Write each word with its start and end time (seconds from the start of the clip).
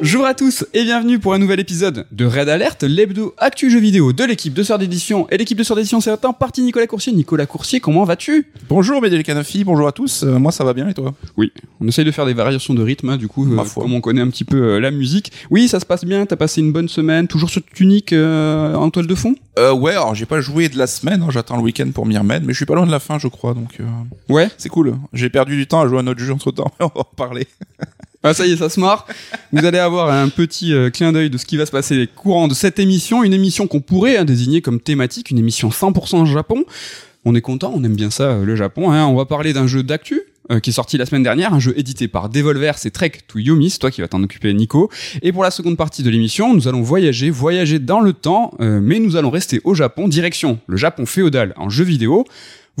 Bonjour 0.00 0.26
à 0.26 0.34
tous 0.34 0.64
et 0.74 0.84
bienvenue 0.84 1.18
pour 1.18 1.34
un 1.34 1.38
nouvel 1.38 1.58
épisode 1.58 2.06
de 2.12 2.24
Red 2.24 2.48
Alert, 2.48 2.84
l'hebdo 2.84 3.34
actu 3.36 3.68
jeu 3.68 3.80
vidéo 3.80 4.12
de 4.12 4.22
l'équipe 4.24 4.54
de 4.54 4.62
Sœurs 4.62 4.78
d'édition. 4.78 5.26
Et 5.30 5.36
l'équipe 5.36 5.58
de 5.58 5.64
Sœurs 5.64 5.76
d'édition, 5.76 6.00
c'est 6.00 6.24
en 6.24 6.32
partie 6.32 6.62
Nicolas 6.62 6.86
Coursier. 6.86 7.12
Nicolas 7.12 7.46
Coursier, 7.46 7.80
comment 7.80 8.04
vas-tu? 8.04 8.46
Bonjour 8.68 9.02
Médélic 9.02 9.26
Canofi, 9.26 9.64
bonjour 9.64 9.88
à 9.88 9.92
tous. 9.92 10.22
Euh, 10.22 10.38
moi 10.38 10.52
ça 10.52 10.62
va 10.62 10.72
bien 10.72 10.88
et 10.88 10.94
toi? 10.94 11.14
Oui, 11.36 11.52
on 11.80 11.88
essaye 11.88 12.04
de 12.04 12.12
faire 12.12 12.26
des 12.26 12.32
variations 12.32 12.74
de 12.74 12.82
rythme, 12.82 13.08
hein, 13.10 13.16
du 13.16 13.26
coup, 13.26 13.44
euh, 13.52 13.64
comme 13.74 13.92
on 13.92 14.00
connaît 14.00 14.20
un 14.20 14.28
petit 14.30 14.44
peu 14.44 14.74
euh, 14.74 14.78
la 14.80 14.92
musique. 14.92 15.32
Oui, 15.50 15.66
ça 15.66 15.80
se 15.80 15.86
passe 15.86 16.04
bien, 16.04 16.26
t'as 16.26 16.36
passé 16.36 16.60
une 16.60 16.72
bonne 16.72 16.88
semaine, 16.88 17.26
toujours 17.26 17.50
sur 17.50 17.62
Tunique 17.64 18.12
euh, 18.12 18.74
en 18.74 18.90
toile 18.90 19.06
de 19.08 19.14
fond? 19.16 19.34
Euh, 19.58 19.72
Ouais, 19.72 19.92
alors 19.92 20.14
j'ai 20.14 20.26
pas 20.26 20.40
joué 20.40 20.68
de 20.68 20.78
la 20.78 20.86
semaine, 20.86 21.22
hein, 21.22 21.28
j'attends 21.30 21.56
le 21.56 21.62
week-end 21.62 21.90
pour 21.92 22.06
m'y 22.06 22.16
remettre, 22.16 22.46
mais 22.46 22.52
je 22.52 22.58
suis 22.58 22.66
pas 22.66 22.74
loin 22.76 22.86
de 22.86 22.92
la 22.92 23.00
fin 23.00 23.18
je 23.18 23.26
crois, 23.28 23.52
donc 23.54 23.78
euh, 23.80 23.84
Ouais. 24.32 24.48
c'est 24.58 24.68
cool. 24.68 24.94
J'ai 25.12 25.28
perdu 25.28 25.56
du 25.56 25.66
temps 25.66 25.80
à 25.80 25.88
jouer 25.88 25.98
à 25.98 26.02
notre 26.02 26.20
jeu 26.20 26.32
entre 26.32 26.52
temps, 26.52 26.70
on 26.80 26.84
va 26.86 27.00
en 27.00 27.04
parler. 27.16 27.48
Ah 28.24 28.34
ça 28.34 28.46
y 28.46 28.52
est, 28.52 28.56
ça 28.56 28.68
se 28.68 28.80
marre. 28.80 29.06
Vous 29.52 29.64
allez 29.64 29.78
avoir 29.78 30.10
un 30.10 30.28
petit 30.28 30.74
euh, 30.74 30.90
clin 30.90 31.12
d'œil 31.12 31.30
de 31.30 31.38
ce 31.38 31.46
qui 31.46 31.56
va 31.56 31.66
se 31.66 31.70
passer 31.70 32.08
courant 32.12 32.48
de 32.48 32.54
cette 32.54 32.80
émission, 32.80 33.22
une 33.22 33.32
émission 33.32 33.68
qu'on 33.68 33.80
pourrait 33.80 34.16
hein, 34.16 34.24
désigner 34.24 34.60
comme 34.60 34.80
thématique, 34.80 35.30
une 35.30 35.38
émission 35.38 35.68
100% 35.68 36.26
Japon. 36.26 36.64
On 37.24 37.36
est 37.36 37.40
content, 37.40 37.72
on 37.74 37.84
aime 37.84 37.94
bien 37.94 38.10
ça, 38.10 38.24
euh, 38.24 38.44
le 38.44 38.56
Japon. 38.56 38.90
Hein. 38.90 39.06
On 39.06 39.14
va 39.14 39.24
parler 39.24 39.52
d'un 39.52 39.68
jeu 39.68 39.84
d'actu. 39.84 40.22
euh, 40.50 40.58
qui 40.60 40.70
est 40.70 40.72
sorti 40.72 40.96
la 40.96 41.06
semaine 41.06 41.22
dernière, 41.22 41.52
un 41.54 41.60
jeu 41.60 41.74
édité 41.76 42.08
par 42.08 42.28
Devolver, 42.28 42.78
c'est 42.78 42.90
Trek 42.90 43.12
to 43.28 43.38
Yomi, 43.38 43.70
c'est 43.70 43.78
toi 43.78 43.90
qui 43.90 44.00
vas 44.00 44.08
t'en 44.08 44.22
occuper 44.22 44.52
Nico. 44.52 44.90
Et 45.22 45.30
pour 45.30 45.44
la 45.44 45.50
seconde 45.50 45.76
partie 45.76 46.02
de 46.02 46.08
l'émission, 46.10 46.54
nous 46.54 46.66
allons 46.66 46.80
voyager, 46.82 47.28
voyager 47.30 47.78
dans 47.78 48.00
le 48.00 48.14
temps, 48.14 48.54
mais 48.58 48.98
nous 48.98 49.16
allons 49.16 49.28
rester 49.30 49.60
au 49.64 49.74
Japon, 49.74 50.08
direction 50.08 50.58
le 50.66 50.78
Japon 50.78 51.04
féodal 51.04 51.52
en 51.56 51.68
jeu 51.68 51.84
vidéo. 51.84 52.24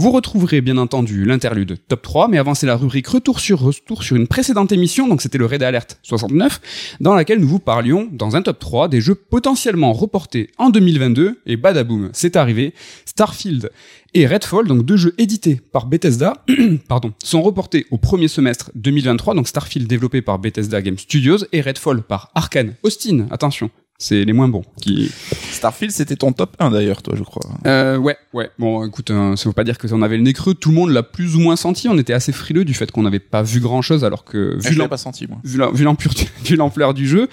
Vous 0.00 0.12
retrouverez 0.12 0.60
bien 0.60 0.78
entendu 0.78 1.24
l'interlude 1.24 1.76
top 1.88 2.02
3, 2.02 2.28
mais 2.28 2.38
avant 2.38 2.54
c'est 2.54 2.68
la 2.68 2.76
rubrique 2.76 3.08
retour 3.08 3.40
sur 3.40 3.58
retour 3.58 4.04
sur 4.04 4.14
une 4.14 4.28
précédente 4.28 4.70
émission, 4.70 5.08
donc 5.08 5.20
c'était 5.20 5.38
le 5.38 5.46
Red 5.46 5.64
Alert 5.64 5.98
69, 6.04 6.60
dans 7.00 7.16
laquelle 7.16 7.40
nous 7.40 7.48
vous 7.48 7.58
parlions 7.58 8.08
dans 8.12 8.36
un 8.36 8.42
top 8.42 8.60
3 8.60 8.86
des 8.86 9.00
jeux 9.00 9.16
potentiellement 9.16 9.92
reportés 9.92 10.50
en 10.56 10.70
2022, 10.70 11.40
et 11.46 11.56
badaboum, 11.56 12.10
c'est 12.12 12.36
arrivé, 12.36 12.74
Starfield 13.06 13.72
et 14.14 14.28
Redfall, 14.28 14.68
donc 14.68 14.84
deux 14.84 14.96
jeux 14.96 15.16
édités 15.18 15.60
par 15.72 15.86
Bethesda, 15.86 16.44
pardon, 16.88 17.12
sont 17.20 17.42
reportés 17.42 17.86
au 17.90 17.98
premier 17.98 18.28
semestre 18.28 18.70
2023, 18.76 19.34
donc 19.34 19.48
Starfield 19.48 19.88
développé 19.88 20.22
par 20.22 20.38
Bethesda 20.38 20.80
Game 20.80 20.96
Studios 20.96 21.38
et 21.50 21.60
Redfall 21.60 22.02
par 22.02 22.30
Arkane 22.36 22.74
Austin, 22.84 23.26
attention, 23.32 23.68
c'est 23.98 24.24
les 24.24 24.32
moins 24.32 24.48
bons 24.48 24.62
qui, 24.80 25.10
Starfield 25.50 25.92
c'était 25.92 26.14
ton 26.14 26.32
top 26.32 26.54
1 26.60 26.70
d'ailleurs 26.70 27.02
toi 27.02 27.14
je 27.16 27.24
crois. 27.24 27.42
euh, 27.66 27.96
ouais, 27.96 28.16
ouais. 28.32 28.48
Bon, 28.58 28.86
écoute, 28.86 29.10
euh, 29.10 29.34
ça 29.34 29.48
veut 29.48 29.52
pas 29.52 29.64
dire 29.64 29.76
que 29.76 29.92
on 29.92 30.02
avait 30.02 30.16
le 30.16 30.22
nez 30.22 30.32
creux. 30.32 30.54
Tout 30.54 30.70
le 30.70 30.76
monde 30.76 30.90
l'a 30.90 31.02
plus 31.02 31.34
ou 31.34 31.40
moins 31.40 31.56
senti. 31.56 31.88
On 31.88 31.98
était 31.98 32.12
assez 32.12 32.32
frileux 32.32 32.64
du 32.64 32.74
fait 32.74 32.90
qu'on 32.92 33.02
n'avait 33.02 33.18
pas 33.18 33.42
vu 33.42 33.58
grand 33.60 33.82
chose, 33.82 34.04
alors 34.04 34.24
que 34.24 34.56
vu 34.62 34.74
je 34.74 34.78
l'ai 34.78 34.88
pas 34.88 34.96
senti 34.96 35.26
moi. 35.26 35.38
vu 35.42 35.56
l'ampleur 36.56 36.94
du 36.94 37.08
jeu, 37.08 37.28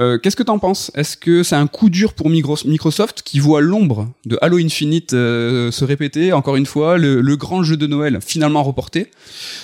euh, 0.00 0.18
qu'est-ce 0.18 0.36
que 0.36 0.42
t'en 0.42 0.58
penses? 0.58 0.90
Est-ce 0.94 1.16
que 1.16 1.42
c'est 1.42 1.56
un 1.56 1.66
coup 1.66 1.90
dur 1.90 2.14
pour 2.14 2.30
Microsoft 2.30 3.22
qui 3.22 3.40
voit 3.40 3.60
l'ombre 3.60 4.08
de 4.26 4.38
Halo 4.40 4.58
Infinite 4.58 5.12
euh, 5.12 5.70
se 5.70 5.84
répéter 5.84 6.32
encore 6.32 6.56
une 6.56 6.66
fois, 6.66 6.98
le, 6.98 7.20
le 7.20 7.36
grand 7.36 7.62
jeu 7.64 7.76
de 7.76 7.86
Noël 7.86 8.18
finalement 8.24 8.62
reporté 8.62 9.10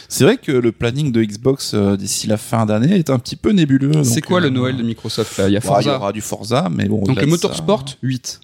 C'est 0.08 0.24
vrai 0.24 0.36
que 0.36 0.50
le 0.52 0.72
planning 0.72 1.12
de 1.12 1.22
Xbox 1.22 1.72
euh, 1.74 1.96
d'ici 1.96 2.26
la 2.26 2.36
fin 2.36 2.66
d'année 2.66 2.96
est 2.96 3.10
un 3.10 3.18
petit 3.18 3.36
peu 3.36 3.50
nébuleux. 3.52 4.02
C'est 4.02 4.22
quoi 4.22 4.40
le 4.40 4.46
euh, 4.48 4.50
Noël 4.50 4.76
de 4.76 4.82
Microsoft 4.82 5.34
Il 5.38 5.40
y 5.40 5.42
a 5.42 5.46
ouais, 5.46 5.50
Il 5.50 5.54
y 5.56 5.60
Forza, 5.60 5.96
aura 5.96 6.12
du 6.12 6.20
Forza, 6.20 6.68
mais 6.70 6.86
bon. 6.88 7.02
donc 7.02 7.20
le 7.20 7.26
Motorsport 7.26 7.88
ça- 7.88 7.94
8. 8.02 8.40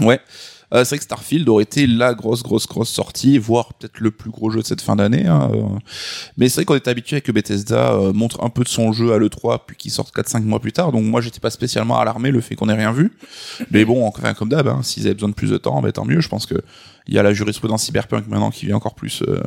Ouais. 0.00 0.20
Euh, 0.72 0.84
c'est 0.84 0.90
vrai 0.90 0.98
que 0.98 1.04
Starfield 1.04 1.48
aurait 1.48 1.64
été 1.64 1.86
la 1.86 2.14
grosse, 2.14 2.42
grosse, 2.42 2.66
grosse 2.66 2.90
sortie, 2.90 3.38
voire 3.38 3.74
peut-être 3.74 3.98
le 4.00 4.10
plus 4.10 4.30
gros 4.30 4.50
jeu 4.50 4.60
de 4.60 4.66
cette 4.66 4.80
fin 4.80 4.96
d'année. 4.96 5.26
hein, 5.26 5.50
euh. 5.52 5.62
Mais 6.36 6.48
c'est 6.48 6.56
vrai 6.56 6.64
qu'on 6.64 6.74
est 6.74 6.88
habitué 6.88 7.16
à 7.16 7.20
que 7.20 7.32
Bethesda 7.32 7.92
euh, 7.92 8.12
montre 8.12 8.42
un 8.42 8.50
peu 8.50 8.62
de 8.62 8.68
son 8.68 8.92
jeu 8.92 9.12
à 9.12 9.18
l'E3, 9.18 9.60
puis 9.66 9.76
qu'il 9.76 9.90
sorte 9.90 10.14
4-5 10.14 10.42
mois 10.42 10.60
plus 10.60 10.72
tard. 10.72 10.92
Donc 10.92 11.04
moi, 11.04 11.20
j'étais 11.20 11.40
pas 11.40 11.50
spécialement 11.50 11.98
alarmé 11.98 12.30
le 12.30 12.40
fait 12.40 12.54
qu'on 12.54 12.68
ait 12.68 12.74
rien 12.74 12.92
vu. 12.92 13.12
Mais 13.70 13.84
bon, 13.84 14.06
enfin, 14.06 14.34
comme 14.34 14.48
d'hab, 14.48 14.68
hein, 14.68 14.80
s'ils 14.82 15.06
avaient 15.06 15.14
besoin 15.14 15.30
de 15.30 15.34
plus 15.34 15.50
de 15.50 15.56
temps, 15.56 15.80
bah, 15.82 15.92
tant 15.92 16.04
mieux. 16.04 16.20
Je 16.20 16.28
pense 16.28 16.46
que 16.46 16.54
il 17.06 17.14
y 17.14 17.18
a 17.18 17.22
la 17.22 17.32
jurisprudence 17.32 17.84
cyberpunk 17.84 18.26
maintenant 18.28 18.50
qui 18.50 18.66
vient 18.66 18.76
encore 18.76 18.94
plus 18.94 19.22
euh, 19.26 19.40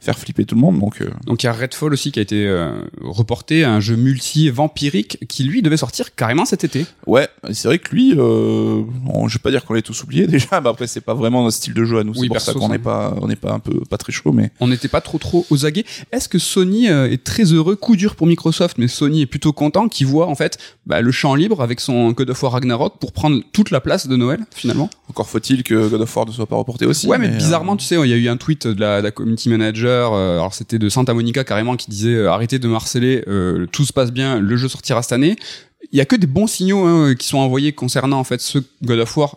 faire 0.00 0.18
flipper 0.18 0.44
tout 0.44 0.54
le 0.54 0.60
monde. 0.60 0.78
Donc 0.78 1.00
euh, 1.00 1.10
Donc 1.26 1.42
il 1.42 1.46
y 1.46 1.48
a 1.48 1.52
Redfall 1.52 1.92
aussi 1.92 2.12
qui 2.12 2.18
a 2.18 2.22
été 2.22 2.46
euh, 2.46 2.82
reporté, 3.02 3.64
un 3.64 3.80
jeu 3.80 3.96
multi-vampirique 3.96 5.18
qui 5.28 5.44
lui 5.44 5.62
devait 5.62 5.76
sortir 5.76 6.14
carrément 6.14 6.44
cet 6.44 6.64
été. 6.64 6.86
ouais, 7.06 7.28
c'est 7.52 7.68
vrai 7.68 7.78
que 7.78 7.94
lui, 7.94 8.14
bon, 8.14 9.28
je 9.28 9.34
vais 9.34 9.42
pas 9.42 9.50
dire 9.50 9.64
qu'on 9.64 9.74
l'ait 9.74 9.82
tous 9.82 10.02
oublié 10.02 10.26
déjà, 10.26 10.60
mais 10.60 10.68
après 10.68 10.86
c'est 10.86 11.00
pas 11.00 11.14
vraiment 11.14 11.42
notre 11.42 11.56
style 11.56 11.74
de 11.74 11.84
jeu 11.84 11.98
à 11.98 12.04
nous. 12.04 12.12
Oui, 12.12 12.22
c'est 12.22 12.26
pour 12.28 12.34
perso, 12.34 12.52
ça 12.52 12.58
qu'on 12.58 12.68
n'est 12.68 12.78
pas, 12.78 13.14
on 13.20 13.28
n'est 13.28 13.36
pas 13.36 13.52
un 13.52 13.58
peu 13.58 13.80
pas 13.88 13.98
très 13.98 14.12
chaud, 14.12 14.32
mais 14.32 14.50
On 14.60 14.68
n'était 14.68 14.88
pas 14.88 15.00
trop 15.00 15.18
trop 15.18 15.46
aux 15.50 15.66
aguets. 15.66 15.84
Est-ce 16.12 16.28
que 16.28 16.38
Sony 16.38 16.86
est 16.86 17.24
très 17.24 17.44
heureux, 17.44 17.76
coup 17.76 17.96
dur 17.96 18.16
pour 18.16 18.26
Microsoft, 18.26 18.78
mais 18.78 18.88
Sony 18.88 19.22
est 19.22 19.26
plutôt 19.26 19.52
content 19.52 19.88
qu'il 19.88 20.06
voit 20.06 20.26
en 20.26 20.34
fait 20.34 20.58
bah, 20.86 21.00
le 21.00 21.12
champ 21.12 21.34
libre 21.34 21.60
avec 21.60 21.80
son 21.80 22.12
God 22.12 22.30
of 22.30 22.42
War 22.42 22.52
Ragnarok 22.52 22.98
pour 22.98 23.12
prendre 23.12 23.42
toute 23.52 23.70
la 23.70 23.80
place 23.80 24.06
de 24.06 24.16
Noël 24.16 24.40
finalement? 24.54 24.90
Encore 25.08 25.28
faut-il 25.28 25.62
que 25.62 25.88
God 25.88 26.00
of 26.00 26.16
War 26.16 26.26
ne 26.26 26.32
soit 26.32 26.46
pas 26.46 26.56
reporté 26.56 26.86
aussi. 26.86 26.99
Ouais, 27.08 27.18
mais, 27.18 27.28
euh, 27.28 27.36
bizarrement, 27.36 27.76
tu 27.76 27.84
sais, 27.84 27.96
il 27.96 28.08
y 28.08 28.12
a 28.12 28.16
eu 28.16 28.28
un 28.28 28.36
tweet 28.36 28.66
de 28.66 28.80
la, 28.80 28.98
de 28.98 29.04
la 29.04 29.10
community 29.10 29.48
manager, 29.48 30.12
euh, 30.12 30.34
alors 30.34 30.54
c'était 30.54 30.78
de 30.78 30.88
Santa 30.88 31.14
Monica 31.14 31.44
carrément 31.44 31.76
qui 31.76 31.90
disait 31.90 32.14
euh, 32.14 32.30
arrêtez 32.30 32.58
de 32.58 32.68
me 32.68 32.74
harceler, 32.74 33.24
euh, 33.28 33.66
tout 33.70 33.84
se 33.84 33.92
passe 33.92 34.12
bien, 34.12 34.40
le 34.40 34.56
jeu 34.56 34.68
sortira 34.68 35.02
cette 35.02 35.12
année. 35.12 35.36
Il 35.92 35.98
y 35.98 36.00
a 36.00 36.04
que 36.04 36.16
des 36.16 36.26
bons 36.26 36.46
signaux 36.46 36.84
hein, 36.84 37.14
qui 37.14 37.26
sont 37.26 37.38
envoyés 37.38 37.72
concernant 37.72 38.18
en 38.18 38.24
fait 38.24 38.40
ce 38.40 38.58
God 38.82 39.00
of 39.00 39.16
War 39.16 39.36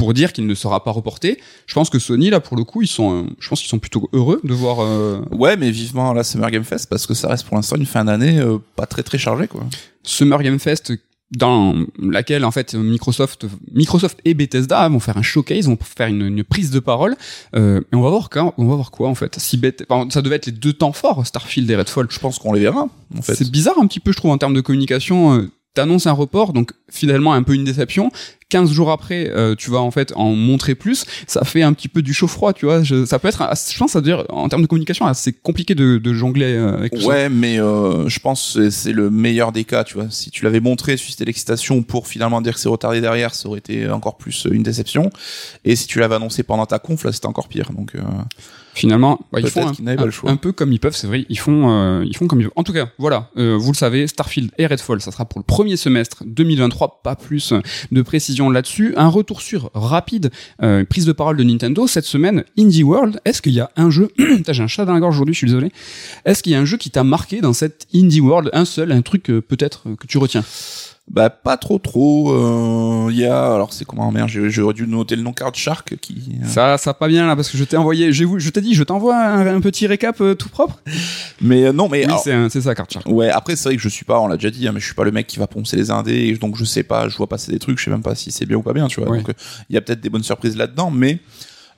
pour 0.00 0.14
dire 0.14 0.32
qu'il 0.32 0.46
ne 0.46 0.54
sera 0.54 0.82
pas 0.82 0.92
reporté. 0.92 1.38
Je 1.66 1.74
pense 1.74 1.90
que 1.90 1.98
Sony 1.98 2.30
là 2.30 2.40
pour 2.40 2.56
le 2.56 2.64
coup, 2.64 2.80
ils 2.80 2.88
sont 2.88 3.24
euh, 3.24 3.26
je 3.38 3.48
pense 3.48 3.60
qu'ils 3.60 3.68
sont 3.68 3.78
plutôt 3.78 4.08
heureux 4.14 4.40
de 4.42 4.54
voir 4.54 4.80
euh, 4.80 5.20
Ouais, 5.30 5.58
mais 5.58 5.70
vivement 5.70 6.14
la 6.14 6.24
Summer 6.24 6.50
Game 6.50 6.64
Fest 6.64 6.88
parce 6.88 7.06
que 7.06 7.12
ça 7.12 7.28
reste 7.28 7.44
pour 7.46 7.56
l'instant 7.56 7.76
une 7.76 7.84
fin 7.84 8.06
d'année 8.06 8.38
euh, 8.38 8.56
pas 8.76 8.86
très 8.86 9.02
très 9.02 9.18
chargée 9.18 9.46
quoi. 9.46 9.62
Summer 10.02 10.42
Game 10.42 10.58
Fest 10.58 10.94
dans 11.36 11.76
laquelle 12.00 12.44
en 12.44 12.50
fait 12.50 12.74
Microsoft 12.74 13.46
Microsoft 13.72 14.18
et 14.24 14.34
Bethesda 14.34 14.88
vont 14.88 14.98
faire 15.00 15.16
un 15.16 15.22
showcase, 15.22 15.66
vont 15.66 15.78
faire 15.80 16.08
une, 16.08 16.22
une 16.26 16.42
prise 16.44 16.70
de 16.70 16.80
parole 16.80 17.16
euh, 17.54 17.80
et 17.92 17.96
on 17.96 18.00
va 18.02 18.10
voir 18.10 18.30
quand 18.30 18.52
on 18.58 18.66
va 18.66 18.74
voir 18.74 18.90
quoi 18.90 19.08
en 19.08 19.14
fait. 19.14 19.38
Si 19.38 19.56
Beth- 19.56 19.84
enfin, 19.88 20.08
ça 20.10 20.22
devait 20.22 20.36
être 20.36 20.46
les 20.46 20.52
deux 20.52 20.72
temps 20.72 20.92
forts 20.92 21.24
Starfield 21.26 21.70
et 21.70 21.76
Redfall. 21.76 22.06
Je 22.10 22.18
pense 22.18 22.38
qu'on 22.38 22.52
les 22.52 22.60
verra 22.60 22.88
en 23.16 23.22
fait. 23.22 23.34
C'est 23.36 23.50
bizarre 23.50 23.78
un 23.80 23.86
petit 23.86 24.00
peu 24.00 24.10
je 24.12 24.16
trouve 24.16 24.32
en 24.32 24.38
termes 24.38 24.54
de 24.54 24.60
communication 24.60 25.34
euh, 25.34 25.50
T'annonces 25.72 26.08
un 26.08 26.12
report, 26.12 26.52
donc 26.52 26.72
finalement 26.90 27.32
un 27.32 27.44
peu 27.44 27.54
une 27.54 27.62
déception. 27.62 28.10
15 28.50 28.70
jours 28.72 28.90
après, 28.90 29.30
euh, 29.30 29.54
tu 29.56 29.70
vas 29.70 29.78
en 29.78 29.90
fait 29.90 30.12
en 30.16 30.32
montrer 30.32 30.74
plus. 30.74 31.06
Ça 31.26 31.44
fait 31.44 31.62
un 31.62 31.72
petit 31.72 31.88
peu 31.88 32.02
du 32.02 32.12
chaud-froid, 32.12 32.52
tu 32.52 32.66
vois. 32.66 32.84
Ça 33.06 33.18
peut 33.18 33.28
être, 33.28 33.42
je 33.72 33.78
pense, 33.78 33.92
ça 33.92 34.00
veut 34.00 34.04
dire 34.04 34.24
en 34.28 34.48
termes 34.48 34.62
de 34.62 34.66
communication, 34.66 35.06
assez 35.06 35.32
compliqué 35.32 35.74
de, 35.74 35.98
de 35.98 36.12
jongler 36.12 36.54
euh, 36.54 36.76
avec 36.76 36.92
tout 36.92 37.00
ça. 37.00 37.06
Ouais, 37.06 37.28
mais 37.28 37.58
euh, 37.58 38.08
je 38.08 38.18
pense 38.18 38.54
que 38.56 38.68
c'est 38.68 38.92
le 38.92 39.10
meilleur 39.10 39.52
des 39.52 39.64
cas, 39.64 39.84
tu 39.84 39.94
vois. 39.94 40.06
Si 40.10 40.30
tu 40.30 40.44
l'avais 40.44 40.60
montré, 40.60 40.96
suscité 40.96 41.24
l'excitation 41.24 41.82
pour 41.82 42.08
finalement 42.08 42.40
dire 42.42 42.54
que 42.54 42.60
c'est 42.60 42.68
retardé 42.68 43.00
derrière, 43.00 43.34
ça 43.34 43.48
aurait 43.48 43.60
été 43.60 43.88
encore 43.88 44.16
plus 44.16 44.46
une 44.50 44.62
déception. 44.62 45.10
Et 45.64 45.76
si 45.76 45.86
tu 45.86 46.00
l'avais 46.00 46.16
annoncé 46.16 46.42
pendant 46.42 46.66
ta 46.66 46.78
conf, 46.78 47.04
là, 47.04 47.12
c'était 47.12 47.26
encore 47.26 47.48
pire. 47.48 47.70
Donc, 47.72 47.94
euh, 47.94 48.00
Finalement, 48.74 49.20
bah, 49.32 49.40
ils 49.40 49.48
font 49.48 49.72
un, 50.26 50.36
peu 50.36 50.52
comme 50.52 50.72
ils 50.72 50.78
peuvent, 50.78 50.94
c'est 50.94 51.06
vrai. 51.06 51.26
Ils 51.28 51.38
font, 51.38 51.70
euh, 51.70 52.04
ils 52.06 52.16
font 52.16 52.26
comme 52.26 52.40
ils 52.40 52.44
veulent. 52.44 52.52
En 52.56 52.62
tout 52.62 52.72
cas, 52.72 52.88
voilà, 52.98 53.30
euh, 53.36 53.56
vous 53.58 53.72
le 53.72 53.76
savez, 53.76 54.06
Starfield 54.06 54.50
et 54.58 54.66
Redfall, 54.66 55.00
ça 55.00 55.10
sera 55.10 55.24
pour 55.24 55.40
le 55.40 55.44
premier 55.44 55.76
semestre 55.76 56.22
2023, 56.26 57.00
pas 57.02 57.16
plus 57.16 57.52
de 57.90 58.02
précision 58.02 58.50
là-dessus. 58.50 58.94
Un 58.96 59.08
retour 59.08 59.42
sur 59.42 59.70
rapide, 59.74 60.30
euh, 60.62 60.84
prise 60.84 61.04
de 61.04 61.12
parole 61.12 61.36
de 61.36 61.44
Nintendo 61.44 61.86
cette 61.86 62.04
semaine, 62.04 62.44
Indie 62.58 62.82
World. 62.82 63.20
Est-ce 63.24 63.42
qu'il 63.42 63.52
y 63.52 63.60
a 63.60 63.70
un 63.76 63.90
jeu 63.90 64.10
J'ai 64.48 64.62
un 64.62 64.66
chat 64.66 64.84
dans 64.84 64.94
la 64.94 65.00
gorge 65.00 65.16
aujourd'hui, 65.16 65.34
je 65.34 65.38
suis 65.38 65.46
désolé. 65.46 65.72
Est-ce 66.24 66.42
qu'il 66.42 66.52
y 66.52 66.54
a 66.54 66.60
un 66.60 66.64
jeu 66.64 66.76
qui 66.76 66.90
t'a 66.90 67.04
marqué 67.04 67.40
dans 67.40 67.52
cette 67.52 67.86
Indie 67.94 68.20
World, 68.20 68.50
un 68.52 68.64
seul, 68.64 68.92
un 68.92 69.02
truc 69.02 69.30
euh, 69.30 69.40
peut-être 69.40 69.88
euh, 69.88 69.96
que 69.96 70.06
tu 70.06 70.18
retiens? 70.18 70.44
Bah, 71.12 71.28
pas 71.28 71.56
trop 71.56 71.78
trop. 71.78 72.30
euh, 72.32 73.12
y 73.12 73.24
a, 73.26 73.54
alors 73.54 73.72
c'est 73.72 73.84
comment, 73.84 74.10
merde, 74.12 74.28
j'aurais 74.28 74.74
dû 74.74 74.86
noter 74.86 75.16
le 75.16 75.22
nom 75.22 75.32
Card 75.32 75.54
Shark 75.54 75.96
qui. 76.00 76.38
euh, 76.42 76.46
Ça, 76.46 76.78
ça 76.78 76.94
pas 76.94 77.08
bien 77.08 77.26
là, 77.26 77.34
parce 77.34 77.50
que 77.50 77.58
je 77.58 77.64
t'ai 77.64 77.76
envoyé, 77.76 78.12
j'ai 78.12 78.24
vou- 78.24 78.38
je 78.38 78.48
t'ai 78.50 78.60
dit, 78.60 78.74
je 78.74 78.84
t'envoie 78.84 79.16
un, 79.16 79.46
un 79.56 79.60
petit 79.60 79.86
récap 79.88 80.20
euh, 80.20 80.34
tout 80.34 80.48
propre. 80.48 80.80
Mais 81.40 81.64
euh, 81.66 81.72
non, 81.72 81.88
mais 81.88 82.06
Oui, 82.06 82.14
c'est 82.48 82.60
ça, 82.60 82.74
Card 82.74 82.86
Shark. 82.88 83.06
Ouais, 83.08 83.28
après 83.28 83.56
c'est 83.56 83.68
vrai 83.70 83.76
que 83.76 83.82
je 83.82 83.88
suis 83.88 84.04
pas, 84.04 84.20
on 84.20 84.28
l'a 84.28 84.36
déjà 84.36 84.50
dit, 84.50 84.68
hein, 84.68 84.72
mais 84.72 84.80
je 84.80 84.84
suis 84.86 84.94
pas 84.94 85.04
le 85.04 85.10
mec 85.12 85.26
qui 85.26 85.38
va 85.38 85.46
poncer 85.46 85.76
les 85.76 85.90
indés, 85.90 86.32
donc 86.38 86.56
je 86.56 86.64
sais 86.64 86.84
pas, 86.84 87.08
je 87.08 87.16
vois 87.16 87.26
passer 87.26 87.50
des 87.50 87.58
trucs, 87.58 87.78
je 87.78 87.84
sais 87.84 87.90
même 87.90 88.02
pas 88.02 88.14
si 88.14 88.30
c'est 88.30 88.46
bien 88.46 88.56
ou 88.58 88.62
pas 88.62 88.72
bien, 88.72 88.86
tu 88.86 89.00
vois. 89.00 89.10
Ouais. 89.10 89.18
Donc 89.22 89.32
il 89.68 89.74
y 89.74 89.76
a 89.76 89.80
peut-être 89.80 90.00
des 90.00 90.10
bonnes 90.10 90.22
surprises 90.22 90.56
là-dedans, 90.56 90.90
mais 90.92 91.18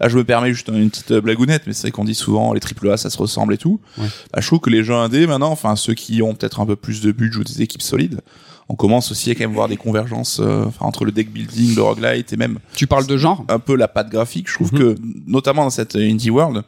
là 0.00 0.08
je 0.08 0.16
me 0.18 0.24
permets 0.24 0.52
juste 0.52 0.68
une 0.68 0.90
petite 0.90 1.12
blagounette, 1.14 1.62
mais 1.66 1.72
c'est 1.72 1.82
vrai 1.82 1.90
qu'on 1.92 2.04
dit 2.04 2.14
souvent 2.14 2.52
les 2.52 2.60
triple 2.60 2.90
A 2.90 2.96
ça 2.98 3.08
se 3.08 3.16
ressemble 3.16 3.54
et 3.54 3.58
tout. 3.58 3.80
Ouais. 3.98 4.06
Bah, 4.32 4.40
je 4.42 4.46
trouve 4.46 4.60
que 4.60 4.68
les 4.70 4.84
jeux 4.84 4.94
indés 4.94 5.26
maintenant, 5.26 5.50
enfin 5.52 5.74
ceux 5.76 5.94
qui 5.94 6.20
ont 6.22 6.34
peut-être 6.34 6.60
un 6.60 6.66
peu 6.66 6.76
plus 6.76 7.00
de 7.00 7.12
budget 7.12 7.38
ou 7.38 7.44
des 7.44 7.62
équipes 7.62 7.82
solides, 7.82 8.20
on 8.68 8.74
commence 8.74 9.10
aussi 9.10 9.30
à 9.30 9.34
quand 9.34 9.44
même 9.44 9.52
voir 9.54 9.68
des 9.68 9.76
convergences 9.76 10.40
euh, 10.40 10.64
entre 10.80 11.04
le 11.04 11.12
deck 11.12 11.30
building, 11.32 11.74
le 11.76 11.82
roguelite 11.82 12.32
et 12.32 12.36
même 12.36 12.58
Tu 12.74 12.86
parles 12.86 13.06
de 13.06 13.16
genre? 13.16 13.44
un 13.48 13.58
peu 13.58 13.76
la 13.76 13.88
patte 13.88 14.08
graphique. 14.10 14.48
Je 14.48 14.54
trouve 14.54 14.72
Mhm. 14.72 14.78
que, 14.78 14.96
notamment 15.26 15.64
dans 15.64 15.70
cette 15.70 15.96
indie 15.96 16.30
world, 16.30 16.62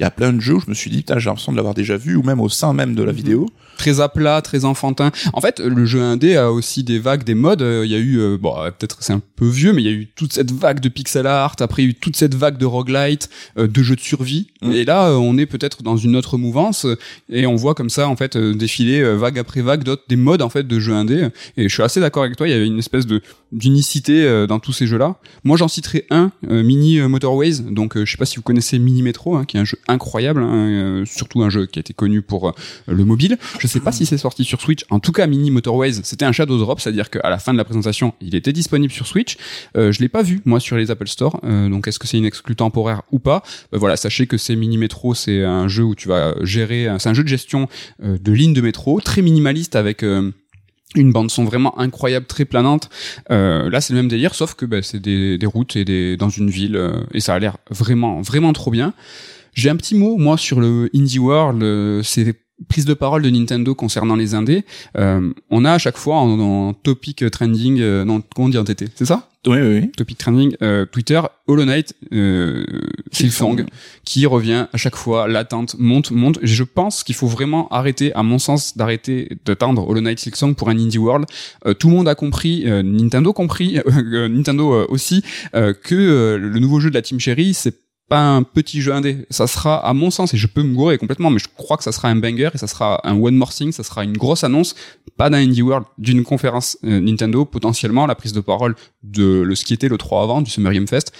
il 0.00 0.04
y 0.04 0.06
a 0.06 0.10
plein 0.10 0.32
de 0.32 0.40
jeux 0.40 0.54
où 0.54 0.60
je 0.60 0.68
me 0.70 0.74
suis 0.74 0.90
dit, 0.90 0.98
putain, 0.98 1.18
j'ai 1.18 1.26
l'impression 1.28 1.52
de 1.52 1.56
l'avoir 1.56 1.74
déjà 1.74 1.96
vu, 1.98 2.16
ou 2.16 2.22
même 2.22 2.40
au 2.40 2.48
sein 2.48 2.72
même 2.72 2.94
de 2.94 3.02
la 3.02 3.12
Mhm. 3.12 3.16
vidéo. 3.18 3.46
très 3.78 4.00
à 4.00 4.10
plat, 4.10 4.42
très 4.42 4.66
enfantin. 4.66 5.10
En 5.32 5.40
fait, 5.40 5.58
le 5.58 5.86
jeu 5.86 6.02
indé 6.02 6.36
a 6.36 6.52
aussi 6.52 6.84
des 6.84 6.98
vagues, 6.98 7.24
des 7.24 7.34
modes. 7.34 7.62
Euh, 7.62 7.82
Il 7.86 7.90
y 7.90 7.94
a 7.94 7.98
eu, 7.98 8.18
euh, 8.18 8.36
bon, 8.36 8.54
euh, 8.58 8.70
peut-être 8.70 8.98
c'est 9.00 9.14
un 9.14 9.22
peu 9.36 9.46
vieux, 9.48 9.72
mais 9.72 9.80
il 9.82 9.86
y 9.86 9.88
a 9.88 9.92
eu 9.92 10.06
toute 10.14 10.34
cette 10.34 10.50
vague 10.52 10.80
de 10.80 10.90
pixel 10.90 11.26
art. 11.26 11.56
Après, 11.60 11.82
il 11.82 11.86
y 11.86 11.88
a 11.88 11.90
eu 11.92 11.94
toute 11.94 12.14
cette 12.14 12.34
vague 12.34 12.58
de 12.58 12.66
roguelite, 12.66 13.30
euh, 13.56 13.66
de 13.68 13.82
jeux 13.82 13.96
de 13.96 14.00
survie. 14.02 14.48
Mm. 14.60 14.72
Et 14.72 14.84
là, 14.84 15.12
on 15.16 15.38
est 15.38 15.46
peut-être 15.46 15.82
dans 15.82 15.96
une 15.96 16.14
autre 16.14 16.36
mouvance 16.36 16.86
et 17.30 17.46
on 17.46 17.56
voit 17.56 17.74
comme 17.74 17.88
ça 17.88 18.06
en 18.06 18.16
fait 18.16 18.36
défiler 18.36 19.02
vague 19.16 19.38
après 19.38 19.62
vague 19.62 19.82
d'autres 19.82 20.04
des 20.10 20.16
modes 20.16 20.42
en 20.42 20.50
fait 20.50 20.66
de 20.68 20.78
jeux 20.78 20.92
indés. 20.92 21.28
Et 21.56 21.70
je 21.70 21.72
suis 21.72 21.82
assez 21.82 22.00
d'accord 22.00 22.24
avec 22.24 22.36
toi. 22.36 22.46
Il 22.46 22.50
y 22.50 22.54
avait 22.54 22.66
une 22.66 22.78
espèce 22.78 23.06
de 23.06 23.22
d'unicité 23.52 24.24
euh, 24.24 24.46
dans 24.46 24.60
tous 24.60 24.72
ces 24.72 24.86
jeux-là. 24.86 25.16
Moi, 25.44 25.56
j'en 25.56 25.68
citerai 25.68 26.06
un, 26.10 26.32
euh, 26.48 26.62
Mini 26.62 26.98
euh, 26.98 27.08
Motorways. 27.08 27.60
Donc, 27.70 27.98
je 27.98 28.10
sais 28.10 28.16
pas 28.16 28.26
si 28.26 28.36
vous 28.36 28.42
connaissez 28.42 28.78
Mini 28.78 29.02
Metro, 29.02 29.36
hein, 29.36 29.44
qui 29.44 29.56
est 29.56 29.60
un 29.60 29.64
jeu 29.64 29.78
incroyable, 29.88 30.42
hein, 30.42 31.02
surtout 31.06 31.42
un 31.42 31.50
jeu 31.50 31.66
qui 31.66 31.78
a 31.78 31.80
été 31.80 31.92
connu 31.92 32.22
pour 32.22 32.54
le 32.86 33.04
mobile. 33.04 33.38
Je 33.58 33.66
sais 33.66 33.80
pas 33.80 33.92
si 33.92 34.06
c'est 34.06 34.18
sorti 34.18 34.44
sur 34.44 34.60
Switch. 34.60 34.84
En 34.90 35.00
tout 35.00 35.12
cas, 35.12 35.26
Mini 35.26 35.50
Motorways, 35.50 36.00
c'était 36.02 36.24
un 36.24 36.32
shadow 36.32 36.58
drop, 36.58 36.80
c'est-à-dire 36.80 37.10
qu'à 37.10 37.28
la 37.28 37.38
fin 37.38 37.52
de 37.52 37.58
la 37.58 37.64
présentation, 37.64 38.14
il 38.20 38.34
était 38.34 38.52
disponible 38.52 38.92
sur 38.92 39.06
Switch. 39.06 39.36
Euh, 39.76 39.92
je 39.92 40.00
l'ai 40.00 40.08
pas 40.08 40.22
vu 40.22 40.40
moi 40.44 40.60
sur 40.60 40.76
les 40.76 40.90
Apple 40.90 41.08
Store. 41.08 41.40
Euh, 41.44 41.68
donc, 41.68 41.88
est-ce 41.88 41.98
que 41.98 42.06
c'est 42.06 42.18
une 42.18 42.24
exclue 42.24 42.56
temporaire 42.56 43.02
ou 43.12 43.18
pas? 43.18 43.42
Euh, 43.74 43.78
Voilà, 43.78 43.96
sachez 43.96 44.26
que 44.26 44.36
c'est 44.36 44.56
Mini 44.56 44.78
Metro, 44.78 45.14
c'est 45.14 45.44
un 45.44 45.68
jeu 45.68 45.84
où 45.84 45.94
tu 45.94 46.08
vas 46.08 46.34
gérer, 46.42 46.88
c'est 46.98 47.08
un 47.08 47.14
jeu 47.14 47.22
de 47.22 47.28
gestion 47.28 47.68
de 48.02 48.32
lignes 48.32 48.54
de 48.54 48.60
métro, 48.60 49.00
très 49.00 49.22
minimaliste 49.22 49.76
avec 49.76 50.02
euh, 50.02 50.30
une 50.96 51.12
bande 51.12 51.30
son 51.30 51.44
vraiment 51.44 51.78
incroyable, 51.78 52.26
très 52.26 52.44
planante. 52.44 52.90
Euh, 53.30 53.70
là, 53.70 53.80
c'est 53.80 53.92
le 53.92 53.98
même 53.98 54.08
délire, 54.08 54.34
sauf 54.34 54.54
que 54.54 54.66
bah, 54.66 54.82
c'est 54.82 55.00
des, 55.00 55.38
routes 55.44 55.76
et 55.76 55.84
des 55.84 56.16
dans 56.16 56.28
une 56.28 56.50
ville, 56.50 56.76
euh, 56.76 57.00
et 57.14 57.20
ça 57.20 57.34
a 57.34 57.38
l'air 57.38 57.58
vraiment, 57.70 58.20
vraiment 58.22 58.52
trop 58.52 58.70
bien. 58.70 58.92
J'ai 59.54 59.70
un 59.70 59.76
petit 59.76 59.94
mot 59.94 60.16
moi 60.16 60.36
sur 60.36 60.60
le 60.60 60.90
Indie 60.94 61.18
World, 61.18 61.62
euh, 61.62 62.02
c'est 62.02 62.34
prise 62.68 62.84
de 62.84 62.94
parole 62.94 63.22
de 63.22 63.30
Nintendo 63.30 63.74
concernant 63.74 64.16
les 64.16 64.34
indés. 64.34 64.64
Euh, 64.96 65.32
on 65.50 65.64
a 65.64 65.72
à 65.72 65.78
chaque 65.78 65.96
fois 65.96 66.16
en, 66.16 66.38
en 66.38 66.74
topic 66.74 67.24
trending, 67.30 67.80
euh, 67.80 68.04
non, 68.04 68.22
comment 68.34 68.46
on 68.46 68.50
dit 68.50 68.58
en 68.58 68.64
TT, 68.64 68.88
c'est 68.94 69.06
ça? 69.06 69.29
Oui, 69.46 69.56
oui, 69.58 69.80
oui. 69.80 69.90
Topic 69.92 70.18
trending, 70.18 70.54
euh, 70.60 70.84
Twitter, 70.84 71.18
Hollow 71.46 71.64
Knight, 71.64 71.94
euh, 72.12 72.66
Silksong, 73.10 73.64
qui 74.04 74.26
revient 74.26 74.66
à 74.70 74.76
chaque 74.76 74.96
fois, 74.96 75.28
l'attente 75.28 75.76
monte, 75.78 76.10
monte. 76.10 76.38
Je 76.42 76.62
pense 76.62 77.02
qu'il 77.02 77.14
faut 77.14 77.26
vraiment 77.26 77.66
arrêter, 77.68 78.12
à 78.12 78.22
mon 78.22 78.38
sens, 78.38 78.76
d'arrêter 78.76 79.38
de 79.46 79.54
tendre 79.54 79.88
Hollow 79.88 80.02
Knight 80.02 80.18
Silksong 80.18 80.54
pour 80.54 80.68
un 80.68 80.78
indie 80.78 80.98
world. 80.98 81.24
Euh, 81.64 81.72
tout 81.72 81.88
le 81.88 81.96
monde 81.96 82.08
a 82.08 82.14
compris, 82.14 82.64
euh, 82.66 82.82
Nintendo 82.82 83.32
compris, 83.32 83.78
euh, 83.86 84.28
Nintendo 84.28 84.86
aussi, 84.90 85.22
euh, 85.54 85.72
que 85.72 86.36
le 86.38 86.58
nouveau 86.58 86.78
jeu 86.80 86.90
de 86.90 86.94
la 86.94 87.02
Team 87.02 87.18
Cherry, 87.18 87.54
c'est 87.54 87.89
pas 88.10 88.20
un 88.20 88.42
petit 88.42 88.82
jeu 88.82 88.92
indé. 88.92 89.24
Ça 89.30 89.46
sera, 89.46 89.86
à 89.86 89.94
mon 89.94 90.10
sens, 90.10 90.34
et 90.34 90.36
je 90.36 90.48
peux 90.48 90.64
me 90.64 90.74
gourer 90.74 90.98
complètement, 90.98 91.30
mais 91.30 91.38
je 91.38 91.46
crois 91.56 91.76
que 91.76 91.84
ça 91.84 91.92
sera 91.92 92.08
un 92.08 92.16
banger 92.16 92.50
et 92.52 92.58
ça 92.58 92.66
sera 92.66 93.00
un 93.08 93.16
one 93.16 93.36
more 93.36 93.54
thing, 93.54 93.70
ça 93.70 93.84
sera 93.84 94.02
une 94.02 94.16
grosse 94.16 94.42
annonce, 94.42 94.74
pas 95.16 95.30
d'un 95.30 95.38
indie 95.38 95.62
world, 95.62 95.86
d'une 95.96 96.24
conférence 96.24 96.76
euh, 96.84 97.00
Nintendo, 97.00 97.44
potentiellement 97.44 98.06
la 98.06 98.16
prise 98.16 98.32
de 98.32 98.40
parole 98.40 98.74
de 99.04 99.42
le, 99.42 99.54
ce 99.54 99.64
qui 99.64 99.74
était 99.74 99.88
le 99.88 99.96
3 99.96 100.24
avant, 100.24 100.42
du 100.42 100.50
Summer 100.50 100.72
Game 100.72 100.88
Fest. 100.88 101.12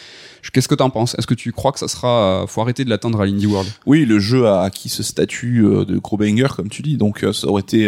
Qu'est-ce 0.53 0.67
que 0.67 0.75
t'en 0.75 0.91
penses? 0.91 1.15
Est-ce 1.17 1.29
que 1.29 1.35
tu 1.35 1.53
crois 1.53 1.71
que 1.71 1.79
ça 1.79 1.87
sera, 1.87 2.43
euh, 2.43 2.47
faut 2.49 2.61
arrêter 2.61 2.85
de 2.85 2.91
l'attendre 2.91 3.21
à 3.21 3.27
l'indie 3.27 3.47
world? 3.47 3.71
Oui, 3.87 4.05
le 4.05 4.19
jeu 4.19 4.49
a 4.49 4.63
acquis 4.63 4.89
ce 4.89 5.05
statut 5.05 5.65
euh, 5.65 5.85
de 5.85 5.97
gros 5.97 6.17
banger, 6.17 6.49
comme 6.57 6.71
tu 6.71 6.83
dis, 6.83 6.97
donc 6.97 7.25
ça 7.33 7.47
aurait 7.47 7.63
été 7.63 7.87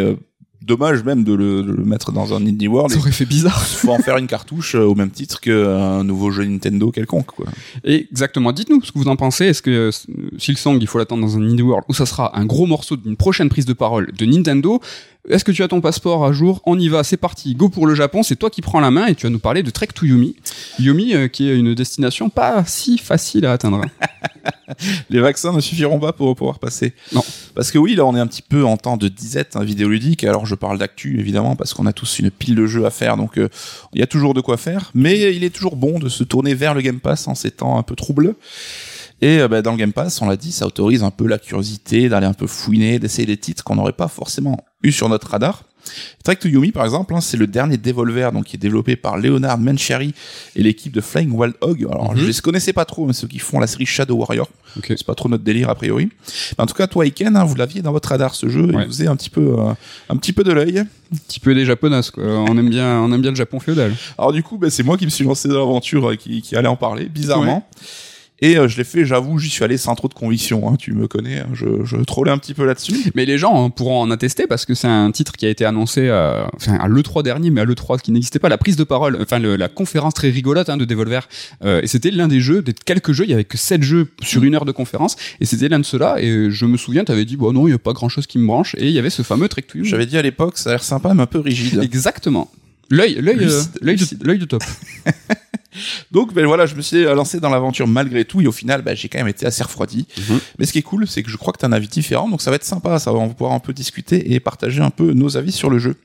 dommage 0.64 1.02
même 1.04 1.24
de 1.24 1.32
le, 1.32 1.62
de 1.62 1.72
le 1.72 1.84
mettre 1.84 2.12
dans 2.12 2.34
un 2.34 2.46
indie 2.46 2.68
world. 2.68 2.92
Ça 2.92 2.98
aurait 2.98 3.12
fait 3.12 3.24
bizarre. 3.24 3.64
Il 3.70 3.76
faut 3.76 3.92
en 3.92 3.98
faire 3.98 4.16
une 4.16 4.26
cartouche 4.26 4.74
euh, 4.74 4.84
au 4.84 4.94
même 4.94 5.10
titre 5.10 5.40
qu'un 5.40 6.04
nouveau 6.04 6.30
jeu 6.30 6.44
Nintendo 6.44 6.90
quelconque, 6.90 7.26
quoi. 7.26 7.46
Et 7.84 8.06
exactement, 8.10 8.52
dites-nous 8.52 8.82
ce 8.82 8.92
que 8.92 8.98
vous 8.98 9.08
en 9.08 9.16
pensez. 9.16 9.46
Est-ce 9.46 9.62
que 9.62 9.70
euh, 9.70 9.90
Silksong, 10.38 10.78
il 10.80 10.86
faut 10.86 10.98
l'attendre 10.98 11.22
dans 11.22 11.36
un 11.36 11.42
indie 11.42 11.62
world 11.62 11.84
ou 11.88 11.94
ça 11.94 12.06
sera 12.06 12.38
un 12.38 12.44
gros 12.44 12.66
morceau 12.66 12.96
d'une 12.96 13.16
prochaine 13.16 13.48
prise 13.48 13.66
de 13.66 13.72
parole 13.72 14.12
de 14.12 14.24
Nintendo 14.24 14.80
Est-ce 15.28 15.44
que 15.44 15.52
tu 15.52 15.62
as 15.62 15.68
ton 15.68 15.80
passeport 15.80 16.24
à 16.24 16.32
jour 16.32 16.60
On 16.66 16.76
y 16.76 16.88
va, 16.88 17.04
c'est 17.04 17.16
parti, 17.16 17.54
go 17.54 17.68
pour 17.68 17.86
le 17.86 17.94
Japon. 17.94 18.24
C'est 18.24 18.34
toi 18.34 18.50
qui 18.50 18.60
prends 18.60 18.80
la 18.80 18.90
main 18.90 19.06
et 19.06 19.14
tu 19.14 19.24
vas 19.24 19.30
nous 19.30 19.38
parler 19.38 19.62
de 19.62 19.70
Trek 19.70 19.86
to 19.94 20.04
Yumi. 20.04 20.34
Yumi, 20.80 21.14
euh, 21.14 21.28
qui 21.28 21.48
est 21.48 21.56
une 21.56 21.74
destination 21.74 22.28
pas 22.28 22.64
si 22.66 22.98
facile 22.98 23.46
à 23.46 23.52
atteindre. 23.52 23.82
Les 25.10 25.20
vaccins 25.20 25.52
ne 25.52 25.60
suffiront 25.60 26.00
pas 26.00 26.12
pour 26.12 26.34
pouvoir 26.34 26.58
passer. 26.58 26.94
Non. 27.12 27.22
Parce 27.54 27.70
que 27.70 27.78
oui, 27.78 27.94
là, 27.94 28.04
on 28.04 28.16
est 28.16 28.20
un 28.20 28.26
petit 28.26 28.42
peu 28.42 28.64
en 28.64 28.76
temps 28.76 28.96
de 28.96 29.06
disette 29.06 29.54
hein, 29.54 29.62
vidéoludique. 29.62 30.24
Alors, 30.24 30.44
je 30.44 30.56
parle 30.56 30.78
d'actu, 30.78 31.20
évidemment, 31.20 31.54
parce 31.54 31.72
qu'on 31.72 31.86
a 31.86 31.92
tous 31.92 32.18
une 32.18 32.32
pile 32.32 32.56
de 32.56 32.66
jeux 32.66 32.84
à 32.84 32.90
faire. 32.90 33.16
Donc, 33.16 33.38
euh, 33.38 33.48
il 33.92 34.00
y 34.00 34.02
a 34.02 34.08
toujours 34.08 34.34
de 34.34 34.40
quoi 34.40 34.56
faire. 34.56 34.90
Mais 34.92 35.36
il 35.36 35.44
est 35.44 35.54
toujours 35.54 35.76
bon 35.76 36.00
de 36.00 36.08
se 36.08 36.24
tourner 36.24 36.54
vers 36.54 36.74
le 36.74 36.80
Game 36.80 36.98
Pass 36.98 37.28
en 37.28 37.36
ces 37.36 37.52
temps 37.52 37.78
un 37.78 37.84
peu 37.84 37.94
troubles. 37.94 38.34
Et 39.20 39.38
euh, 39.38 39.46
bah, 39.46 39.62
dans 39.62 39.70
le 39.70 39.76
Game 39.76 39.92
Pass, 39.92 40.20
on 40.20 40.28
l'a 40.28 40.36
dit, 40.36 40.50
ça 40.50 40.66
autorise 40.66 41.04
un 41.04 41.12
peu 41.12 41.28
la 41.28 41.38
curiosité, 41.38 42.08
d'aller 42.08 42.26
un 42.26 42.34
peu 42.34 42.48
fouiner, 42.48 42.98
d'essayer 42.98 43.26
des 43.26 43.36
titres 43.36 43.62
qu'on 43.62 43.76
n'aurait 43.76 43.92
pas 43.92 44.08
forcément 44.08 44.58
eu 44.82 44.92
sur 44.92 45.08
notre 45.08 45.28
radar. 45.28 45.64
Trek 46.22 46.36
to 46.36 46.46
Yumi, 46.48 46.70
par 46.70 46.84
exemple, 46.84 47.12
hein, 47.12 47.20
c'est 47.20 47.36
le 47.36 47.48
dernier 47.48 47.76
Devolver, 47.76 48.30
donc 48.30 48.44
qui 48.44 48.54
est 48.54 48.58
développé 48.58 48.94
par 48.94 49.16
Leonard 49.18 49.58
Mancheri 49.58 50.14
et 50.54 50.62
l'équipe 50.62 50.92
de 50.92 51.00
Flying 51.00 51.32
Wild 51.32 51.54
Hog. 51.60 51.86
Alors, 51.90 52.12
Mhm. 52.12 52.18
je 52.20 52.26
les 52.26 52.32
connaissais 52.34 52.72
pas 52.72 52.84
trop, 52.84 53.04
mais 53.06 53.12
ceux 53.12 53.26
qui 53.26 53.40
font 53.40 53.58
la 53.58 53.66
série 53.66 53.84
Shadow 53.84 54.14
Warrior. 54.14 54.48
Ok. 54.78 54.86
C'est 54.96 55.04
pas 55.04 55.16
trop 55.16 55.28
notre 55.28 55.42
délire 55.42 55.68
a 55.70 55.74
priori. 55.74 56.08
Mais 56.56 56.62
en 56.62 56.66
tout 56.66 56.74
cas, 56.74 56.86
toi, 56.86 57.04
Iken, 57.04 57.36
hein, 57.36 57.42
vous 57.44 57.56
l'aviez 57.56 57.82
dans 57.82 57.90
votre 57.90 58.10
radar 58.10 58.36
ce 58.36 58.48
jeu, 58.48 58.66
Ouais. 58.72 58.84
et 58.84 58.86
vous 58.86 59.00
avez 59.00 59.10
un 59.10 59.16
petit 59.16 59.28
peu, 59.28 59.56
euh, 59.58 59.72
un 60.08 60.16
petit 60.16 60.32
peu 60.32 60.44
de 60.44 60.52
l'œil. 60.52 60.78
Un 60.78 61.16
petit 61.26 61.40
peu 61.40 61.52
des 61.52 61.64
japonaises, 61.66 62.10
quoi. 62.10 62.22
On 62.24 62.56
aime 62.56 62.70
bien, 62.70 63.00
on 63.00 63.12
aime 63.12 63.20
bien 63.20 63.30
le 63.32 63.36
Japon 63.36 63.58
féodal. 63.58 63.92
Alors 64.16 64.32
du 64.32 64.44
coup, 64.44 64.58
bah, 64.58 64.70
c'est 64.70 64.84
moi 64.84 64.96
qui 64.96 65.04
me 65.04 65.10
suis 65.10 65.24
lancé 65.24 65.48
dans 65.48 65.58
l'aventure, 65.58 66.10
euh, 66.10 66.14
qui, 66.14 66.40
qui 66.42 66.54
allait 66.56 66.68
en 66.68 66.76
parler, 66.76 67.06
bizarrement. 67.06 67.68
Et 68.44 68.58
euh, 68.58 68.66
je 68.66 68.76
l'ai 68.76 68.82
fait, 68.84 69.04
j'avoue, 69.06 69.38
j'y 69.38 69.48
suis 69.48 69.62
allé 69.62 69.76
sans 69.76 69.94
trop 69.94 70.08
de 70.08 70.14
conviction. 70.14 70.68
Hein, 70.68 70.74
tu 70.76 70.92
me 70.92 71.06
connais, 71.06 71.38
hein, 71.38 71.46
je, 71.54 71.84
je 71.84 71.96
trollais 71.98 72.32
un 72.32 72.38
petit 72.38 72.54
peu 72.54 72.66
là-dessus. 72.66 73.12
Mais 73.14 73.24
les 73.24 73.38
gens 73.38 73.64
hein, 73.64 73.70
pourront 73.70 74.00
en 74.00 74.10
attester 74.10 74.48
parce 74.48 74.66
que 74.66 74.74
c'est 74.74 74.88
un 74.88 75.10
titre 75.12 75.32
qui 75.34 75.46
a 75.46 75.48
été 75.48 75.64
annoncé 75.64 76.08
euh, 76.08 76.44
enfin, 76.56 76.74
à 76.74 76.88
l'E3 76.88 77.22
dernier, 77.22 77.50
mais 77.50 77.60
à 77.60 77.64
l'E3 77.64 78.00
qui 78.00 78.10
n'existait 78.10 78.40
pas, 78.40 78.48
la 78.48 78.58
prise 78.58 78.74
de 78.74 78.82
parole, 78.82 79.16
enfin 79.22 79.38
le- 79.38 79.54
la 79.54 79.68
conférence 79.68 80.14
très 80.14 80.28
rigolote 80.28 80.68
hein, 80.68 80.76
de 80.76 80.84
Devolver. 80.84 81.28
Euh, 81.64 81.80
et 81.82 81.86
c'était 81.86 82.10
l'un 82.10 82.26
des 82.26 82.40
jeux, 82.40 82.62
des 82.62 82.72
quelques 82.72 83.12
jeux, 83.12 83.24
il 83.24 83.30
y 83.30 83.34
avait 83.34 83.44
que 83.44 83.56
7 83.56 83.80
jeux 83.82 84.08
sur 84.22 84.42
une 84.42 84.56
heure 84.56 84.64
de 84.64 84.72
conférence, 84.72 85.14
et 85.40 85.46
c'était 85.46 85.68
l'un 85.68 85.78
de 85.78 85.84
ceux-là. 85.84 86.16
Et 86.20 86.50
je 86.50 86.66
me 86.66 86.76
souviens, 86.76 87.04
t'avais 87.04 87.24
dit, 87.24 87.36
bon 87.36 87.52
non, 87.52 87.68
il 87.68 87.70
y 87.70 87.74
a 87.74 87.78
pas 87.78 87.92
grand-chose 87.92 88.26
qui 88.26 88.38
me 88.40 88.46
branche, 88.48 88.74
et 88.76 88.86
il 88.88 88.92
y 88.92 88.98
avait 88.98 89.10
ce 89.10 89.22
fameux 89.22 89.48
Trek 89.48 89.62
to. 89.62 89.78
J'avais 89.84 90.06
dit 90.06 90.18
à 90.18 90.22
l'époque, 90.22 90.58
ça 90.58 90.70
a 90.70 90.72
l'air 90.72 90.82
sympa, 90.82 91.14
mais 91.14 91.22
un 91.22 91.26
peu 91.26 91.38
rigide. 91.38 91.80
Exactement. 91.80 92.50
L'œil, 92.90 93.18
l'œil, 93.22 93.36
de, 93.36 94.26
l'œil 94.26 94.38
de 94.40 94.44
top. 94.46 94.64
Donc 96.10 96.34
ben 96.34 96.46
voilà, 96.46 96.66
je 96.66 96.74
me 96.74 96.82
suis 96.82 97.04
lancé 97.04 97.40
dans 97.40 97.50
l'aventure 97.50 97.86
malgré 97.86 98.24
tout, 98.24 98.40
et 98.40 98.46
au 98.46 98.52
final, 98.52 98.82
ben, 98.82 98.96
j'ai 98.96 99.08
quand 99.08 99.18
même 99.18 99.28
été 99.28 99.46
assez 99.46 99.62
refroidi. 99.62 100.06
Mhm. 100.18 100.40
Mais 100.58 100.66
ce 100.66 100.72
qui 100.72 100.78
est 100.78 100.82
cool, 100.82 101.06
c'est 101.06 101.22
que 101.22 101.30
je 101.30 101.36
crois 101.36 101.52
que 101.52 101.58
t'as 101.58 101.68
un 101.68 101.72
avis 101.72 101.88
différent, 101.88 102.28
donc 102.28 102.42
ça 102.42 102.50
va 102.50 102.56
être 102.56 102.64
sympa, 102.64 102.98
ça 102.98 103.12
on 103.12 103.26
va 103.28 103.34
pouvoir 103.34 103.52
un 103.52 103.60
peu 103.60 103.72
discuter 103.72 104.32
et 104.32 104.40
partager 104.40 104.80
un 104.80 104.90
peu 104.90 105.12
nos 105.12 105.36
avis 105.36 105.52
sur 105.52 105.70
le 105.70 105.78
jeu. 105.78 105.96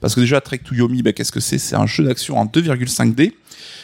Parce 0.00 0.14
que 0.14 0.20
déjà, 0.20 0.40
Trek 0.40 0.58
to 0.58 0.74
Yomi, 0.74 1.02
ben, 1.02 1.12
qu'est-ce 1.12 1.32
que 1.32 1.40
c'est? 1.40 1.58
C'est 1.58 1.76
un 1.76 1.86
jeu 1.86 2.04
d'action 2.04 2.38
en 2.38 2.46
2,5D, 2.46 3.32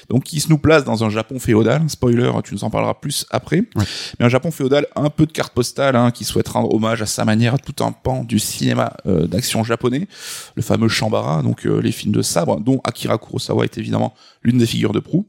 donc 0.09 0.25
qui 0.25 0.41
se 0.41 0.49
nous 0.49 0.59
place 0.59 0.85
dans 0.85 1.05
un 1.05 1.11
Japon 1.11 1.39
féodal. 1.39 1.89
Spoiler, 1.89 2.31
tu 2.45 2.55
nous 2.55 2.65
en 2.65 2.71
parleras 2.71 2.95
plus 2.95 3.27
après. 3.31 3.59
Ouais. 3.77 3.85
Mais 4.19 4.27
un 4.27 4.29
Japon 4.29 4.51
féodal, 4.51 4.87
un 4.97 5.11
peu 5.11 5.27
de 5.27 5.33
carte 5.33 5.53
postale, 5.53 5.97
hein, 5.97 6.11
qui 6.11 6.25
souhaite 6.25 6.49
rendre 6.49 6.73
hommage 6.73 7.03
à 7.03 7.07
sa 7.07 7.25
manière 7.25 7.55
à 7.55 7.59
tout 7.59 7.85
un 7.85 7.93
pan 7.93 8.25
du 8.25 8.39
cinéma 8.39 8.93
euh, 9.07 9.27
d'action 9.27 9.65
japonais, 9.65 10.09
le 10.55 10.63
fameux 10.63 10.89
Shambara, 10.89 11.43
donc 11.43 11.67
euh, 11.67 11.81
les 11.81 11.93
films 11.93 12.13
de 12.13 12.23
sabre, 12.23 12.61
dont 12.61 12.81
Akira 12.85 13.19
Kurosawa 13.19 13.65
est 13.65 13.79
évidemment 13.79 14.15
l'une 14.43 14.59
des 14.59 14.67
figures 14.67 14.93
de 14.93 15.01
proue. 15.01 15.27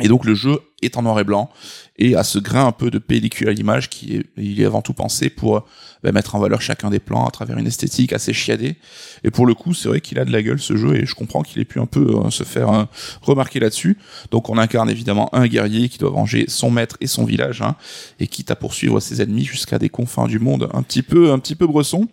Et 0.00 0.08
donc 0.08 0.24
le 0.24 0.34
jeu 0.34 0.58
est 0.82 0.96
en 0.96 1.02
noir 1.02 1.20
et 1.20 1.24
blanc 1.24 1.50
et 1.98 2.16
a 2.16 2.24
ce 2.24 2.38
grain 2.38 2.66
un 2.66 2.72
peu 2.72 2.90
de 2.90 2.98
pellicule 2.98 3.48
à 3.48 3.52
l'image 3.52 3.90
qui 3.90 4.16
est, 4.16 4.26
il 4.36 4.60
est 4.60 4.64
avant 4.64 4.82
tout 4.82 4.94
pensé 4.94 5.28
pour 5.28 5.66
bah, 6.02 6.12
mettre 6.12 6.34
en 6.34 6.38
valeur 6.38 6.62
chacun 6.62 6.88
des 6.88 6.98
plans 6.98 7.26
à 7.26 7.30
travers 7.30 7.58
une 7.58 7.66
esthétique 7.66 8.12
assez 8.12 8.32
chiadée. 8.32 8.76
Et 9.22 9.30
pour 9.30 9.46
le 9.46 9.54
coup, 9.54 9.74
c'est 9.74 9.88
vrai 9.88 10.00
qu'il 10.00 10.18
a 10.18 10.24
de 10.24 10.32
la 10.32 10.42
gueule 10.42 10.60
ce 10.60 10.76
jeu 10.76 10.96
et 10.96 11.06
je 11.06 11.14
comprends 11.14 11.42
qu'il 11.42 11.60
ait 11.60 11.66
pu 11.66 11.78
un 11.78 11.86
peu 11.86 12.06
euh, 12.16 12.30
se 12.30 12.44
faire 12.44 12.72
euh, 12.72 12.84
remarquer 13.20 13.60
là-dessus. 13.60 13.98
Donc 14.30 14.48
on 14.48 14.56
incarne 14.56 14.88
évidemment 14.88 15.34
un 15.34 15.46
guerrier 15.46 15.88
qui 15.88 15.98
doit 15.98 16.10
venger 16.10 16.46
son 16.48 16.70
maître 16.70 16.96
et 17.00 17.06
son 17.06 17.24
village 17.24 17.60
hein, 17.60 17.76
et 18.18 18.26
quitte 18.26 18.50
à 18.50 18.56
poursuivre 18.56 19.00
ses 19.00 19.20
ennemis 19.20 19.44
jusqu'à 19.44 19.78
des 19.78 19.90
confins 19.90 20.26
du 20.26 20.38
monde 20.38 20.70
un 20.72 20.82
petit 20.82 21.02
peu 21.02 21.32
un 21.32 21.38
petit 21.38 21.54
peu 21.54 21.66
bresson. 21.66 22.08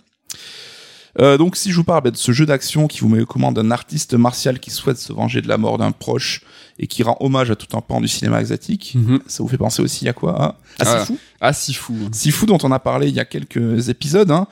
Euh, 1.19 1.37
donc 1.37 1.55
si 1.57 1.71
je 1.71 1.75
vous 1.77 1.83
parle 1.83 2.03
bah, 2.03 2.11
de 2.11 2.17
ce 2.17 2.31
jeu 2.31 2.45
d'action 2.45 2.87
qui 2.87 2.99
vous 2.99 3.09
met 3.09 3.21
aux 3.21 3.25
commandes 3.25 3.55
d'un 3.55 3.71
artiste 3.71 4.13
martial 4.13 4.59
qui 4.59 4.69
souhaite 4.69 4.97
se 4.97 5.11
venger 5.11 5.41
de 5.41 5.47
la 5.47 5.57
mort 5.57 5.77
d'un 5.79 5.91
proche 5.91 6.41
et 6.77 6.85
qui 6.85 7.01
rend 7.01 7.17
hommage 7.19 7.49
à 7.49 7.55
tout 7.55 7.75
un 7.75 7.81
pan 7.81 8.01
du 8.01 8.07
cinéma 8.07 8.39
exotique, 8.39 8.93
Mhm. 8.95 9.19
ça 9.25 9.41
vous 9.41 9.49
fait 9.49 9.57
penser 9.57 9.81
aussi 9.81 10.07
à 10.07 10.13
quoi 10.13 10.35
À, 10.39 10.45
à 10.45 10.55
Ah. 10.79 10.99
Sifu? 11.05 11.19
Ah, 11.41 11.53
si 11.53 11.73
fou. 11.73 11.95
Sifu 12.11 12.45
dont 12.45 12.59
on 12.63 12.71
a 12.71 12.77
parlé 12.79 13.07
il 13.09 13.15
y 13.15 13.19
a 13.19 13.25
quelques 13.25 13.89
épisodes. 13.89 14.29
Hein. 14.29 14.45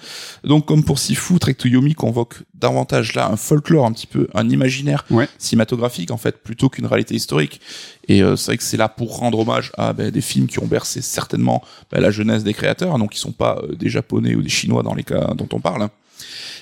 Donc 0.44 0.66
comme 0.66 0.84
pour 0.84 0.98
Sifu, 0.98 1.38
Trek 1.38 1.54
to 1.54 1.68
Yomi 1.68 1.94
convoque 1.94 2.42
davantage 2.56 3.14
là 3.14 3.28
un 3.32 3.38
folklore 3.38 3.86
un 3.86 3.92
petit 3.92 4.08
peu, 4.08 4.28
un 4.34 4.50
imaginaire 4.50 5.06
Ouais. 5.12 5.28
cinématographique 5.38 6.10
en 6.10 6.18
fait, 6.18 6.42
plutôt 6.42 6.70
qu'une 6.70 6.88
réalité 6.88 7.14
historique. 7.14 7.62
Et 8.08 8.24
euh, 8.24 8.36
c'est 8.36 8.48
vrai 8.52 8.58
que 8.58 8.64
c'est 8.64 8.78
là 8.78 8.90
pour 8.90 9.18
rendre 9.18 9.38
hommage 9.40 9.72
à 9.78 9.94
ben, 9.94 10.10
des 10.10 10.22
films 10.22 10.48
qui 10.48 10.58
ont 10.60 10.68
bercé 10.68 11.02
certainement 11.04 11.64
ben, 11.92 12.02
la 12.02 12.10
jeunesse 12.10 12.44
des 12.44 12.54
créateurs, 12.56 12.98
donc 12.98 13.12
qui 13.12 13.20
sont 13.20 13.32
pas 13.34 13.60
euh, 13.62 13.76
des 13.76 13.90
japonais 13.90 14.34
ou 14.34 14.42
des 14.42 14.50
chinois 14.50 14.82
dans 14.82 14.96
les 14.96 15.04
cas 15.04 15.34
dont 15.36 15.50
on 15.54 15.60
parle. 15.60 15.90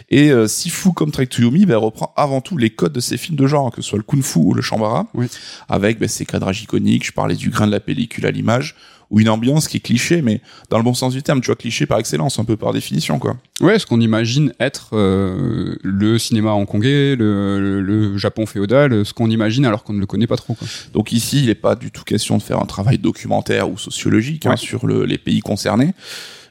Et 0.09 0.31
euh, 0.31 0.47
Sifu 0.47 0.93
comme 0.93 1.11
Trek 1.11 1.27
to 1.27 1.41
Yomi 1.41 1.65
ben, 1.65 1.77
reprend 1.77 2.13
avant 2.17 2.41
tout 2.41 2.57
les 2.57 2.69
codes 2.69 2.93
de 2.93 2.99
ces 2.99 3.17
films 3.17 3.37
de 3.37 3.47
genre, 3.47 3.71
que 3.71 3.81
ce 3.81 3.89
soit 3.89 3.97
le 3.97 4.03
kung-fu 4.03 4.39
ou 4.39 4.53
le 4.53 4.61
shambara, 4.61 5.07
Oui. 5.13 5.27
avec 5.69 5.99
ben, 5.99 6.07
ces 6.09 6.25
cadrages 6.25 6.61
iconiques, 6.61 7.05
je 7.05 7.11
parlais 7.11 7.35
du 7.35 7.49
grain 7.49 7.65
de 7.67 7.71
la 7.71 7.79
pellicule 7.79 8.25
à 8.25 8.31
l'image, 8.31 8.75
ou 9.09 9.19
une 9.19 9.29
ambiance 9.29 9.67
qui 9.67 9.77
est 9.77 9.79
cliché, 9.79 10.23
mais 10.23 10.41
dans 10.71 10.77
le 10.77 10.83
bon 10.83 10.95
sens 10.95 11.13
du 11.13 11.21
terme, 11.21 11.39
tu 11.39 11.45
vois, 11.47 11.55
cliché 11.55 11.85
par 11.85 11.99
excellence, 11.99 12.39
un 12.39 12.45
peu 12.45 12.57
par 12.57 12.73
définition, 12.73 13.19
quoi. 13.19 13.37
Ouais, 13.61 13.77
ce 13.77 13.85
qu'on 13.85 14.01
imagine 14.01 14.53
être 14.59 14.89
euh, 14.93 15.75
le 15.83 16.17
cinéma 16.17 16.51
hongkongais, 16.53 17.15
le, 17.15 17.59
le, 17.59 17.81
le 17.81 18.17
Japon 18.17 18.47
féodal, 18.47 19.05
ce 19.05 19.13
qu'on 19.13 19.29
imagine 19.29 19.65
alors 19.67 19.83
qu'on 19.83 19.93
ne 19.93 19.99
le 19.99 20.07
connaît 20.07 20.25
pas 20.25 20.37
trop. 20.37 20.55
Quoi. 20.55 20.67
Donc 20.93 21.11
ici, 21.11 21.41
il 21.41 21.45
n'est 21.45 21.53
pas 21.55 21.75
du 21.75 21.91
tout 21.91 22.03
question 22.03 22.37
de 22.37 22.41
faire 22.41 22.59
un 22.59 22.65
travail 22.65 22.97
documentaire 22.97 23.69
ou 23.69 23.77
sociologique 23.77 24.47
hein, 24.47 24.55
sur 24.55 24.87
le- 24.87 25.05
les 25.05 25.19
pays 25.19 25.41
concernés. 25.41 25.93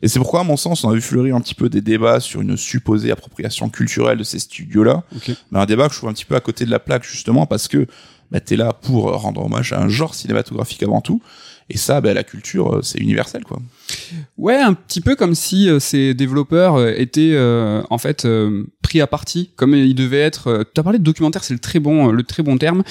Et 0.02 0.08
c'est 0.08 0.18
pourquoi, 0.18 0.40
à 0.40 0.44
mon 0.44 0.56
sens, 0.56 0.82
on 0.84 0.90
a 0.90 0.94
vu 0.94 1.00
fleurir 1.00 1.36
un 1.36 1.40
petit 1.40 1.54
peu 1.54 1.68
des 1.68 1.80
débats 1.80 2.18
sur 2.18 2.40
une 2.40 2.56
supposée 2.56 3.12
appropriation 3.12 3.68
culturelle 3.68 4.18
de 4.18 4.24
ces 4.24 4.40
studios-là. 4.40 5.04
Mais 5.52 5.60
un 5.60 5.66
débat 5.66 5.86
que 5.86 5.94
je 5.94 5.98
trouve 5.98 6.10
un 6.10 6.12
petit 6.12 6.24
peu 6.24 6.34
à 6.34 6.40
côté 6.40 6.64
de 6.64 6.70
la 6.70 6.80
plaque, 6.80 7.04
justement, 7.04 7.46
parce 7.46 7.68
que 7.68 7.86
bah, 8.32 8.40
t'es 8.40 8.56
là 8.56 8.72
pour 8.72 9.12
rendre 9.12 9.44
hommage 9.44 9.72
à 9.72 9.80
un 9.80 9.88
genre 9.88 10.14
cinématographique 10.14 10.82
avant 10.82 11.00
tout. 11.00 11.22
Et 11.70 11.76
ça, 11.78 12.00
bah, 12.00 12.12
la 12.12 12.24
culture, 12.24 12.76
euh, 12.76 12.82
c'est 12.82 12.98
universel, 12.98 13.44
quoi. 13.44 13.60
Ouais, 14.38 14.56
un 14.56 14.74
petit 14.74 15.00
peu 15.00 15.14
comme 15.16 15.34
si 15.34 15.68
euh, 15.68 15.78
ces 15.78 16.14
développeurs 16.14 16.76
euh, 16.76 16.92
étaient 16.96 17.32
euh, 17.34 17.82
en 17.90 17.98
fait 17.98 18.24
euh, 18.24 18.64
pris 18.82 19.00
à 19.00 19.06
partie, 19.06 19.50
comme 19.56 19.74
ils 19.74 19.94
devaient 19.94 20.20
être. 20.20 20.48
Euh, 20.48 20.64
T'as 20.74 20.82
parlé 20.82 20.98
de 20.98 21.04
documentaire, 21.04 21.44
c'est 21.44 21.54
le 21.54 21.60
très 21.60 21.78
bon, 21.78 22.08
le 22.08 22.22
très 22.22 22.42
bon 22.42 22.58
terme. 22.58 22.82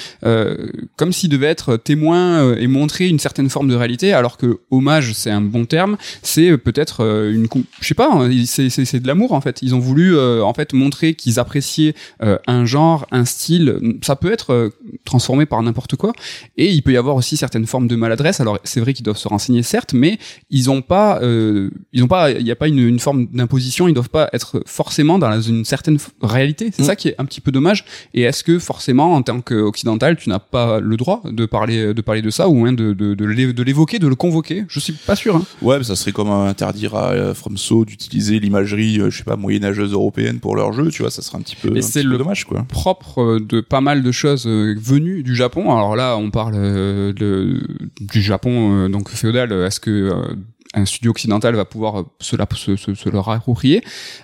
comme 0.96 1.12
s'ils 1.12 1.30
devaient 1.30 1.46
être 1.46 1.76
témoins 1.76 2.54
et 2.56 2.66
montrer 2.66 3.08
une 3.08 3.18
certaine 3.18 3.50
forme 3.50 3.68
de 3.68 3.74
réalité, 3.74 4.12
alors 4.12 4.36
que 4.36 4.60
hommage, 4.70 5.12
c'est 5.14 5.30
un 5.30 5.40
bon 5.40 5.64
terme. 5.64 5.96
C'est 6.22 6.56
peut-être 6.58 7.00
une, 7.32 7.48
je 7.80 7.86
sais 7.86 7.94
pas, 7.94 8.10
hein, 8.12 8.30
c'est 8.46 9.00
de 9.00 9.06
l'amour 9.06 9.32
en 9.32 9.40
fait. 9.40 9.60
Ils 9.62 9.74
ont 9.74 9.78
voulu 9.78 10.18
en 10.18 10.54
fait 10.54 10.72
montrer 10.72 11.14
qu'ils 11.14 11.38
appréciaient 11.38 11.94
un 12.20 12.64
genre, 12.64 13.06
un 13.10 13.24
style. 13.24 13.78
Ça 14.02 14.16
peut 14.16 14.32
être 14.32 14.72
transformé 15.04 15.46
par 15.46 15.62
n'importe 15.62 15.96
quoi, 15.96 16.12
et 16.56 16.70
il 16.70 16.82
peut 16.82 16.92
y 16.92 16.96
avoir 16.96 17.16
aussi 17.16 17.36
certaines 17.36 17.66
formes 17.66 17.88
de 17.88 17.96
maladresse. 17.96 18.40
Alors 18.40 18.58
c'est 18.64 18.80
vrai 18.80 18.92
qu'ils 18.94 19.04
doivent 19.04 19.16
se 19.16 19.28
renseigner 19.28 19.62
certes, 19.62 19.92
mais 19.92 20.18
ils 20.50 20.70
ont 20.70 20.82
pas, 20.82 20.91
euh, 21.22 21.70
ils 21.92 22.02
ont 22.04 22.08
pas, 22.08 22.30
il 22.30 22.44
n'y 22.44 22.50
a 22.50 22.56
pas 22.56 22.68
une, 22.68 22.78
une 22.78 22.98
forme 22.98 23.26
d'imposition. 23.32 23.88
Ils 23.88 23.94
doivent 23.94 24.08
pas 24.10 24.28
être 24.32 24.62
forcément 24.66 25.18
dans 25.18 25.40
une 25.40 25.64
certaine 25.64 25.98
réalité. 26.22 26.70
C'est 26.72 26.82
Mm. 26.82 26.86
ça 26.86 26.96
qui 26.96 27.08
est 27.08 27.14
un 27.18 27.24
petit 27.24 27.40
peu 27.40 27.52
dommage. 27.52 27.84
Et 28.14 28.22
est-ce 28.22 28.42
que 28.44 28.58
forcément, 28.58 29.14
en 29.14 29.22
tant 29.22 29.40
qu'occidental, 29.40 30.16
tu 30.16 30.28
n'as 30.28 30.38
pas 30.38 30.80
le 30.80 30.96
droit 30.96 31.22
de 31.24 31.46
parler, 31.46 31.94
de 31.94 32.00
parler 32.02 32.22
de 32.22 32.30
ça 32.30 32.48
ou 32.48 32.68
de, 32.70 32.92
de, 32.92 33.14
de 33.14 33.24
l'é- 33.24 33.52
de 33.52 33.62
l'évoquer, 33.62 33.98
de 33.98 34.08
le 34.08 34.14
convoquer? 34.14 34.64
Je 34.68 34.80
suis 34.80 34.92
pas 34.92 35.16
sûr. 35.16 35.36
Hein. 35.36 35.44
Ouais, 35.62 35.78
mais 35.78 35.84
ça 35.84 35.96
serait 35.96 36.12
comme 36.12 36.30
interdire 36.30 36.94
à 36.94 37.10
euh, 37.12 37.34
FromSo 37.34 37.84
d'utiliser 37.84 38.38
l'imagerie, 38.40 39.00
euh, 39.00 39.10
je 39.10 39.18
sais 39.18 39.24
pas, 39.24 39.36
moyenâgeuse 39.36 39.92
européenne 39.92 40.38
pour 40.40 40.56
leur 40.56 40.72
jeu, 40.72 40.88
tu 40.90 41.02
vois, 41.02 41.10
ça 41.10 41.22
serait 41.22 41.38
un 41.38 41.42
petit 41.42 41.56
peu, 41.56 41.70
Mais 41.70 41.82
c'est 41.82 42.02
le- 42.02 42.18
dommage, 42.18 42.44
quoi. 42.44 42.64
propre 42.68 43.38
de 43.40 43.60
pas 43.60 43.80
mal 43.80 44.02
de 44.02 44.12
choses 44.12 44.46
venues 44.46 45.22
du 45.22 45.34
Japon. 45.34 45.70
Alors 45.72 45.96
là, 45.96 46.16
on 46.16 46.30
parle 46.30 46.54
de, 47.14 47.60
du 48.00 48.22
Japon 48.22 48.88
donc 48.88 49.08
féodal. 49.10 49.52
Est-ce 49.52 49.80
que 49.80 50.12
un 50.74 50.84
studio 50.86 51.10
occidental 51.10 51.54
va 51.54 51.64
pouvoir 51.64 52.00
euh, 52.00 52.04
se, 52.20 52.36
la- 52.36 52.46
se, 52.54 52.76
se, 52.76 52.94
se 52.94 53.08
leur 53.08 53.28
approprier 53.28 53.82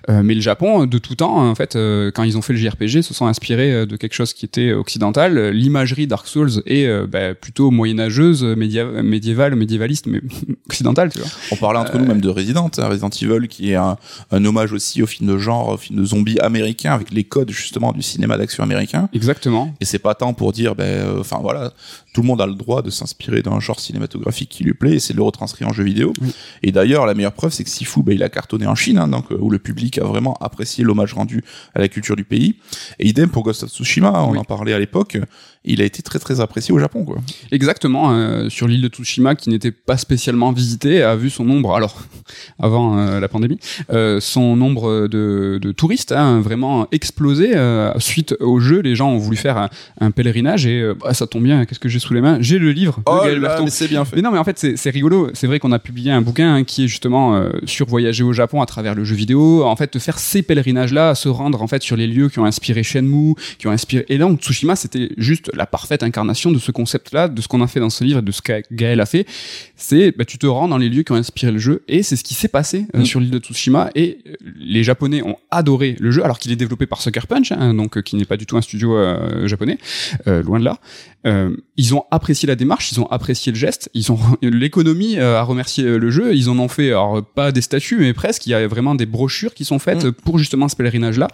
Euh, 0.09 0.23
Mais 0.23 0.35
le 0.35 0.41
Japon, 0.41 0.83
euh, 0.83 0.87
de 0.87 0.99
tout 0.99 1.15
temps, 1.15 1.37
en 1.49 1.55
fait, 1.55 1.77
euh, 1.77 2.11
quand 2.11 2.23
ils 2.23 2.37
ont 2.39 2.43
fait 2.43 2.53
le 2.55 2.59
JRPG, 2.59 3.03
se 3.03 3.13
sont 3.15 3.27
inspirés 3.27 3.73
euh, 3.73 3.87
de 3.87 3.97
quelque 3.97 4.15
chose 4.15 4.33
qui 4.33 4.45
était 4.45 4.73
occidental. 4.73 5.51
L'imagerie 5.51 6.07
Dark 6.07 6.27
Souls 6.27 6.63
est 6.67 6.87
euh, 6.87 7.07
bah, 7.07 7.35
plutôt 7.35 7.71
moyenâgeuse, 7.71 8.43
média- 8.45 8.85
médiévale, 9.03 9.55
médiévaliste, 9.57 10.07
mais 10.07 10.21
occidentale, 10.69 11.11
tu 11.13 11.19
vois. 11.19 11.29
On 11.53 11.57
parlait 11.57 11.79
entre 11.79 11.99
nous 11.99 12.07
même 12.07 12.21
de 12.21 12.29
Resident, 12.29 12.71
hein, 12.79 12.89
Resident 12.89 13.11
Evil, 13.11 13.49
qui 13.49 13.73
est 13.73 13.77
un, 13.77 13.97
un 14.31 14.45
hommage 14.45 14.73
aussi 14.73 15.03
au 15.03 15.07
film 15.07 15.31
de 15.31 15.39
genre, 15.39 15.69
au 15.69 15.77
film 15.77 15.99
de 16.01 16.05
zombies 16.05 16.39
américain, 16.41 16.93
avec 16.93 17.11
les 17.11 17.25
codes 17.25 17.51
justement 17.51 17.93
du 17.93 18.03
cinéma 18.03 18.37
d'action 18.39 18.63
américain. 18.63 19.09
Exactement. 19.13 19.75
Et 19.81 19.85
c'est 19.85 19.99
pas 19.99 20.15
tant 20.15 20.33
pour 20.35 20.53
dire, 20.53 20.75
ben, 20.75 20.85
euh, 20.85 21.21
enfin 21.21 21.39
voilà, 21.43 21.73
tout 22.15 22.23
le 22.23 22.27
monde 22.27 22.41
a 22.41 22.47
le 22.47 22.55
droit 22.55 22.83
de 22.83 22.91
s'inspirer 22.91 23.43
d'un 23.43 23.61
genre 23.61 23.79
cinématographique 23.81 24.49
qui 24.49 24.65
lui 24.65 24.75
plaît, 24.75 24.95
et 24.95 24.99
c'est 24.99 25.13
de 25.13 25.19
le 25.19 25.25
retranscrire 25.25 25.69
en 25.69 25.73
jeu 25.73 25.85
vidéo. 25.85 26.13
Oui. 26.21 26.29
Et 26.63 26.73
d'ailleurs, 26.73 27.07
la 27.07 27.15
meilleure 27.15 27.33
preuve, 27.33 27.53
c'est 27.53 27.65
que 27.65 27.71
Sifu, 27.71 28.03
ben, 28.03 28.15
il 28.15 28.23
a 28.23 28.29
cartonné 28.29 28.67
en 28.67 28.75
Chine, 28.75 28.99
hein, 28.99 29.09
donc 29.09 29.31
euh, 29.33 29.39
où 29.41 29.51
le 29.51 29.59
public 29.59 29.99
a 29.99 30.05
vraiment 30.05 30.35
apprécié 30.41 30.85
l'hommage 30.85 31.15
rendu 31.15 31.45
à 31.75 31.81
la 31.81 31.89
culture 31.89 32.17
du 32.17 32.25
pays. 32.25 32.57
Et 32.99 33.09
idem 33.09 33.29
pour 33.31 33.43
Ghost 33.43 33.63
of 33.65 33.71
Tsushima, 33.71 34.13
on 34.25 34.33
Oui. 34.33 34.39
en 34.39 34.45
parlait 34.45 34.73
à 34.73 34.79
l'époque, 34.79 35.19
il 35.65 35.83
a 35.83 35.85
été 35.85 36.03
très 36.03 36.19
très 36.19 36.41
apprécié 36.41 36.73
au 36.73 36.79
Japon, 36.79 37.05
quoi. 37.05 37.19
Exactement, 37.53 38.13
euh, 38.13 38.49
sur 38.49 38.69
l'île 38.69 38.83
de 38.83 38.89
Tsushima 38.89 39.35
qui 39.35 39.51
n'était 39.51 39.73
pas 39.73 39.97
spécialement 39.97 40.53
visitée, 40.53 41.03
a 41.03 41.17
vu 41.17 41.31
son 41.31 41.45
nombre, 41.45 41.75
alors 41.75 41.97
avant 42.59 42.99
euh, 42.99 43.21
la 43.21 43.29
pandémie, 43.29 43.59
euh, 43.91 44.21
son 44.21 44.57
nombre 44.57 45.09
de, 45.09 45.59
de 45.61 45.73
touristes 45.73 46.13
hein, 46.13 46.41
vraiment 46.41 46.87
exploser 46.93 47.57
euh, 47.57 47.93
suite 47.99 48.35
au 48.41 48.61
jeu. 48.61 48.81
Les 48.81 48.95
gens 48.95 49.11
ont 49.11 49.19
voulu 49.19 49.37
faire 49.37 49.57
un, 49.59 49.69
un 50.01 50.11
pèlerinage 50.11 50.67
et 50.67 50.93
bah, 51.01 51.15
ça 51.15 51.27
tombe 51.27 51.45
bien. 51.45 51.65
Qu'est-ce 51.65 51.81
que 51.81 51.89
j'ai 51.89 51.99
sous 51.99 52.15
les 52.15 52.21
mains? 52.21 52.39
J'ai 52.41 52.59
le 52.59 52.73
livre 52.73 52.99
de 52.99 53.03
Oh 53.07 53.21
Gaël 53.23 53.41
là, 53.41 53.61
c'est 53.69 53.89
bien 53.89 54.05
fait. 54.05 54.17
Mais 54.17 54.23
non, 54.23 54.31
mais 54.31 54.39
en 54.39 54.45
fait, 54.45 54.59
c'est 54.77 54.91
rigolo. 54.91 55.31
C'est 55.35 55.47
vrai 55.47 55.59
qu'on 55.59 55.73
a 55.73 55.79
publié 55.79 56.11
un 56.13 56.23
bouquin 56.23 56.55
hein, 56.55 56.65
qui 56.65 56.85
est 56.85 56.89
justement 56.89 57.43
sur 57.65 57.87
voyager 57.87 58.23
au 58.23 58.33
Japon 58.33 58.63
à 58.63 58.67
travers 58.67 58.95
le 58.95 59.05
jeu 59.05 59.15
vidéo. 59.15 59.65
En 59.65 59.77
fait, 59.77 59.93
de 59.93 59.99
faire 59.99 60.19
ces 60.19 60.43
pèlerinages-là, 60.43 61.15
se 61.15 61.29
rendre 61.29 61.63
en 61.63 61.67
fait 61.67 61.83
sur 61.83 61.97
les 61.97 62.07
lieux 62.07 62.29
qui 62.29 62.39
ont 62.39 62.45
inspiré 62.45 62.83
Shenmue, 62.83 63.35
qui 63.59 63.67
ont 63.67 63.71
inspiré. 63.71 64.05
Et 64.09 64.19
donc, 64.19 64.41
Tsushima, 64.41 64.77
c'était 64.77 65.11
juste 65.17 65.48
la 65.55 65.67
parfaite 65.67 66.03
incarnation 66.03 66.51
de 66.53 66.59
ce 66.59 66.71
concept-là, 66.73 67.29
de 67.29 67.41
ce 67.41 67.49
qu'on 67.49 67.63
a 67.63 67.67
fait 67.67 67.81
dans 67.81 67.91
ce 67.91 68.05
livre, 68.05 68.21
et 68.21 68.23
de 68.23 68.33
ce 68.33 68.43
que 68.43 68.63
Gaël 68.73 69.01
a 69.01 69.07
fait. 69.07 69.27
C'est, 69.77 70.13
bah, 70.17 70.25
tu 70.25 70.39
te 70.39 70.47
rends 70.47 70.69
dans 70.69 70.79
les 70.79 70.89
lieux 70.89 71.03
qui 71.03 71.13
ont 71.13 71.17
inspiré 71.17 71.53
le 71.53 71.59
jeu, 71.59 71.83
et 71.89 72.03
c'est 72.03 72.17
ce 72.17 72.25
qui 72.25 72.35
s'est 72.35 72.49
passé 72.49 72.87
euh, 72.95 73.01
Mm. 73.01 73.05
sur 73.05 73.21
l'île 73.21 73.31
de 73.31 73.39
Tsushima. 73.39 73.91
Et 73.95 74.19
euh, 74.27 74.35
les 74.59 74.83
Japonais 74.85 75.23
ont 75.23 75.37
adoré 75.51 75.97
le 76.01 76.11
jeu, 76.11 76.25
alors 76.25 76.39
qu'il 76.39 76.53
est 76.53 76.57
développé 76.57 76.87
par 76.87 77.01
Sucker 77.01 77.27
Punch, 77.29 77.53
hein, 77.53 77.75
donc 77.75 77.97
euh, 77.97 78.03
qui 78.03 78.17
n'est 78.17 78.25
pas 78.25 78.37
du 78.37 78.47
tout 78.47 78.57
un 78.57 78.63
studio 78.63 78.97
japonais, 79.47 79.79
loin 80.27 80.59
de 80.59 80.65
là. 80.65 80.79
Euh, 81.27 81.57
ils 81.77 81.95
ont 81.95 82.05
apprécié 82.13 82.47
la 82.47 82.55
démarche, 82.55 82.93
ils 82.93 83.01
ont 83.01 83.07
apprécié 83.11 83.51
le 83.51 83.59
geste, 83.59 83.91
ils 83.93 84.13
ont 84.13 84.19
l'économie 84.43 85.19
euh, 85.19 85.39
a 85.39 85.43
remercié 85.43 85.85
euh, 85.85 85.99
le 85.99 86.11
jeu, 86.11 86.35
ils 86.37 86.49
en 86.49 86.59
ont 86.61 86.69
fait 86.69 86.89
alors 86.91 87.23
pas 87.25 87.51
des 87.51 87.61
statues 87.61 87.97
mais 87.99 88.13
presque, 88.13 88.47
il 88.47 88.51
y 88.51 88.55
a 88.55 88.67
vraiment 88.69 88.95
des 88.95 89.05
brochures 89.07 89.53
qui 89.53 89.65
sont 89.65 89.79
faites 89.81 90.05
Mm. 90.05 90.13
pour 90.13 90.39
justement 90.39 90.69
ce 90.69 90.77
pèlerinage 90.77 91.19
là. 91.19 91.27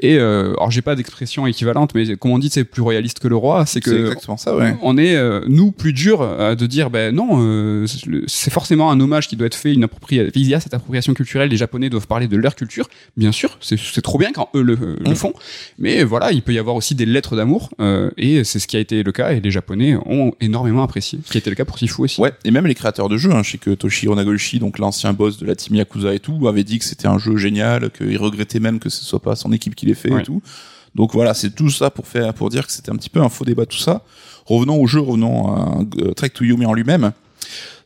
Et 0.00 0.18
euh, 0.18 0.54
alors 0.56 0.70
j'ai 0.72 0.82
pas 0.82 0.96
d'expression 0.96 1.46
équivalente 1.46 1.94
mais 1.94 2.16
comme 2.16 2.32
on 2.32 2.38
dit 2.38 2.48
c'est 2.50 2.64
plus 2.64 2.82
royaliste 2.82 3.20
que 3.20 3.28
le 3.28 3.36
roi, 3.36 3.64
c'est 3.64 3.80
que 3.80 3.90
exactement 4.06 4.36
ça, 4.36 4.56
ouais. 4.56 4.74
on 4.82 4.98
est 4.98 5.14
euh, 5.14 5.40
nous 5.46 5.70
plus 5.70 5.92
dur 5.92 6.20
euh, 6.22 6.54
de 6.56 6.66
dire 6.66 6.90
ben 6.90 7.14
non 7.14 7.28
euh, 7.40 7.86
c'est 8.26 8.50
forcément 8.52 8.90
un 8.90 8.98
hommage 9.00 9.28
qui 9.28 9.36
doit 9.36 9.46
être 9.46 9.54
fait 9.54 9.72
une 9.72 9.84
appropriation 9.84 10.32
il 10.34 10.48
y 10.48 10.54
a 10.54 10.60
cette 10.60 10.74
appropriation 10.74 11.14
culturelle 11.14 11.48
les 11.48 11.56
japonais 11.56 11.90
doivent 11.90 12.06
parler 12.08 12.26
de 12.28 12.36
leur 12.36 12.54
culture 12.56 12.88
bien 13.16 13.30
sûr 13.32 13.56
c'est 13.60 13.78
c'est 13.78 14.02
trop 14.02 14.18
bien 14.18 14.32
quand 14.32 14.48
eux 14.54 14.62
le, 14.62 14.72
euh, 14.74 14.96
le 15.04 15.10
Mm. 15.12 15.14
font 15.14 15.32
mais 15.78 16.02
voilà 16.04 16.32
il 16.32 16.42
peut 16.42 16.52
y 16.52 16.58
avoir 16.58 16.74
aussi 16.76 16.94
des 16.94 17.06
lettres 17.06 17.36
d'amour 17.36 17.70
euh, 17.80 18.10
et 18.16 18.42
c'est 18.44 18.58
ce 18.58 18.66
qui 18.66 18.76
a 18.76 18.80
été 18.80 19.02
le 19.02 19.12
cas 19.12 19.27
et 19.32 19.40
les 19.40 19.50
japonais 19.50 19.96
ont 20.06 20.32
énormément 20.40 20.82
apprécié 20.82 21.18
ce 21.24 21.30
qui 21.30 21.38
été 21.38 21.50
le 21.50 21.56
cas 21.56 21.64
pour 21.64 21.78
Sifu 21.78 22.02
aussi 22.02 22.20
Ouais, 22.20 22.32
et 22.44 22.50
même 22.50 22.66
les 22.66 22.74
créateurs 22.74 23.08
de 23.08 23.16
jeux, 23.16 23.32
hein, 23.32 23.42
je 23.42 23.52
sais 23.52 23.58
que 23.58 23.70
Toshihiro 23.70 24.14
Nagoshi, 24.14 24.58
donc 24.58 24.78
l'ancien 24.78 25.12
boss 25.12 25.38
de 25.38 25.46
la 25.46 25.54
team 25.54 25.76
Yakuza 25.76 26.14
et 26.14 26.20
tout, 26.20 26.48
avait 26.48 26.64
dit 26.64 26.78
que 26.78 26.84
c'était 26.84 27.08
un 27.08 27.18
jeu 27.18 27.36
génial, 27.36 27.90
qu'il 27.90 28.16
regrettait 28.18 28.60
même 28.60 28.78
que 28.78 28.88
ce 28.88 29.04
soit 29.04 29.20
pas 29.20 29.36
son 29.36 29.52
équipe 29.52 29.74
qui 29.74 29.86
l'ait 29.86 29.94
fait 29.94 30.10
Ouais. 30.12 30.20
et 30.20 30.24
tout. 30.24 30.42
Donc 30.94 31.12
voilà, 31.12 31.34
c'est 31.34 31.54
tout 31.54 31.70
ça 31.70 31.90
pour 31.90 32.06
faire, 32.06 32.32
pour 32.34 32.48
dire 32.48 32.66
que 32.66 32.72
c'était 32.72 32.90
un 32.90 32.96
petit 32.96 33.10
peu 33.10 33.20
un 33.20 33.28
faux 33.28 33.44
débat 33.44 33.66
tout 33.66 33.76
ça. 33.78 34.02
Revenons 34.46 34.80
au 34.80 34.86
jeu, 34.86 35.00
revenons 35.00 35.54
à 35.54 35.78
euh, 36.00 36.12
Trek 36.14 36.30
to 36.30 36.44
Yumi 36.44 36.64
en 36.66 36.72
lui-même. 36.72 37.12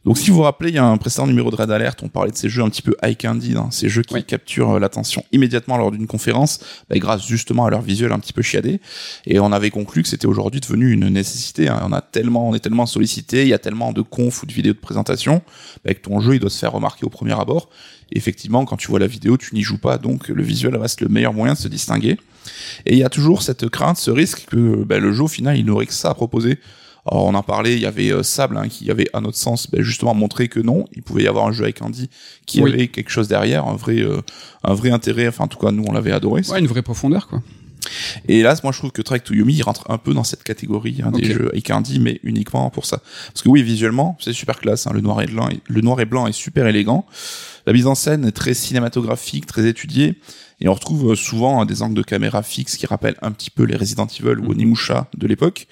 Donc 0.04 0.19
si 0.19 0.31
vous 0.31 0.37
vous 0.38 0.42
rappelez, 0.42 0.71
il 0.71 0.75
y 0.75 0.78
a 0.78 0.85
un 0.85 0.97
précédent 0.97 1.28
numéro 1.28 1.50
de 1.52 1.54
Red 1.57 1.71
Alert, 1.71 2.02
on 2.02 2.09
parlait 2.09 2.33
de 2.33 2.37
ces 2.37 2.49
jeux 2.49 2.62
un 2.62 2.69
petit 2.69 2.83
peu 2.83 2.97
eye 3.04 3.14
candy, 3.14 3.54
hein, 3.57 3.69
ces 3.71 3.88
jeux 3.88 4.02
qui 4.02 4.14
Oui. 4.14 4.25
capturent 4.25 4.73
euh, 4.73 4.78
l'attention 4.81 5.25
immédiatement 5.31 5.76
lors 5.76 5.92
d'une 5.92 6.09
conférence, 6.09 6.59
bah, 6.90 6.99
grâce 6.99 7.25
justement 7.25 7.66
à 7.66 7.71
leur 7.71 7.83
visuel 7.83 8.11
un 8.11 8.19
petit 8.19 8.33
peu 8.33 8.42
chiadé. 8.42 8.81
Et 9.26 9.38
on 9.38 9.52
avait 9.52 9.71
conclu 9.71 10.02
que 10.02 10.09
c'était 10.09 10.26
aujourd'hui 10.26 10.61
devenu 10.61 10.90
une 10.90 11.09
nécessité. 11.09 11.69
hein. 11.69 11.81
On 11.85 11.92
a 11.92 12.00
tellement, 12.00 12.49
on 12.49 12.54
est 12.54 12.59
tellement 12.59 12.87
sollicité, 12.87 13.42
il 13.42 13.49
y 13.49 13.54
a 13.54 13.61
tellement 13.61 13.92
de 13.92 14.02
confs 14.02 14.42
ou 14.42 14.47
de 14.47 14.52
vidéos 14.52 14.73
de 14.73 14.78
présentation, 14.78 15.40
bah, 15.85 15.95
que 15.95 16.00
ton 16.00 16.19
jeu 16.21 16.35
il 16.35 16.40
doit 16.40 16.50
se 16.50 16.59
faire 16.59 16.73
remarquer 16.73 17.04
au 17.04 17.11
premier 17.11 17.38
abord. 17.38 17.69
Et 18.11 18.19
effectivement, 18.19 18.64
quand 18.64 18.76
tu 18.76 18.88
vois 18.88 18.99
la 18.99 19.07
vidéo, 19.07 19.37
tu 19.37 19.54
n'y 19.54 19.62
joues 19.62 19.78
pas, 19.78 19.99
donc 19.99 20.28
le 20.28 20.42
visuel 20.42 20.76
reste 20.76 21.00
le 21.00 21.09
meilleur 21.09 21.33
moyen 21.33 21.54
de 21.54 21.59
se 21.59 21.69
distinguer. 21.69 22.19
Et 22.87 22.95
il 22.95 22.99
y 22.99 23.04
a 23.04 23.09
toujours 23.09 23.42
cette 23.42 23.69
crainte, 23.69 23.99
ce 23.99 24.11
risque 24.11 24.47
que 24.50 24.83
bah, 24.83 24.99
le 24.99 25.12
jeu 25.12 25.23
au 25.23 25.28
final 25.28 25.57
il 25.57 25.64
n'aurait 25.64 25.87
que 25.87 25.95
ça 25.95 26.11
à 26.11 26.14
proposer. 26.14 26.59
Alors 27.11 27.25
on 27.26 27.35
en 27.35 27.42
parlait, 27.42 27.75
il 27.75 27.80
y 27.80 27.87
avait 27.87 28.12
euh, 28.12 28.23
Sable 28.23 28.56
hein, 28.56 28.68
qui 28.68 28.90
avait 28.90 29.09
à 29.12 29.21
notre 29.21 29.37
sens 29.37 29.68
bah, 29.71 29.78
justement 29.82 30.14
montré 30.14 30.49
que 30.49 30.61
non, 30.61 30.85
il 30.94 31.02
pouvait 31.02 31.25
y 31.25 31.28
avoir 31.28 31.47
un 31.47 31.52
jeu 31.52 31.64
avec 31.64 31.82
Andy 31.82 32.09
qui 32.47 32.62
Oui. 32.62 32.73
avait 32.73 32.88
quelque 32.88 33.11
chose 33.11 33.26
derrière, 33.28 33.66
un 33.66 33.75
vrai, 33.75 33.99
euh, 34.00 34.21
un 34.62 34.75
vrai 34.75 34.90
intérêt. 34.90 35.26
Enfin 35.26 35.44
en 35.44 35.49
tout 35.49 35.59
cas 35.59 35.73
nous 35.73 35.85
on 35.87 35.92
l'avait 35.92 36.12
adoré. 36.12 36.42
ouais 36.49 36.61
une 36.61 36.68
vraie 36.68 36.82
profondeur 36.82 37.26
quoi 37.28 37.42
Et 38.28 38.42
là, 38.42 38.54
moi, 38.62 38.71
je 38.73 38.78
trouve 38.78 38.92
que 38.92 39.02
Trek 39.02 39.18
to 39.21 39.35
Yumi 39.35 39.54
il 39.54 39.62
rentre 39.62 39.90
un 39.90 39.99
peu 39.99 40.14
dans 40.14 40.23
cette 40.23 40.44
catégorie 40.44 41.00
hein, 41.04 41.11
des 41.11 41.25
jeux 41.25 41.49
avec 41.50 41.68
Andy, 41.71 41.99
mais 41.99 42.21
uniquement 42.23 42.71
pour 42.71 42.87
ça. 42.87 43.00
Parce 43.32 43.42
que 43.42 43.49
oui, 43.49 43.64
visuellement, 43.64 44.16
c'est 44.21 44.32
super 44.32 44.61
classe. 44.61 44.87
hein, 44.87 44.92
le 44.94 45.00
noir 45.00 45.21
et 45.21 45.26
blanc, 45.26 45.49
le 45.66 45.80
noir 45.80 45.99
et 46.00 46.04
blanc 46.04 46.28
est 46.28 46.32
super 46.32 46.68
élégant. 46.68 47.04
La 47.66 47.73
mise 47.73 47.88
en 47.88 47.97
scène 47.97 48.25
est 48.25 48.30
très 48.32 48.54
cinématographique, 48.54 49.47
très 49.47 49.66
étudiée. 49.66 50.14
Et 50.61 50.68
on 50.68 50.75
retrouve 50.75 51.11
euh, 51.12 51.16
souvent 51.16 51.61
hein, 51.61 51.66
des 51.66 51.82
angles 51.82 51.97
de 51.97 52.02
caméra 52.04 52.44
fixes 52.44 52.76
qui 52.76 52.87
rappellent 52.87 53.18
un 53.21 53.32
petit 53.32 53.50
peu 53.50 53.64
les 53.64 53.75
Resident 53.75 54.06
Evil 54.06 54.38
ou 54.38 54.42
Mhm. 54.44 54.50
Onimusha 54.50 55.09
de 55.18 55.26
l'époque. 55.26 55.66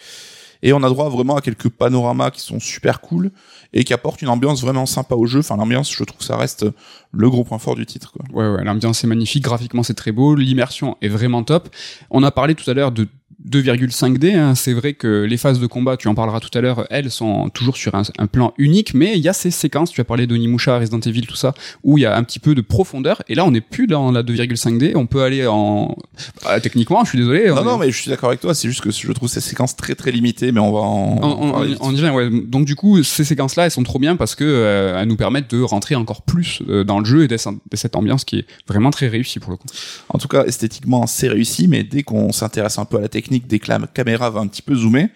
Et 0.63 0.73
on 0.73 0.83
a 0.83 0.89
droit 0.89 1.09
vraiment 1.09 1.37
à 1.37 1.41
quelques 1.41 1.69
panoramas 1.69 2.31
qui 2.31 2.41
sont 2.41 2.61
super 2.61 3.01
cool 3.01 3.31
et 3.73 3.85
qui 3.85 3.93
apportent 3.93 4.23
une 4.23 4.29
ambiance 4.29 4.61
vraiment 4.61 4.87
sympa 4.87 5.15
au 5.15 5.27
jeu. 5.27 5.41
Enfin, 5.41 5.57
l'ambiance, 5.57 5.93
je 5.93 6.05
trouve, 6.05 6.23
ça 6.23 6.37
reste 6.37 6.67
le 7.13 7.31
gros 7.31 7.45
point 7.45 7.59
fort 7.59 7.77
du 7.77 7.87
titre. 7.87 8.13
Quoi. 8.13 8.25
Ouais, 8.33 8.57
ouais, 8.57 8.65
l'ambiance 8.65 9.03
est 9.05 9.07
magnifique, 9.07 9.45
graphiquement 9.45 9.83
c'est 9.83 9.95
très 9.95 10.13
beau, 10.13 10.35
l'immersion 10.35 10.97
est 11.01 11.09
vraiment 11.09 11.43
top. 11.43 11.69
On 12.11 12.23
a 12.23 12.31
parlé 12.31 12.55
tout 12.55 12.69
à 12.71 12.75
l'heure 12.75 12.93
de 12.93 13.07
2,5D. 13.49 14.37
Hein. 14.37 14.55
C'est 14.55 14.73
vrai 14.73 14.95
que 14.95 15.25
les 15.25 15.37
phases 15.37 15.61
de 15.61 15.67
combat, 15.67 15.97
tu 15.97 16.09
en 16.09 16.15
parleras 16.15 16.41
tout 16.41 16.57
à 16.57 16.61
l'heure, 16.61 16.87
elles 16.91 17.11
sont 17.11 17.49
toujours 17.51 17.77
sur 17.77 17.95
un, 17.95 18.27
plan 18.27 18.53
unique, 18.59 18.95
mais 18.95 19.17
il 19.17 19.23
y 19.23 19.29
a 19.29 19.33
ces 19.33 19.51
séquences, 19.51 19.91
tu 19.91 20.01
as 20.01 20.05
parlé 20.05 20.27
d'Onimusha, 20.27 20.79
Resident 20.79 21.01
Evil, 21.01 21.27
tout 21.27 21.37
ça, 21.37 21.55
où 21.83 21.99
il 21.99 22.03
y 22.03 22.07
a 22.07 22.17
un 22.17 22.23
petit 22.23 22.39
peu 22.39 22.55
de 22.55 22.61
profondeur. 22.61 23.23
Et 23.29 23.35
là, 23.35 23.45
on 23.45 23.51
n'est 23.51 23.61
plus 23.61 23.87
dans 23.87 24.13
la 24.13 24.23
2,5D. 24.23 24.93
On 24.97 25.07
peut 25.07 25.23
aller 25.23 25.47
en 25.47 25.97
bah, 26.45 26.61
techniquement. 26.61 27.05
Je 27.05 27.11
suis 27.11 27.19
désolé. 27.19 27.49
Non, 27.49 27.65
non, 27.65 27.79
mais 27.79 27.91
je 27.91 27.97
suis 27.97 28.11
d'accord 28.11 28.31
avec 28.31 28.41
toi. 28.41 28.55
C'est 28.55 28.69
juste 28.69 28.83
que 28.83 28.91
je 28.91 29.13
trouve 29.13 29.29
ces 29.29 29.41
séquences 29.41 29.77
très 29.77 29.95
très 29.95 30.11
limitées, 30.11 30.53
mais 30.53 30.61
on 30.61 30.73
va 30.73 30.81
en. 30.81 31.19
On, 31.23 31.77
on, 31.81 31.95
y 31.95 32.01
Ouais. 32.11 32.31
Donc 32.31 32.65
du 32.65 32.75
coup, 32.75 33.03
ces 33.03 33.25
séquences-là, 33.25 33.67
elles 33.67 33.71
sont 33.71 33.83
trop 33.83 33.99
bien 33.99 34.17
parce 34.17 34.35
que 34.35 34.45
euh, 34.45 35.01
elles 35.01 35.07
nous 35.07 35.17
permettent 35.17 35.51
de 35.55 35.63
rentrer 35.63 35.95
encore 35.95 36.23
plus 36.23 36.63
euh, 36.69 36.83
dans 36.83 36.99
le 36.99 37.05
jeu 37.05 37.25
et 37.25 37.29
de 37.29 37.37
cette 37.37 37.95
ambiance 37.95 38.25
qui 38.25 38.39
est 38.39 38.47
vraiment 38.67 38.91
très 38.91 39.09
réussie 39.09 39.39
pour 39.39 39.51
le 39.51 39.57
coup. 39.57 39.69
En 40.09 40.19
tout 40.19 40.29
cas, 40.29 40.45
esthétiquement, 40.45 41.07
c'est 41.07 41.29
réussi, 41.29 41.69
mais 41.69 41.85
dès 41.85 42.03
qu'on 42.03 42.33
s'intéresse 42.33 42.79
un 42.79 42.85
peu 42.85 42.97
à 42.97 43.01
la 43.01 43.09
technique, 43.09 43.30
dès 43.39 43.59
que 43.59 43.69
la 43.69 43.79
caméra 43.87 44.31
va 44.31 44.41
un 44.41 44.47
petit 44.47 44.63
peu 44.63 44.75
zoomer, 44.75 45.11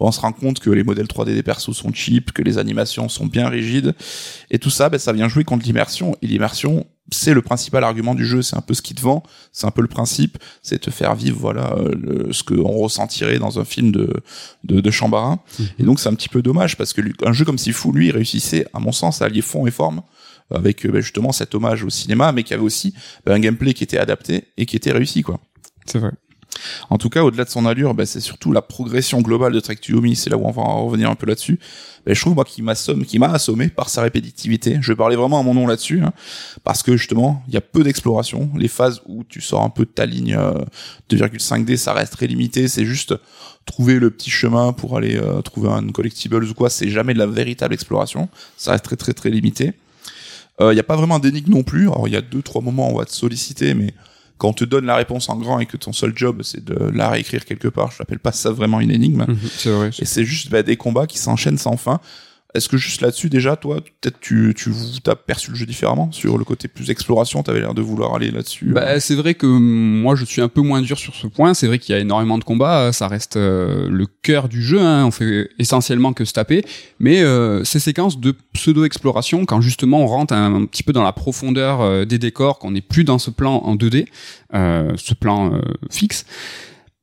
on 0.00 0.12
se 0.12 0.20
rend 0.20 0.32
compte 0.32 0.60
que 0.60 0.70
les 0.70 0.84
modèles 0.84 1.06
3D 1.06 1.34
des 1.34 1.42
persos 1.42 1.76
sont 1.76 1.92
cheap, 1.92 2.32
que 2.32 2.42
les 2.42 2.58
animations 2.58 3.08
sont 3.08 3.26
bien 3.26 3.48
rigides, 3.48 3.94
et 4.50 4.58
tout 4.58 4.70
ça, 4.70 4.88
ben, 4.88 4.98
ça 4.98 5.12
vient 5.12 5.28
jouer 5.28 5.44
contre 5.44 5.64
l'immersion. 5.64 6.16
Et 6.22 6.26
l'immersion, 6.28 6.86
c'est 7.10 7.34
le 7.34 7.42
principal 7.42 7.82
argument 7.82 8.14
du 8.14 8.24
jeu, 8.24 8.42
c'est 8.42 8.56
un 8.56 8.60
peu 8.60 8.74
ce 8.74 8.82
qui 8.82 8.94
te 8.94 9.00
vend, 9.00 9.22
c'est 9.52 9.66
un 9.66 9.70
peu 9.70 9.82
le 9.82 9.88
principe, 9.88 10.38
c'est 10.62 10.78
te 10.78 10.90
faire 10.90 11.14
vivre 11.14 11.38
voilà 11.38 11.74
euh, 11.76 12.28
ce 12.32 12.42
qu'on 12.42 12.70
ressentirait 12.78 13.38
dans 13.38 13.58
un 13.58 13.64
film 13.64 13.90
de 13.90 14.12
de, 14.64 14.80
de 14.80 14.90
Chambara. 14.90 15.42
Mhm. 15.58 15.66
Et 15.80 15.82
donc 15.82 16.00
c'est 16.00 16.08
un 16.08 16.14
petit 16.14 16.28
peu 16.28 16.42
dommage 16.42 16.76
parce 16.76 16.92
que 16.92 17.00
un 17.24 17.32
jeu 17.32 17.44
comme 17.44 17.58
Sifu, 17.58 17.92
lui, 17.92 18.10
réussissait 18.10 18.66
à 18.72 18.78
mon 18.78 18.92
sens 18.92 19.22
à 19.22 19.26
allier 19.26 19.42
fond 19.42 19.66
et 19.66 19.70
forme 19.70 20.02
avec 20.50 20.86
ben, 20.86 21.00
justement 21.00 21.32
cet 21.32 21.54
hommage 21.54 21.82
au 21.82 21.90
cinéma, 21.90 22.32
mais 22.32 22.44
qui 22.44 22.54
avait 22.54 22.62
aussi 22.62 22.94
ben, 23.26 23.32
un 23.34 23.40
gameplay 23.40 23.74
qui 23.74 23.84
était 23.84 23.98
adapté 23.98 24.44
et 24.56 24.64
qui 24.64 24.76
était 24.76 24.92
réussi 24.92 25.22
quoi. 25.22 25.40
C'est 25.86 25.98
vrai. 25.98 26.12
En 26.90 26.98
tout 26.98 27.08
cas, 27.08 27.22
au-delà 27.22 27.44
de 27.44 27.50
son 27.50 27.66
allure, 27.66 27.94
bah, 27.94 28.06
c'est 28.06 28.20
surtout 28.20 28.52
la 28.52 28.62
progression 28.62 29.20
globale 29.20 29.52
de 29.52 29.60
Trek 29.60 29.76
C'est 30.14 30.30
là 30.30 30.36
où 30.36 30.46
on 30.46 30.50
va 30.50 30.62
revenir 30.62 31.10
un 31.10 31.14
peu 31.14 31.26
là-dessus. 31.26 31.58
Bah, 32.06 32.14
je 32.14 32.20
trouve 32.20 32.34
moi 32.34 32.44
qu'il 32.44 32.64
m'assomme, 32.64 33.04
qui 33.04 33.18
m'a 33.18 33.30
assommé 33.30 33.68
par 33.68 33.88
sa 33.88 34.02
répétitivité. 34.02 34.78
Je 34.80 34.92
vais 34.92 34.96
parler 34.96 35.16
vraiment 35.16 35.40
à 35.40 35.42
mon 35.42 35.54
nom 35.54 35.66
là-dessus, 35.66 36.02
hein, 36.02 36.12
parce 36.64 36.82
que 36.82 36.96
justement, 36.96 37.42
il 37.48 37.54
y 37.54 37.56
a 37.56 37.60
peu 37.60 37.82
d'exploration. 37.82 38.50
Les 38.56 38.68
phases 38.68 39.02
où 39.06 39.24
tu 39.24 39.40
sors 39.40 39.62
un 39.62 39.70
peu 39.70 39.84
de 39.84 39.90
ta 39.90 40.06
ligne 40.06 40.38
2,5D, 41.10 41.72
euh, 41.72 41.76
ça 41.76 41.92
reste 41.92 42.12
très 42.12 42.26
limité. 42.26 42.68
C'est 42.68 42.84
juste 42.84 43.14
trouver 43.66 43.98
le 43.98 44.10
petit 44.10 44.30
chemin 44.30 44.72
pour 44.72 44.96
aller 44.96 45.16
euh, 45.16 45.42
trouver 45.42 45.68
un 45.68 45.86
collectible 45.88 46.42
ou 46.42 46.54
quoi. 46.54 46.70
C'est 46.70 46.88
jamais 46.88 47.14
de 47.14 47.18
la 47.18 47.26
véritable 47.26 47.74
exploration. 47.74 48.28
Ça 48.56 48.72
reste 48.72 48.84
très 48.84 48.96
très 48.96 49.12
très 49.12 49.30
limité. 49.30 49.74
Il 50.60 50.64
euh, 50.64 50.74
n'y 50.74 50.80
a 50.80 50.84
pas 50.84 50.96
vraiment 50.96 51.18
d'énigme 51.18 51.52
non 51.52 51.62
plus. 51.62 51.82
Alors 51.82 52.08
il 52.08 52.14
y 52.14 52.16
a 52.16 52.22
deux 52.22 52.42
trois 52.42 52.62
moments 52.62 52.88
où 52.88 52.94
on 52.94 52.98
va 52.98 53.04
te 53.04 53.12
solliciter, 53.12 53.74
mais 53.74 53.94
quand 54.38 54.48
on 54.48 54.52
te 54.52 54.64
donne 54.64 54.86
la 54.86 54.96
réponse 54.96 55.28
en 55.28 55.36
grand 55.36 55.58
et 55.58 55.66
que 55.66 55.76
ton 55.76 55.92
seul 55.92 56.12
job 56.14 56.42
c'est 56.42 56.64
de 56.64 56.90
la 56.94 57.10
réécrire 57.10 57.44
quelque 57.44 57.68
part, 57.68 57.90
je 57.90 58.00
n'appelle 58.00 58.20
pas 58.20 58.32
ça 58.32 58.50
vraiment 58.50 58.80
une 58.80 58.90
énigme. 58.90 59.26
Mhm, 59.28 59.38
c'est 59.56 59.70
vrai. 59.70 59.90
Et 59.98 60.04
c'est 60.04 60.24
juste 60.24 60.50
bah, 60.50 60.62
des 60.62 60.76
combats 60.76 61.06
qui 61.06 61.18
s'enchaînent 61.18 61.58
sans 61.58 61.76
fin. 61.76 62.00
Est-ce 62.54 62.70
que 62.70 62.78
juste 62.78 63.02
là-dessus 63.02 63.28
déjà, 63.28 63.56
toi, 63.56 63.82
peut-être 64.00 64.18
tu 64.20 64.54
tu 64.56 64.70
as 65.06 65.16
perçu 65.16 65.50
le 65.50 65.56
jeu 65.56 65.66
différemment 65.66 66.10
sur 66.12 66.38
le 66.38 66.44
côté 66.44 66.66
plus 66.66 66.88
exploration, 66.88 67.42
t'avais 67.42 67.60
l'air 67.60 67.74
de 67.74 67.82
vouloir 67.82 68.14
aller 68.14 68.30
là-dessus. 68.30 68.66
Bah, 68.72 68.84
euh. 68.88 69.00
c'est 69.00 69.14
vrai 69.14 69.34
que 69.34 69.46
moi 69.46 70.16
je 70.16 70.24
suis 70.24 70.40
un 70.40 70.48
peu 70.48 70.62
moins 70.62 70.80
dur 70.80 70.98
sur 70.98 71.14
ce 71.14 71.26
point. 71.26 71.52
C'est 71.52 71.66
vrai 71.66 71.78
qu'il 71.78 71.94
y 71.94 71.98
a 71.98 72.00
énormément 72.00 72.38
de 72.38 72.44
combats, 72.44 72.90
ça 72.92 73.06
reste 73.06 73.36
euh, 73.36 73.88
le 73.90 74.06
cœur 74.06 74.48
du 74.48 74.62
jeu. 74.62 74.80
Hein. 74.80 75.04
On 75.04 75.10
fait 75.10 75.50
essentiellement 75.58 76.14
que 76.14 76.24
se 76.24 76.32
taper, 76.32 76.64
mais 76.98 77.20
euh, 77.22 77.64
ces 77.64 77.80
séquences 77.80 78.18
de 78.18 78.34
pseudo 78.54 78.84
exploration, 78.84 79.44
quand 79.44 79.60
justement 79.60 80.00
on 80.00 80.06
rentre 80.06 80.32
un, 80.32 80.64
petit 80.64 80.82
peu 80.82 80.94
dans 80.94 81.04
la 81.04 81.12
profondeur 81.12 81.82
euh, 81.82 82.04
des 82.06 82.18
décors, 82.18 82.58
qu'on 82.58 82.70
n'est 82.70 82.80
plus 82.80 83.04
dans 83.04 83.18
ce 83.18 83.30
plan 83.30 83.56
en 83.56 83.76
2D, 83.76 84.06
ce 84.52 85.14
plan 85.14 85.60
fixe 85.90 86.24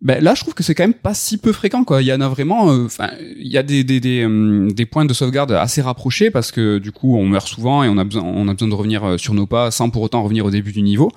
ben 0.01 0.21
là 0.23 0.35
je 0.35 0.41
trouve 0.41 0.53
que 0.53 0.63
c'est 0.63 0.75
quand 0.75 0.83
même 0.83 0.93
pas 0.93 1.13
si 1.13 1.37
peu 1.37 1.53
fréquent 1.53 1.83
quoi. 1.83 2.01
Il 2.01 2.05
y 2.05 2.13
en 2.13 2.21
a 2.21 2.27
vraiment 2.27 2.69
euh, 2.69 2.85
enfin 2.85 3.09
il 3.19 3.47
y 3.47 3.57
a 3.57 3.63
des 3.63 3.83
des, 3.83 3.99
des, 3.99 4.23
euh, 4.23 4.69
des 4.71 4.85
points 4.85 5.05
de 5.05 5.13
sauvegarde 5.13 5.51
assez 5.53 5.81
rapprochés 5.81 6.29
parce 6.29 6.51
que 6.51 6.79
du 6.79 6.91
coup 6.91 7.17
on 7.17 7.25
meurt 7.25 7.47
souvent 7.47 7.83
et 7.83 7.89
on 7.89 7.97
a 7.97 8.03
besoin 8.03 8.23
on 8.23 8.47
a 8.47 8.53
besoin 8.53 8.67
de 8.67 8.73
revenir 8.73 9.03
euh, 9.03 9.17
sur 9.17 9.33
nos 9.33 9.45
pas 9.45 9.71
sans 9.71 9.89
pour 9.89 10.01
autant 10.01 10.21
revenir 10.21 10.45
au 10.45 10.51
début 10.51 10.73
du 10.73 10.81
niveau 10.81 11.11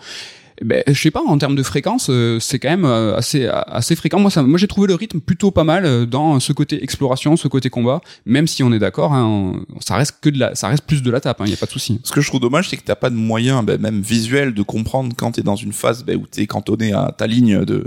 ben, 0.64 0.82
je 0.86 1.00
sais 1.00 1.10
pas, 1.10 1.22
en 1.22 1.38
termes 1.38 1.54
de 1.54 1.62
fréquence, 1.62 2.08
euh, 2.10 2.40
c'est 2.40 2.58
quand 2.58 2.68
même 2.68 2.84
euh, 2.84 3.16
assez 3.16 3.46
assez 3.46 3.94
fréquent. 3.94 4.18
Moi, 4.18 4.30
ça, 4.30 4.42
moi, 4.42 4.58
j'ai 4.58 4.66
trouvé 4.66 4.88
le 4.88 4.94
rythme 4.94 5.20
plutôt 5.20 5.50
pas 5.50 5.64
mal 5.64 5.84
euh, 5.84 6.06
dans 6.06 6.40
ce 6.40 6.52
côté 6.52 6.82
exploration, 6.82 7.36
ce 7.36 7.48
côté 7.48 7.70
combat. 7.70 8.00
Même 8.26 8.46
si 8.46 8.62
on 8.62 8.72
est 8.72 8.78
d'accord, 8.78 9.12
hein, 9.12 9.60
ça 9.80 9.96
reste 9.96 10.16
que 10.20 10.30
de 10.30 10.38
la, 10.38 10.54
ça 10.54 10.68
reste 10.68 10.84
plus 10.84 11.02
de 11.02 11.10
la 11.10 11.20
tape. 11.20 11.38
Il 11.40 11.44
hein, 11.44 11.50
y 11.50 11.54
a 11.54 11.56
pas 11.56 11.66
de 11.66 11.70
souci. 11.70 12.00
Ce 12.02 12.12
que 12.12 12.20
je 12.20 12.28
trouve 12.28 12.40
dommage, 12.40 12.68
c'est 12.68 12.76
que 12.76 12.82
t'as 12.82 12.96
pas 12.96 13.10
de 13.10 13.14
moyen, 13.14 13.62
ben, 13.62 13.80
même 13.80 14.00
visuel, 14.00 14.54
de 14.54 14.62
comprendre 14.62 15.14
quand 15.16 15.32
t'es 15.32 15.42
dans 15.42 15.56
une 15.56 15.72
phase 15.72 16.04
ben, 16.04 16.16
où 16.16 16.26
t'es 16.26 16.46
cantonné 16.46 16.92
à 16.92 17.14
ta 17.16 17.26
ligne 17.26 17.64
de 17.64 17.84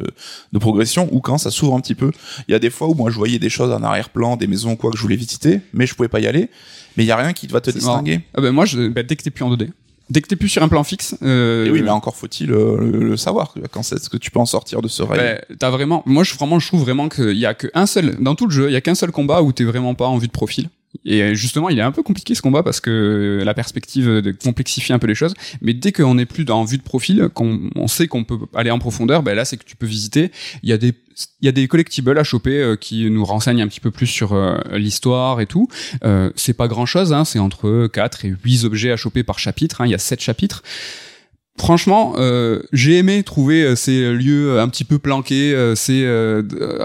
de 0.54 0.60
progression 0.60 1.10
ou 1.12 1.20
quand 1.20 1.38
ça 1.38 1.52
s'ouvre 1.52 1.76
un 1.76 1.82
petit 1.82 1.96
peu. 1.96 2.12
Il 2.48 2.52
y 2.52 2.56
a 2.56 2.60
des 2.60 2.70
fois 2.70 2.88
où 2.88 2.94
moi 2.94 3.10
je 3.12 3.16
voyais 3.16 3.40
des 3.40 3.50
choses 3.50 3.72
en 3.72 3.84
arrière-plan, 3.84 4.38
des 4.38 4.48
maisons 4.48 4.76
quoi 4.76 4.92
que 4.92 4.98
je 4.98 5.02
voulais 5.02 5.16
visiter, 5.16 5.60
mais 5.74 5.86
je 5.86 5.96
pouvais 5.96 6.10
pas 6.10 6.20
y 6.20 6.28
aller. 6.28 6.50
Mais 6.98 7.04
il 7.04 7.08
y 7.08 7.12
a 7.12 7.16
rien 7.16 7.34
qui 7.34 7.48
va 7.48 7.62
te 7.62 7.72
distinguer. 7.72 8.22
Ah 8.34 8.42
ben 8.42 8.52
moi, 8.52 8.66
je, 8.66 8.88
ben, 8.88 9.06
dès 9.06 9.16
que 9.16 9.24
t'es 9.24 9.30
plus 9.30 9.44
en 9.44 9.56
2D, 9.56 9.70
dès 10.12 10.22
que 10.22 10.28
t'es 10.28 10.36
plus 10.36 10.50
sur 10.50 10.62
un 10.62 10.68
plan 10.68 10.84
fixe. 10.84 11.16
Euh, 11.24 11.70
oui, 11.72 11.82
mais 11.82 11.90
encore 11.90 12.16
faut-il 12.16 12.52
euh, 12.52 12.78
le, 12.78 13.18
savoir 13.18 13.54
quand 13.72 13.82
est-ce 13.82 14.10
que 14.10 14.18
tu 14.18 14.30
peux 14.30 14.40
en 14.40 14.46
sortir 14.46 14.82
de 14.82 14.88
ce 14.88 15.02
rail. 15.04 15.20
Ben, 15.20 15.58
t'as 15.58 15.70
vraiment, 15.70 16.04
moi 16.06 16.24
je 16.24 16.36
vraiment 16.36 16.60
je 16.60 16.68
trouve 16.68 16.82
vraiment 16.82 17.10
qu'il 17.10 17.38
y 17.38 17.46
a 17.46 17.54
qu'un 17.54 17.86
seul 17.86 18.18
dans 18.20 18.36
tout 18.36 18.46
le 18.46 18.52
jeu, 18.52 18.70
il 18.70 18.74
y 18.74 18.76
a 18.76 18.82
qu'un 18.82 18.96
seul 18.96 19.12
combat 19.12 19.42
où 19.42 19.52
t'es 19.52 19.64
vraiment 19.64 19.96
pas 19.96 20.08
en 20.08 20.18
vue 20.18 20.28
de 20.28 20.32
profil. 20.32 20.70
Et 21.06 21.36
justement, 21.36 21.70
il 21.70 21.80
est 21.80 21.84
un 21.84 21.92
peu 21.92 22.04
compliqué 22.04 22.36
ce 22.36 22.42
combat 22.42 22.64
parce 22.64 22.80
que 22.80 23.42
la 23.44 23.54
perspective 23.54 24.34
complexifie 24.44 24.94
un 24.94 25.00
peu 25.00 25.08
les 25.08 25.16
choses. 25.16 25.34
Mais 25.62 25.74
dès 25.74 25.92
qu'on 25.92 26.16
n'est 26.16 26.26
plus 26.26 26.46
dans 26.46 26.64
vue 26.64 26.78
de 26.78 26.84
profil, 26.84 27.30
qu'on 27.34 27.70
on 27.76 27.88
sait 27.88 28.08
qu'on 28.08 28.24
peut 28.24 28.38
aller 28.54 28.72
en 28.72 28.80
profondeur, 28.80 29.24
ben 29.24 29.36
là 29.36 29.46
c'est 29.46 29.58
que 29.58 29.64
tu 29.64 29.76
peux 29.76 29.86
visiter. 29.86 30.32
Il 30.64 30.70
y 30.70 31.48
a 31.48 31.52
des 31.52 31.68
collectibles 31.68 32.18
à 32.18 32.24
choper 32.24 32.62
euh, 32.62 32.76
qui 32.76 33.10
nous 33.10 33.26
renseignent 33.26 33.62
un 33.62 33.68
petit 33.68 33.80
peu 33.80 33.92
plus 33.92 34.08
sur 34.08 34.34
euh, 34.34 34.58
l'histoire 34.72 35.42
et 35.42 35.46
tout. 35.46 35.68
Euh, 36.04 36.32
c'est 36.36 36.54
pas 36.54 36.68
grand 36.68 36.86
chose, 36.86 37.14
hein, 37.14 37.26
c'est 37.26 37.40
entre 37.40 37.88
4 37.88 38.26
et 38.26 38.36
8 38.44 38.66
objets 38.66 38.92
à 38.92 38.98
choper 38.98 39.24
par 39.24 39.40
chapitre. 39.40 39.82
Hein, 39.82 39.86
il 39.88 39.92
y 39.92 39.96
a 39.96 40.00
7 40.00 40.20
chapitres. 40.20 40.64
Franchement, 41.58 42.14
euh, 42.18 42.64
j'ai 42.74 42.98
aimé 42.98 43.22
trouver 43.24 43.64
euh, 43.64 43.76
ces 43.76 44.14
lieux 44.14 44.60
un 44.60 44.68
petit 44.68 44.84
peu 44.84 44.98
planqués. 44.98 45.54
Euh, 45.54 45.76
c'est 45.76 46.08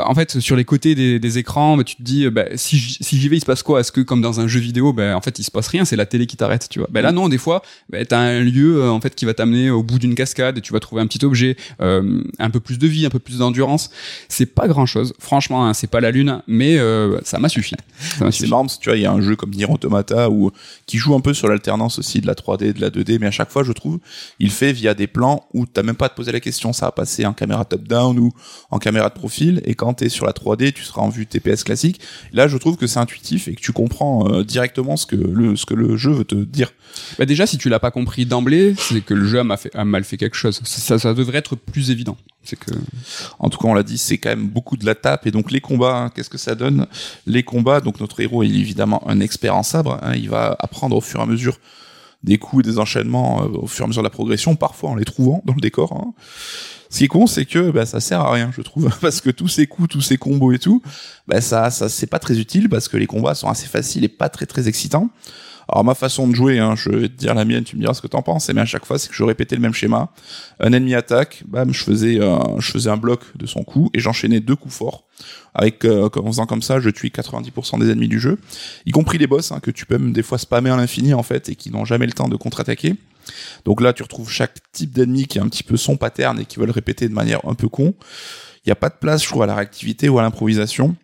en 0.04 0.14
fait 0.14 0.38
sur 0.40 0.54
les 0.56 0.64
côtés 0.64 0.94
des, 0.94 1.18
des 1.18 1.38
écrans, 1.38 1.76
bah, 1.76 1.84
tu 1.84 1.96
te 1.96 2.02
dis, 2.02 2.28
bah, 2.28 2.44
si 2.56 2.76
j'y 2.78 3.28
vais, 3.28 3.36
il 3.36 3.40
se 3.40 3.46
passe 3.46 3.62
quoi? 3.62 3.80
Est-ce 3.80 3.92
que 3.92 4.00
comme 4.00 4.20
dans 4.20 4.40
un 4.40 4.48
jeu 4.48 4.60
vidéo, 4.60 4.92
bah, 4.92 5.16
en 5.16 5.20
fait, 5.20 5.38
il 5.38 5.44
se 5.44 5.50
passe 5.50 5.68
rien, 5.68 5.84
c'est 5.84 5.96
la 5.96 6.04
télé 6.04 6.26
qui 6.26 6.36
t'arrête, 6.36 6.68
tu 6.68 6.80
vois? 6.80 6.88
Bah 6.90 7.00
là, 7.00 7.12
non, 7.12 7.28
des 7.28 7.38
fois, 7.38 7.62
bah, 7.88 8.04
t'as 8.04 8.18
un 8.18 8.40
lieu 8.40 8.88
en 8.90 9.00
fait 9.00 9.14
qui 9.14 9.24
va 9.24 9.34
t'amener 9.34 9.70
au 9.70 9.82
bout 9.82 9.98
d'une 9.98 10.14
cascade 10.14 10.58
et 10.58 10.60
tu 10.60 10.72
vas 10.72 10.80
trouver 10.80 11.00
un 11.00 11.06
petit 11.06 11.24
objet, 11.24 11.56
un 11.78 12.50
peu 12.50 12.60
plus 12.60 12.78
de 12.78 12.86
vie, 12.86 13.06
un 13.06 13.10
peu 13.10 13.20
plus 13.20 13.38
d'endurance. 13.38 13.90
C'est 14.28 14.46
pas 14.46 14.68
grand 14.68 14.86
chose, 14.86 15.14
franchement, 15.18 15.66
hein, 15.66 15.74
c'est 15.74 15.90
pas 15.90 16.00
la 16.00 16.10
lune, 16.10 16.42
mais 16.48 16.76
ça 17.22 17.38
m'a 17.38 17.48
suffi. 17.48 17.76
C'est 18.30 18.48
marrant, 18.48 18.64
parce 18.64 18.76
que, 18.76 18.82
tu 18.82 18.90
vois, 18.90 18.98
il 18.98 19.02
y 19.02 19.06
a 19.06 19.12
un 19.12 19.22
jeu 19.22 19.36
comme 19.36 19.50
Nier 19.50 19.70
Automata 19.70 20.28
où 20.28 20.50
qui 20.84 20.98
joue 20.98 21.14
un 21.14 21.20
peu 21.20 21.32
sur 21.32 21.48
l'alternance 21.48 21.98
aussi 21.98 22.20
de 22.20 22.26
la 22.26 22.34
3D, 22.34 22.64
et 22.64 22.72
de 22.72 22.80
la 22.80 22.90
2D, 22.90 23.18
mais 23.20 23.26
à 23.26 23.30
chaque 23.30 23.50
fois, 23.50 23.62
je 23.62 23.72
trouve, 23.72 23.98
il 24.38 24.50
fait 24.56 24.72
via 24.72 24.94
des 24.94 25.06
plans 25.06 25.46
où 25.52 25.66
t'as 25.66 25.82
même 25.82 25.96
pas 25.96 26.06
à 26.06 26.08
te 26.08 26.16
poser 26.16 26.32
la 26.32 26.40
question, 26.40 26.72
ça 26.72 26.86
va 26.86 26.92
passer 26.92 27.26
en 27.26 27.32
caméra 27.32 27.64
top-down 27.64 28.18
ou 28.18 28.32
en 28.70 28.78
caméra 28.78 29.08
de 29.08 29.14
profil, 29.14 29.60
et 29.64 29.74
quand 29.74 29.94
t'es 29.94 30.08
sur 30.08 30.26
la 30.26 30.32
3D, 30.32 30.72
tu 30.72 30.82
seras 30.82 31.02
en 31.02 31.08
vue 31.08 31.26
TPS 31.26 31.62
classique. 31.62 32.00
Là, 32.32 32.48
je 32.48 32.56
trouve 32.56 32.76
que 32.76 32.86
c'est 32.86 32.98
intuitif 32.98 33.48
et 33.48 33.54
que 33.54 33.60
tu 33.60 33.72
comprends 33.72 34.28
euh, 34.28 34.44
directement 34.44 34.96
ce 34.96 35.06
que 35.06 35.16
le 35.16 35.56
ce 35.56 35.66
que 35.66 35.74
le 35.74 35.96
jeu 35.96 36.12
veut 36.12 36.24
te 36.24 36.34
dire. 36.34 36.72
Bah 37.18 37.26
déjà, 37.26 37.46
si 37.46 37.58
tu 37.58 37.68
l'as 37.68 37.78
pas 37.78 37.90
compris 37.90 38.26
d'emblée, 38.26 38.74
c'est 38.78 39.02
que 39.02 39.14
le 39.14 39.26
jeu 39.26 39.40
a, 39.40 39.56
fait, 39.56 39.74
a 39.74 39.84
mal 39.84 40.04
fait 40.04 40.16
quelque 40.16 40.36
chose. 40.36 40.60
Ça, 40.64 40.98
ça 40.98 41.14
devrait 41.14 41.38
être 41.38 41.56
plus 41.56 41.90
évident. 41.90 42.16
C'est 42.42 42.58
que, 42.58 42.72
en 43.38 43.50
tout 43.50 43.58
cas, 43.58 43.68
on 43.68 43.74
l'a 43.74 43.82
dit, 43.82 43.98
c'est 43.98 44.18
quand 44.18 44.30
même 44.30 44.48
beaucoup 44.48 44.76
de 44.76 44.86
la 44.86 44.94
tape. 44.94 45.26
Et 45.26 45.30
donc 45.30 45.50
les 45.50 45.60
combats, 45.60 45.96
hein, 45.96 46.10
qu'est-ce 46.14 46.30
que 46.30 46.38
ça 46.38 46.54
donne? 46.54 46.86
Les 47.26 47.42
combats, 47.42 47.80
donc 47.80 48.00
notre 48.00 48.20
héros 48.20 48.42
est 48.42 48.48
évidemment 48.48 49.06
un 49.08 49.20
expert 49.20 49.54
en 49.54 49.62
sabre. 49.62 49.98
Hein, 50.02 50.14
il 50.14 50.30
va 50.30 50.56
apprendre 50.58 50.96
au 50.96 51.00
fur 51.00 51.20
et 51.20 51.22
à 51.22 51.26
mesure 51.26 51.58
des 52.22 52.38
coups 52.38 52.66
et 52.66 52.70
des 52.70 52.78
enchaînements 52.78 53.42
euh, 53.42 53.48
au 53.48 53.66
fur 53.66 53.84
et 53.84 53.86
à 53.86 53.88
mesure 53.88 54.02
de 54.02 54.06
la 54.06 54.10
progression, 54.10 54.56
parfois 54.56 54.90
en 54.90 54.94
les 54.94 55.04
trouvant 55.04 55.42
dans 55.44 55.54
le 55.54 55.60
décor. 55.60 55.92
Hein. 55.92 56.12
Ce 56.88 56.98
qui 56.98 57.04
est 57.04 57.08
con, 57.08 57.26
c'est 57.26 57.44
que 57.44 57.70
bah, 57.70 57.86
ça 57.86 58.00
sert 58.00 58.20
à 58.20 58.32
rien, 58.32 58.50
je 58.56 58.62
trouve, 58.62 58.90
parce 59.00 59.20
que 59.20 59.30
tous 59.30 59.48
ces 59.48 59.66
coups, 59.66 59.88
tous 59.88 60.00
ces 60.00 60.16
combos 60.16 60.52
et 60.52 60.58
tout, 60.58 60.82
bah, 61.26 61.40
ça, 61.40 61.70
ça 61.70 61.88
c'est 61.88 62.06
pas 62.06 62.18
très 62.18 62.38
utile 62.38 62.68
parce 62.68 62.88
que 62.88 62.96
les 62.96 63.06
combats 63.06 63.34
sont 63.34 63.48
assez 63.48 63.66
faciles 63.66 64.04
et 64.04 64.08
pas 64.08 64.28
très 64.28 64.46
très 64.46 64.68
excitants. 64.68 65.10
Alors 65.68 65.84
ma 65.84 65.94
façon 65.94 66.28
de 66.28 66.34
jouer, 66.34 66.58
hein, 66.58 66.74
je 66.76 66.90
vais 66.90 67.08
te 67.08 67.14
dire 67.14 67.34
la 67.34 67.44
mienne, 67.44 67.64
tu 67.64 67.76
me 67.76 67.80
diras 67.80 67.94
ce 67.94 68.02
que 68.02 68.06
t'en 68.06 68.22
penses. 68.22 68.48
Mais 68.50 68.60
à 68.60 68.66
chaque 68.66 68.86
fois, 68.86 68.98
c'est 68.98 69.08
que 69.08 69.14
je 69.14 69.24
répétais 69.24 69.56
le 69.56 69.62
même 69.62 69.74
schéma. 69.74 70.10
Un 70.60 70.72
ennemi 70.72 70.94
attaque, 70.94 71.42
bam, 71.46 71.72
je 71.72 71.82
faisais, 71.82 72.20
je 72.58 72.70
faisais 72.70 72.90
un 72.90 72.96
bloc 72.96 73.20
de 73.36 73.46
son 73.46 73.64
coup 73.64 73.90
et 73.92 73.98
j'enchaînais 73.98 74.40
deux 74.40 74.56
coups 74.56 74.74
forts. 74.74 75.04
Avec, 75.54 75.84
euh, 75.84 76.08
en 76.14 76.26
faisant 76.26 76.46
comme 76.46 76.62
ça, 76.62 76.80
je 76.80 76.90
tue 76.90 77.08
90% 77.08 77.78
des 77.80 77.90
ennemis 77.90 78.08
du 78.08 78.20
jeu, 78.20 78.38
y 78.84 78.90
compris 78.90 79.16
les 79.16 79.26
boss 79.26 79.52
hein, 79.52 79.60
que 79.60 79.70
tu 79.70 79.86
peux 79.86 79.96
même 79.96 80.12
des 80.12 80.22
fois 80.22 80.36
spammer 80.36 80.68
à 80.68 80.76
l'infini 80.76 81.14
en 81.14 81.22
fait 81.22 81.48
et 81.48 81.56
qui 81.56 81.70
n'ont 81.70 81.86
jamais 81.86 82.04
le 82.04 82.12
temps 82.12 82.28
de 82.28 82.36
contre-attaquer. 82.36 82.94
Donc 83.64 83.80
là, 83.80 83.92
tu 83.92 84.02
retrouves 84.02 84.30
chaque 84.30 84.58
type 84.72 84.92
d'ennemi 84.92 85.26
qui 85.26 85.38
a 85.38 85.42
un 85.42 85.48
petit 85.48 85.62
peu 85.62 85.76
son 85.76 85.96
pattern 85.96 86.38
et 86.38 86.44
qui 86.44 86.60
le 86.60 86.70
répéter 86.70 87.08
de 87.08 87.14
manière 87.14 87.40
un 87.46 87.54
peu 87.54 87.68
con. 87.68 87.94
Il 88.64 88.68
n'y 88.68 88.72
a 88.72 88.76
pas 88.76 88.88
de 88.88 88.96
place, 89.00 89.22
je 89.22 89.28
trouve, 89.28 89.42
à 89.42 89.46
la 89.46 89.54
réactivité 89.54 90.08
ou 90.08 90.18
à 90.18 90.22
l'improvisation. 90.22 90.94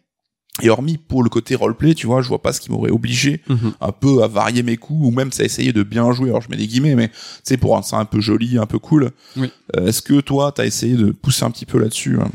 Et 0.60 0.68
hormis 0.68 0.98
pour 0.98 1.22
le 1.22 1.30
côté 1.30 1.54
roleplay, 1.54 1.94
tu 1.94 2.06
vois, 2.06 2.20
je 2.20 2.28
vois 2.28 2.42
pas 2.42 2.52
ce 2.52 2.60
qui 2.60 2.70
m'aurait 2.70 2.90
obligé 2.90 3.40
Mhm. 3.48 3.72
un 3.80 3.90
peu 3.90 4.22
à 4.22 4.28
varier 4.28 4.62
mes 4.62 4.76
coups 4.76 5.06
ou 5.06 5.10
même 5.10 5.30
à 5.38 5.42
essayer 5.44 5.72
de 5.72 5.82
bien 5.82 6.12
jouer. 6.12 6.28
Alors 6.28 6.42
je 6.42 6.50
mets 6.50 6.58
des 6.58 6.66
guillemets, 6.66 6.94
mais 6.94 7.08
tu 7.08 7.14
sais 7.44 7.56
pour 7.56 7.70
rendre 7.70 7.86
ça 7.86 7.96
un 7.96 8.04
peu 8.04 8.20
joli, 8.20 8.58
un 8.58 8.66
peu 8.66 8.78
cool. 8.78 9.12
Oui. 9.38 9.50
Euh, 9.76 9.86
Est-ce 9.86 10.02
que 10.02 10.20
toi, 10.20 10.52
t'as 10.54 10.66
essayé 10.66 10.94
de 10.94 11.10
pousser 11.10 11.44
un 11.44 11.50
petit 11.50 11.64
peu 11.64 11.78
là-dessus 11.78 12.18
hein? 12.20 12.28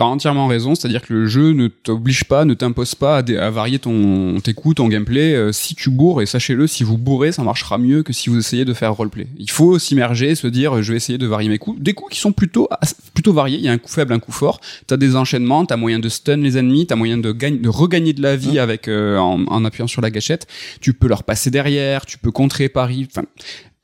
T'as 0.00 0.06
entièrement 0.06 0.46
raison, 0.46 0.74
c'est-à-dire 0.74 1.02
que 1.02 1.12
le 1.12 1.26
jeu 1.26 1.52
ne 1.52 1.68
t'oblige 1.68 2.24
pas, 2.24 2.46
ne 2.46 2.54
t'impose 2.54 2.94
pas 2.94 3.18
à, 3.18 3.18
à 3.18 3.50
varier 3.50 3.78
ton 3.78 4.40
tes 4.40 4.54
coups, 4.54 4.76
ton 4.76 4.88
gameplay. 4.88 5.34
Euh, 5.34 5.52
si 5.52 5.74
tu 5.74 5.90
bourres, 5.90 6.22
et 6.22 6.26
sachez-le, 6.26 6.66
si 6.66 6.84
vous 6.84 6.96
bourrez, 6.96 7.32
ça 7.32 7.42
marchera 7.42 7.76
mieux 7.76 8.02
que 8.02 8.14
si 8.14 8.30
vous 8.30 8.38
essayez 8.38 8.64
de 8.64 8.72
faire 8.72 8.94
roleplay. 8.94 9.26
Il 9.36 9.50
faut 9.50 9.78
s'immerger, 9.78 10.34
se 10.36 10.46
dire, 10.46 10.82
je 10.82 10.92
vais 10.92 10.96
essayer 10.96 11.18
de 11.18 11.26
varier 11.26 11.50
mes 11.50 11.58
coups. 11.58 11.78
Des 11.82 11.92
coups 11.92 12.14
qui 12.14 12.18
sont 12.18 12.32
plutôt 12.32 12.66
plutôt 13.12 13.34
variés. 13.34 13.58
Il 13.58 13.64
y 13.64 13.68
a 13.68 13.72
un 13.72 13.76
coup 13.76 13.90
faible, 13.90 14.14
un 14.14 14.20
coup 14.20 14.32
fort. 14.32 14.62
T'as 14.86 14.96
des 14.96 15.16
enchaînements, 15.16 15.66
t'as 15.66 15.76
moyen 15.76 15.98
de 15.98 16.08
stun 16.08 16.38
les 16.38 16.56
ennemis, 16.56 16.86
t'as 16.86 16.96
moyen 16.96 17.18
de, 17.18 17.30
gagne, 17.32 17.60
de 17.60 17.68
regagner 17.68 18.14
de 18.14 18.22
la 18.22 18.36
vie 18.36 18.58
avec 18.58 18.88
euh, 18.88 19.18
en, 19.18 19.44
en 19.48 19.64
appuyant 19.66 19.86
sur 19.86 20.00
la 20.00 20.10
gâchette. 20.10 20.46
Tu 20.80 20.94
peux 20.94 21.08
leur 21.08 21.24
passer 21.24 21.50
derrière, 21.50 22.06
tu 22.06 22.16
peux 22.16 22.30
contrer 22.30 22.70
pari. 22.70 23.06
Enfin, 23.10 23.26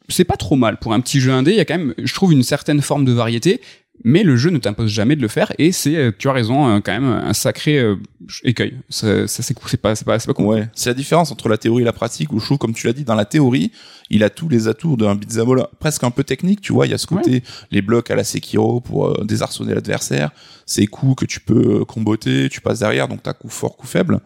c'est 0.08 0.24
pas 0.24 0.36
trop 0.36 0.56
mal 0.56 0.78
pour 0.78 0.92
un 0.92 1.00
petit 1.00 1.20
jeu 1.20 1.32
indé. 1.32 1.50
Il 1.50 1.56
y 1.56 1.60
a 1.60 1.64
quand 1.64 1.76
même, 1.76 1.94
je 2.02 2.14
trouve, 2.14 2.32
une 2.32 2.42
certaine 2.42 2.80
forme 2.80 3.04
de 3.04 3.12
variété. 3.12 3.60
Mais 4.04 4.22
le 4.22 4.36
jeu 4.36 4.50
ne 4.50 4.58
t'impose 4.58 4.90
jamais 4.90 5.16
de 5.16 5.22
le 5.22 5.28
faire 5.28 5.52
et 5.58 5.72
c'est, 5.72 5.96
euh, 5.96 6.12
tu 6.16 6.28
as 6.28 6.32
raison, 6.32 6.68
euh, 6.68 6.80
quand 6.80 6.92
même 6.92 7.04
un 7.04 7.32
sacré 7.32 7.78
euh, 7.78 7.96
écueil. 8.44 8.74
Ça, 8.88 9.26
ça 9.26 9.42
c'est 9.42 9.56
c'est 9.66 9.76
pas, 9.80 9.94
c'est 9.94 10.04
pas, 10.04 10.18
c'est 10.18 10.26
pas 10.26 10.34
con. 10.34 10.46
Ouais, 10.46 10.68
c'est 10.74 10.90
la 10.90 10.94
différence 10.94 11.32
entre 11.32 11.48
la 11.48 11.58
théorie 11.58 11.82
et 11.82 11.84
la 11.84 11.92
pratique 11.92 12.32
où 12.32 12.40
trouve, 12.40 12.58
comme 12.58 12.74
tu 12.74 12.86
l'as 12.86 12.92
dit, 12.92 13.04
dans 13.04 13.14
la 13.14 13.24
théorie, 13.24 13.72
il 14.10 14.22
a 14.22 14.30
tous 14.30 14.48
les 14.48 14.68
atouts 14.68 14.96
d'un 14.96 15.14
beat'em 15.14 15.50
all 15.50 15.66
presque 15.80 16.04
un 16.04 16.10
peu 16.10 16.24
technique, 16.24 16.60
tu 16.60 16.72
vois, 16.72 16.86
il 16.86 16.90
y 16.90 16.94
a 16.94 16.98
ce 16.98 17.06
côté, 17.06 17.42
les 17.70 17.82
blocs 17.82 18.10
à 18.10 18.16
la 18.16 18.24
Sekiro 18.24 18.80
pour 18.80 19.08
euh, 19.08 19.24
désarçonner 19.24 19.74
l'adversaire, 19.74 20.30
ces 20.64 20.86
coups 20.86 21.16
que 21.16 21.24
tu 21.24 21.40
peux 21.40 21.84
comboter, 21.84 22.48
tu 22.48 22.60
passes 22.60 22.80
derrière, 22.80 23.08
donc 23.08 23.22
t'as 23.22 23.32
coup 23.32 23.48
fort, 23.48 23.76
coup 23.76 23.86
faible. 23.86 24.20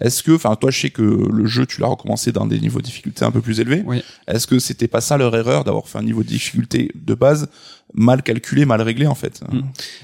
Est-ce 0.00 0.22
que, 0.22 0.32
enfin, 0.32 0.54
toi, 0.56 0.70
je 0.70 0.80
sais 0.80 0.90
que 0.90 1.02
le 1.02 1.46
jeu, 1.46 1.66
tu 1.66 1.80
l'as 1.80 1.88
recommencé 1.88 2.32
dans 2.32 2.46
des 2.46 2.60
niveaux 2.60 2.80
de 2.80 2.84
difficulté 2.84 3.24
un 3.24 3.30
peu 3.30 3.40
plus 3.40 3.60
élevés. 3.60 3.82
Oui. 3.86 4.02
Est-ce 4.28 4.46
que 4.46 4.58
c'était 4.58 4.88
pas 4.88 5.00
ça 5.00 5.16
leur 5.16 5.34
erreur 5.36 5.64
d'avoir 5.64 5.88
fait 5.88 5.98
un 5.98 6.02
niveau 6.02 6.22
de 6.22 6.28
difficulté 6.28 6.90
de 6.94 7.14
base 7.14 7.48
mal 7.92 8.22
calculé, 8.22 8.64
mal 8.64 8.80
réglé, 8.82 9.06
en 9.06 9.14
fait? 9.14 9.40
Mm. 9.52 9.60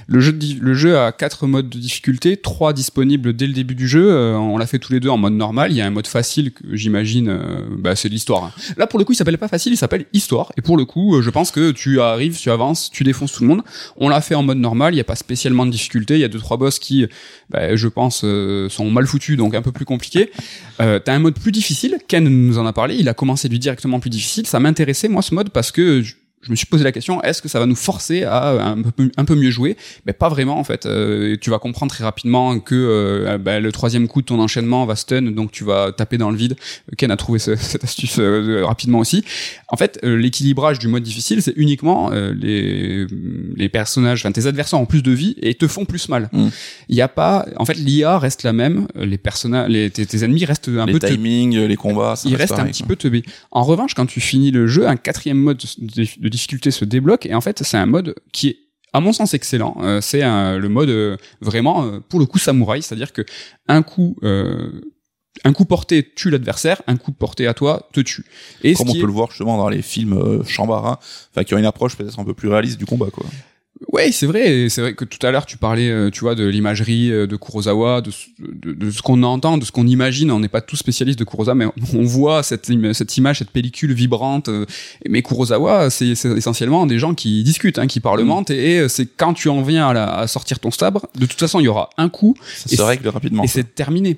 Le 0.07 0.21
jeu, 0.21 0.39
le 0.61 0.75
jeu 0.75 0.99
a 0.99 1.13
quatre 1.13 1.47
modes 1.47 1.69
de 1.69 1.79
difficulté, 1.79 2.37
trois 2.37 2.73
disponibles 2.73 3.33
dès 3.33 3.47
le 3.47 3.53
début 3.53 3.75
du 3.75 3.89
jeu. 3.89 4.13
Euh, 4.13 4.37
on 4.37 4.59
l'a 4.59 4.67
fait 4.67 4.79
tous 4.79 4.93
les 4.93 5.01
deux 5.01 5.09
en 5.09 5.17
mode 5.17 5.33
normal. 5.33 5.73
Il 5.73 5.77
y 5.77 5.81
a 5.81 5.87
un 5.87 5.91
mode 5.91 6.07
facile 6.07 6.53
que 6.53 6.77
j'imagine, 6.77 7.29
euh, 7.29 7.63
bah, 7.79 7.97
c'est 7.97 8.09
de 8.09 8.15
l'histoire. 8.15 8.45
hein. 8.45 8.53
Là, 8.77 8.87
pour 8.87 8.99
le 8.99 9.05
coup, 9.05 9.13
il 9.13 9.17
s'appelle 9.17 9.39
pas 9.39 9.49
facile, 9.49 9.73
il 9.73 9.77
s'appelle 9.77 10.07
histoire. 10.13 10.53
Et 10.57 10.63
pour 10.63 10.77
le 10.77 10.85
coup, 10.85 11.17
euh, 11.17 11.23
je 11.23 11.31
pense 11.31 11.51
que 11.51 11.73
tu 11.73 12.01
arrives, 12.01 12.39
tu 12.39 12.51
avances, 12.51 12.91
tu 12.93 13.03
défonces 13.03 13.33
tout 13.33 13.43
le 13.43 13.49
monde. 13.49 13.63
On 13.97 14.09
l'a 14.09 14.21
fait 14.21 14.37
en 14.37 14.43
mode 14.43 14.59
normal. 14.59 14.93
Il 14.93 14.97
n'y 14.97 15.01
a 15.01 15.05
pas 15.05 15.17
spécialement 15.17 15.67
de 15.67 15.73
difficulté. 15.73 16.15
Il 16.15 16.21
y 16.21 16.25
a 16.25 16.29
deux 16.29 16.39
trois 16.39 16.59
boss 16.59 16.79
qui, 16.79 17.07
bah, 17.49 17.75
je 17.75 17.89
pense, 17.89 18.21
sont 18.21 18.91
mal 18.91 19.07
foutus, 19.07 19.37
donc 19.37 19.55
un 19.55 19.63
peu 19.63 19.73
plus 19.73 19.85
compliqués. 19.85 20.31
T'as 20.79 21.13
un 21.13 21.19
mode 21.19 21.35
plus 21.35 21.53
difficile. 21.53 21.99
Ken 22.09 22.25
nous 22.29 22.59
en 22.59 22.67
a 22.67 22.73
parlé. 22.73 22.97
Il 22.99 23.09
a 23.09 23.15
commencé 23.15 23.49
lui 23.49 23.59
directement 23.59 24.01
plus 24.01 24.11
difficile. 24.11 24.47
Ça 24.47 24.61
m'intéressait 24.61 25.09
moi 25.09 25.23
ce 25.23 25.35
mode 25.35 25.51
parce 25.51 25.73
que 25.73 26.03
je 26.43 26.51
me 26.51 26.57
suis 26.57 26.67
posé 26.67 26.85
la 26.85 26.93
question 26.93 27.23
est-ce 27.23 27.43
que 27.43 27.49
ça 27.49 27.59
va 27.59 27.67
nous 27.67 27.77
forcer 27.77 28.23
à 28.25 28.51
un 28.65 28.81
peu, 28.83 29.11
un 29.17 29.25
peu 29.25 29.35
mieux 29.35 29.51
jouer? 29.51 29.77
Mais 30.07 30.13
pas 30.15 30.29
vraiment 30.31 30.59
en 30.59 30.65
fait. 30.65 30.87
Euh, 30.87 31.37
tu 31.41 31.51
vas 31.51 31.59
comprendre 31.59 31.93
très 31.93 32.03
rapidement 32.05 32.59
que 32.61 32.75
euh, 32.75 33.37
bah, 33.39 33.61
le 33.61 33.71
troisième 33.73 34.09
coup 34.09 34.23
de 34.23 34.27
ton 34.27 34.39
enchaînement 34.41 34.87
va 34.87 34.97
stun, 34.97 35.23
donc 35.23 35.53
tu 35.53 35.65
vas 35.65 35.93
taper 35.93 36.17
dans 36.19 36.31
le 36.31 36.37
vide. 36.37 36.57
Ken 36.97 37.11
a 37.11 37.17
trouvé 37.17 37.39
ce- 37.39 37.57
cette 37.57 37.85
astuce 37.85 38.17
euh, 38.19 38.63
rapidement 38.65 39.01
aussi. 39.01 39.23
En 39.69 39.77
fait, 39.77 39.99
euh, 40.03 40.17
l'équilibrage 40.17 40.79
du 40.79 40.89
mode 40.89 41.03
difficile, 41.03 41.43
c'est 41.43 41.53
uniquement 41.57 42.11
euh, 42.13 42.33
les 42.35 43.07
les 43.57 43.69
personnages, 43.69 44.21
enfin 44.21 44.33
tes 44.33 44.47
adversaires 44.47 44.81
ont 44.81 44.87
plus 44.87 45.03
de 45.03 45.11
vie 45.13 45.37
et 45.43 45.55
te 45.55 45.67
font 45.69 45.85
plus 45.85 46.09
mal. 46.09 46.29
Mm. 46.33 46.49
Il 46.89 46.97
y 46.97 47.03
a 47.03 47.09
pas, 47.09 47.47
en 47.57 47.65
fait, 47.67 47.75
l'IA 47.75 48.19
reste 48.19 48.43
la 48.45 48.53
même. 48.53 48.87
Les 48.95 49.19
personnages, 49.19 49.69
les 49.69 49.91
tes, 49.91 50.07
tes 50.07 50.25
ennemis 50.25 50.45
restent 50.47 50.69
un 50.69 50.87
les 50.87 50.93
peu 50.93 50.99
te- 51.01 51.07
timings, 51.07 51.57
les 51.59 51.77
combats, 51.77 52.17
ça 52.17 52.29
il 52.29 52.35
reste 52.37 52.53
un 52.59 52.65
petit 52.65 52.83
peu 52.83 52.97
teubé. 52.97 53.23
En 53.51 53.63
revanche, 53.65 53.95
quand 53.95 54.07
tu 54.07 54.21
finis 54.21 54.51
le 54.51 54.67
jeu, 54.67 54.89
un 54.89 54.97
quatrième 54.97 55.39
mode 55.39 55.59
de, 55.79 56.07
de 56.19 56.29
difficulté 56.31 56.71
se 56.71 56.85
débloque 56.85 57.27
et 57.27 57.35
en 57.35 57.41
fait, 57.41 57.63
c'est 57.63 57.77
un 57.77 57.87
mode 57.87 58.15
qui 58.33 58.49
est 58.49 58.57
à 58.93 59.01
mon 59.01 59.13
sens 59.13 59.35
excellent. 59.35 59.77
Euh, 59.83 60.01
c'est 60.01 60.23
un- 60.23 60.59
le 60.59 60.69
mode 60.69 60.89
euh, 60.89 61.17
vraiment 61.41 61.85
euh, 61.85 62.01
pour 62.01 62.19
le 62.21 62.27
coup 62.27 62.39
samouraï, 62.39 62.83
c'est-à-dire 62.83 63.13
que 63.13 63.23
un 63.69 63.83
coup 63.83 64.17
euh, 64.23 64.71
un 65.45 65.53
coup 65.53 65.65
porté 65.65 66.13
tue 66.15 66.29
l'adversaire, 66.31 66.83
un 66.89 66.97
coup 66.97 67.13
porté 67.13 67.47
à 67.47 67.55
toi 67.55 67.89
te 67.93 68.01
tue. 68.01 68.25
Et 68.63 68.75
Comme 68.75 68.89
on 68.91 68.93
peut 68.93 68.99
est- 68.99 69.03
le 69.03 69.13
voir 69.13 69.29
justement 69.31 69.57
dans 69.59 69.69
les 69.69 69.81
films 69.83 70.15
euh, 70.15 70.43
Shambara, 70.45 70.99
enfin 71.31 71.45
qui 71.45 71.55
ont 71.55 71.59
une 71.59 71.67
approche 71.67 71.97
peut-être 71.97 72.19
un 72.19 72.25
peu 72.25 72.35
plus 72.35 72.49
réaliste 72.49 72.79
du 72.79 72.85
combat, 72.87 73.11
quoi. 73.13 73.25
Ouais, 73.89 74.13
c'est 74.13 74.27
vrai. 74.27 74.69
C'est 74.69 74.83
vrai 74.83 74.95
que 74.95 75.07
tout 75.07 75.25
à 75.27 75.31
l'heure 75.31 75.47
tu 75.47 75.57
parlais, 75.57 75.89
euh, 75.91 76.11
tu 76.11 76.21
vois, 76.21 76.35
de 76.35 76.45
l'imagerie 76.47 77.11
euh, 77.11 77.27
de 77.27 77.35
Kurosawa, 77.37 78.03
de, 78.03 78.11
ce- 78.11 78.27
de, 78.39 78.73
de 78.73 78.91
ce 78.91 79.01
qu'on 79.01 79.23
entend, 79.23 79.57
de 79.57 79.65
ce 79.65 79.73
qu'on 79.73 79.87
imagine. 79.87 80.31
On 80.31 80.39
n'est 80.39 80.49
pas 80.49 80.61
tous 80.61 80.77
spécialistes 80.77 81.19
de 81.19 81.25
Kurosawa, 81.25 81.55
mais 81.55 81.65
on 81.95 82.03
voit 82.05 82.43
cette, 82.43 82.69
im- 82.71 82.93
cette 82.93 83.17
image, 83.17 83.39
cette 83.39 83.51
pellicule 83.51 83.95
vibrante. 83.95 84.49
euh, 84.49 84.67
Mais 85.09 85.23
Kurosawa, 85.23 85.89
c'est 85.89 86.09
essentiellement 86.11 86.87
des 86.87 86.99
gens 86.99 87.15
qui 87.15 87.43
discutent, 87.43 87.79
hein, 87.79 87.87
qui 87.87 88.01
parlementent, 88.01 88.51
et, 88.51 88.77
et 88.77 88.89
c'est 88.91 89.07
quand 89.07 89.33
tu 89.33 89.49
en 89.49 89.63
viens 89.63 89.89
à, 89.89 89.93
la- 89.95 90.15
à 90.15 90.27
sortir 90.27 90.59
ton 90.59 90.71
sabre, 90.71 91.07
de 91.19 91.25
toute 91.25 91.41
façon, 91.41 91.59
il 91.59 91.65
y 91.65 91.69
aura 91.69 91.89
un 91.97 92.11
coup 92.11 92.35
Ça 92.55 92.69
Et 92.71 92.77
se 92.77 92.83
règle 92.83 93.09
rapidement. 93.09 93.43
et 93.45 93.49
c'est 93.49 93.75
terminé. 93.75 94.17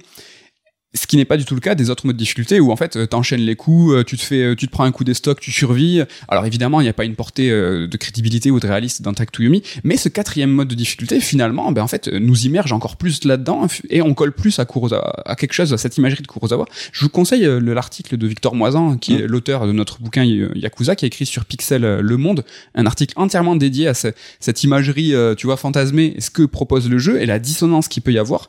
Ce 0.95 1.07
qui 1.07 1.17
n'est 1.17 1.25
pas 1.25 1.39
du 1.39 1.47
tout 1.47 1.55
le 1.55 1.61
cas 1.61 1.75
des 1.75 1.89
autres 1.89 2.05
modes 2.07 2.17
de 2.17 2.19
difficulté 2.19 2.61
où 2.61 2.71
en 2.71 2.77
fait 2.77 2.97
euh, 2.97 3.07
t'enchaînes 3.07 3.41
les 3.41 3.57
coups, 3.57 3.95
euh, 3.95 4.05
tu 4.05 4.19
te 4.19 4.23
fais, 4.23 4.43
euh, 4.43 4.55
tu 4.55 4.67
te 4.67 4.71
prends 4.73 4.85
un 4.85 4.93
coup 4.93 5.05
des 5.05 5.15
stocks, 5.15 5.41
tu 5.41 5.51
survis. 5.51 6.03
Alors 6.29 6.45
évidemment 6.45 6.81
il 6.83 6.85
n'y 6.85 6.91
a 6.91 6.93
pas 6.93 7.07
une 7.07 7.15
portée 7.15 7.49
de 7.51 7.97
crédibilité 7.97 8.51
ou 8.51 8.61
de 8.61 8.67
réaliste 8.67 9.01
dans 9.01 9.15
Tag 9.15 9.31
to 9.31 9.43
Yumi, 9.43 9.63
mais 9.85 9.97
ce 9.97 10.11
quatrième 10.11 10.51
mode 10.51 10.69
de 10.69 10.75
difficulté 10.75 11.21
finalement, 11.21 11.73
ben 11.73 11.83
en 11.83 11.87
fait 11.87 12.09
nous 12.09 12.45
immerge 12.45 12.73
encore 12.73 12.97
plus 12.97 13.25
là-dedans 13.25 13.67
et 13.89 14.03
on 14.03 14.13
colle 14.13 14.33
plus 14.33 14.59
à 14.59 14.67
Kurosawa, 14.67 15.23
à 15.25 15.35
quelque 15.35 15.55
chose, 15.55 15.73
à 15.73 15.79
cette 15.79 15.97
imagerie 15.97 16.23
de 16.23 16.27
Kurosawa. 16.27 16.67
Je 16.93 17.01
vous 17.05 17.09
conseille 17.09 17.45
le- 17.45 17.73
l'article 17.73 18.19
de 18.19 18.27
Victor 18.27 18.55
Moisan 18.55 18.99
qui 18.99 19.15
est 19.15 19.27
l'auteur 19.27 19.67
de 19.67 19.73
notre 19.73 19.99
bouquin 20.03 20.25
Yakuza 20.25 20.95
qui 20.95 21.07
a 21.07 21.09
écrit 21.09 21.25
sur 21.25 21.47
Pixel 21.47 21.83
Le 21.83 22.17
Monde 22.19 22.45
un 22.75 22.85
article 22.85 23.15
entièrement 23.17 23.57
dédié 23.57 23.89
à 23.89 23.95
ce- 23.95 24.09
cette 24.41 24.63
imagerie, 24.63 25.15
tu 25.39 25.47
vois, 25.47 25.57
fantasmée, 25.57 26.13
et 26.17 26.21
ce 26.21 26.29
que 26.31 26.43
propose 26.43 26.91
le 26.91 26.99
jeu 26.99 27.19
et 27.21 27.25
la 27.25 27.39
dissonance 27.39 27.89
qu'il 27.89 28.03
peut 28.03 28.13
y 28.13 28.19
avoir. 28.19 28.47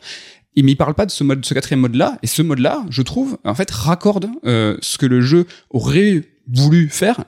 Et 0.56 0.64
mais 0.64 0.72
il 0.74 0.76
parle 0.76 0.94
pas 0.94 1.06
de 1.06 1.12
ce 1.12 1.24
mode, 1.24 1.46
ce 1.46 1.54
quatrième 1.54 1.80
mode-là. 1.82 2.18
Et 2.24 2.28
ce 2.28 2.42
mode-là, 2.42 2.86
je 2.90 3.02
trouve, 3.02 3.38
en 3.44 3.56
fait, 3.56 3.70
raccorde 3.72 4.28
euh, 4.46 4.78
ce 4.82 4.98
que 4.98 5.06
le 5.06 5.22
jeu 5.22 5.46
aurait 5.70 6.24
voulu 6.48 6.90
faire 6.90 7.24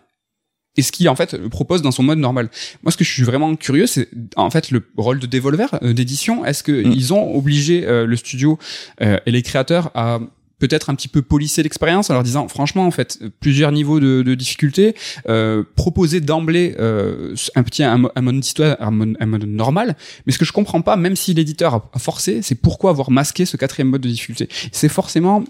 et 0.78 0.82
ce 0.82 0.92
qu'il 0.92 1.08
en 1.10 1.16
fait 1.16 1.38
propose 1.50 1.82
dans 1.82 1.92
son 1.92 2.04
mode 2.04 2.20
normal. 2.20 2.50
Moi, 2.84 2.92
ce 2.92 2.98
que 2.98 3.04
je 3.04 3.12
suis 3.12 3.24
vraiment 3.24 3.56
curieux, 3.56 3.88
c'est 3.88 4.10
en 4.36 4.50
fait 4.50 4.72
le 4.72 4.84
rôle 4.98 5.20
de 5.20 5.26
Devolver 5.28 5.68
euh, 5.82 5.94
d'édition. 5.94 6.46
Est-ce 6.46 6.64
que 6.64 6.72
Mm. 6.72 6.92
ils 6.92 7.14
ont 7.14 7.36
obligé 7.36 7.86
euh, 7.88 8.06
le 8.06 8.16
studio 8.18 8.60
euh, 9.02 9.18
et 9.26 9.32
les 9.32 9.42
créateurs 9.42 9.92
à 9.96 10.20
peut-être 10.60 10.90
un 10.90 10.96
petit 10.96 11.08
peu 11.08 11.22
polisser 11.22 11.64
l'expérience 11.64 12.10
en 12.10 12.14
leur 12.14 12.24
disant 12.24 12.48
franchement 12.48 12.86
en 12.86 12.92
fait 12.92 13.20
plusieurs 13.40 13.72
niveaux 13.72 14.00
de, 14.00 14.22
de 14.22 14.36
difficulté 14.36 14.96
euh, 15.28 15.64
proposer 15.76 16.22
d'emblée 16.22 16.76
euh, 16.80 17.36
un 17.56 17.64
petit 17.64 17.84
un, 17.84 17.98
mo- 17.98 18.12
un 18.16 18.22
mode 18.22 18.36
histoire 18.44 18.78
un 18.80 18.92
mode, 18.92 19.18
un 19.20 19.26
mode 19.26 19.46
normal. 19.46 19.96
Mais 20.26 20.32
ce 20.32 20.38
que 20.38 20.46
je 20.46 20.54
comprends 20.54 20.82
pas 20.82 20.96
même 20.96 21.16
si 21.16 21.34
l'éditeur 21.34 21.74
a, 21.74 21.90
a 21.94 22.00
forcé 22.00 22.42
c'est 22.42 22.56
pourquoi 22.56 22.92
avoir 22.92 23.12
masqué 23.12 23.46
ce 23.46 23.58
quatrième 23.58 23.90
mode 23.90 24.02
de 24.02 24.10
difficulté. 24.10 24.48
C'est 24.72 24.90
forcément 24.90 25.44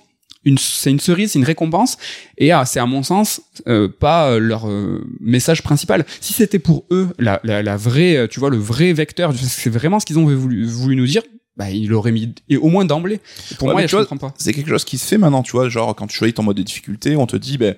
une 0.43 0.57
c'est 0.57 0.91
une 0.91 0.99
cerise 0.99 1.31
c'est 1.31 1.39
une 1.39 1.45
récompense. 1.45 1.97
Et 2.37 2.51
ah, 2.51 2.65
c'est 2.65 2.79
à 2.79 2.85
mon 2.85 3.03
sens 3.03 3.41
euh, 3.67 3.87
pas 3.87 4.31
euh, 4.31 4.39
leur 4.39 4.67
euh, 4.67 5.03
message 5.19 5.61
principal. 5.61 6.05
Si 6.21 6.33
c'était 6.33 6.59
pour 6.59 6.85
eux 6.91 7.09
la, 7.19 7.39
la, 7.43 7.61
la 7.63 7.77
vraie 7.77 8.15
euh, 8.17 8.27
tu 8.27 8.39
vois 8.39 8.49
le 8.49 8.57
vrai 8.57 8.93
vecteur 8.93 9.33
c'est 9.35 9.69
vraiment 9.69 9.99
ce 9.99 10.05
qu'ils 10.05 10.19
ont 10.19 10.25
voulu, 10.25 10.65
voulu 10.65 10.95
nous 10.95 11.07
dire 11.07 11.21
bah 11.57 11.69
ils 11.69 11.87
l'auraient 11.87 12.11
mis 12.11 12.33
et 12.49 12.57
au 12.57 12.67
moins 12.67 12.85
d'emblée 12.85 13.19
pour 13.57 13.67
Ouais, 13.69 13.73
moi 13.73 13.87
je 13.87 13.95
vois, 13.95 14.05
comprends 14.05 14.29
pas 14.29 14.35
c'est 14.37 14.53
quelque 14.53 14.69
chose 14.69 14.83
qui 14.83 14.97
se 14.97 15.05
fait 15.05 15.17
maintenant, 15.17 15.43
tu 15.43 15.51
vois, 15.53 15.69
genre 15.69 15.95
quand 15.95 16.07
tu 16.07 16.15
choisis 16.17 16.35
ton 16.35 16.43
mode 16.43 16.57
de 16.57 16.63
difficulté, 16.63 17.15
on 17.15 17.25
te 17.27 17.37
dit, 17.37 17.57
ben, 17.57 17.75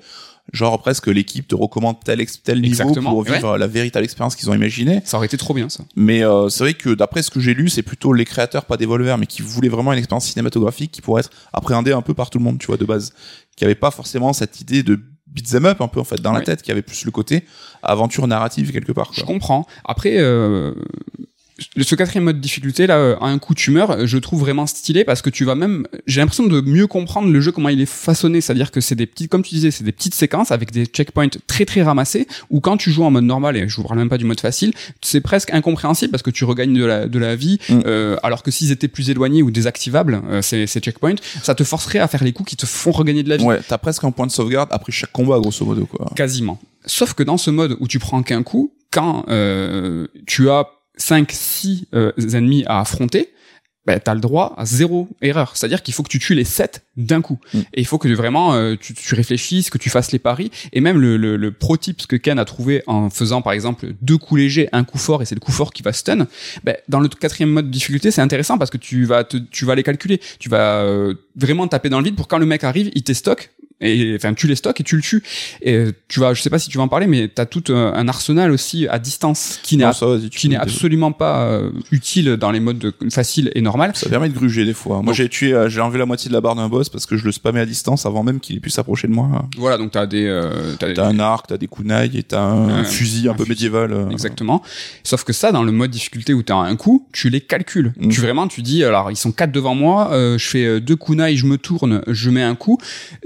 genre 0.53 0.79
presque 0.81 1.07
l'équipe 1.07 1.47
te 1.47 1.55
recommande 1.55 1.97
tel, 2.03 2.25
tel 2.43 2.61
niveau 2.61 2.71
Exactement, 2.83 3.11
pour 3.11 3.23
vivre 3.23 3.57
la 3.57 3.67
véritable 3.67 4.05
expérience 4.05 4.35
qu'ils 4.35 4.49
ont 4.49 4.53
imaginée. 4.53 5.01
ça 5.03 5.17
aurait 5.17 5.25
été 5.27 5.37
trop 5.37 5.53
bien 5.53 5.67
ça 5.69 5.83
Mais 5.95 6.23
euh, 6.23 6.47
c'est 6.49 6.63
vrai 6.63 6.73
que 6.73 6.89
d'après 6.93 7.21
ce 7.21 7.29
que 7.29 7.39
j'ai 7.41 7.53
lu, 7.53 7.67
c'est 7.69 7.83
plutôt 7.83 8.13
les 8.13 8.23
créateurs, 8.25 8.65
pas 8.65 8.77
Devolver, 8.77 9.17
mais 9.17 9.25
qui 9.27 9.41
voulaient 9.41 9.67
vraiment 9.69 9.91
une 9.91 9.99
expérience 9.99 10.25
cinématographique 10.25 10.91
qui 10.91 11.01
pourrait 11.01 11.19
être 11.21 11.31
appréhendée 11.53 11.91
un 11.91 12.01
peu 12.01 12.13
par 12.13 12.29
tout 12.29 12.37
le 12.39 12.45
monde, 12.45 12.59
tu 12.59 12.67
vois, 12.67 12.77
de 12.77 12.85
base. 12.85 13.13
Qui 13.57 13.65
avait 13.65 13.75
pas 13.75 13.91
forcément 13.91 14.31
cette 14.33 14.61
idée 14.61 14.83
de 14.83 14.99
beat'em 15.27 15.65
up 15.65 15.81
un 15.81 15.87
peu 15.89 15.99
en 15.99 16.03
fait 16.05 16.21
dans 16.21 16.31
la 16.31 16.41
tête, 16.41 16.61
qui 16.61 16.71
avait 16.71 16.81
plus 16.81 17.03
le 17.05 17.11
côté 17.11 17.43
aventure 17.83 18.25
narrative 18.27 18.71
quelque 18.71 18.93
part. 18.93 19.11
Je 19.13 19.21
Quoi. 19.21 19.27
comprends. 19.33 19.67
Après, 19.83 20.15
euh, 20.17 20.73
ce 21.77 21.95
quatrième 21.95 22.23
mode 22.25 22.37
de 22.37 22.41
difficulté 22.41 22.87
là, 22.87 22.97
euh, 22.97 23.15
à 23.19 23.27
un 23.27 23.39
coup 23.39 23.53
tu 23.55 23.71
meurs, 23.71 24.05
je 24.05 24.17
trouve 24.17 24.41
vraiment 24.41 24.67
stylé 24.67 25.03
parce 25.03 25.21
que 25.21 25.29
tu 25.29 25.43
vas 25.45 25.55
même, 25.55 25.87
j'ai 26.05 26.21
l'impression 26.21 26.45
de 26.45 26.61
mieux 26.61 26.87
comprendre 26.87 27.31
le 27.31 27.41
jeu 27.41 27.51
comment 27.51 27.69
il 27.69 27.81
est 27.81 27.85
façonné, 27.85 28.41
c'est-à-dire 28.41 28.71
que 28.71 28.81
c'est 28.81 28.95
des 28.95 29.05
petites, 29.05 29.29
comme 29.31 29.41
tu 29.43 29.55
disais, 29.55 29.71
c'est 29.71 29.83
des 29.83 29.91
petites 29.91 30.13
séquences 30.15 30.51
avec 30.51 30.71
des 30.71 30.85
checkpoints 30.85 31.29
très 31.47 31.65
très 31.65 31.81
ramassés. 31.83 32.27
Ou 32.49 32.59
quand 32.59 32.77
tu 32.77 32.91
joues 32.91 33.03
en 33.03 33.11
mode 33.11 33.23
normal 33.23 33.57
et 33.57 33.67
je 33.67 33.75
vous 33.75 33.83
parle 33.83 33.99
même 33.99 34.09
pas 34.09 34.17
du 34.17 34.25
mode 34.25 34.39
facile, 34.39 34.73
c'est 35.01 35.21
presque 35.21 35.51
incompréhensible 35.53 36.11
parce 36.11 36.23
que 36.23 36.29
tu 36.31 36.43
regagnes 36.45 36.77
de 36.77 36.85
la 36.85 37.07
de 37.07 37.19
la 37.19 37.35
vie, 37.35 37.57
Mm. 37.69 37.81
euh, 37.85 38.15
alors 38.23 38.43
que 38.43 38.51
s'ils 38.51 38.71
étaient 38.71 38.87
plus 38.87 39.09
éloignés 39.09 39.41
ou 39.41 39.51
désactivables 39.51 40.21
euh, 40.29 40.41
ces, 40.41 40.67
ces 40.67 40.79
checkpoints, 40.79 41.15
ça 41.43 41.55
te 41.55 41.63
forcerait 41.63 41.99
à 41.99 42.07
faire 42.07 42.23
les 42.23 42.33
coups 42.33 42.49
qui 42.51 42.55
te 42.55 42.65
font 42.65 42.91
regagner 42.91 43.23
de 43.23 43.29
la 43.29 43.37
vie. 43.37 43.43
Ouais, 43.45 43.59
t'as 43.67 43.77
presque 43.77 44.03
un 44.03 44.11
point 44.11 44.27
de 44.27 44.31
sauvegarde 44.31 44.69
après 44.71 44.91
chaque 44.91 45.11
combat, 45.11 45.39
grosso 45.39 45.65
modo, 45.65 45.85
quoi. 45.85 46.11
Quasiment. 46.15 46.59
Sauf 46.85 47.13
que 47.13 47.23
dans 47.23 47.37
ce 47.37 47.49
mode 47.51 47.75
où 47.79 47.87
tu 47.87 47.99
prends 47.99 48.21
qu'un 48.23 48.43
coup, 48.43 48.71
quand 48.91 49.25
euh, 49.29 50.07
tu 50.25 50.49
as 50.49 50.67
5 50.97 51.31
6 51.31 51.88
ennemis 52.33 52.63
à 52.67 52.79
affronter, 52.79 53.31
bah, 53.88 54.01
t'as 54.01 54.13
le 54.13 54.19
droit 54.19 54.53
à 54.57 54.65
zéro 54.65 55.07
erreur. 55.21 55.55
C'est-à-dire 55.55 55.81
qu'il 55.81 55.93
faut 55.93 56.03
que 56.03 56.10
tu 56.10 56.19
tues 56.19 56.36
les 56.36 56.43
7 56.43 56.83
d'un 56.97 57.21
coup. 57.21 57.39
Mm. 57.53 57.60
Et 57.73 57.79
il 57.79 57.86
faut 57.86 57.97
que 57.97 58.10
vraiment 58.10 58.53
euh, 58.53 58.75
tu, 58.75 58.93
tu 58.93 59.15
réfléchisses, 59.15 59.69
que 59.69 59.77
tu 59.77 59.89
fasses 59.89 60.12
les 60.12 60.19
paris. 60.19 60.51
Et 60.73 60.81
même 60.81 60.99
le, 60.99 61.15
le, 61.15 61.38
le 61.38 61.51
pro 61.53 61.77
tip 61.77 62.05
que 62.05 62.17
Ken 62.17 62.38
a 62.38 62.43
trouvé 62.43 62.83
en 62.86 63.10
faisant 63.10 63.41
par 63.41 63.53
exemple 63.53 63.93
deux 64.01 64.17
coups 64.17 64.41
légers, 64.41 64.67
un 64.73 64.83
coup 64.83 64.97
fort, 64.97 65.21
et 65.21 65.25
c'est 65.25 65.36
le 65.36 65.39
coup 65.39 65.53
fort 65.53 65.71
qui 65.71 65.83
va 65.83 65.93
stun. 65.93 66.27
bah, 66.65 66.73
dans 66.89 66.99
le 66.99 67.07
quatrième 67.07 67.51
mode 67.51 67.67
de 67.67 67.71
difficulté, 67.71 68.12
c'est 68.12 68.21
intéressant 68.21 68.57
parce 68.57 68.71
que 68.71 68.77
tu 68.77 69.05
vas 69.05 69.23
te, 69.23 69.38
tu 69.38 69.63
vas 69.63 69.75
les 69.75 69.83
calculer. 69.83 70.19
Tu 70.38 70.49
vas 70.49 70.81
euh, 70.81 71.13
vraiment 71.38 71.65
taper 71.69 71.88
dans 71.88 71.99
le 71.99 72.05
vide 72.05 72.15
pour 72.15 72.27
quand 72.27 72.39
le 72.39 72.45
mec 72.45 72.65
arrive, 72.65 72.91
il 72.93 73.03
t'estoque 73.03 73.51
et 73.79 74.13
enfin 74.15 74.33
tu 74.33 74.47
les 74.47 74.55
stocks 74.55 74.79
et 74.81 74.83
tu 74.83 74.95
le 74.95 75.01
tues 75.03 75.21
et 75.61 75.75
euh, 75.75 75.91
tu 76.07 76.19
vas 76.19 76.33
je 76.33 76.41
sais 76.41 76.49
pas 76.49 76.57
si 76.57 76.67
tu 76.69 76.77
vas 76.79 76.83
en 76.83 76.87
parler 76.87 77.05
mais 77.05 77.27
t'as 77.27 77.45
tout 77.45 77.63
un, 77.69 77.93
un 77.93 78.07
arsenal 78.07 78.51
aussi 78.51 78.87
à 78.87 78.97
distance 78.97 79.59
qui 79.61 79.77
n'est 79.77 79.85
qui 80.31 80.49
n'est 80.49 80.55
me- 80.55 80.61
absolument 80.61 81.11
pas 81.11 81.43
euh, 81.43 81.69
utile 81.91 82.37
dans 82.37 82.49
les 82.51 82.59
modes 82.59 82.79
de, 82.79 82.93
faciles 83.11 83.51
et 83.53 83.61
normales 83.61 83.91
Ça 83.93 84.09
permet 84.09 84.29
de 84.29 84.33
gruger 84.33 84.65
des 84.65 84.73
fois. 84.73 85.01
Moi, 85.03 85.13
j'ai 85.13 85.29
tué, 85.29 85.53
euh, 85.53 85.69
j'ai 85.69 85.79
enlevé 85.81 85.99
la 85.99 86.05
moitié 86.07 86.27
de 86.29 86.33
la 86.33 86.41
barre 86.41 86.55
d'un 86.55 86.69
boss 86.69 86.89
parce 86.89 87.05
que 87.05 87.17
je 87.17 87.25
le 87.25 87.31
spammais 87.31 87.59
à 87.59 87.65
distance 87.65 88.05
avant 88.07 88.23
même 88.23 88.39
qu'il 88.39 88.55
ait 88.57 88.59
pu 88.59 88.69
s'approcher 88.71 89.07
de 89.07 89.13
moi. 89.13 89.45
voilà 89.57 89.77
donc 89.77 89.91
t'as 89.91 90.07
des 90.07 90.25
euh, 90.25 90.73
t'as 90.79 90.93
des- 90.93 90.99
un 90.99 91.19
arc, 91.19 91.45
t'as 91.47 91.57
des 91.57 91.67
kunai 91.67 92.09
et 92.15 92.23
t'as 92.23 92.41
un, 92.41 92.69
Un- 92.79 92.83
fusil 92.83 93.27
un, 93.27 93.31
un 93.31 93.33
peu 93.35 93.43
fusil. 93.43 93.49
médiéval. 93.51 93.93
euh. 93.93 94.09
Exactement. 94.09 94.63
Sauf 95.03 95.23
que 95.23 95.33
ça, 95.33 95.51
dans 95.51 95.63
le 95.63 95.71
mode 95.71 95.91
difficulté 95.91 96.33
où 96.33 96.41
t'as 96.41 96.55
un 96.55 96.75
coup, 96.75 97.07
tu 97.11 97.29
les 97.29 97.41
calcules. 97.41 97.93
Mm. 97.99 98.09
Tu 98.09 98.21
vraiment, 98.21 98.47
tu 98.47 98.61
dis, 98.63 98.83
alors 98.83 99.11
ils 99.11 99.15
sont 99.17 99.31
quatre 99.31 99.51
devant 99.51 99.75
moi, 99.75 100.09
euh, 100.13 100.37
je 100.39 100.47
fais 100.47 100.65
euh, 100.65 100.79
deux 100.81 100.95
kunai, 100.95 101.35
je 101.35 101.45
me 101.45 101.57
tourne, 101.57 102.01
je 102.07 102.29
mets 102.31 102.41
un 102.43 102.55
coup. 102.55 102.79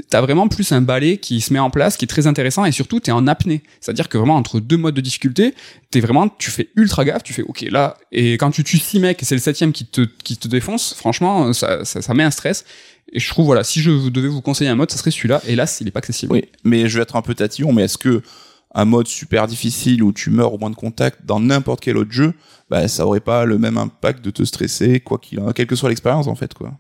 T'as 0.10 0.20
vraiment 0.22 0.41
plus 0.48 0.72
un 0.72 0.82
balai 0.82 1.18
qui 1.18 1.42
se 1.42 1.54
met 1.54 1.60
en 1.60 1.70
place, 1.70 1.98
qui 1.98 2.06
est 2.06 2.08
très 2.08 2.28
intéressant, 2.28 2.66
et 2.66 2.72
surtout 2.72 3.00
t'es 3.00 3.12
en 3.12 3.28
apnée. 3.28 3.64
C'est-à-dire 3.80 4.10
que 4.10 4.18
vraiment 4.18 4.36
entre 4.36 4.60
deux 4.60 4.78
modes 4.78 4.96
de 4.96 5.02
difficulté, 5.02 5.54
t'es 5.90 6.00
vraiment, 6.00 6.30
tu 6.30 6.52
fais 6.52 6.70
ultra 6.76 7.06
gaffe, 7.06 7.24
tu 7.24 7.34
fais 7.34 7.44
ok 7.44 7.66
là, 7.70 7.98
et 8.12 8.34
quand 8.34 8.52
tu 8.52 8.64
tues 8.64 8.78
six 8.78 9.00
mecs 9.00 9.22
et 9.22 9.26
c'est 9.26 9.36
le 9.36 9.42
septième 9.42 9.72
qui 9.72 9.86
te 9.86 10.02
qui 10.24 10.38
te 10.38 10.48
défonce, 10.48 10.94
franchement, 10.94 11.54
ça, 11.54 11.86
ça, 11.86 12.14
met 12.14 12.24
un 12.24 12.32
stress. 12.32 12.66
Et 13.14 13.20
je 13.20 13.30
trouve 13.30 13.46
voilà, 13.46 13.64
si 13.64 13.82
je 13.82 14.10
devais 14.10 14.28
vous 14.28 14.42
conseiller 14.42 14.70
un 14.70 14.76
mode, 14.76 14.92
ça 14.92 14.98
serait 14.98 15.12
celui-là. 15.12 15.42
Hélas, 15.48 15.80
il 15.82 15.88
est 15.88 15.92
pas 15.92 16.00
accessible. 16.00 16.32
Oui, 16.32 16.46
mais 16.64 16.88
je 16.88 16.98
vais 16.98 17.04
être 17.04 17.16
un 17.16 17.22
peu 17.22 17.36
tatillon, 17.36 17.74
mais 17.74 17.84
est-ce 17.84 17.98
que 17.98 18.22
un 18.74 18.86
mode 18.86 19.08
super 19.08 19.48
difficile 19.48 20.04
où 20.04 20.14
tu 20.14 20.30
meurs 20.30 20.54
au 20.54 20.58
moins 20.58 20.70
de 20.70 20.76
contact 20.76 21.26
dans 21.26 21.40
n'importe 21.40 21.82
quel 21.82 21.98
autre 21.98 22.12
jeu, 22.12 22.34
bah 22.70 22.88
ça 22.88 23.06
aurait 23.06 23.20
pas 23.20 23.46
le 23.46 23.58
même 23.58 23.78
impact 23.78 24.24
de 24.24 24.32
te 24.32 24.44
stresser, 24.44 25.00
quoi 25.00 25.18
qu'il 25.18 25.42
quelle 25.56 25.68
que 25.68 25.76
soit 25.76 25.90
l'expérience 25.90 26.28
en 26.28 26.36
fait 26.36 26.54
quoi. 26.54 26.72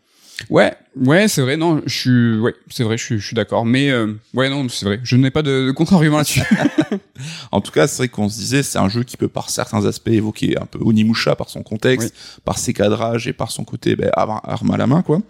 Ouais, 0.50 0.74
ouais, 0.96 1.28
c'est 1.28 1.42
vrai. 1.42 1.56
Non, 1.58 1.82
je 1.86 1.94
suis, 1.98 2.40
ouais, 2.40 2.54
c'est 2.70 2.84
vrai, 2.84 2.98
je 2.98 3.04
suis, 3.06 3.20
je 3.20 3.26
suis 3.26 3.36
d'accord. 3.36 3.66
Mais 3.66 3.90
euh, 3.92 4.14
ouais, 4.34 4.50
non, 4.50 4.68
c'est 4.70 4.86
vrai. 4.86 5.00
Je 5.04 5.16
n'ai 5.16 5.32
pas 5.32 5.42
de, 5.42 5.68
de 5.68 5.72
contre-argument 5.72 6.18
là-dessus. 6.18 6.42
En 7.52 7.62
tout 7.62 7.72
cas, 7.72 7.86
c'est 7.86 7.98
vrai 7.98 8.08
qu'on 8.08 8.28
se 8.30 8.36
disait, 8.38 8.64
c'est 8.64 8.80
un 8.80 8.90
jeu 8.90 9.04
qui 9.04 9.16
peut 9.16 9.28
par 9.28 9.52
certains 9.52 9.86
aspects 9.86 10.08
évoquer 10.08 10.58
un 10.60 10.66
peu 10.66 10.80
Onimusha 10.82 11.36
par 11.36 11.50
son 11.50 11.62
contexte, 11.62 12.16
par 12.46 12.58
ses 12.58 12.74
cadrages 12.74 13.28
et 13.28 13.34
par 13.34 13.52
son 13.52 13.64
côté 13.64 13.96
ben, 13.96 14.10
ar- 14.14 14.42
arme 14.50 14.72
à 14.72 14.78
la 14.78 14.88
main, 14.88 15.04
quoi. 15.04 15.22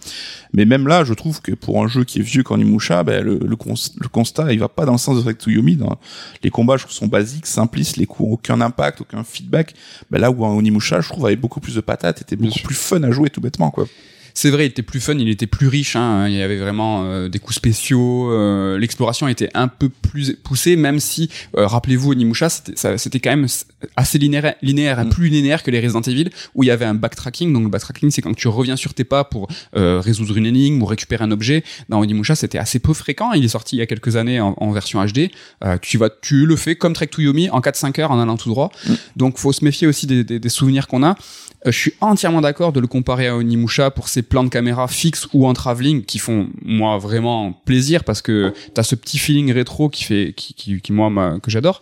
Mais 0.54 0.64
même 0.64 0.88
là, 0.88 1.04
je 1.04 1.14
trouve 1.14 1.42
que 1.42 1.52
pour 1.52 1.84
un 1.84 1.90
jeu 1.90 2.06
qui 2.06 2.20
est 2.20 2.22
vieux 2.22 2.44
qu'Onimusha, 2.44 3.04
ben, 3.04 3.22
le, 3.26 3.40
le, 3.40 3.56
cons- 3.58 3.74
le 4.00 4.08
constat, 4.08 4.54
il 4.54 4.60
va 4.60 4.70
pas 4.70 4.86
dans 4.86 4.94
le 4.94 4.98
sens 4.98 5.18
de 5.18 5.22
Trek 5.22 5.34
to 5.34 5.50
Yomi. 5.50 5.76
Dans 5.76 5.98
les 6.44 6.50
combats, 6.50 6.78
je 6.78 6.84
trouve, 6.84 6.94
sont 6.96 7.08
basiques, 7.08 7.46
simplistes, 7.48 7.98
les 7.98 8.06
coups 8.06 8.30
ont 8.30 8.34
aucun 8.34 8.62
impact, 8.62 9.02
aucun 9.02 9.24
feedback. 9.26 9.74
Ben, 10.10 10.20
là 10.22 10.32
où 10.32 10.46
un 10.46 10.56
Onimusha, 10.56 11.02
je 11.02 11.10
trouve, 11.10 11.26
avait 11.26 11.36
beaucoup 11.36 11.60
plus 11.60 11.76
de 11.76 11.82
patates, 11.82 12.22
était 12.22 12.38
beaucoup 12.38 12.60
plus 12.64 12.76
fun 12.76 13.04
à 13.04 13.12
jouer 13.12 13.30
tout 13.30 13.42
bêtement, 13.42 13.70
quoi. 13.72 13.86
C'est 14.34 14.50
vrai, 14.50 14.66
il 14.66 14.70
était 14.70 14.82
plus 14.82 15.00
fun, 15.00 15.16
il 15.18 15.30
était 15.30 15.48
plus 15.48 15.68
riche. 15.68 15.96
Hein, 15.96 16.28
il 16.28 16.36
y 16.36 16.42
avait 16.42 16.58
vraiment 16.58 17.04
euh, 17.06 17.30
des 17.30 17.40
coups 17.40 17.56
spéciaux. 17.56 18.32
euh, 18.32 18.78
L'exploration 18.78 19.28
était 19.28 19.50
un 19.54 19.68
peu 19.68 19.90
plus 19.90 20.36
poussée, 20.44 20.76
même 20.76 21.00
si, 21.00 21.30
euh, 21.58 21.68
rappelez-vous, 21.68 22.12
Onimusha, 22.12 22.50
c'était 22.50 23.20
quand 23.20 23.30
même 23.32 23.48
assez 23.96 24.18
linéaire, 24.18 24.56
linéaire 24.62 25.04
Mm. 25.06 25.10
plus 25.10 25.30
linéaire 25.30 25.64
que 25.64 25.72
les 25.72 25.80
Resident 25.80 26.02
Evil, 26.02 26.30
où 26.56 26.64
il 26.64 26.68
y 26.68 26.72
avait 26.72 26.86
un 26.86 26.94
backtracking. 26.94 27.52
Donc 27.54 27.64
le 27.64 27.70
backtracking, 27.70 28.12
c'est 28.12 28.22
quand 28.22 28.36
tu 28.36 28.48
reviens 28.48 28.76
sur 28.76 28.94
tes 28.94 29.04
pas 29.04 29.24
pour 29.24 29.48
résoudre 29.74 30.38
une 30.38 30.46
énigme 30.46 30.82
ou 30.82 30.86
récupérer 30.86 31.24
un 31.24 31.32
objet. 31.32 31.64
Dans 31.90 32.00
Onimusha, 32.02 32.36
c'était 32.36 32.58
assez 32.58 32.80
peu 32.80 32.94
fréquent. 32.94 33.34
Il 33.34 33.44
est 33.44 33.48
sorti 33.50 33.76
il 33.76 33.80
y 33.80 33.82
a 33.82 33.86
quelques 33.86 34.16
années 34.16 34.40
en, 34.40 34.54
en 34.58 34.72
version 34.72 35.04
HD. 35.06 35.30
Tu 35.82 35.98
vas, 35.98 36.10
tu 36.10 36.46
le 36.46 36.56
fais 36.56 36.76
comme 36.76 36.94
Trek 36.94 37.08
to 37.08 37.22
Yomi 37.22 37.50
en 37.50 37.60
4-5 37.60 38.00
heures 38.02 38.12
en 38.12 38.20
allant 38.22 38.38
tout 38.38 38.50
droit. 38.50 38.72
Mm. 38.88 38.94
Donc 39.18 39.38
faut 39.38 39.52
se 39.54 39.64
méfier 39.66 39.88
aussi 39.88 40.08
des, 40.08 40.24
des- 40.24 40.40
des 40.40 40.50
souvenirs 40.50 40.88
qu'on 40.88 41.04
a. 41.04 41.16
Je 41.66 41.72
suis 41.72 41.94
entièrement 42.02 42.42
d'accord 42.42 42.74
de 42.74 42.80
le 42.80 42.88
comparer 42.88 43.28
à 43.28 43.36
Onimusha 43.38 43.92
pour 43.92 44.08
ses 44.08 44.21
plans 44.24 44.44
de 44.44 44.50
caméra 44.50 44.88
fixes 44.88 45.28
ou 45.34 45.48
en 45.48 45.54
travelling 45.54 46.04
qui 46.04 46.20
font 46.20 46.50
moi 46.64 46.98
vraiment 46.98 47.54
plaisir 47.54 48.04
parce 48.04 48.22
que 48.22 48.54
t'as 48.74 48.84
ce 48.84 48.96
petit 48.96 49.18
feeling 49.18 49.52
rétro 49.52 49.90
qui 49.90 50.04
fait 50.04 50.34
qui, 50.36 50.54
qui, 50.54 50.82
qui, 50.82 50.92
moi 50.92 51.10
m'a- 51.10 51.40
que 51.40 51.52
j'adore. 51.52 51.80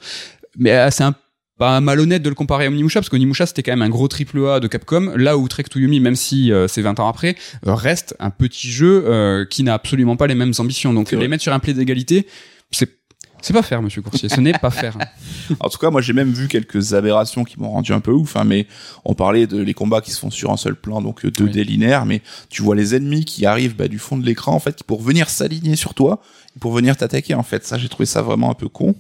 Mais 0.58 0.72
euh, 0.72 0.90
c'est 0.92 1.04
un 1.04 1.14
pas 1.58 1.82
malhonnête 1.82 2.22
de 2.22 2.30
le 2.30 2.36
comparer 2.36 2.66
à 2.66 2.70
Onimusha 2.70 3.02
parce 3.02 3.10
qu'Onimusha 3.10 3.46
c'était 3.46 3.64
quand 3.64 3.74
même 3.74 3.82
un 3.82 3.90
gros 3.90 4.08
triple 4.08 4.46
A 4.48 4.60
de 4.62 4.68
Capcom. 4.68 5.12
Là 5.16 5.38
où 5.38 5.48
Trek 5.50 5.64
to 5.64 5.80
Yomi 5.80 6.00
même 6.00 6.16
si 6.16 6.52
euh, 6.54 6.68
c'est 6.70 6.82
20 6.82 7.00
ans 7.02 7.08
après 7.10 7.36
euh, 7.68 7.74
reste 7.76 8.16
un 8.20 8.30
petit 8.30 8.72
jeu 8.72 9.04
euh, 9.08 9.46
qui 9.46 9.64
n'a 9.64 9.74
absolument 9.74 10.16
pas 10.16 10.28
les 10.28 10.36
mêmes 10.36 10.54
ambitions. 10.60 10.94
Donc 10.94 11.12
les 11.12 11.28
mettre 11.28 11.44
sur 11.44 11.52
un 11.54 11.60
pied 11.60 11.74
d'égalité 11.74 12.28
c'est 12.72 12.99
c'est 13.42 13.54
pas 13.54 13.62
faire 13.64 13.82
monsieur 13.82 14.02
Courtier 14.02 14.30
ce 14.30 14.40
n'est 14.42 14.54
pas 14.54 14.70
faire 14.70 14.98
En 15.60 15.70
tout 15.70 15.78
cas, 15.80 15.90
moi 15.90 16.02
j'ai 16.02 16.14
même 16.14 16.32
vu 16.32 16.48
quelques 16.48 16.94
aberrations 16.94 17.44
qui 17.44 17.60
m'ont 17.60 17.72
rendu 17.72 17.92
un 17.94 18.00
peu 18.00 18.12
ouf. 18.12 18.36
Hein, 18.36 18.44
mais 18.44 18.68
on 19.06 19.14
parlait 19.16 19.48
de 19.48 19.60
les 19.62 19.74
combats 19.74 20.02
qui 20.02 20.12
se 20.12 20.20
font 20.20 20.30
sur 20.30 20.52
un 20.52 20.58
seul 20.58 20.76
plan, 20.76 21.02
donc 21.02 21.26
euh, 21.26 21.30
2D 21.32 21.56
Oui. 21.56 21.64
linéaire. 21.64 22.06
Mais 22.06 22.22
tu 22.50 22.62
vois 22.62 22.76
les 22.76 22.96
ennemis 22.96 23.26
qui 23.26 23.46
arrivent 23.46 23.76
bah, 23.76 23.88
du 23.88 23.98
fond 24.00 24.18
de 24.18 24.26
l'écran 24.26 24.54
en 24.54 24.60
fait 24.60 24.84
pour 24.84 25.02
venir 25.02 25.30
s'aligner 25.30 25.76
sur 25.76 25.94
toi, 25.94 26.22
pour 26.60 26.72
venir 26.74 26.96
t'attaquer. 26.96 27.34
En 27.34 27.44
fait, 27.44 27.66
ça 27.66 27.78
j'ai 27.78 27.90
trouvé 27.90 28.06
ça 28.06 28.22
vraiment 28.22 28.52
un 28.52 28.54
peu 28.54 28.68
con. 28.68 28.96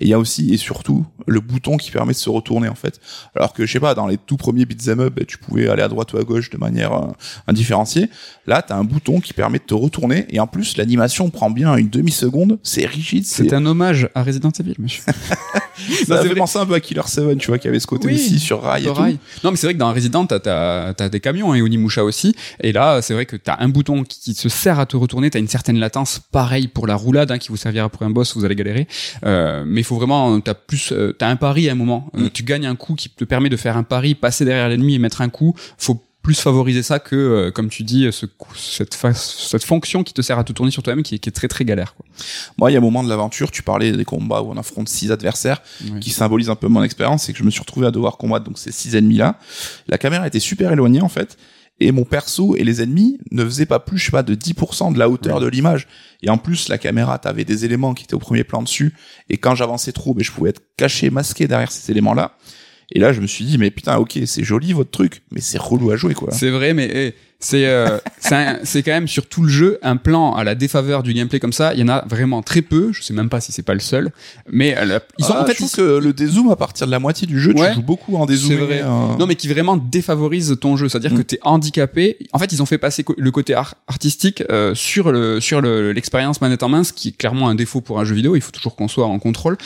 Et 0.00 0.04
il 0.04 0.08
y 0.08 0.14
a 0.14 0.18
aussi 0.18 0.52
et 0.52 0.56
surtout 0.56 1.04
le 1.26 1.40
bouton 1.40 1.76
qui 1.76 1.90
permet 1.90 2.12
de 2.12 2.18
se 2.18 2.30
retourner 2.30 2.68
en 2.68 2.74
fait. 2.74 3.00
Alors 3.34 3.52
que 3.52 3.66
je 3.66 3.72
sais 3.72 3.80
pas, 3.80 3.94
dans 3.94 4.06
les 4.06 4.18
tout 4.18 4.36
premiers 4.36 4.64
beat'em 4.64 5.00
up, 5.00 5.14
bah, 5.16 5.22
tu 5.26 5.38
pouvais 5.38 5.68
aller 5.68 5.82
à 5.82 5.88
droite 5.88 6.12
ou 6.12 6.18
à 6.18 6.24
gauche 6.24 6.50
de 6.50 6.58
manière 6.58 6.92
euh, 6.92 7.06
indifférenciée. 7.46 8.08
Là, 8.46 8.62
t'as 8.62 8.76
un 8.76 8.84
bouton 8.84 9.20
qui 9.20 9.32
permet 9.32 9.58
de 9.58 9.64
te 9.64 9.74
retourner. 9.74 10.26
Et 10.30 10.40
en 10.40 10.46
plus, 10.46 10.76
l'animation 10.76 11.30
prend 11.30 11.50
bien 11.50 11.76
une 11.76 11.88
demi 11.88 12.10
seconde. 12.10 12.58
C'est 12.62 12.86
rigide. 12.86 13.26
C'est 13.26 13.48
c'est 13.48 13.54
un 13.54 13.66
hommage 13.66 14.08
à 14.14 14.22
Resident 14.22 14.50
Evil 14.58 14.74
monsieur 14.78 15.02
ça 16.06 16.22
Non, 16.22 16.28
fait 16.28 16.34
penser 16.34 16.58
un 16.58 16.66
peu 16.66 16.74
à 16.74 16.80
Killer 16.80 17.02
7, 17.04 17.38
tu 17.38 17.48
vois, 17.48 17.58
qui 17.58 17.68
avait 17.68 17.80
ce 17.80 17.86
côté 17.86 18.06
Oui, 18.06 18.14
aussi 18.14 18.38
sur 18.38 18.62
rail 18.62 18.84
et 18.84 18.86
tout. 18.86 19.00
Non, 19.44 19.50
mais 19.50 19.56
c'est 19.56 19.66
vrai 19.66 19.74
que 19.74 19.78
dans 19.78 19.92
Resident, 19.92 20.26
t'as, 20.26 20.38
t'as, 20.38 20.94
t'as 20.94 21.08
des 21.08 21.20
camions 21.20 21.52
hein, 21.52 21.56
et 21.56 21.62
Onimusha 21.62 22.04
aussi. 22.04 22.34
Et 22.60 22.72
là, 22.72 23.02
c'est 23.02 23.14
vrai 23.14 23.26
que 23.26 23.36
t'as 23.36 23.56
un 23.58 23.68
bouton 23.68 24.04
qui, 24.04 24.20
qui 24.20 24.34
se 24.34 24.48
sert 24.48 24.78
à 24.78 24.86
te 24.86 24.96
retourner. 24.96 25.30
T'as 25.30 25.38
une 25.38 25.48
certaine 25.48 25.78
latence. 25.78 26.20
Pareil 26.30 26.68
pour 26.68 26.86
la 26.86 26.94
roulade, 26.94 27.30
hein, 27.30 27.38
qui 27.38 27.48
vous 27.48 27.56
servira 27.56 27.88
pour 27.88 28.02
un 28.02 28.10
boss, 28.10 28.36
vous 28.36 28.44
allez 28.44 28.54
galérer. 28.54 28.86
Euh, 29.24 29.64
mais 29.66 29.80
il 29.80 29.84
faut 29.84 29.96
vraiment, 29.96 30.40
t'as 30.40 30.54
plus, 30.54 30.92
euh, 30.92 31.12
t'as 31.18 31.28
un 31.28 31.36
pari 31.36 31.68
à 31.68 31.72
un 31.72 31.74
moment. 31.74 32.10
Euh, 32.16 32.18
Mm. 32.18 32.30
Tu 32.30 32.42
gagnes 32.42 32.66
un 32.66 32.76
coup 32.76 32.94
qui 32.94 33.08
te 33.10 33.24
permet 33.24 33.48
de 33.48 33.56
faire 33.56 33.76
un 33.76 33.82
pari, 33.82 34.14
passer 34.14 34.44
derrière 34.44 34.68
l'ennemi 34.68 34.94
et 34.94 34.98
mettre 34.98 35.20
un 35.20 35.28
coup. 35.28 35.54
Faut 35.76 36.02
plus 36.28 36.38
favoriser 36.38 36.82
ça 36.82 36.98
que, 36.98 37.16
euh, 37.16 37.50
comme 37.50 37.70
tu 37.70 37.84
dis, 37.84 38.06
ce, 38.12 38.26
cette, 38.54 39.64
fonction 39.64 40.02
qui 40.04 40.12
te 40.12 40.20
sert 40.20 40.38
à 40.38 40.44
te 40.44 40.52
tourner 40.52 40.70
sur 40.70 40.82
toi-même 40.82 41.02
qui 41.02 41.14
est, 41.14 41.18
qui 41.18 41.30
est 41.30 41.32
très 41.32 41.48
très 41.48 41.64
galère. 41.64 41.94
Quoi. 41.94 42.04
Moi, 42.58 42.70
il 42.70 42.74
y 42.74 42.76
a 42.76 42.80
un 42.80 42.82
moment 42.82 43.02
de 43.02 43.08
l'aventure, 43.08 43.50
tu 43.50 43.62
parlais 43.62 43.92
des 43.92 44.04
combats 44.04 44.42
où 44.42 44.50
on 44.50 44.58
affronte 44.58 44.90
six 44.90 45.10
adversaires, 45.10 45.62
qui 46.02 46.10
symbolise 46.10 46.50
un 46.50 46.54
peu 46.54 46.68
mon 46.68 46.82
expérience, 46.82 47.22
c'est 47.22 47.32
que 47.32 47.38
je 47.38 47.44
me 47.44 47.50
suis 47.50 47.60
retrouvé 47.60 47.86
à 47.86 47.90
devoir 47.90 48.18
combattre 48.18 48.44
donc 48.44 48.58
ces 48.58 48.72
six 48.72 48.94
ennemis-là. 48.94 49.38
La 49.86 49.96
caméra 49.96 50.26
était 50.26 50.38
super 50.38 50.70
éloignée, 50.70 51.00
en 51.00 51.08
fait. 51.08 51.38
Et 51.80 51.92
mon 51.92 52.04
perso 52.04 52.56
et 52.56 52.62
les 52.62 52.82
ennemis 52.82 53.18
ne 53.30 53.42
faisaient 53.42 53.64
pas 53.64 53.78
plus, 53.78 53.96
je 53.96 54.04
sais 54.04 54.10
pas, 54.10 54.22
de 54.22 54.34
10% 54.34 54.92
de 54.92 54.98
la 54.98 55.08
hauteur 55.08 55.40
de 55.40 55.46
l'image. 55.46 55.88
Et 56.22 56.28
en 56.28 56.36
plus, 56.36 56.68
la 56.68 56.76
caméra, 56.76 57.18
t'avais 57.18 57.46
des 57.46 57.64
éléments 57.64 57.94
qui 57.94 58.04
étaient 58.04 58.14
au 58.14 58.18
premier 58.18 58.44
plan 58.44 58.60
dessus. 58.60 58.94
Et 59.30 59.38
quand 59.38 59.54
j'avançais 59.54 59.92
trop, 59.92 60.12
ben, 60.12 60.22
je 60.22 60.30
pouvais 60.30 60.50
être 60.50 60.60
caché, 60.76 61.08
masqué 61.08 61.48
derrière 61.48 61.72
ces 61.72 61.90
éléments-là. 61.90 62.32
Et 62.92 63.00
là, 63.00 63.12
je 63.12 63.20
me 63.20 63.26
suis 63.26 63.44
dit, 63.44 63.58
mais 63.58 63.70
putain, 63.70 63.96
ok, 63.98 64.18
c'est 64.24 64.44
joli 64.44 64.72
votre 64.72 64.90
truc, 64.90 65.20
mais 65.30 65.40
c'est 65.42 65.58
relou 65.60 65.90
à 65.90 65.96
jouer, 65.96 66.14
quoi. 66.14 66.30
C'est 66.32 66.48
vrai, 66.48 66.72
mais 66.72 66.88
eh, 66.92 67.14
c'est 67.38 67.66
euh, 67.66 67.98
c'est 68.64 68.82
quand 68.82 68.92
même 68.92 69.06
sur 69.08 69.26
tout 69.26 69.42
le 69.42 69.50
jeu 69.50 69.78
un 69.82 69.96
plan 69.96 70.32
à 70.34 70.42
la 70.42 70.54
défaveur 70.54 71.02
du 71.02 71.12
gameplay 71.12 71.38
comme 71.38 71.52
ça. 71.52 71.74
Il 71.74 71.80
y 71.80 71.82
en 71.82 71.88
a 71.88 72.02
vraiment 72.08 72.40
très 72.42 72.62
peu. 72.62 72.90
Je 72.94 73.02
sais 73.02 73.12
même 73.12 73.28
pas 73.28 73.42
si 73.42 73.52
c'est 73.52 73.62
pas 73.62 73.74
le 73.74 73.80
seul, 73.80 74.10
mais 74.50 74.74
euh, 74.78 74.86
la- 74.86 75.00
ils 75.18 75.24
sont 75.26 75.34
Ah, 75.36 75.42
en 75.42 75.46
fait 75.46 75.52
je 75.62 75.76
que 75.76 75.98
le 75.98 76.12
dézoom 76.14 76.50
à 76.50 76.56
partir 76.56 76.86
de 76.86 76.90
la 76.90 76.98
moitié 76.98 77.26
du 77.26 77.38
jeu, 77.38 77.52
Ouais. 77.54 77.68
tu 77.68 77.74
joues 77.74 77.82
beaucoup 77.82 78.16
en 78.16 78.24
dézoomé. 78.24 78.56
C'est 78.56 78.64
vrai. 78.64 78.80
euh, 78.82 79.16
non 79.18 79.26
mais 79.26 79.34
qui 79.36 79.48
vraiment 79.48 79.76
défavorise 79.76 80.56
ton 80.58 80.78
jeu. 80.78 80.88
C'est-à-dire 80.88 81.12
Mm. 81.12 81.18
que 81.18 81.22
t'es 81.22 81.38
handicapé. 81.42 82.16
En 82.32 82.38
fait, 82.38 82.50
ils 82.52 82.62
ont 82.62 82.66
fait 82.66 82.78
passer 82.78 83.04
le 83.18 83.30
côté 83.30 83.52
ar- 83.52 83.74
artistique 83.86 84.42
euh, 84.50 84.74
sur 84.74 85.12
le 85.12 85.40
sur 85.42 85.60
le- 85.60 85.92
l'expérience 85.92 86.40
manette 86.40 86.62
en 86.62 86.70
main, 86.70 86.84
ce 86.84 86.94
qui 86.94 87.08
est 87.08 87.16
clairement 87.16 87.50
un 87.50 87.54
défaut 87.54 87.82
pour 87.82 88.00
un 88.00 88.04
jeu 88.06 88.14
vidéo. 88.14 88.34
Il 88.34 88.40
faut 88.40 88.50
toujours 88.50 88.76
qu'on 88.76 88.88
soit 88.88 89.06
en 89.06 89.18
contrôle. 89.18 89.58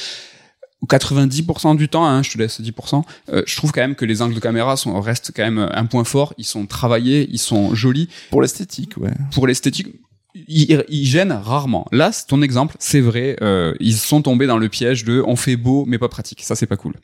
90% 0.87 1.77
du 1.77 1.88
temps, 1.88 2.05
hein, 2.05 2.23
je 2.23 2.33
te 2.33 2.38
laisse 2.38 2.61
10%, 2.61 3.03
euh, 3.31 3.42
je 3.47 3.57
trouve 3.57 3.73
quand 3.73 3.81
même 3.81 3.95
que 3.95 4.05
les 4.05 4.23
angles 4.23 4.35
de 4.35 4.40
caméra 4.40 4.77
sont, 4.77 5.01
restent 5.01 5.33
quand 5.35 5.42
même 5.42 5.68
un 5.73 5.87
point 5.87 6.05
fort. 6.05 6.35
Ils 6.38 6.45
sont 6.45 6.66
travaillés, 6.66 7.29
ils 7.31 7.38
sont 7.38 7.75
jolis. 7.75 8.09
Pour 8.31 8.42
l'esthétique, 8.42 8.97
ouais. 8.97 9.12
pour 9.33 9.47
l'esthétique, 9.47 9.88
ils, 10.35 10.85
ils 10.88 11.07
gênent 11.07 11.33
rarement. 11.33 11.87
Là, 11.92 12.11
ton 12.27 12.42
exemple, 12.42 12.77
c'est 12.79 13.01
vrai, 13.01 13.37
euh, 13.42 13.75
ils 13.81 13.95
sont 13.97 14.23
tombés 14.23 14.47
dans 14.47 14.59
le 14.59 14.68
piège 14.68 15.05
de 15.05 15.23
on 15.27 15.37
fait 15.37 15.57
beau 15.57 15.85
mais 15.87 15.99
pas 15.99 16.09
pratique. 16.09 16.42
Ça, 16.42 16.55
c'est 16.57 16.66
pas 16.66 16.77
cool. 16.77 16.95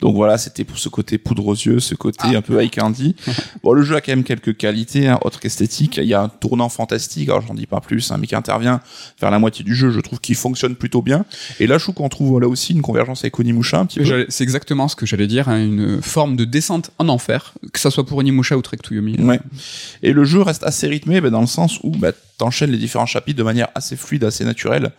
Donc 0.00 0.14
voilà, 0.14 0.36
c'était 0.36 0.64
pour 0.64 0.78
ce 0.78 0.88
côté 0.88 1.16
poudre 1.18 1.46
aux 1.46 1.54
yeux, 1.54 1.80
ce 1.80 1.94
côté 1.94 2.18
Ah. 2.22 2.36
un 2.36 2.42
peu 2.42 2.62
high 2.62 2.70
candy. 2.74 3.16
bon, 3.62 3.72
le 3.72 3.82
jeu 3.82 3.96
a 3.96 4.00
quand 4.00 4.12
même 4.12 4.24
quelques 4.24 4.56
qualités, 4.56 5.08
hein, 5.08 5.18
autres 5.22 5.40
qu'esthétiques. 5.40 5.96
Il 5.96 6.04
y 6.08 6.14
a 6.14 6.20
un 6.22 6.28
tournant 6.28 6.68
fantastique, 6.68 7.28
alors 7.28 7.42
j'en 7.46 7.54
dis 7.54 7.66
pas 7.66 7.80
plus, 7.80 8.10
hein, 8.10 8.16
mais 8.20 8.26
qui 8.26 8.34
intervient 8.34 8.80
vers 9.20 9.30
la 9.30 9.38
moitié 9.38 9.64
du 9.64 9.74
jeu. 9.74 9.90
Je 9.90 10.00
trouve 10.00 10.20
qu'il 10.20 10.34
fonctionne 10.34 10.74
plutôt 10.76 11.02
bien. 11.02 11.24
Et 11.60 11.66
là, 11.66 11.78
je 11.78 11.84
trouve 11.84 11.94
qu'on 11.94 12.08
trouve 12.08 12.40
là 12.40 12.48
aussi 12.48 12.72
une 12.72 12.82
convergence 12.82 13.20
avec 13.24 13.38
Onimusha 13.38 13.78
un 13.78 13.86
petit 13.86 14.00
peu. 14.00 14.26
C'est 14.28 14.44
exactement 14.44 14.88
ce 14.88 14.96
que 14.96 15.06
j'allais 15.06 15.26
dire, 15.26 15.48
hein, 15.48 15.62
une 15.64 16.02
forme 16.02 16.36
de 16.36 16.44
descente 16.44 16.90
en 16.98 17.08
enfer, 17.08 17.54
que 17.72 17.80
ça 17.80 17.90
soit 17.90 18.04
pour 18.04 18.18
Onimusha 18.18 18.56
ou 18.56 18.62
Trek 18.62 18.78
to 18.82 18.94
Yomi. 18.94 19.16
Ouais. 19.20 19.40
Et 20.02 20.12
le 20.12 20.24
jeu 20.24 20.42
reste 20.42 20.64
assez 20.64 20.86
rythmé, 20.86 21.20
bah, 21.20 21.30
dans 21.30 21.40
le 21.40 21.46
sens 21.46 21.78
où 21.82 21.90
bah, 21.90 22.12
t'enchaînes 22.38 22.70
les 22.70 22.78
différents 22.78 23.06
chapitres 23.06 23.38
de 23.38 23.42
manière 23.42 23.68
assez 23.74 23.96
fluide, 23.96 24.24
assez 24.24 24.44
naturelle. 24.44 24.92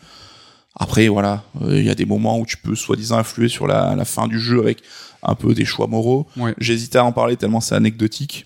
Après, 0.79 1.07
voilà, 1.07 1.43
euh, 1.63 1.79
il 1.79 1.85
y 1.85 1.89
a 1.89 1.95
des 1.95 2.05
moments 2.05 2.37
où 2.39 2.45
tu 2.45 2.57
peux 2.57 2.75
soi-disant 2.75 3.17
influer 3.17 3.47
sur 3.49 3.65
la, 3.67 3.95
la 3.95 4.05
fin 4.05 4.27
du 4.27 4.39
jeu 4.39 4.59
avec 4.59 4.79
un 5.23 5.33
peu 5.33 5.53
des 5.55 5.65
choix 5.65 5.87
moraux. 5.87 6.27
Ouais. 6.37 6.53
J'hésitais 6.59 6.99
à 6.99 7.03
en 7.05 7.11
parler 7.11 7.35
tellement 7.35 7.61
c'est 7.61 7.73
anecdotique. 7.75 8.45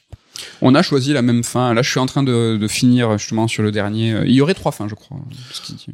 On 0.62 0.74
a 0.74 0.82
choisi 0.82 1.12
la 1.14 1.22
même 1.22 1.44
fin. 1.44 1.74
Là, 1.74 1.82
je 1.82 1.90
suis 1.92 2.00
en 2.00 2.06
train 2.06 2.24
de, 2.24 2.58
de 2.60 2.68
finir 2.68 3.18
justement 3.18 3.48
sur 3.48 3.62
le 3.64 3.72
dernier. 3.72 4.14
Euh, 4.14 4.24
Il 4.26 4.32
y 4.34 4.42
aurait 4.42 4.54
trois 4.54 4.72
fins, 4.72 4.88
je 4.88 4.96
crois. 4.96 5.18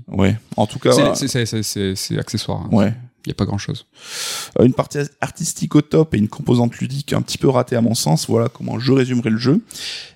Ouais. 0.09 0.37
En 0.55 0.67
tout 0.67 0.79
cas, 0.79 0.91
C'est- 1.15 1.95
c'est 1.95 2.17
accessoire. 2.19 2.61
hein. 2.61 2.69
ouais. 2.71 2.93
Il 3.27 3.31
y 3.31 3.31
a 3.31 3.35
pas 3.35 3.45
grand 3.45 3.57
chose. 3.57 3.85
Euh, 4.57 4.63
une 4.63 4.73
partie 4.73 4.99
artistique 5.19 5.75
au 5.75 5.81
top 5.81 6.13
et 6.13 6.17
une 6.17 6.29
composante 6.29 6.77
ludique 6.77 7.11
un 7.11 7.21
petit 7.21 7.37
peu 7.37 7.49
ratée 7.49 7.75
à 7.75 7.81
mon 7.81 7.93
sens. 7.93 8.27
Voilà 8.29 8.47
comment 8.47 8.79
je 8.79 8.93
résumerai 8.93 9.29
le 9.29 9.37
jeu. 9.37 9.59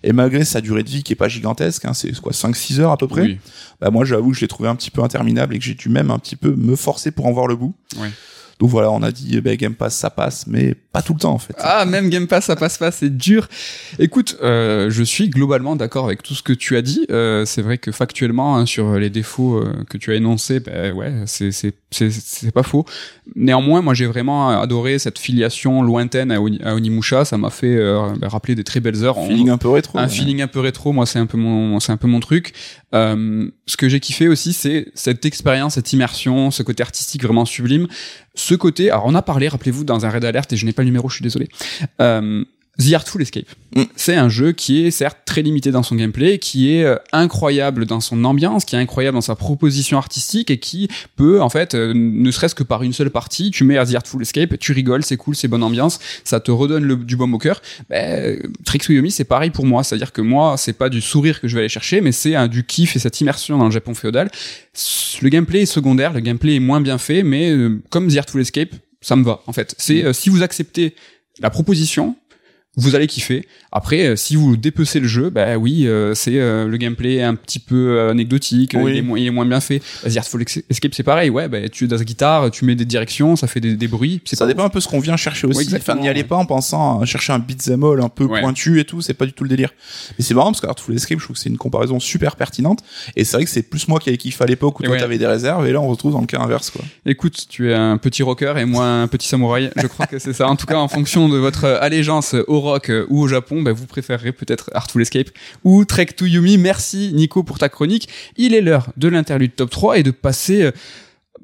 Et 0.04 0.14
malgré 0.14 0.46
sa 0.46 0.62
durée 0.62 0.84
de 0.84 0.90
vie 0.90 1.04
qui 1.04 1.12
est 1.12 1.18
pas 1.18 1.28
gigantesque, 1.28 1.84
hein, 1.84 1.94
c'est 1.94 2.18
quoi 2.22 2.32
5-6 2.32 2.80
heures 2.80 2.92
à 2.92 2.98
peu 2.98 3.08
près. 3.08 3.24
Oui. 3.24 3.40
Bah 3.82 3.92
moi 3.92 4.06
j'avoue 4.06 4.32
que 4.32 4.38
je 4.38 4.42
l'ai 4.42 4.48
trouvé 4.48 4.70
un 4.70 4.76
petit 4.76 4.92
peu 4.92 5.04
interminable 5.04 5.54
et 5.56 5.60
que 5.60 5.66
j'ai 5.66 5.74
dû 5.74 5.90
même 5.90 6.10
un 6.10 6.20
petit 6.20 6.38
peu 6.38 6.56
me 6.56 6.78
forcer 6.78 7.12
pour 7.12 7.26
en 7.26 7.34
voir 7.34 7.48
le 7.48 7.58
bout. 7.58 7.76
Donc 8.62 8.70
voilà, 8.70 8.92
on 8.92 9.02
a 9.02 9.12
dit 9.12 9.32
eh 9.34 9.42
ben, 9.42 9.58
Game 9.58 9.74
Pass 9.74 9.96
ça 9.96 10.12
passe, 10.12 10.46
mais 10.46 10.76
pas 10.94 11.02
tout 11.02 11.14
le 11.16 11.20
temps 11.20 11.34
en 11.34 11.40
fait. 11.40 11.56
Ah, 11.58 11.84
même 11.86 12.10
Game 12.12 12.28
Pass, 12.28 12.46
ça 12.46 12.56
passe 12.56 12.78
pas, 12.78 12.92
c'est 12.92 13.10
dur. 13.10 13.48
Écoute, 13.98 14.38
euh, 14.44 14.92
je 14.92 15.02
suis 15.04 15.30
globalement 15.30 15.76
d'accord 15.76 16.06
avec 16.06 16.22
tout 16.22 16.36
ce 16.36 16.44
que 16.44 16.54
tu 16.54 16.78
as 16.78 16.84
dit. 16.84 17.08
Euh, 17.10 17.44
c'est 17.46 17.64
vrai 17.64 17.80
que 17.80 17.92
factuellement, 17.92 18.58
hein, 18.58 18.68
sur 18.68 18.94
les 19.00 19.10
défauts 19.10 19.58
euh, 19.58 19.74
que 19.90 19.98
tu 19.98 20.12
as 20.12 20.16
énoncés, 20.16 20.60
ben 20.60 20.94
ouais, 20.94 21.12
c'est 21.26 21.50
c'est 21.52 22.52
pas 22.54 22.64
faux. 22.64 22.86
Néanmoins, 23.36 23.82
moi, 23.82 23.94
j'ai 23.96 24.06
vraiment 24.06 24.50
adoré 24.62 25.00
cette 25.00 25.18
filiation 25.20 25.82
lointaine 25.82 26.32
à, 26.32 26.40
Oni- 26.40 26.62
à 26.64 26.76
Onimusha. 26.76 27.26
Ça 27.26 27.38
m'a 27.38 27.50
fait 27.50 27.76
euh, 27.76 28.14
ben, 28.18 28.28
rappeler 28.28 28.54
des 28.56 28.64
très 28.64 28.80
belles 28.80 29.04
heures. 29.04 29.18
On- 29.18 29.28
feeling 29.28 29.50
un 29.50 29.58
peu 29.58 29.70
rétro. 29.70 29.98
un 29.98 30.04
ouais. 30.04 30.10
feeling 30.10 30.42
un 30.42 30.48
peu 30.48 30.60
rétro 30.60 30.92
moi 30.94 31.06
c'est 31.06 31.20
un 31.20 31.26
peu 31.26 31.38
mon 31.38 31.80
c'est 31.80 31.92
un 31.92 31.98
peu 31.98 32.08
mon 32.08 32.20
truc 32.20 32.54
euh, 32.94 33.50
ce 33.66 33.78
que 33.78 33.88
j'ai 33.90 34.00
kiffé 34.00 34.28
aussi 34.28 34.52
c'est 34.54 34.88
cette 34.94 35.26
expérience 35.26 35.76
cette 35.76 35.94
immersion 35.94 36.52
ce 36.52 36.64
côté 36.64 36.84
artistique 36.84 37.24
vraiment 37.24 37.46
sublime 37.46 37.88
ce 38.34 38.56
côté 38.56 38.90
alors 38.90 39.06
on 39.06 39.16
a 39.16 39.22
parlé 39.22 39.48
rappelez-vous 39.48 39.84
dans 39.84 40.06
un 40.06 40.10
raid 40.10 40.24
alert 40.24 40.52
et 40.54 40.58
je 40.58 40.66
n'ai 40.66 40.74
pas 40.74 40.82
le 40.82 40.88
numéro 40.88 41.10
je 41.10 41.16
suis 41.16 41.24
désolé. 41.24 41.48
Euh, 42.00 42.44
The 42.82 42.94
Artful 42.94 43.22
Escape. 43.22 43.48
Mm. 43.76 43.84
C'est 43.96 44.16
un 44.16 44.30
jeu 44.30 44.52
qui 44.52 44.86
est 44.86 44.92
certes 44.92 45.20
très 45.26 45.42
limité 45.42 45.72
dans 45.72 45.84
son 45.84 45.96
gameplay, 45.96 46.40
qui 46.40 46.74
est 46.74 46.84
euh, 46.84 46.96
incroyable 47.12 47.86
dans 47.86 48.00
son 48.00 48.24
ambiance, 48.24 48.66
qui 48.66 48.76
est 48.76 48.80
incroyable 48.80 49.16
dans 49.16 49.22
sa 49.22 49.36
proposition 49.36 49.98
artistique 49.98 50.52
et 50.52 50.58
qui 50.58 50.88
peut 51.16 51.42
en 51.42 51.50
fait, 51.50 51.76
euh, 51.76 51.94
ne 51.94 52.32
serait-ce 52.32 52.56
que 52.56 52.64
par 52.64 52.84
une 52.84 52.94
seule 52.94 53.10
partie, 53.10 53.52
tu 53.52 53.64
mets 53.64 53.78
à 53.78 53.86
The 53.86 53.96
Artful 53.96 54.22
Escape, 54.22 54.58
tu 54.60 54.72
rigoles, 54.72 55.04
c'est 55.04 55.18
cool, 55.18 55.36
c'est 55.36 55.48
bonne 55.48 55.64
ambiance, 55.64 56.00
ça 56.24 56.40
te 56.40 56.52
redonne 56.52 56.84
le, 56.84 56.96
du 56.96 57.16
baume 57.16 57.34
au 57.34 57.38
cœur. 57.38 57.62
Ben, 57.90 58.40
Trixuyomi, 58.66 59.12
c'est 59.12 59.24
pareil 59.24 59.52
pour 59.52 59.66
moi, 59.66 59.84
c'est-à-dire 59.84 60.12
que 60.12 60.22
moi, 60.22 60.56
c'est 60.58 60.74
pas 60.74 60.90
du 60.90 61.02
sourire 61.02 61.40
que 61.40 61.48
je 61.48 61.56
vais 61.56 61.62
aller 61.62 61.70
chercher, 61.70 62.02
mais 62.02 62.12
c'est 62.12 62.48
du 62.48 62.64
kiff 62.64 62.96
et 62.96 63.00
cette 63.00 63.20
immersion 63.22 63.58
dans 63.58 63.66
le 63.66 63.72
Japon 63.72 63.94
féodal. 63.94 64.30
Le 65.22 65.30
gameplay 65.30 65.62
est 65.62 65.66
secondaire, 65.66 66.14
le 66.14 66.20
gameplay 66.20 66.56
est 66.56 66.60
moins 66.60 66.82
bien 66.82 66.98
fait, 66.98 67.24
mais 67.24 67.52
euh, 67.52 67.82
comme 67.90 68.08
The 68.12 68.18
Artful 68.18 68.42
Escape, 68.42 68.74
ça 69.02 69.16
me 69.16 69.24
va 69.24 69.42
en 69.48 69.54
fait. 69.54 69.76
C'est 69.78 70.04
euh, 70.04 70.14
si 70.14 70.30
vous 70.30 70.44
acceptez 70.44 70.96
la 71.40 71.50
proposition, 71.50 72.16
vous 72.78 72.96
allez 72.96 73.08
kiffer. 73.08 73.46
Après, 73.74 74.06
euh, 74.08 74.16
si 74.16 74.38
vous 74.38 74.56
dépecez 74.56 75.02
le 75.02 75.08
jeu, 75.08 75.30
bah 75.30 75.58
oui, 75.58 75.88
euh, 75.88 76.14
c'est 76.14 76.40
euh, 76.40 76.68
le 76.68 76.78
gameplay 76.78 77.16
est 77.16 77.24
un 77.24 77.36
petit 77.36 77.60
peu 77.60 77.98
euh, 77.98 78.12
anecdotique, 78.12 78.76
Oui. 78.78 78.92
il, 78.94 78.98
est 78.98 79.02
moins, 79.02 79.20
il 79.20 79.28
est 79.28 79.32
moins 79.32 79.46
bien 79.46 79.60
fait. 79.60 79.82
The 80.10 80.16
Artful 80.18 80.44
Escape, 80.70 80.94
c'est 80.94 81.04
pareil, 81.04 81.30
ouais, 81.30 81.50
bah, 81.50 81.68
tu 81.70 81.84
es 81.84 81.88
dans 81.88 81.98
la 81.98 82.04
guitare, 82.06 82.50
tu 82.50 82.64
mets 82.64 82.76
des 82.76 82.86
directions, 82.86 83.36
ça 83.36 83.48
fait 83.48 83.60
des, 83.60 83.76
des 83.76 83.88
bruits. 83.90 84.22
Ça 84.26 84.38
pas 84.38 84.48
dépend 84.48 84.64
un 84.64 84.70
peu 84.70 84.80
ce 84.80 84.88
qu'on 84.88 85.00
vient 85.00 85.18
chercher 85.18 85.48
aussi. 85.48 85.70
Ouais, 85.70 85.80
enfin, 85.80 85.96
n'y 85.96 86.08
allez 86.08 86.24
pas 86.24 86.38
en 86.38 86.46
pensant 86.46 87.02
à 87.02 87.06
chercher 87.06 87.34
un 87.34 87.40
beat'em 87.40 87.84
all 87.84 88.02
un 88.02 88.10
peu 88.10 88.24
Ouais. 88.24 88.40
pointu 88.40 88.80
et 88.80 88.86
tout, 88.86 89.02
c'est 89.02 89.14
pas 89.16 89.26
du 89.26 89.34
tout 89.34 89.44
le 89.44 89.50
délire. 89.50 89.74
Mais 90.18 90.24
c'est 90.24 90.34
marrant 90.34 90.52
parce 90.52 90.62
que 90.62 90.68
Artful 90.68 90.96
Escape, 90.96 91.20
je 91.20 91.24
trouve 91.26 91.36
que 91.36 91.42
c'est 91.42 91.50
une 91.50 91.58
comparaison 91.58 92.00
super 92.00 92.38
pertinente. 92.38 92.80
Et 93.18 93.26
c'est 93.26 93.36
vrai 93.36 93.44
que 93.44 93.52
c'est 93.52 93.64
plus 93.64 93.90
moi 93.90 94.00
qui 94.00 94.08
avais 94.08 94.18
kiffé 94.18 94.42
à 94.46 94.48
l'époque 94.48 94.80
où 94.80 94.84
toi 94.84 94.94
ouais. 94.94 95.00
t'avais 95.00 95.18
des 95.18 95.28
réserves 95.28 95.68
et 95.68 95.74
là 95.74 95.82
on 95.82 95.88
retrouve 95.88 96.14
dans 96.14 96.22
le 96.22 96.28
cas 96.28 96.40
inverse 96.40 96.70
quoi. 96.70 96.86
Écoute, 97.06 97.48
tu 97.50 97.70
es 97.72 97.74
un 97.74 97.98
petit 97.98 98.24
rocker 98.24 98.54
et 98.58 98.64
moi 98.64 98.86
un 98.86 99.08
petit 99.08 99.28
samouraï. 99.28 99.72
Je 99.76 99.88
crois 99.88 100.08
que 100.08 100.20
c'est 100.20 100.32
ça. 100.34 100.48
En 100.48 100.56
tout 100.56 100.66
cas, 100.66 100.78
en 100.78 100.88
fonction 100.88 101.28
de 101.28 101.38
votre 101.38 101.66
allégeance 101.66 102.36
au 102.48 102.61
rock 102.62 102.90
euh, 102.90 103.06
ou 103.10 103.22
au 103.22 103.28
Japon, 103.28 103.62
bah, 103.62 103.72
vous 103.74 103.86
préférerez 103.86 104.32
peut-être 104.32 104.70
Artful 104.74 105.02
Escape 105.02 105.30
ou 105.64 105.86
Trek 105.86 106.08
to 106.16 106.26
Yumi. 106.26 106.58
Merci 106.58 107.12
Nico 107.14 107.44
pour 107.44 107.58
ta 107.60 107.70
chronique. 107.70 108.08
Il 108.38 108.54
est 108.54 108.62
l'heure 108.62 108.90
de 108.98 109.08
l'interlude 109.08 109.56
top 109.56 109.70
3 109.70 109.98
et 110.00 110.04
de 110.04 110.12
passer 110.12 110.64
euh, 110.64 110.72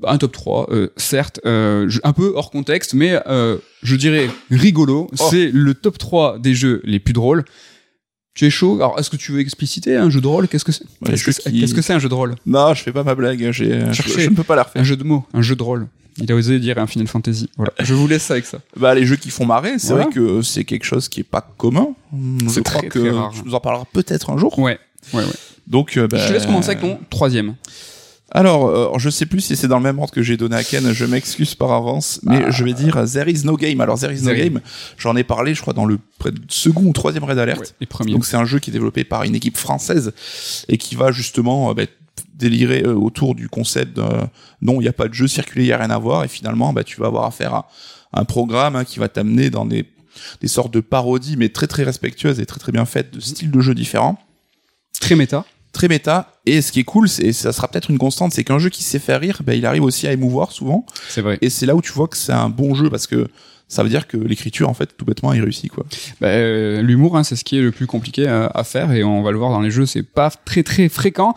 un 0.03 0.17
top 0.17 0.31
3, 0.31 0.67
euh, 0.71 0.89
certes, 0.97 1.39
euh, 1.45 1.89
un 2.03 2.13
peu 2.13 2.33
hors 2.35 2.51
contexte, 2.51 2.93
mais 2.93 3.19
euh, 3.27 3.57
je 3.83 3.95
dirais 3.95 4.29
rigolo. 4.51 5.09
Oh. 5.11 5.27
C'est 5.29 5.49
le 5.53 5.73
top 5.73 5.97
3 5.97 6.39
des 6.39 6.53
jeux 6.53 6.81
les 6.83 6.99
plus 6.99 7.13
drôles. 7.13 7.43
Tu 8.33 8.45
es 8.45 8.49
chaud? 8.51 8.75
Alors, 8.75 8.99
est-ce 8.99 9.09
que 9.09 9.15
tu 9.15 9.31
veux 9.31 9.39
expliciter 9.39 9.95
un 9.95 10.11
jeu 10.11 10.21
de 10.21 10.27
rôle? 10.27 10.47
Qu'est-ce 10.47 10.63
que 10.65 10.71
c'est? 10.71 10.83
Ouais, 11.01 11.09
Qu'est-ce 11.09 11.23
que 11.23 11.31
c'est? 11.31 11.51
qui- 11.51 11.73
que 11.73 11.91
un 11.91 11.97
jeu 11.99 12.07
de 12.07 12.13
rôle? 12.13 12.35
Non, 12.45 12.75
je 12.75 12.83
fais 12.83 12.91
pas 12.91 13.03
ma 13.03 13.15
blague, 13.15 13.49
j'ai, 13.51 13.81
je, 13.91 14.01
je 14.03 14.29
ne 14.29 14.35
peux 14.35 14.43
pas 14.43 14.55
la 14.55 14.61
refaire. 14.63 14.79
Un 14.79 14.85
jeu 14.85 14.95
de 14.95 15.03
mots, 15.03 15.25
un 15.33 15.41
jeu 15.41 15.55
de 15.55 15.63
rôle. 15.63 15.87
Il 16.19 16.31
a 16.31 16.35
osé 16.35 16.59
dire 16.59 16.77
un 16.79 16.87
Final 16.87 17.07
Fantasy. 17.07 17.49
Voilà. 17.57 17.71
Je 17.79 17.93
vous 17.93 18.07
laisse 18.07 18.29
avec 18.31 18.45
ça. 18.45 18.59
Bah, 18.75 18.95
les 18.95 19.05
jeux 19.05 19.15
qui 19.17 19.29
font 19.29 19.45
marrer, 19.45 19.77
c'est 19.79 19.89
Voilà. 19.89 20.05
vrai 20.05 20.13
que 20.13 20.41
c'est 20.41 20.63
quelque 20.63 20.83
chose 20.85 21.07
qui 21.09 21.19
est 21.21 21.23
pas 21.23 21.41
commun. 21.57 21.89
Je 22.13 22.49
C'est 22.49 22.63
crois 22.63 22.79
très, 22.79 22.87
que 22.89 22.99
très 22.99 23.09
rare. 23.11 23.31
tu 23.33 23.41
nous 23.45 23.53
en 23.55 23.59
parleras 23.59 23.85
peut-être 23.93 24.29
un 24.31 24.37
jour. 24.37 24.57
Ouais, 24.59 24.79
ouais, 25.13 25.23
ouais. 25.23 25.25
Donc, 25.67 25.97
euh, 25.97 26.07
bah, 26.07 26.17
Je 26.17 26.27
te 26.29 26.33
laisse 26.33 26.45
commencer 26.45 26.69
avec 26.69 26.81
ton 26.81 26.99
troisième. 27.09 27.55
Alors, 28.29 28.67
euh, 28.67 28.97
je 28.97 29.09
sais 29.09 29.25
plus 29.25 29.39
si 29.39 29.55
c'est 29.55 29.69
dans 29.69 29.77
le 29.77 29.83
même 29.83 29.99
ordre 29.99 30.11
que 30.13 30.21
j'ai 30.21 30.35
donné 30.35 30.57
à 30.57 30.63
Ken, 30.63 30.91
je 30.91 31.05
m'excuse 31.05 31.55
par 31.55 31.71
avance, 31.71 32.19
mais 32.23 32.43
Ah. 32.47 32.51
je 32.51 32.63
vais 32.65 32.73
dire 32.73 33.01
There 33.09 33.31
is 33.31 33.45
no 33.45 33.55
game. 33.55 33.79
Alors, 33.79 33.97
There 33.97 34.13
is 34.13 34.21
no 34.21 34.33
game, 34.33 34.59
j'en 34.97 35.15
ai 35.15 35.23
parlé, 35.23 35.53
je 35.55 35.61
crois, 35.61 35.73
dans 35.73 35.85
le 35.85 35.97
second 36.49 36.83
ou 36.83 36.91
troisième 36.91 37.23
raid 37.23 37.39
alert. 37.39 37.61
Ouais, 37.61 37.67
les 37.79 37.87
premiers. 37.87 38.11
Donc, 38.11 38.25
c'est 38.25 38.35
un 38.35 38.43
jeu 38.43 38.59
qui 38.59 38.69
est 38.69 38.73
développé 38.73 39.05
par 39.05 39.23
une 39.23 39.33
équipe 39.33 39.55
française 39.57 40.11
et 40.67 40.77
qui 40.77 40.95
va 40.95 41.13
justement 41.13 41.69
euh, 41.69 41.73
bah, 41.73 41.83
délirer 42.37 42.83
euh, 42.83 42.93
autour 42.93 43.35
du 43.35 43.49
concept 43.49 43.95
de, 43.97 44.01
euh, 44.01 44.21
non, 44.61 44.75
il 44.79 44.83
n'y 44.83 44.87
a 44.87 44.93
pas 44.93 45.07
de 45.07 45.13
jeu 45.13 45.27
circulé, 45.27 45.63
il 45.63 45.67
n'y 45.67 45.73
a 45.73 45.77
rien 45.77 45.89
à 45.89 45.97
voir, 45.97 46.23
et 46.23 46.27
finalement, 46.27 46.71
bah, 46.73 46.83
tu 46.83 46.99
vas 46.99 47.07
avoir 47.07 47.25
affaire 47.25 47.53
à 47.53 47.67
un 48.13 48.23
programme 48.25 48.75
hein, 48.75 48.85
qui 48.85 48.99
va 48.99 49.09
t'amener 49.09 49.49
dans 49.49 49.65
des, 49.65 49.85
des 50.41 50.47
sortes 50.47 50.73
de 50.73 50.79
parodies, 50.79 51.35
mais 51.37 51.49
très 51.49 51.67
très 51.67 51.83
respectueuses 51.83 52.39
et 52.39 52.45
très 52.45 52.59
très 52.59 52.71
bien 52.71 52.85
faites, 52.85 53.11
de 53.13 53.19
styles 53.19 53.51
de 53.51 53.59
jeux 53.59 53.75
différents 53.75 54.17
Très 54.99 55.15
méta. 55.15 55.45
très 55.73 55.87
méta. 55.87 56.33
Et 56.45 56.61
ce 56.61 56.71
qui 56.71 56.79
est 56.79 56.83
cool, 56.83 57.07
c'est, 57.07 57.23
et 57.23 57.33
ça 57.33 57.51
sera 57.53 57.67
peut-être 57.67 57.91
une 57.91 57.99
constante, 57.99 58.33
c'est 58.33 58.43
qu'un 58.43 58.57
jeu 58.59 58.69
qui 58.69 58.81
sait 58.83 58.97
faire 58.99 59.19
rire, 59.19 59.41
ben, 59.43 59.53
il 59.53 59.65
arrive 59.65 59.83
aussi 59.83 60.07
à 60.07 60.11
émouvoir 60.13 60.51
souvent. 60.51 60.85
C'est 61.09 61.21
vrai. 61.21 61.37
Et 61.41 61.49
c'est 61.49 61.65
là 61.65 61.75
où 61.75 61.81
tu 61.81 61.91
vois 61.91 62.07
que 62.07 62.17
c'est 62.17 62.33
un 62.33 62.49
bon 62.49 62.73
jeu 62.73 62.89
parce 62.89 63.05
que 63.05 63.27
ça 63.67 63.83
veut 63.83 63.89
dire 63.89 64.07
que 64.07 64.15
l'écriture, 64.17 64.69
en 64.69 64.73
fait, 64.73 64.95
tout 64.97 65.03
bêtement, 65.05 65.33
est 65.33 65.41
réussie, 65.41 65.67
quoi. 65.67 65.85
Bah, 66.21 66.29
euh, 66.29 66.81
L'humour, 66.81 67.17
hein, 67.17 67.23
c'est 67.23 67.35
ce 67.35 67.43
qui 67.43 67.57
est 67.57 67.61
le 67.61 67.71
plus 67.71 67.85
compliqué 67.85 68.25
à, 68.27 68.47
à 68.47 68.63
faire 68.63 68.91
et 68.93 69.03
on 69.03 69.21
va 69.21 69.31
le 69.31 69.37
voir 69.37 69.51
dans 69.51 69.59
les 69.61 69.69
jeux. 69.71 69.85
C'est 69.85 70.03
pas 70.03 70.29
très 70.31 70.63
très 70.63 70.87
fréquent. 70.89 71.35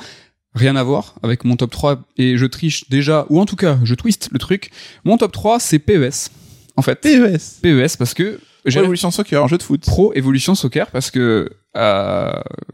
Rien 0.54 0.74
à 0.76 0.82
voir 0.82 1.14
avec 1.22 1.44
mon 1.44 1.56
top 1.56 1.70
3 1.70 2.00
et 2.16 2.36
je 2.36 2.46
triche 2.46 2.88
déjà, 2.88 3.26
ou 3.28 3.40
en 3.40 3.46
tout 3.46 3.56
cas, 3.56 3.78
je 3.84 3.94
twist 3.94 4.28
le 4.32 4.38
truc. 4.38 4.70
Mon 5.04 5.16
top 5.16 5.32
3, 5.32 5.60
c'est 5.60 5.78
PES. 5.78 6.30
En 6.76 6.82
fait, 6.82 6.96
PES. 6.96 7.60
PES 7.62 7.96
parce 7.96 8.14
que 8.14 8.40
j'ai 8.66 8.80
Evolution 8.80 9.10
Soccer, 9.10 9.42
un 9.42 9.48
jeu 9.48 9.58
de 9.58 9.62
foot. 9.62 9.82
Pro 9.82 10.12
Evolution 10.14 10.54
Soccer 10.54 10.90
parce 10.90 11.10
que 11.10 11.50
euh, 11.76 12.32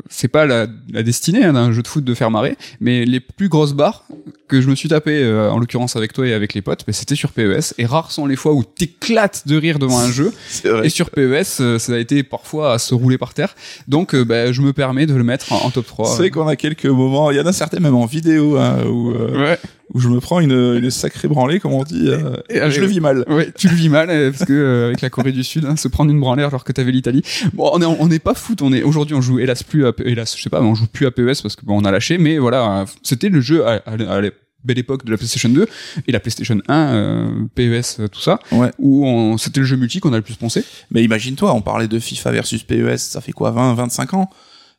c'est 0.09 0.28
pas 0.28 0.46
la, 0.46 0.66
la 0.92 1.02
destinée 1.02 1.44
hein, 1.44 1.52
d'un 1.52 1.72
jeu 1.72 1.82
de 1.82 1.88
foot 1.88 2.04
de 2.04 2.14
faire 2.14 2.30
marrer, 2.30 2.56
mais 2.80 3.04
les 3.04 3.20
plus 3.20 3.48
grosses 3.48 3.74
barres 3.74 4.04
que 4.48 4.61
je 4.61 4.68
me 4.68 4.74
suis 4.74 4.88
tapé, 4.88 5.22
euh, 5.22 5.50
en 5.50 5.59
l'occurrence 5.59 5.96
avec 5.96 6.12
toi 6.12 6.26
et 6.26 6.32
avec 6.32 6.54
les 6.54 6.62
potes, 6.62 6.85
bah, 6.87 6.92
c'était 6.92 7.14
sur 7.14 7.32
PES. 7.32 7.74
Et 7.78 7.87
rares 7.87 8.12
sont 8.12 8.26
les 8.26 8.37
fois 8.37 8.52
où 8.52 8.62
t'éclates 8.64 9.46
de 9.46 9.56
rire 9.56 9.78
devant 9.78 9.98
un 9.98 10.11
jeu. 10.11 10.32
Et 10.85 10.88
sur 10.88 11.11
PES, 11.11 11.61
euh, 11.61 11.78
ça 11.78 11.94
a 11.94 11.98
été 11.98 12.22
parfois 12.22 12.74
à 12.74 12.78
se 12.78 12.94
rouler 12.94 13.18
par 13.18 13.35
terre. 13.35 13.54
Donc, 13.88 14.14
euh, 14.14 14.24
bah, 14.24 14.52
je 14.52 14.62
me 14.62 14.72
permets 14.72 15.06
de 15.06 15.14
le 15.14 15.24
mettre 15.24 15.52
en, 15.52 15.64
en 15.64 15.70
top 15.70 15.87
3. 15.87 16.11
C'est 16.11 16.18
vrai 16.18 16.30
qu'on 16.30 16.46
a 16.46 16.56
quelques 16.56 16.87
moments, 16.87 17.30
il 17.30 17.37
y 17.37 17.40
en 17.40 17.46
a 17.46 17.52
certains 17.52 17.80
même 17.80 17.94
en 17.96 18.06
vidéo, 18.06 18.56
hein, 18.56 18.85
où, 18.87 19.11
euh, 19.11 19.37
Ouais, 19.37 19.59
où 19.96 20.00
je 20.00 20.09
me 20.09 20.20
prends 20.20 20.40
une, 20.40 20.52
une 20.82 20.90
sacrée 20.90 21.26
branlée, 21.26 21.59
comme 21.59 21.72
on 21.72 21.82
dit, 21.82 22.09
euh, 22.09 22.37
Et- 22.50 22.59
et- 22.59 22.70
je 22.70 22.80
le 22.82 22.87
vis 22.87 23.00
mal. 23.00 23.24
ouais, 23.28 23.50
tu 23.56 23.68
le 23.68 23.74
vis 23.74 23.88
mal 23.88 24.11
euh, 24.11 24.30
parce 24.30 24.44
que 24.44 24.52
euh, 24.52 24.87
avec 24.88 25.00
la 25.00 25.09
Corée 25.09 25.32
du 25.32 25.42
Sud, 25.42 25.64
hein, 25.64 25.76
se 25.76 25.88
prendre 25.88 26.11
une 26.11 26.20
branlée 26.20 26.42
alors 26.42 26.64
que 26.64 26.72
t'avais 26.72 26.92
l'Italie. 26.92 27.22
Bon, 27.54 27.70
on 27.72 27.80
est 27.80 27.87
on 27.87 28.06
n'est 28.06 28.18
pas 28.18 28.35
foot. 28.35 28.61
On 28.61 28.72
est 28.74 28.82
aujourd'hui 28.82 29.14
on 29.14 29.22
joue 29.22 29.38
hélas 29.38 29.62
plus 29.62 29.87
à 29.87 29.92
hélas 30.04 30.37
je 30.37 30.42
sais 30.42 30.50
pas, 30.50 30.61
on 30.61 30.74
joue 30.74 30.87
plus 30.87 31.06
à 31.06 31.11
PES 31.11 31.40
parce 31.42 31.56
que 31.56 31.64
bon 31.64 31.80
on 31.80 31.85
a 31.87 31.90
lâché. 31.90 32.18
Mais 32.18 32.37
voilà, 32.38 32.80
euh, 32.82 32.85
c'était 33.02 33.30
le 33.30 33.40
jeu 33.40 33.64
à, 33.66 33.82
à- 33.87 33.92
à 33.92 34.20
la 34.20 34.30
belle 34.64 34.78
époque 34.78 35.04
de 35.04 35.12
la 35.12 35.16
PlayStation 35.16 35.48
2 35.48 35.66
et 36.09 36.12
la 36.12 36.18
PlayStation 36.20 36.61
1, 36.68 36.74
euh, 36.94 37.28
PES, 37.55 38.01
euh, 38.01 38.09
tout 38.09 38.20
ça, 38.20 38.40
Ouais. 38.53 38.70
où 38.80 39.07
on- 39.07 39.38
c'était 39.38 39.61
le 39.61 39.66
jeu 39.66 39.76
multi 39.76 40.01
qu'on 40.01 40.12
a 40.12 40.16
le 40.16 40.22
plus 40.22 40.34
poncé. 40.34 40.64
Mais 40.90 41.05
imagine-toi, 41.05 41.55
on 41.55 41.61
parlait 41.62 41.86
de 41.88 41.99
FIFA 42.01 42.32
versus 42.32 42.62
PES, 42.64 42.99
ça 42.99 43.20
fait 43.20 43.30
quoi, 43.32 43.53
20, 43.53 43.74
25 43.74 44.14
ans? 44.14 44.28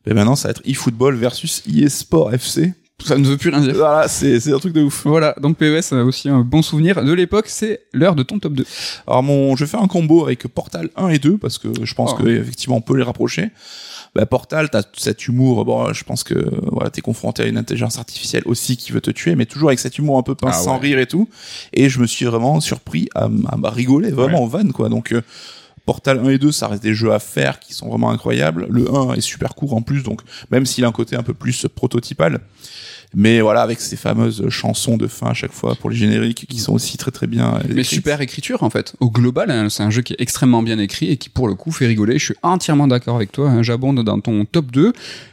Ben 0.06 0.14
maintenant, 0.14 0.36
ça 0.36 0.50
va 0.50 0.52
être 0.52 0.62
eFootball 0.66 1.16
versus 1.16 1.64
eSport 1.74 2.34
FC. 2.34 2.74
Ça 3.04 3.18
ne 3.18 3.26
veut 3.28 3.38
plus 3.38 3.50
rien 3.52 3.62
dire. 3.62 3.76
Voilà, 3.76 4.08
c'est 4.08 4.40
c'est 4.40 4.52
un 4.54 4.60
truc 4.60 4.74
de 4.74 4.82
ouf. 4.82 5.06
Voilà, 5.06 5.36
donc 5.42 5.58
PES 5.58 5.94
a 5.94 6.04
aussi 6.04 6.30
un 6.30 6.40
bon 6.42 6.62
souvenir 6.62 7.04
de 7.04 7.14
l'époque, 7.14 7.46
c'est 7.48 7.82
l'heure 7.94 8.16
de 8.16 8.24
ton 8.24 8.40
top 8.40 8.54
2. 8.54 8.66
Alors 9.06 9.24
mon, 9.24 9.56
je 9.56 9.64
vais 9.66 9.70
faire 9.70 9.82
un 9.82 9.88
combo 9.88 10.24
avec 10.24 10.48
Portal 10.48 10.90
1 10.96 11.10
et 11.10 11.20
2 11.20 11.38
parce 11.38 11.58
que 11.58 11.68
je 11.84 11.94
pense 11.94 12.12
Oh. 12.14 12.24
que 12.24 12.28
effectivement 12.28 12.78
on 12.78 12.82
peut 12.82 12.98
les 12.98 13.04
rapprocher. 13.04 13.52
Bah, 14.16 14.26
Portal, 14.26 14.70
t'as 14.72 14.82
cet 14.98 15.28
humour. 15.28 15.64
Bon, 15.66 15.94
je 15.94 16.04
pense 16.04 16.24
que 16.24 16.50
voilà, 16.72 16.90
t'es 16.90 17.02
confronté 17.02 17.44
à 17.44 17.46
une 17.46 17.58
intelligence 17.58 18.00
artificielle 18.00 18.44
aussi 18.46 18.76
qui 18.78 18.92
veut 18.92 19.02
te 19.02 19.12
tuer, 19.12 19.36
mais 19.36 19.46
toujours 19.46 19.70
avec 19.70 19.80
cet 19.80 19.98
humour 20.00 20.18
un 20.18 20.24
peu 20.24 20.34
pince 20.34 20.56
Ah 20.60 20.64
sans 20.64 20.78
rire 20.80 20.98
et 20.98 21.06
tout. 21.06 21.30
Et 21.74 21.90
je 21.90 22.00
me 22.00 22.08
suis 22.08 22.26
vraiment 22.26 22.60
surpris 22.62 23.10
à, 23.14 23.26
à, 23.64 23.70
rigoler 23.70 24.10
vraiment 24.10 24.42
en 24.44 24.48
van 24.48 24.68
quoi. 24.70 24.90
Donc 24.90 25.12
euh, 25.12 25.22
Portal 25.88 26.20
1 26.20 26.30
et 26.30 26.38
2, 26.38 26.52
ça 26.52 26.68
reste 26.68 26.84
des 26.84 26.94
jeux 26.94 27.14
à 27.14 27.20
faire 27.20 27.60
qui 27.60 27.74
sont 27.74 27.88
vraiment 27.88 28.12
incroyables. 28.12 28.68
Le 28.70 28.94
1 28.94 29.14
est 29.14 29.22
super 29.22 29.56
court 29.56 29.74
en 29.74 29.82
plus, 29.82 30.04
donc 30.04 30.20
même 30.52 30.66
s'il 30.66 30.84
a 30.84 30.88
un 30.90 30.92
côté 30.92 31.16
un 31.16 31.24
peu 31.24 31.34
plus 31.34 31.66
prototypal. 31.74 32.42
Mais 33.16 33.40
voilà, 33.40 33.62
avec 33.62 33.80
ces 33.80 33.96
fameuses 33.96 34.50
chansons 34.50 34.98
de 34.98 35.08
fin 35.08 35.28
à 35.28 35.34
chaque 35.34 35.54
fois 35.54 35.76
pour 35.76 35.90
les 35.90 35.96
génériques 35.96 36.46
qui 36.46 36.60
sont 36.60 36.74
aussi 36.74 36.98
très 36.98 37.12
très 37.12 37.26
bien. 37.26 37.54
Mais 37.64 37.72
écrites. 37.72 37.86
super 37.86 38.20
écriture 38.20 38.64
en 38.64 38.70
fait. 38.70 38.96
Au 39.00 39.10
global, 39.10 39.50
hein, 39.50 39.70
c'est 39.70 39.82
un 39.82 39.90
jeu 39.90 40.02
qui 40.02 40.12
est 40.12 40.20
extrêmement 40.20 40.62
bien 40.62 40.78
écrit 40.78 41.10
et 41.10 41.16
qui 41.16 41.30
pour 41.30 41.48
le 41.48 41.56
coup 41.56 41.72
fait 41.72 41.88
rigoler. 41.88 42.20
Je 42.20 42.26
suis 42.26 42.36
entièrement 42.44 42.86
d'accord 42.88 43.16
avec 43.16 43.32
toi. 43.32 43.50
hein, 43.50 43.64
J'abonde 43.64 44.04
dans 44.04 44.20
ton 44.20 44.44
top 44.44 44.72
2. 44.72 44.92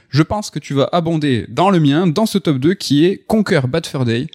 Je 0.08 0.22
pense 0.22 0.50
que 0.50 0.60
tu 0.60 0.74
vas 0.74 0.88
abonder 0.92 1.46
dans 1.48 1.70
le 1.70 1.80
mien, 1.80 2.06
dans 2.06 2.26
ce 2.26 2.38
top 2.38 2.58
2 2.58 2.74
qui 2.74 3.04
est 3.04 3.24
Conquer 3.26 3.62
Bad 3.68 3.84
Fur 3.84 4.04
Day. 4.04 4.28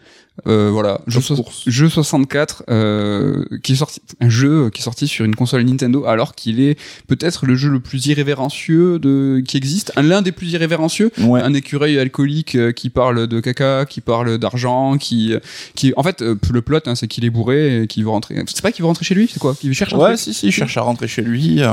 Euh, 0.47 0.69
voilà, 0.71 1.01
jeu, 1.07 1.19
Top 1.19 1.23
so- 1.23 1.35
course. 1.43 1.63
jeu 1.67 1.89
64, 1.89 2.63
euh, 2.69 3.43
qui 3.63 3.73
est 3.73 3.75
sorti, 3.75 4.01
un 4.19 4.29
jeu 4.29 4.69
qui 4.69 4.81
est 4.81 4.83
sorti 4.83 5.07
sur 5.07 5.25
une 5.25 5.35
console 5.35 5.63
Nintendo, 5.63 6.05
alors 6.05 6.35
qu'il 6.35 6.59
est 6.61 6.77
peut-être 7.07 7.45
le 7.45 7.55
jeu 7.55 7.69
le 7.69 7.79
plus 7.79 8.05
irrévérencieux 8.07 8.99
de 8.99 9.41
qui 9.45 9.57
existe, 9.57 9.91
un 9.95 10.01
l'un 10.03 10.21
des 10.21 10.31
plus 10.31 10.51
irrévérencieux, 10.51 11.11
Ouais. 11.19 11.41
un 11.41 11.53
écureuil 11.53 11.99
alcoolique 11.99 12.55
euh, 12.55 12.71
qui 12.71 12.89
parle 12.89 13.27
de 13.27 13.39
caca, 13.39 13.85
qui 13.85 14.01
parle 14.01 14.37
d'argent, 14.37 14.97
qui, 14.97 15.33
qui, 15.75 15.93
en 15.97 16.03
fait, 16.03 16.21
euh, 16.21 16.35
le 16.51 16.61
plot, 16.61 16.79
hein, 16.85 16.95
c'est 16.95 17.07
qu'il 17.07 17.25
est 17.25 17.29
bourré 17.29 17.83
et 17.83 17.87
qu'il 17.87 18.03
veut 18.03 18.09
rentrer. 18.09 18.35
C'est 18.47 18.61
pas 18.61 18.71
qu'il 18.71 18.81
veut 18.83 18.87
rentrer 18.87 19.05
chez 19.05 19.15
lui, 19.15 19.29
c'est 19.31 19.39
quoi? 19.39 19.55
Qu'il 19.55 19.73
cherche 19.73 19.93
un 19.93 19.97
Ouais, 19.97 20.05
truc 20.09 20.19
si, 20.19 20.33
si, 20.33 20.47
il 20.47 20.51
cherche 20.51 20.77
à 20.77 20.81
rentrer 20.81 21.07
chez 21.07 21.21
lui. 21.21 21.61
Euh, 21.61 21.69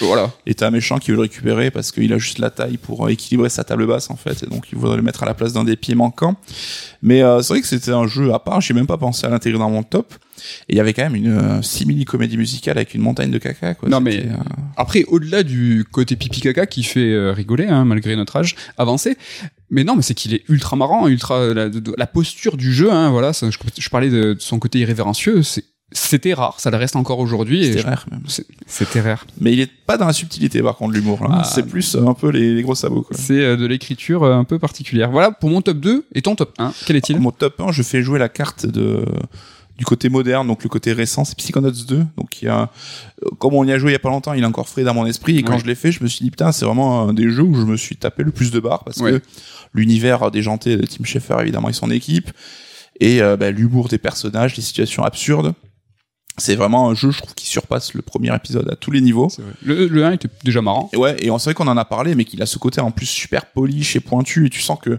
Voilà. 0.00 0.30
et 0.46 0.54
t'as 0.54 0.66
un 0.68 0.70
méchant 0.70 0.98
qui 0.98 1.10
veut 1.10 1.16
le 1.16 1.22
récupérer 1.22 1.70
parce 1.70 1.92
qu'il 1.92 2.12
a 2.12 2.18
juste 2.18 2.38
la 2.38 2.50
taille 2.50 2.76
pour 2.76 3.06
euh, 3.06 3.08
équilibrer 3.10 3.48
sa 3.48 3.64
table 3.64 3.86
basse, 3.86 4.10
en 4.10 4.16
fait. 4.16 4.42
Et 4.42 4.46
donc, 4.46 4.64
il 4.72 4.78
voudrait 4.78 4.96
le 4.96 5.02
mettre 5.02 5.22
à 5.22 5.26
la 5.26 5.34
place 5.34 5.52
d'un 5.52 5.64
des 5.64 5.76
pieds 5.76 5.94
manquants. 5.94 6.36
Mais 7.02 7.22
euh, 7.22 7.42
c'est 7.42 7.52
vrai 7.54 7.60
que 7.60 7.66
c'était 7.84 7.96
un 7.96 8.06
jeu 8.06 8.32
à 8.32 8.38
part. 8.38 8.60
J'ai 8.60 8.74
même 8.74 8.86
pas 8.86 8.96
pensé 8.98 9.26
à 9.26 9.30
l'intégrer 9.30 9.58
dans 9.58 9.70
mon 9.70 9.82
top. 9.82 10.14
Et 10.68 10.74
il 10.74 10.76
y 10.76 10.80
avait 10.80 10.92
quand 10.92 11.02
même 11.04 11.14
une 11.14 11.32
euh, 11.38 11.62
simili-comédie 11.62 12.36
musicale 12.36 12.76
avec 12.78 12.94
une 12.94 13.00
montagne 13.02 13.30
de 13.30 13.38
caca, 13.38 13.74
quoi. 13.74 13.88
Non, 13.88 14.00
mais- 14.00 14.26
euh, 14.26 14.36
Après, 14.76 15.04
au-delà 15.04 15.42
du 15.42 15.84
côté 15.90 16.16
pipi 16.16 16.40
caca 16.40 16.66
qui 16.66 16.82
fait 16.82 17.12
euh, 17.12 17.32
rigoler, 17.32 17.66
hein, 17.66 17.84
malgré 17.84 18.16
notre 18.16 18.36
âge 18.36 18.56
avancé, 18.76 19.16
mais 19.70 19.84
non, 19.84 19.96
mais 19.96 20.02
c'est 20.02 20.14
qu'il 20.14 20.34
est 20.34 20.42
ultra 20.48 20.76
marrant, 20.76 21.08
ultra 21.08 21.54
la, 21.54 22.06
posture 22.06 22.56
du 22.56 22.72
jeu, 22.72 22.92
hein, 22.92 23.10
voilà. 23.10 23.32
ça, 23.32 23.50
je, 23.50 23.58
je 23.78 23.88
parlais 23.88 24.10
de, 24.10 24.34
de 24.34 24.40
son 24.40 24.58
côté 24.58 24.80
irrévérencieux, 24.80 25.42
c'est 25.42 25.64
c'était 25.96 26.34
rare, 26.34 26.58
ça 26.58 26.70
le 26.70 26.76
reste 26.76 26.96
encore 26.96 27.20
aujourd'hui. 27.20 27.64
C'était 27.66 27.82
rare, 27.82 28.04
même. 28.10 28.22
C'était 28.66 29.00
rare. 29.00 29.24
Mais 29.40 29.52
il 29.52 29.60
est 29.60 29.70
pas 29.86 29.96
dans 29.96 30.06
la 30.06 30.12
subtilité, 30.12 30.60
par 30.60 30.76
contre, 30.76 30.92
l'humour. 30.94 31.20
Ah, 31.30 31.44
c'est 31.44 31.62
plus 31.66 31.94
euh, 31.94 32.06
un 32.06 32.14
peu 32.14 32.30
les, 32.30 32.52
les 32.54 32.62
gros 32.62 32.74
sabots, 32.74 33.02
quoi. 33.02 33.16
C'est 33.16 33.40
euh, 33.40 33.56
de 33.56 33.64
l'écriture 33.64 34.24
euh, 34.24 34.34
un 34.34 34.42
peu 34.44 34.58
particulière. 34.58 35.10
Voilà 35.12 35.30
pour 35.30 35.50
mon 35.50 35.62
top 35.62 35.78
2 35.78 36.04
et 36.12 36.20
ton 36.22 36.34
top 36.34 36.52
1. 36.58 36.72
Quel 36.86 36.96
est-il? 36.96 37.20
Mon 37.20 37.30
top 37.30 37.60
1, 37.60 37.70
je 37.72 37.82
fais 37.84 38.02
jouer 38.02 38.18
la 38.18 38.28
carte 38.28 38.66
de 38.66 39.04
du 39.76 39.84
côté 39.84 40.08
moderne, 40.08 40.46
donc 40.46 40.62
le 40.62 40.68
côté 40.68 40.92
récent, 40.92 41.24
c'est 41.24 41.36
Psychonauts 41.36 41.70
2. 41.72 42.04
Donc 42.16 42.42
il 42.42 42.44
y 42.44 42.48
a, 42.48 42.70
comme 43.38 43.54
on 43.54 43.64
y 43.64 43.72
a 43.72 43.78
joué 43.78 43.90
il 43.90 43.92
y 43.94 43.96
a 43.96 44.00
pas 44.00 44.08
longtemps, 44.08 44.32
il 44.32 44.42
est 44.42 44.46
encore 44.46 44.68
frais 44.68 44.84
dans 44.84 44.94
mon 44.94 45.04
esprit. 45.06 45.36
Et 45.38 45.42
quand 45.42 45.54
Ouais. 45.54 45.58
je 45.58 45.66
l'ai 45.66 45.74
fait, 45.74 45.90
je 45.90 46.00
me 46.02 46.08
suis 46.08 46.24
dit 46.24 46.30
putain, 46.30 46.52
c'est 46.52 46.64
vraiment 46.64 47.08
un 47.08 47.12
des 47.12 47.28
jeux 47.28 47.42
où 47.42 47.54
je 47.56 47.62
me 47.64 47.76
suis 47.76 47.96
tapé 47.96 48.22
le 48.22 48.30
plus 48.30 48.52
de 48.52 48.60
barres 48.60 48.84
parce 48.84 48.98
Ouais. 48.98 49.12
que 49.12 49.20
l'univers 49.72 50.30
déjanté 50.30 50.76
de 50.76 50.86
Tim 50.86 51.02
Schafer 51.04 51.36
évidemment 51.40 51.68
et 51.68 51.72
son 51.72 51.90
équipe 51.90 52.30
et 53.00 53.18
bah, 53.20 53.50
l'humour 53.50 53.88
des 53.88 53.98
personnages, 53.98 54.54
les 54.56 54.62
situations 54.62 55.02
absurdes. 55.02 55.54
C'est 56.36 56.56
vraiment 56.56 56.90
un 56.90 56.94
jeu, 56.94 57.10
je 57.12 57.18
trouve, 57.18 57.34
qui 57.34 57.46
surpasse 57.46 57.94
le 57.94 58.02
premier 58.02 58.34
épisode 58.34 58.68
à 58.70 58.76
tous 58.76 58.90
les 58.90 59.00
niveaux. 59.00 59.28
Le, 59.62 59.86
le 59.86 60.04
1 60.04 60.12
était 60.12 60.28
déjà 60.42 60.62
marrant. 60.62 60.90
Et 60.92 60.96
ouais, 60.96 61.16
et 61.20 61.30
on 61.30 61.36
vrai 61.36 61.54
qu'on 61.54 61.68
en 61.68 61.76
a 61.76 61.84
parlé, 61.84 62.14
mais 62.14 62.24
qu'il 62.24 62.42
a 62.42 62.46
ce 62.46 62.58
côté 62.58 62.80
en 62.80 62.90
plus 62.90 63.06
super 63.06 63.46
polish 63.46 63.94
et 63.94 64.00
pointu, 64.00 64.46
et 64.46 64.50
tu 64.50 64.60
sens 64.60 64.78
que 64.82 64.98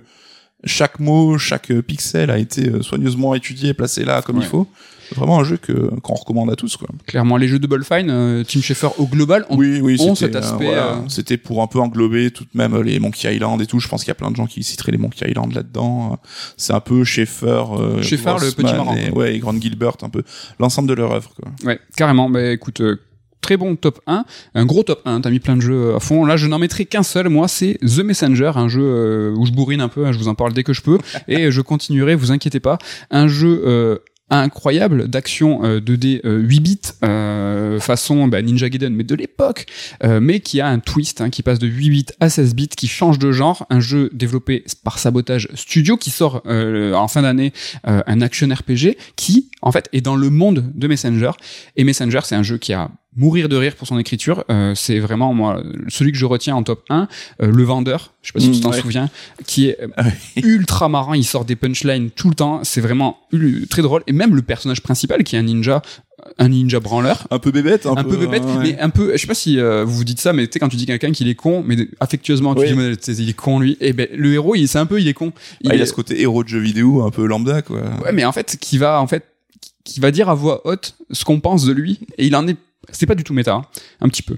chaque 0.66 1.00
mot, 1.00 1.38
chaque 1.38 1.72
euh, 1.72 1.82
pixel 1.82 2.30
a 2.32 2.38
été 2.38 2.70
euh, 2.70 2.82
soigneusement 2.82 3.36
étudié, 3.36 3.74
placé 3.74 4.04
là 4.04 4.22
comme 4.22 4.38
Ouais. 4.38 4.44
il 4.44 4.48
faut. 4.50 4.68
C'est 5.08 5.16
vraiment 5.16 5.40
un 5.40 5.44
jeu 5.44 5.58
que 5.58 5.72
qu'on 6.02 6.16
recommande 6.16 6.50
à 6.52 6.56
tous, 6.56 6.78
quoi. 6.78 6.88
Clairement, 7.06 7.38
les 7.38 7.48
jeux 7.48 7.60
de 7.60 7.68
Fine, 7.84 8.10
euh, 8.10 8.44
Tim 8.44 8.62
Schafer 8.62 8.90
au 8.98 9.06
global, 9.06 9.46
on 9.50 9.58
oui, 9.58 9.80
oui, 9.80 9.98
ont 10.00 10.16
cet 10.16 10.36
aspect, 10.36 10.66
voilà, 10.66 10.94
euh, 10.94 10.96
c'était 11.10 11.38
pour 11.38 11.62
un 11.62 11.68
peu 11.68 11.80
englober 11.80 12.32
tout 12.32 12.44
de 12.44 12.50
même 12.56 12.76
les 12.82 13.00
Monkey 13.00 13.36
Island 13.36 13.62
et 13.62 13.68
tout. 13.68 13.80
Je 13.80 13.88
pense 13.88 14.02
qu'il 14.04 14.08
y 14.08 14.12
a 14.12 14.16
plein 14.16 14.32
de 14.32 14.36
gens 14.36 14.48
qui 14.48 14.64
citeraient 14.64 14.92
les 14.92 14.98
Monkey 14.98 15.30
Island 15.30 15.54
là-dedans. 15.54 16.18
C'est 16.58 16.74
un 16.74 16.80
peu 16.80 17.04
Schaeffer, 17.04 17.46
euh, 17.78 18.02
Schaeffer, 18.02 18.36
le 18.42 18.52
petit 18.52 18.64
marrant, 18.64 18.96
et, 18.96 19.12
ouais, 19.12 19.36
et 19.36 19.40
Grant 19.40 19.54
Gilbert, 19.60 19.98
un 20.02 20.10
peu 20.10 20.24
l'ensemble 20.60 20.90
de 20.90 20.96
leur 20.96 21.12
œuvre, 21.12 21.32
quoi. 21.40 21.52
Ouais, 21.64 21.80
carrément. 21.96 22.28
Bah 22.30 22.52
écoute, 22.52 22.82
euh, 22.82 23.00
très 23.46 23.58
bon 23.58 23.76
top 23.76 24.02
1, 24.08 24.26
un 24.56 24.66
gros 24.66 24.82
top 24.82 25.04
1, 25.06 25.22
t'as 25.22 25.30
mis 25.30 25.40
plein 25.40 25.56
de 25.56 25.62
jeux 25.62 25.94
à 25.94 26.00
fond. 26.00 26.26
Là, 26.26 26.36
je 26.36 26.48
n'en 26.48 26.58
mettrai 26.58 26.86
qu'un 26.88 27.04
seul, 27.04 27.30
moi, 27.30 27.48
c'est 27.48 27.78
The 27.82 28.00
Messenger, 28.00 28.54
un 28.56 28.68
jeu 28.68 28.82
euh, 28.82 29.36
où 29.38 29.46
je 29.46 29.52
bourrine 29.52 29.82
un 29.82 29.88
peu, 29.88 30.04
hein, 30.04 30.12
je 30.12 30.18
vous 30.18 30.30
en 30.30 30.34
parle 30.34 30.52
dès 30.54 30.64
que 30.64 30.74
je 30.74 30.82
peux, 30.82 30.98
et 31.28 31.52
je 31.52 31.62
continuerai, 31.62 32.16
vous 32.16 32.32
inquiétez 32.32 32.60
pas. 32.60 32.80
Un 33.12 33.28
jeu 33.28 33.62
euh, 33.68 34.00
incroyable 34.30 35.08
d'action 35.08 35.64
euh, 35.64 35.80
2D 35.80 36.22
euh, 36.26 36.40
8 36.40 36.60
bits 36.60 36.80
euh, 37.04 37.80
façon 37.80 38.28
bah, 38.28 38.42
Ninja 38.42 38.70
Gaiden 38.70 38.94
mais 38.96 39.04
de 39.04 39.14
l'époque 39.14 39.68
euh, 40.04 40.20
mais 40.20 40.40
qui 40.40 40.62
a 40.62 40.68
un 40.68 40.80
twist 40.80 41.22
hein, 41.22 41.30
qui 41.30 41.44
passe 41.44 41.60
de 41.60 41.68
8 41.68 41.90
bits 41.90 42.06
à 42.20 42.30
16 42.30 42.56
bits 42.56 42.68
qui 42.70 42.88
change 42.88 43.20
de 43.20 43.32
genre 43.32 43.68
un 43.70 43.80
jeu 43.80 44.10
développé 44.14 44.64
par 44.84 44.98
Sabotage 44.98 45.50
Studio 45.54 45.96
qui 45.96 46.10
sort 46.10 46.42
euh, 46.48 46.94
en 46.94 47.08
fin 47.08 47.22
d'année 47.22 47.54
euh, 47.88 48.02
un 48.08 48.22
action 48.22 48.48
RPG 48.48 48.98
qui 49.16 49.52
en 49.62 49.72
fait 49.72 49.90
est 49.94 50.02
dans 50.02 50.16
le 50.16 50.32
monde 50.32 50.72
de 50.74 50.88
Messenger 50.88 51.32
et 51.76 51.84
Messenger 51.84 52.22
c'est 52.24 52.36
un 52.36 52.44
jeu 52.44 52.58
qui 52.58 52.74
a 52.74 52.90
mourir 53.16 53.48
de 53.50 53.56
rire 53.56 53.76
pour 53.76 53.88
son 53.88 53.98
écriture 53.98 54.44
euh, 54.50 54.74
c'est 54.76 55.00
vraiment 55.00 55.34
moi 55.34 55.62
celui 55.88 56.12
que 56.12 56.18
je 56.18 56.26
retiens 56.26 56.56
en 56.56 56.64
top 56.64 56.84
1 56.90 57.08
euh, 57.42 57.48
le 57.52 57.64
vendeur 57.64 58.14
je 58.22 58.28
sais 58.30 58.34
pas 58.34 58.40
si 58.40 58.50
Mmh, 58.50 58.54
tu 58.54 58.60
t'en 58.62 58.72
ouais. 58.72 58.82
souviens 58.82 59.10
qui 59.48 59.70
est 59.70 59.78
euh, 59.82 59.88
Ah 59.98 60.06
ultra 60.38 60.90
marrant 60.90 61.14
il 61.14 61.24
sort 61.24 61.46
des 61.46 61.56
punchlines 61.56 62.10
tout 62.12 62.30
le 62.30 62.36
temps 62.36 62.62
c'est 62.64 62.82
vraiment 62.82 63.18
très 63.70 63.82
drôle 63.82 64.04
et 64.08 64.12
même 64.12 64.36
le 64.36 64.42
personnage 64.42 64.82
principal 64.82 65.24
qui 65.24 65.36
est 65.36 65.40
un 65.40 65.44
ninja 65.44 65.82
un 66.40 66.50
ninja 66.50 66.80
branleur 66.80 67.28
Un 67.30 67.40
peu 67.40 67.52
bébête, 67.52 67.86
un, 67.86 67.96
un 67.98 68.04
peu 68.04 68.18
bébête, 68.18 68.44
ouais. 68.44 68.58
mais 68.64 68.80
un 68.80 68.90
peu, 68.90 69.12
je 69.14 69.18
sais 69.18 69.28
pas 69.28 69.36
si 69.36 69.60
euh, 69.60 69.84
vous 69.86 69.98
vous 69.98 70.04
dites 70.06 70.20
ça, 70.20 70.34
mais 70.34 70.48
tu 70.48 70.54
sais, 70.54 70.60
quand 70.60 70.70
tu 70.70 70.76
dis 70.78 70.86
quelqu'un 70.88 71.12
qu'il 71.12 71.28
est 71.28 71.36
con, 71.36 71.62
mais 71.68 71.88
affectueusement, 72.00 72.56
tu 72.56 72.62
Oui. 72.62 72.68
dis, 72.70 72.74
mais, 72.74 72.94
il 72.94 73.30
est 73.30 73.34
con, 73.34 73.60
lui, 73.60 73.78
et 73.80 73.94
ben, 73.94 74.08
le 74.16 74.34
héros, 74.34 74.56
il, 74.56 74.68
c'est 74.68 74.80
un 74.80 74.88
peu, 74.88 75.00
il 75.00 75.08
est 75.08 75.14
con. 75.14 75.34
Il 75.62 75.70
Ah, 75.70 75.76
il 75.76 75.80
est- 75.80 75.84
a 75.84 75.86
ce 75.86 75.94
côté 75.94 76.20
héros 76.20 76.44
de 76.44 76.48
jeu 76.50 76.58
vidéo, 76.60 77.04
un 77.04 77.12
peu 77.12 77.26
lambda, 77.28 77.62
quoi. 77.62 77.82
Ouais, 78.04 78.12
mais 78.12 78.26
en 78.26 78.32
fait, 78.32 78.58
qui 78.60 78.80
va, 78.80 79.00
en 79.02 79.08
fait, 79.08 79.24
qui 79.84 80.00
va 80.00 80.10
dire 80.10 80.28
à 80.30 80.34
voix 80.36 80.66
haute 80.66 80.96
ce 81.12 81.26
qu'on 81.26 81.40
pense 81.42 81.64
de 81.66 81.74
lui, 81.74 82.00
et 82.18 82.26
il 82.26 82.36
en 82.36 82.48
est, 82.48 82.58
c'est 82.92 83.06
pas 83.06 83.16
du 83.16 83.24
tout 83.24 83.34
méta, 83.34 83.54
hein, 83.54 83.66
un 84.02 84.10
petit 84.10 84.22
peu. 84.24 84.38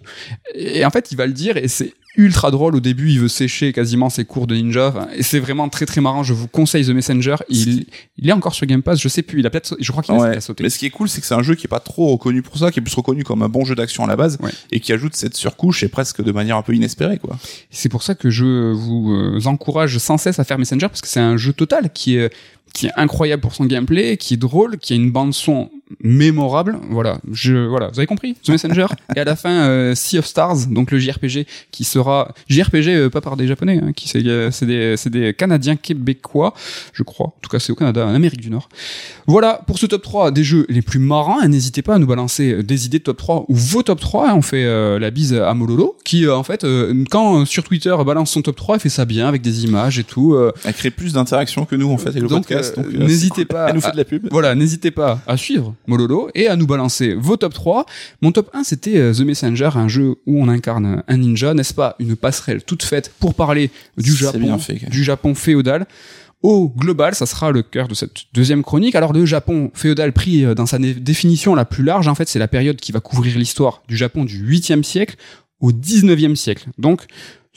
Et 0.56 0.86
en 0.86 0.90
fait, 0.90 1.12
il 1.12 1.18
va 1.18 1.26
le 1.28 1.34
dire, 1.34 1.58
et 1.58 1.68
c'est 1.68 1.94
ultra 2.16 2.50
drôle. 2.50 2.76
Au 2.76 2.80
début, 2.80 3.12
il 3.12 3.20
veut 3.20 3.28
sécher 3.28 3.72
quasiment 3.74 4.10
ses 4.10 4.26
cours 4.26 4.48
de 4.48 4.56
ninja, 4.56 5.08
et 5.16 5.22
c'est 5.22 5.40
vraiment 5.40 5.70
très 5.70 5.86
très 5.86 6.02
marrant. 6.02 6.24
Je 6.24 6.34
vous 6.34 6.48
conseille 6.48 6.84
The 6.84 6.90
Messenger. 6.90 7.36
Il, 7.50 7.86
il 8.18 8.28
est 8.28 8.32
encore 8.32 8.56
sur 8.56 8.66
Game 8.66 8.82
Pass, 8.82 9.00
je 9.00 9.08
sais 9.08 9.22
plus. 9.22 9.40
Il 9.40 9.46
a 9.46 9.52
peut-être, 9.52 9.78
je 9.80 9.92
crois 9.92 10.02
qu'il 10.02 10.16
a, 10.16 10.18
Ouais. 10.18 10.42
sauté. 10.42 10.64
Mais 10.64 10.70
ce 10.72 10.80
qui 10.80 10.88
est 10.88 10.90
cool, 10.90 11.10
c'est 11.10 11.22
que 11.22 11.28
c'est 11.28 11.36
un 11.36 11.44
jeu 11.44 11.54
qui 11.54 11.68
est 11.68 11.70
pas 11.70 11.80
trop 11.80 12.08
reconnu 12.14 12.42
pour 12.42 12.58
ça, 12.58 12.72
qui 12.72 12.80
est 12.80 12.82
plus 12.82 12.96
reconnu 12.96 13.24
comme 13.24 13.44
un 13.44 13.50
bon 13.50 13.66
jeu 13.66 13.76
d'action 13.76 14.04
à 14.04 14.08
la 14.08 14.16
base, 14.16 14.38
Ouais. 14.42 14.50
et 14.72 14.80
qui 14.80 14.94
ajoute 14.94 15.16
cette 15.16 15.36
surcouche 15.36 15.84
et 15.84 15.90
presque 15.90 16.24
de 16.24 16.32
manière 16.32 16.58
un 16.58 16.64
peu 16.64 16.74
inespérée, 16.74 17.20
quoi. 17.20 17.38
C'est 17.70 17.90
pour 17.90 18.02
ça 18.02 18.16
que 18.16 18.32
je 18.32 18.72
vous 18.72 19.12
euh, 19.14 19.40
encourage 19.46 19.98
sans 20.00 20.18
cesse 20.18 20.40
à 20.40 20.44
faire 20.44 20.58
Messenger 20.58 20.88
parce 20.88 21.02
que 21.02 21.08
c'est 21.08 21.20
un 21.20 21.38
jeu 21.38 21.54
total 21.54 21.92
qui 21.94 22.16
est 22.18 22.34
qui 22.74 22.88
est 22.88 22.92
incroyable 22.96 23.42
pour 23.42 23.56
son 23.56 23.66
gameplay, 23.66 24.18
qui 24.18 24.34
est 24.34 24.38
drôle, 24.38 24.78
qui 24.78 24.94
a 24.94 24.96
une 24.98 25.10
bande 25.10 25.34
son 25.34 25.72
mémorable. 26.04 26.78
Voilà, 26.90 27.20
je 27.32 27.54
voilà, 27.68 27.90
vous 27.90 28.00
avez 28.00 28.08
compris? 28.08 28.36
The 28.44 28.50
Messenger 28.50 28.88
et 29.16 29.20
à 29.20 29.24
la 29.24 29.36
fin 29.36 29.50
euh, 29.68 29.96
Sea 29.96 30.20
of 30.20 30.26
Stars, 30.26 30.68
donc 30.68 30.92
le 30.92 31.00
JRPG 31.00 31.46
qui 31.72 31.84
sera 31.84 32.34
JRPG 32.50 32.88
euh, 32.90 33.10
pas 33.10 33.22
par 33.22 33.38
des 33.38 33.48
japonais, 33.48 33.80
hein, 33.84 33.92
qui 33.94 34.08
c'est 34.08 34.26
euh, 34.26 34.52
c'est 34.52 34.66
des 34.66 34.96
c'est 34.98 35.10
des 35.10 35.34
Canadiens 35.34 35.76
québécois, 35.76 36.54
je 36.94 37.04
crois. 37.04 37.28
En 37.28 37.36
tout 37.42 37.50
cas, 37.50 37.60
c'est 37.60 37.72
au 37.72 37.76
Canada, 37.76 38.06
en 38.06 38.14
Amérique 38.14 38.42
du 38.42 38.50
Nord. 38.50 38.70
Voilà 39.28 39.62
pour 39.68 39.78
ce 39.80 39.86
top 39.86 40.02
3 40.02 40.32
des 40.32 40.44
jeux 40.44 40.66
les 40.70 40.82
plus 40.82 41.00
marrants. 41.00 41.42
Et 41.42 41.48
N'hésitez 41.48 41.82
pas 41.82 41.96
à 41.96 42.00
nous 42.00 42.08
balancer 42.08 42.54
euh, 42.54 42.64
des 42.64 42.86
idées 42.86 43.00
de 43.00 43.04
top 43.04 43.18
3 43.18 43.46
ou 43.48 43.56
vos 43.56 43.84
top 43.84 44.00
3. 44.00 44.34
On 44.36 44.42
fait 44.42 44.64
euh, 44.66 45.00
la 45.00 45.10
bise 45.12 45.34
à 45.34 45.54
Mololo 45.54 45.98
qui, 46.04 46.26
euh, 46.26 46.36
en 46.36 46.44
fait, 46.44 46.64
euh, 46.64 47.04
quand 47.10 47.42
euh, 47.42 47.46
sur 47.46 47.64
Twitter 47.64 47.96
balance 48.06 48.32
son 48.32 48.42
top 48.42 48.56
3, 48.56 48.76
elle 48.76 48.82
fait 48.82 48.90
ça 48.90 49.06
bien 49.06 49.28
avec 49.28 49.42
des 49.42 49.64
images 49.66 49.98
et 50.00 50.04
tout. 50.04 50.34
euh, 50.36 50.52
Elle 50.66 50.74
crée 50.74 50.92
plus 50.92 51.14
d'interaction 51.14 51.66
que 51.66 51.76
nous, 51.76 51.90
en 51.92 51.98
fait, 51.98 52.10
avec 52.10 52.22
le 52.22 52.28
Donc, 52.28 52.48
podcast. 52.48 52.76
Donc, 52.76 52.92
n'hésitez 52.94 53.46
cool. 53.46 53.56
pas 53.56 53.70
Elle 53.70 53.76
nous 53.76 53.82
fait 53.82 53.92
de 53.92 53.98
la 53.98 54.06
pub. 54.06 54.28
voilà, 54.32 54.54
n'hésitez 54.56 54.92
pas 54.92 55.20
à 55.28 55.36
suivre 55.38 55.74
Mololo 55.88 56.30
et 56.36 56.48
à 56.48 56.56
nous 56.56 56.68
balancer 56.68 57.14
vos 57.16 57.38
top 57.38 57.54
3. 57.54 57.86
Mon 58.22 58.32
top 58.32 58.50
1, 58.54 58.64
c'était 58.64 58.98
euh, 58.98 59.14
The 59.14 59.22
Messenger, 59.22 59.70
un 59.76 59.88
jeu 59.88 60.16
où 60.26 60.42
on 60.42 60.48
incarne 60.48 61.04
un 61.08 61.18
ninja, 61.18 61.54
n'est-ce 61.54 61.74
pas? 61.74 61.96
Une 62.00 62.16
passerelle 62.16 62.64
toute 62.64 62.84
faite 62.84 63.12
pour 63.20 63.34
parler 63.34 63.72
du 63.98 64.14
Japon, 64.14 64.58
fait, 64.60 64.90
du 64.90 65.04
Japon 65.04 65.34
féodal. 65.34 65.88
Au 66.44 66.70
global, 66.70 67.16
ça 67.16 67.26
sera 67.26 67.52
le 67.52 67.64
cœur 67.64 67.88
de 67.88 67.96
cette 67.96 68.26
deuxième 68.34 68.62
chronique. 68.62 68.94
Alors, 68.94 69.12
le 69.12 69.26
Japon 69.26 69.72
féodal 69.74 70.14
pris 70.14 70.46
euh, 70.46 70.54
dans 70.54 70.68
sa 70.68 70.78
définition 70.78 71.56
la 71.56 71.66
plus 71.66 71.84
large, 71.84 72.08
en 72.08 72.16
fait, 72.16 72.28
c'est 72.28 72.40
la 72.40 72.48
période 72.48 72.78
qui 72.78 72.92
va 72.92 73.00
couvrir 73.00 73.38
l'histoire 73.38 73.82
du 73.88 73.98
Japon 73.98 74.24
du 74.24 74.48
8e 74.48 74.84
siècle 74.84 75.16
au 75.60 75.72
19e 75.72 76.36
siècle. 76.36 76.68
Donc, 76.78 77.08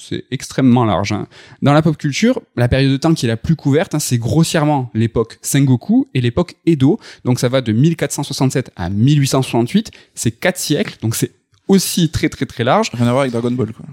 c'est 0.01 0.25
extrêmement 0.31 0.85
large. 0.85 1.13
hein. 1.13 1.27
Dans 1.63 1.73
la 1.73 1.83
pop 1.83 1.97
culture, 1.97 2.41
la 2.57 2.69
période 2.69 2.91
de 2.91 2.97
temps 2.97 3.15
qui 3.15 3.27
est 3.27 3.29
la 3.29 3.37
plus 3.37 3.57
couverte, 3.57 3.95
hein, 3.95 3.99
c'est 3.99 4.19
grossièrement 4.19 4.91
l'époque 4.95 5.39
Sengoku 5.43 6.09
et 6.15 6.21
l'époque 6.21 6.57
Edo. 6.67 6.99
Donc 7.25 7.39
ça 7.39 7.49
va 7.49 7.61
de 7.61 7.73
1467 7.73 8.71
à 8.77 8.89
1868. 8.91 9.91
C'est 10.15 10.31
quatre 10.33 10.59
siècles, 10.59 10.97
donc 11.03 11.15
c'est 11.15 11.33
aussi 11.69 12.11
très 12.11 12.29
très 12.29 12.47
très 12.47 12.65
large. 12.65 12.91
Rien 12.93 13.07
à 13.07 13.11
voir 13.11 13.21
avec 13.23 13.33
Dragon 13.33 13.51
Ball, 13.53 13.73
quoi. 13.73 13.87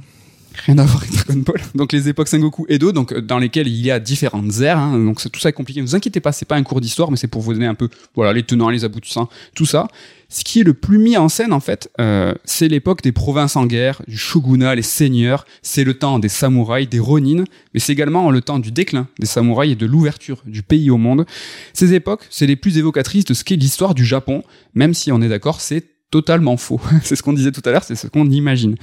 Rien 0.65 0.77
à 0.79 0.85
voir 0.85 1.03
avec 1.03 1.13
Dragon 1.13 1.39
Ball. 1.45 1.61
Donc 1.75 1.93
les 1.93 2.09
époques 2.09 2.27
Sengoku 2.27 2.65
Edo, 2.67 2.91
donc 2.91 3.13
dans 3.17 3.37
lesquelles 3.37 3.67
il 3.67 3.79
y 3.85 3.91
a 3.91 3.99
différentes 3.99 4.59
ères. 4.59 4.77
hein. 4.77 4.97
donc 4.97 5.21
tout 5.31 5.39
ça 5.39 5.49
est 5.49 5.53
compliqué. 5.53 5.81
Ne 5.81 5.85
vous 5.85 5.95
inquiétez 5.95 6.19
pas, 6.19 6.31
c'est 6.31 6.45
pas 6.45 6.55
un 6.55 6.63
cours 6.63 6.81
d'histoire, 6.81 7.11
mais 7.11 7.17
c'est 7.17 7.27
pour 7.27 7.41
vous 7.41 7.53
donner 7.53 7.67
un 7.67 7.75
peu, 7.75 7.89
voilà, 8.15 8.33
les 8.33 8.43
tenants, 8.43 8.69
les 8.69 8.83
aboutissants, 8.83 9.29
tout 9.55 9.65
ça. 9.65 9.87
Ce 10.29 10.43
qui 10.43 10.59
est 10.59 10.63
le 10.63 10.73
plus 10.73 10.97
mis 10.97 11.15
en 11.15 11.29
scène, 11.29 11.53
en 11.53 11.61
fait, 11.61 11.89
euh, 12.01 12.33
c'est 12.43 12.67
l'époque 12.67 13.01
des 13.01 13.13
provinces 13.13 13.55
en 13.55 13.65
guerre, 13.65 14.01
du 14.07 14.17
shogunat, 14.17 14.75
les 14.75 14.81
seigneurs. 14.81 15.45
C'est 15.61 15.85
le 15.85 15.93
temps 15.93 16.19
des 16.19 16.27
samouraïs, 16.27 16.89
des 16.89 16.99
ronins, 16.99 17.45
mais 17.73 17.79
c'est 17.79 17.93
également 17.93 18.29
le 18.29 18.41
temps 18.41 18.59
du 18.59 18.71
déclin 18.71 19.07
des 19.19 19.25
samouraïs 19.25 19.71
et 19.71 19.75
de 19.75 19.85
l'ouverture 19.85 20.43
du 20.45 20.63
pays 20.63 20.89
au 20.89 20.97
monde. 20.97 21.25
Ces 21.73 21.93
époques, 21.93 22.25
c'est 22.29 22.45
les 22.47 22.57
plus 22.57 22.77
évocatrices 22.77 23.23
de 23.25 23.33
ce 23.33 23.45
qu'est 23.45 23.55
l'histoire 23.55 23.93
du 23.95 24.05
Japon, 24.05 24.43
même 24.73 24.93
si 24.93 25.13
on 25.13 25.21
est 25.21 25.29
d'accord, 25.29 25.61
c'est 25.61 25.85
totalement 26.11 26.57
faux. 26.57 26.79
c'est 27.03 27.15
ce 27.15 27.23
qu'on 27.23 27.33
disait 27.33 27.51
tout 27.51 27.61
à 27.65 27.71
l'heure, 27.71 27.83
c'est 27.83 27.95
ce 27.95 28.07
qu'on 28.07 28.29
imagine. 28.29 28.75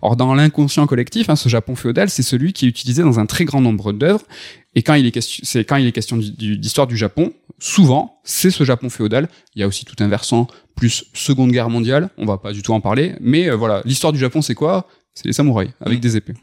Or, 0.00 0.16
dans 0.16 0.34
l'inconscient 0.34 0.86
collectif, 0.86 1.28
hein, 1.30 1.36
ce 1.36 1.48
Japon 1.48 1.76
féodal, 1.76 2.10
c'est 2.10 2.22
celui 2.22 2.52
qui 2.52 2.66
est 2.66 2.68
utilisé 2.68 3.02
dans 3.02 3.18
un 3.18 3.26
très 3.26 3.44
grand 3.44 3.60
nombre 3.60 3.92
d'œuvres. 3.92 4.24
Et 4.74 4.82
quand 4.82 4.94
il 4.94 5.06
est 5.06 5.10
question, 5.10 5.44
c'est 5.46 5.64
quand 5.64 5.76
il 5.76 5.86
est 5.86 5.92
question 5.92 6.16
d'histoire 6.16 6.86
du 6.86 6.96
Japon, 6.96 7.32
souvent, 7.58 8.20
c'est 8.24 8.50
ce 8.50 8.64
Japon 8.64 8.90
féodal. 8.90 9.28
Il 9.54 9.60
y 9.60 9.62
a 9.62 9.66
aussi 9.66 9.84
tout 9.84 9.96
un 10.00 10.08
versant 10.08 10.46
plus 10.74 11.04
Seconde 11.12 11.52
Guerre 11.52 11.70
mondiale. 11.70 12.08
On 12.16 12.24
va 12.24 12.38
pas 12.38 12.52
du 12.52 12.62
tout 12.62 12.72
en 12.72 12.80
parler, 12.80 13.14
mais 13.20 13.48
euh, 13.48 13.56
voilà, 13.56 13.82
l'histoire 13.84 14.12
du 14.12 14.18
Japon, 14.18 14.42
c'est 14.42 14.54
quoi? 14.54 14.88
C'est 15.14 15.26
les 15.26 15.34
samouraïs 15.34 15.70
avec 15.80 16.00
des 16.00 16.16
épées. 16.16 16.34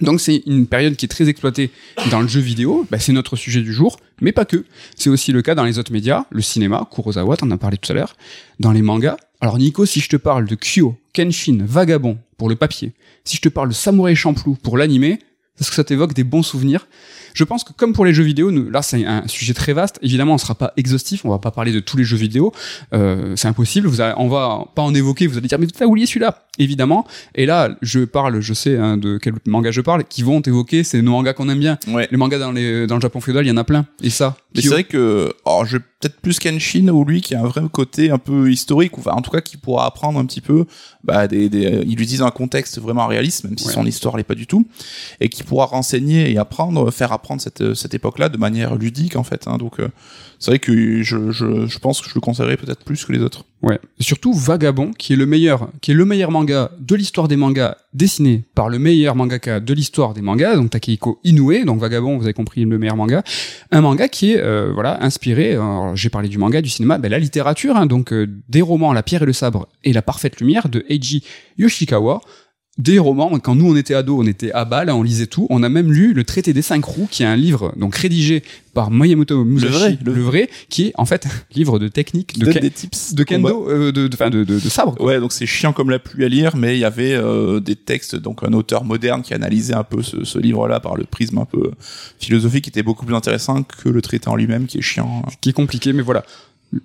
Donc 0.00 0.20
c'est 0.20 0.42
une 0.46 0.66
période 0.66 0.96
qui 0.96 1.06
est 1.06 1.08
très 1.08 1.28
exploitée 1.28 1.70
dans 2.10 2.20
le 2.20 2.28
jeu 2.28 2.40
vidéo, 2.40 2.86
bah, 2.90 2.98
c'est 2.98 3.12
notre 3.12 3.36
sujet 3.36 3.60
du 3.60 3.72
jour, 3.72 3.98
mais 4.20 4.32
pas 4.32 4.44
que. 4.44 4.64
C'est 4.96 5.10
aussi 5.10 5.32
le 5.32 5.42
cas 5.42 5.54
dans 5.54 5.64
les 5.64 5.78
autres 5.78 5.92
médias, 5.92 6.24
le 6.30 6.42
cinéma, 6.42 6.88
Kurosawa, 6.92 7.36
t'en 7.36 7.50
as 7.50 7.56
parlé 7.56 7.78
tout 7.78 7.90
à 7.92 7.94
l'heure, 7.94 8.16
dans 8.60 8.72
les 8.72 8.82
mangas. 8.82 9.16
Alors 9.40 9.58
Nico, 9.58 9.86
si 9.86 10.00
je 10.00 10.08
te 10.08 10.16
parle 10.16 10.46
de 10.46 10.56
Kyo, 10.56 10.96
Kenshin, 11.12 11.58
Vagabond 11.64 12.18
pour 12.36 12.48
le 12.48 12.56
papier, 12.56 12.92
si 13.24 13.36
je 13.36 13.42
te 13.42 13.48
parle 13.48 13.68
de 13.68 13.74
Samurai 13.74 14.14
Champloo 14.14 14.56
pour 14.62 14.78
l'animé, 14.78 15.18
est-ce 15.60 15.70
que 15.70 15.76
ça 15.76 15.84
t'évoque 15.84 16.14
des 16.14 16.24
bons 16.24 16.42
souvenirs? 16.42 16.88
Je 17.34 17.44
pense 17.44 17.64
que 17.64 17.72
comme 17.74 17.92
pour 17.92 18.04
les 18.06 18.14
jeux 18.14 18.22
vidéo, 18.24 18.50
nous, 18.50 18.70
là 18.70 18.80
c'est 18.80 19.04
un 19.04 19.26
sujet 19.28 19.52
très 19.52 19.72
vaste. 19.74 19.98
Évidemment, 20.02 20.34
on 20.34 20.38
sera 20.38 20.54
pas 20.54 20.72
exhaustif, 20.78 21.24
on 21.26 21.28
va 21.30 21.38
pas 21.38 21.50
parler 21.50 21.72
de 21.72 21.80
tous 21.80 21.96
les 21.98 22.04
jeux 22.04 22.16
vidéo, 22.16 22.52
euh, 22.94 23.34
c'est 23.36 23.48
impossible. 23.48 23.88
Vous 23.88 24.00
allez- 24.00 24.14
on 24.16 24.28
va 24.28 24.64
pas 24.74 24.82
en 24.82 24.94
évoquer. 24.94 25.26
Vous 25.26 25.36
allez 25.36 25.48
dire 25.48 25.58
mais 25.58 25.66
t'as 25.66 25.84
oublié 25.84 26.06
celui-là, 26.06 26.46
évidemment. 26.58 27.06
Et 27.34 27.44
là, 27.44 27.76
je 27.82 28.00
parle, 28.00 28.40
je 28.40 28.54
sais 28.54 28.78
hein, 28.78 28.96
de 28.96 29.18
quel 29.18 29.34
manga 29.46 29.70
je 29.70 29.80
parle, 29.82 30.04
qui 30.04 30.22
vont 30.22 30.40
évoquer 30.40 30.84
c'est 30.84 31.02
nos 31.02 31.10
mangas 31.10 31.34
qu'on 31.34 31.48
aime 31.48 31.58
bien. 31.58 31.78
Ouais. 31.88 32.08
Les 32.10 32.16
mangas 32.16 32.38
dans 32.38 32.52
les 32.52 32.86
dans 32.86 32.94
le 32.94 33.00
Japon 33.02 33.20
féodal, 33.20 33.44
il 33.44 33.48
y 33.48 33.52
en 33.52 33.56
a 33.56 33.64
plein. 33.64 33.84
Et 34.02 34.10
ça, 34.10 34.36
Mais 34.54 34.62
c'est 34.62 34.68
vrai 34.68 34.84
que, 34.84 35.32
alors, 35.44 35.66
je 35.66 35.78
peut-être 35.78 36.20
plus 36.20 36.38
Kenshin 36.38 36.88
ou 36.88 37.04
lui 37.04 37.20
qui 37.22 37.34
a 37.34 37.40
un 37.40 37.46
vrai 37.46 37.62
côté 37.72 38.10
un 38.10 38.18
peu 38.18 38.50
historique, 38.52 38.96
ou 38.98 39.00
enfin, 39.00 39.12
en 39.12 39.22
tout 39.22 39.30
cas, 39.30 39.40
qui 39.40 39.56
pourra 39.56 39.86
apprendre 39.86 40.18
un 40.20 40.26
petit 40.26 40.42
peu, 40.42 40.66
bah, 41.02 41.26
des, 41.26 41.48
des, 41.48 41.82
il 41.86 41.92
utilise 41.92 42.20
un 42.22 42.30
contexte 42.30 42.78
vraiment 42.78 43.06
réaliste, 43.06 43.44
même 43.44 43.56
si 43.58 43.66
Ouais. 43.66 43.72
son 43.72 43.86
histoire 43.86 44.16
l'est 44.18 44.22
pas 44.22 44.34
du 44.34 44.46
tout, 44.46 44.66
et 45.20 45.28
qui 45.30 45.42
pourra 45.42 45.64
renseigner 45.66 46.30
et 46.30 46.36
apprendre, 46.38 46.90
faire 46.90 47.10
apprendre 47.12 47.23
cette, 47.38 47.74
cette 47.74 47.94
époque-là 47.94 48.28
de 48.28 48.36
manière 48.36 48.76
ludique, 48.76 49.16
en 49.16 49.24
fait, 49.24 49.46
hein. 49.46 49.58
Donc, 49.58 49.80
euh, 49.80 49.88
c'est 50.38 50.50
vrai 50.50 50.58
que 50.58 51.02
je, 51.02 51.30
je, 51.30 51.78
pense 51.78 52.00
que 52.00 52.08
je 52.08 52.14
le 52.14 52.20
conseillerais 52.20 52.56
peut-être 52.56 52.84
plus 52.84 53.04
que 53.04 53.12
les 53.12 53.20
autres. 53.20 53.44
Ouais. 53.62 53.78
Surtout 53.98 54.34
Vagabond, 54.34 54.92
qui 54.92 55.14
est 55.14 55.16
le 55.16 55.24
meilleur, 55.24 55.70
qui 55.80 55.92
est 55.92 55.94
le 55.94 56.04
meilleur 56.04 56.30
manga 56.30 56.70
de 56.78 56.94
l'histoire 56.94 57.28
des 57.28 57.36
mangas 57.36 57.76
dessiné 57.94 58.44
par 58.54 58.68
le 58.68 58.78
meilleur 58.78 59.14
mangaka 59.16 59.60
de 59.60 59.72
l'histoire 59.72 60.12
des 60.12 60.20
mangas, 60.20 60.56
donc 60.56 60.70
Takehiko 60.70 61.18
Inoue. 61.24 61.64
Donc 61.64 61.80
Vagabond, 61.80 62.18
vous 62.18 62.24
avez 62.24 62.34
compris, 62.34 62.64
le 62.64 62.78
meilleur 62.78 62.96
manga. 62.96 63.22
Un 63.70 63.80
manga 63.80 64.08
qui 64.08 64.32
est, 64.32 64.38
euh, 64.38 64.70
voilà, 64.74 65.02
inspiré. 65.02 65.56
J'ai 65.94 66.10
parlé 66.10 66.28
du 66.28 66.36
manga, 66.36 66.60
du 66.60 66.68
cinéma, 66.68 66.98
ben, 66.98 67.10
la 67.10 67.18
littérature, 67.18 67.76
hein, 67.76 67.86
donc 67.86 68.12
euh, 68.12 68.26
des 68.48 68.60
romans 68.60 68.92
La 68.92 69.02
Pierre 69.02 69.22
et 69.22 69.26
le 69.26 69.32
Sabre 69.32 69.68
et 69.82 69.92
La 69.92 70.02
Parfaite 70.02 70.40
Lumière 70.40 70.68
de 70.68 70.84
Eiji 70.90 71.24
Yoshikawa. 71.56 72.20
Des 72.76 72.98
romans, 72.98 73.30
quand 73.38 73.54
nous 73.54 73.70
on 73.70 73.76
était 73.76 73.94
ados, 73.94 74.18
on 74.20 74.26
était 74.26 74.50
à 74.50 74.64
balle, 74.64 74.90
on 74.90 75.04
lisait 75.04 75.28
tout. 75.28 75.46
On 75.48 75.62
a 75.62 75.68
même 75.68 75.92
lu 75.92 76.12
le 76.12 76.24
traité 76.24 76.52
des 76.52 76.60
cinq 76.62 76.84
roues, 76.84 77.06
qui 77.08 77.22
est 77.22 77.26
un 77.26 77.36
livre 77.36 77.72
donc 77.76 77.94
rédigé 77.94 78.42
par 78.72 78.90
Miyamoto 78.90 79.44
Musashi, 79.44 79.72
vrai, 79.72 79.98
le, 80.04 80.12
le- 80.12 80.22
vrai, 80.22 80.50
qui 80.70 80.86
est 80.88 80.92
en 80.98 81.04
fait 81.04 81.26
un 81.26 81.30
livre 81.54 81.78
de 81.78 81.86
technique 81.86 82.36
de, 82.36 82.46
des 82.50 82.70
tips 82.72 83.14
de 83.14 83.22
kendo, 83.22 83.70
euh, 83.70 83.92
de, 83.92 84.08
de, 84.08 84.28
de, 84.28 84.42
de, 84.44 84.58
sabre. 84.58 85.00
Ouais, 85.00 85.20
donc 85.20 85.32
c'est 85.32 85.46
chiant 85.46 85.72
comme 85.72 85.88
la 85.88 86.00
pluie 86.00 86.24
à 86.24 86.28
lire, 86.28 86.56
mais 86.56 86.74
il 86.76 86.80
y 86.80 86.84
avait 86.84 87.12
euh, 87.14 87.60
des 87.60 87.76
textes, 87.76 88.16
donc 88.16 88.42
un 88.42 88.52
auteur 88.52 88.82
moderne 88.82 89.22
qui 89.22 89.34
analysait 89.34 89.74
un 89.74 89.84
peu 89.84 90.02
ce, 90.02 90.24
ce 90.24 90.38
livre-là 90.40 90.80
par 90.80 90.96
le 90.96 91.04
prisme 91.04 91.38
un 91.38 91.44
peu 91.44 91.70
philosophique, 92.18 92.64
qui 92.64 92.70
était 92.70 92.82
beaucoup 92.82 93.06
plus 93.06 93.14
intéressant 93.14 93.62
que 93.62 93.88
le 93.88 94.02
traité 94.02 94.28
en 94.28 94.34
lui-même, 94.34 94.66
qui 94.66 94.78
est 94.78 94.82
chiant. 94.82 95.22
qui 95.40 95.50
est 95.50 95.52
compliqué, 95.52 95.92
mais 95.92 96.02
voilà. 96.02 96.24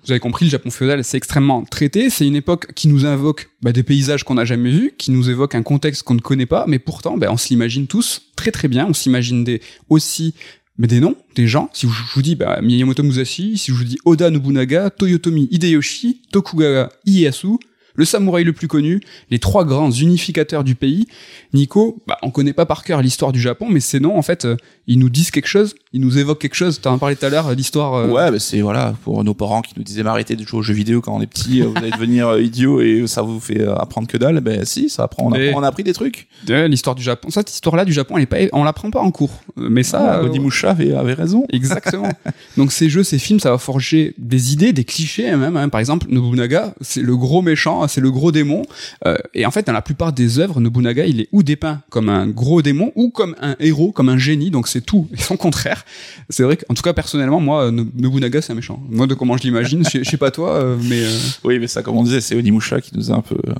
Vous 0.04 0.10
avez 0.10 0.20
compris, 0.20 0.44
le 0.46 0.50
Japon 0.50 0.70
féodal, 0.70 1.04
c'est 1.04 1.16
extrêmement 1.16 1.64
traité. 1.64 2.10
C'est 2.10 2.26
une 2.26 2.36
époque 2.36 2.72
qui 2.74 2.88
nous 2.88 3.06
invoque 3.06 3.50
bah, 3.62 3.72
des 3.72 3.82
paysages 3.82 4.24
qu'on 4.24 4.34
n'a 4.34 4.44
jamais 4.44 4.70
vus, 4.70 4.92
qui 4.96 5.10
nous 5.10 5.30
évoque 5.30 5.54
un 5.54 5.62
contexte 5.62 6.02
qu'on 6.02 6.14
ne 6.14 6.20
connaît 6.20 6.46
pas, 6.46 6.64
mais 6.68 6.78
pourtant, 6.78 7.16
bah, 7.16 7.28
on 7.30 7.36
se 7.36 7.48
l'imagine 7.48 7.86
tous 7.86 8.22
très 8.36 8.50
très 8.50 8.68
bien. 8.68 8.86
On 8.88 8.94
s'imagine 8.94 9.44
aussi 9.88 10.34
des 10.78 11.00
noms, 11.00 11.16
des 11.34 11.46
gens. 11.46 11.68
Si 11.72 11.86
je 11.86 11.92
je 11.92 12.14
vous 12.14 12.22
dis 12.22 12.36
bah, 12.36 12.60
Miyamoto 12.62 13.02
Musashi, 13.02 13.58
si 13.58 13.70
je 13.70 13.76
vous 13.76 13.84
dis 13.84 13.98
Oda 14.04 14.30
Nobunaga, 14.30 14.90
Toyotomi 14.90 15.48
Hideyoshi, 15.50 16.22
Tokugawa 16.32 16.90
Ieyasu, 17.06 17.58
le 17.94 18.04
samouraï 18.04 18.44
le 18.44 18.52
plus 18.52 18.68
connu, 18.68 19.00
les 19.30 19.38
trois 19.38 19.64
grands 19.64 19.90
unificateurs 19.90 20.64
du 20.64 20.74
pays. 20.74 21.06
Nico, 21.52 21.98
bah, 22.06 22.16
on 22.22 22.30
connaît 22.30 22.52
pas 22.52 22.66
par 22.66 22.84
cœur 22.84 23.02
l'histoire 23.02 23.32
du 23.32 23.40
Japon, 23.40 23.66
mais 23.70 23.80
ces 23.80 23.98
noms, 24.00 24.16
en 24.16 24.22
fait, 24.22 24.44
euh, 24.44 24.56
ils 24.86 24.98
nous 24.98 25.10
disent 25.10 25.30
quelque 25.30 25.48
chose, 25.48 25.74
ils 25.92 26.00
nous 26.00 26.16
évoquent 26.18 26.40
quelque 26.40 26.54
chose. 26.54 26.80
T'en 26.80 26.94
as 26.94 26.98
parlé 26.98 27.16
tout 27.16 27.26
à 27.26 27.28
l'heure, 27.28 27.48
euh, 27.48 27.54
l'histoire. 27.54 27.94
euh, 27.94 28.06
Ouais, 28.08 28.30
bah 28.30 28.38
c'est 28.38 28.60
voilà 28.60 28.94
pour 29.02 29.22
nos 29.24 29.34
parents 29.34 29.60
qui 29.62 29.74
nous 29.76 29.82
disaient 29.82 30.02
mais 30.02 30.10
arrêtez 30.10 30.36
de 30.36 30.44
jouer 30.46 30.60
aux 30.60 30.62
jeux 30.62 30.74
vidéo 30.74 31.00
quand 31.00 31.14
on 31.16 31.20
est 31.20 31.26
petit, 31.26 31.60
vous 31.62 31.74
allez 31.76 31.90
devenir 31.90 32.38
idiot 32.38 32.80
et 32.80 33.04
ça 33.06 33.22
vous 33.22 33.40
fait 33.40 33.66
apprendre 33.66 34.06
que 34.08 34.16
dalle. 34.16 34.40
Ben 34.40 34.64
si, 34.64 34.88
ça 34.88 35.04
apprend, 35.04 35.26
on, 35.26 35.32
apprend- 35.32 35.58
on 35.60 35.62
a 35.62 35.66
appris 35.68 35.82
des 35.82 35.92
trucs. 35.92 36.28
Ouais, 36.48 36.68
l'histoire 36.68 36.94
du 36.94 37.02
Japon. 37.02 37.28
Cette 37.30 37.50
histoire-là 37.50 37.84
du 37.84 37.92
Japon, 37.92 38.16
elle 38.16 38.22
est 38.22 38.26
pas, 38.26 38.38
on 38.52 38.62
l'apprend 38.64 38.90
pas 38.90 39.00
en 39.00 39.10
cours. 39.10 39.30
Mais 39.56 39.82
ça, 39.82 40.18
Ah, 40.20 40.22
Onimusha 40.24 40.70
avait, 40.70 40.92
avait 40.94 41.14
raison. 41.14 41.44
exactement. 41.52 42.08
Donc 42.56 42.70
ces 42.72 42.88
jeux, 42.88 43.02
ces 43.02 43.18
films, 43.18 43.40
ça 43.40 43.50
va 43.50 43.58
forger 43.58 44.14
des 44.18 44.52
idées, 44.52 44.72
des 44.72 44.84
clichés 44.84 45.28
hein, 45.28 45.36
même. 45.36 45.56
hein. 45.56 45.68
Par 45.68 45.80
exemple, 45.80 46.06
Nobunaga, 46.10 46.74
c'est 46.80 47.02
le 47.02 47.16
gros 47.16 47.42
méchant, 47.42 47.86
c'est 47.88 48.00
le 48.00 48.10
gros 48.10 48.32
démon. 48.32 48.62
Euh, 49.06 49.16
et 49.34 49.46
en 49.46 49.50
fait, 49.50 49.66
dans 49.66 49.72
la 49.72 49.82
plupart 49.82 50.12
des 50.12 50.38
œuvres, 50.38 50.60
Nobunaga, 50.60 51.04
il 51.06 51.20
est 51.22 51.28
ou 51.32 51.39
dépeint 51.42 51.82
comme 51.90 52.08
un 52.08 52.26
gros 52.26 52.62
démon 52.62 52.92
ou 52.94 53.10
comme 53.10 53.34
un 53.40 53.56
héros, 53.60 53.92
comme 53.92 54.08
un 54.08 54.18
génie. 54.18 54.50
Donc 54.50 54.68
c'est 54.68 54.80
tout 54.80 55.08
et 55.12 55.16
son 55.20 55.36
contraire. 55.36 55.84
C'est 56.28 56.42
vrai 56.42 56.56
qu'en 56.56 56.74
tout 56.74 56.82
cas, 56.82 56.92
personnellement, 56.92 57.40
moi, 57.40 57.70
No- 57.70 57.86
Nobunaga, 57.96 58.40
c'est 58.42 58.52
un 58.52 58.56
méchant. 58.56 58.82
Moi, 58.90 59.06
de 59.06 59.14
comment 59.14 59.36
je 59.36 59.42
l'imagine, 59.42 59.82
je 59.84 60.02
sais- 60.08 60.16
pas 60.16 60.30
toi, 60.30 60.54
euh, 60.56 60.76
mais 60.88 61.02
euh, 61.02 61.18
Oui, 61.44 61.58
mais 61.58 61.66
ça, 61.66 61.82
comme 61.82 61.96
on 61.96 62.02
disait, 62.02 62.20
c'est 62.20 62.34
Onimusha 62.36 62.80
qui 62.80 62.90
nous 62.96 63.10
a 63.10 63.14
un 63.14 63.20
peu. 63.22 63.36
euh, 63.48 63.52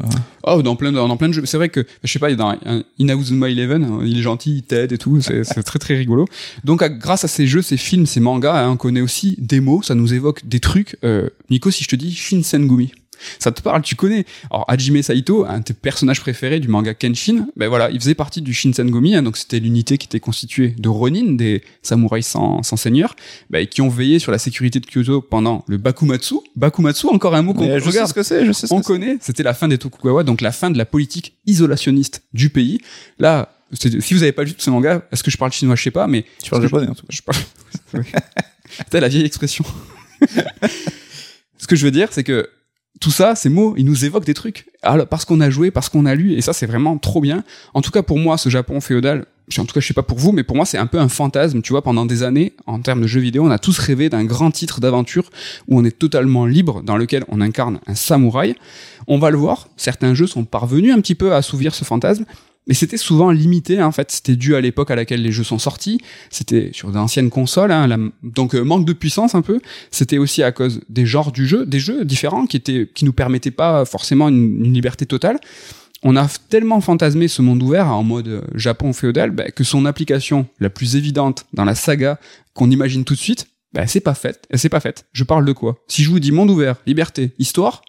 Oh, 0.46 0.62
dans 0.62 0.76
plein 0.76 0.90
de, 0.92 0.96
dans 0.96 1.16
plein 1.16 1.28
de 1.28 1.32
jeux. 1.34 1.46
C'est 1.46 1.56
vrai 1.56 1.68
que, 1.70 1.86
je 2.04 2.12
sais 2.12 2.18
pas, 2.18 2.32
dans 2.34 2.50
un 2.64 2.82
Inazuma 2.98 3.48
Eleven, 3.48 3.84
hein, 3.84 4.00
il 4.04 4.18
est 4.18 4.22
gentil, 4.22 4.56
il 4.56 4.62
t'aide 4.62 4.92
et 4.92 4.98
tout. 4.98 5.20
C'est 5.20 5.44
c'est 5.44 5.62
très 5.62 5.78
très 5.78 5.96
rigolo. 5.96 6.26
Donc, 6.64 6.82
à- 6.82 6.88
grâce 6.88 7.24
à 7.24 7.28
ces 7.28 7.46
jeux, 7.46 7.62
ces 7.62 7.76
films, 7.76 8.06
ces 8.06 8.20
mangas, 8.20 8.62
hein, 8.64 8.70
on 8.70 8.76
connaît 8.76 9.00
aussi 9.00 9.36
des 9.38 9.60
mots. 9.60 9.82
Ça 9.82 9.94
nous 9.94 10.12
évoque 10.12 10.46
des 10.46 10.60
trucs. 10.60 10.96
Euh, 11.04 11.28
Nico, 11.50 11.70
si 11.70 11.84
je 11.84 11.88
te 11.88 11.96
dis 11.96 12.12
Shinsengumi. 12.14 12.92
Ça 13.38 13.52
te 13.52 13.60
parle, 13.62 13.82
tu 13.82 13.96
connais. 13.96 14.24
Alors, 14.50 14.64
Hajime 14.68 15.02
Saito, 15.02 15.44
un 15.44 15.58
de 15.58 15.64
tes 15.64 15.74
personnages 15.74 16.20
préférés 16.20 16.60
du 16.60 16.68
manga 16.68 16.94
Kenshin, 16.94 17.46
ben 17.56 17.68
voilà, 17.68 17.90
il 17.90 18.00
faisait 18.00 18.14
partie 18.14 18.42
du 18.42 18.52
Shinsengumi, 18.52 19.14
hein, 19.14 19.22
donc 19.22 19.36
c'était 19.36 19.58
l'unité 19.58 19.98
qui 19.98 20.06
était 20.06 20.20
constituée 20.20 20.74
de 20.78 20.88
Ronin, 20.88 21.32
des 21.32 21.62
samouraïs 21.82 22.26
sans, 22.26 22.62
sans 22.62 22.76
seigneur, 22.76 23.16
ben, 23.50 23.66
qui 23.66 23.82
ont 23.82 23.88
veillé 23.88 24.18
sur 24.18 24.32
la 24.32 24.38
sécurité 24.38 24.80
de 24.80 24.86
Kyoto 24.86 25.20
pendant 25.20 25.64
le 25.68 25.76
Bakumatsu. 25.76 26.36
Bakumatsu, 26.56 27.08
encore 27.08 27.34
un 27.34 27.42
mot 27.42 27.54
qu'on 27.54 27.64
je 27.64 27.80
sais 27.80 27.88
regarde 27.88 28.08
ce 28.08 28.14
que 28.14 28.22
c'est, 28.22 28.44
je 28.44 28.52
sais 28.52 28.66
ce 28.66 28.74
on 28.74 28.80
que 28.80 28.86
connaît, 28.86 29.18
c'était 29.20 29.42
la 29.42 29.54
fin 29.54 29.68
des 29.68 29.78
Tokugawa, 29.78 30.24
donc 30.24 30.40
la 30.40 30.52
fin 30.52 30.70
de 30.70 30.78
la 30.78 30.84
politique 30.84 31.34
isolationniste 31.46 32.22
du 32.32 32.50
pays. 32.50 32.80
Là, 33.18 33.52
si 33.72 34.14
vous 34.14 34.22
avez 34.22 34.32
pas 34.32 34.44
lu 34.44 34.52
ce 34.56 34.70
manga, 34.70 35.02
est-ce 35.12 35.22
que 35.22 35.30
je 35.30 35.36
parle 35.36 35.52
chinois, 35.52 35.76
je 35.76 35.82
sais 35.82 35.90
pas, 35.90 36.06
mais 36.06 36.24
Tu 36.42 36.50
parles 36.50 36.62
japonais 36.62 36.88
en 36.88 36.94
tout 36.94 37.06
cas. 37.06 37.14
je 37.14 37.22
parle. 37.22 38.04
C'était 38.78 39.00
la 39.00 39.08
vieille 39.08 39.24
expression. 39.24 39.64
ce 41.58 41.66
que 41.66 41.76
je 41.76 41.84
veux 41.84 41.90
dire, 41.90 42.08
c'est 42.10 42.24
que 42.24 42.48
tout 42.98 43.10
ça, 43.10 43.34
ces 43.34 43.48
mots, 43.48 43.74
ils 43.76 43.84
nous 43.84 44.04
évoquent 44.04 44.26
des 44.26 44.34
trucs. 44.34 44.66
Alors, 44.82 45.06
parce 45.06 45.24
qu'on 45.24 45.40
a 45.40 45.48
joué, 45.48 45.70
parce 45.70 45.88
qu'on 45.88 46.06
a 46.06 46.14
lu, 46.14 46.34
et 46.34 46.40
ça, 46.40 46.52
c'est 46.52 46.66
vraiment 46.66 46.98
trop 46.98 47.20
bien. 47.20 47.44
En 47.72 47.82
tout 47.82 47.90
cas, 47.90 48.02
pour 48.02 48.18
moi, 48.18 48.36
ce 48.36 48.48
Japon 48.48 48.80
féodal, 48.80 49.26
en 49.58 49.64
tout 49.64 49.72
cas, 49.72 49.80
je 49.80 49.86
sais 49.86 49.94
pas 49.94 50.02
pour 50.02 50.18
vous, 50.18 50.32
mais 50.32 50.44
pour 50.44 50.54
moi, 50.54 50.64
c'est 50.64 50.78
un 50.78 50.86
peu 50.86 50.98
un 50.98 51.08
fantasme. 51.08 51.62
Tu 51.62 51.72
vois, 51.72 51.82
pendant 51.82 52.06
des 52.06 52.22
années, 52.22 52.52
en 52.66 52.80
termes 52.80 53.02
de 53.02 53.06
jeux 53.06 53.20
vidéo, 53.20 53.44
on 53.44 53.50
a 53.50 53.58
tous 53.58 53.78
rêvé 53.78 54.08
d'un 54.08 54.24
grand 54.24 54.50
titre 54.50 54.80
d'aventure 54.80 55.30
où 55.68 55.78
on 55.78 55.84
est 55.84 55.98
totalement 55.98 56.46
libre, 56.46 56.82
dans 56.82 56.96
lequel 56.96 57.24
on 57.28 57.40
incarne 57.40 57.80
un 57.86 57.94
samouraï. 57.94 58.54
On 59.08 59.18
va 59.18 59.30
le 59.30 59.38
voir, 59.38 59.68
certains 59.76 60.14
jeux 60.14 60.26
sont 60.26 60.44
parvenus 60.44 60.94
un 60.94 61.00
petit 61.00 61.14
peu 61.14 61.32
à 61.32 61.36
assouvir 61.36 61.74
ce 61.74 61.84
fantasme, 61.84 62.24
mais 62.70 62.74
c'était 62.74 62.98
souvent 62.98 63.32
limité, 63.32 63.80
hein, 63.80 63.86
en 63.88 63.90
fait. 63.90 64.12
C'était 64.12 64.36
dû 64.36 64.54
à 64.54 64.60
l'époque 64.60 64.92
à 64.92 64.94
laquelle 64.94 65.22
les 65.22 65.32
jeux 65.32 65.42
sont 65.42 65.58
sortis. 65.58 66.00
C'était 66.30 66.70
sur 66.72 66.92
d'anciennes 66.92 67.28
consoles, 67.28 67.72
hein, 67.72 67.88
donc 68.22 68.54
euh, 68.54 68.62
manque 68.62 68.84
de 68.84 68.92
puissance 68.92 69.34
un 69.34 69.42
peu. 69.42 69.60
C'était 69.90 70.18
aussi 70.18 70.44
à 70.44 70.52
cause 70.52 70.80
des 70.88 71.04
genres 71.04 71.32
du 71.32 71.48
jeu, 71.48 71.66
des 71.66 71.80
jeux 71.80 72.04
différents 72.04 72.46
qui 72.46 72.56
étaient, 72.56 72.88
qui 72.94 73.04
nous 73.04 73.12
permettaient 73.12 73.50
pas 73.50 73.84
forcément 73.84 74.28
une, 74.28 74.64
une 74.64 74.72
liberté 74.72 75.04
totale. 75.04 75.40
on 76.04 76.14
a 76.14 76.28
tellement 76.48 76.80
fantasmé 76.80 77.26
ce 77.26 77.42
monde 77.42 77.60
ouvert 77.60 77.88
en 77.88 78.04
mode 78.04 78.28
euh, 78.28 78.42
Japon 78.54 78.92
féodal 78.92 79.32
bah, 79.32 79.50
que 79.50 79.64
son 79.64 79.84
application 79.84 80.46
la 80.60 80.70
plus 80.70 80.94
évidente 80.94 81.46
dans 81.52 81.64
la 81.64 81.74
saga 81.74 82.20
qu'on 82.54 82.70
imagine 82.70 83.02
tout 83.02 83.14
de 83.14 83.18
suite, 83.18 83.48
bah, 83.72 83.88
c'est 83.88 83.98
pas 83.98 84.14
faite. 84.14 84.46
C'est 84.54 84.68
pas 84.68 84.78
faite. 84.78 85.06
Je 85.12 85.24
parle 85.24 85.44
de 85.44 85.52
quoi? 85.52 85.74
Si 85.88 86.04
je 86.04 86.10
vous 86.10 86.20
dis 86.20 86.30
monde 86.30 86.50
ouvert, 86.50 86.76
liberté, 86.86 87.32
histoire, 87.40 87.82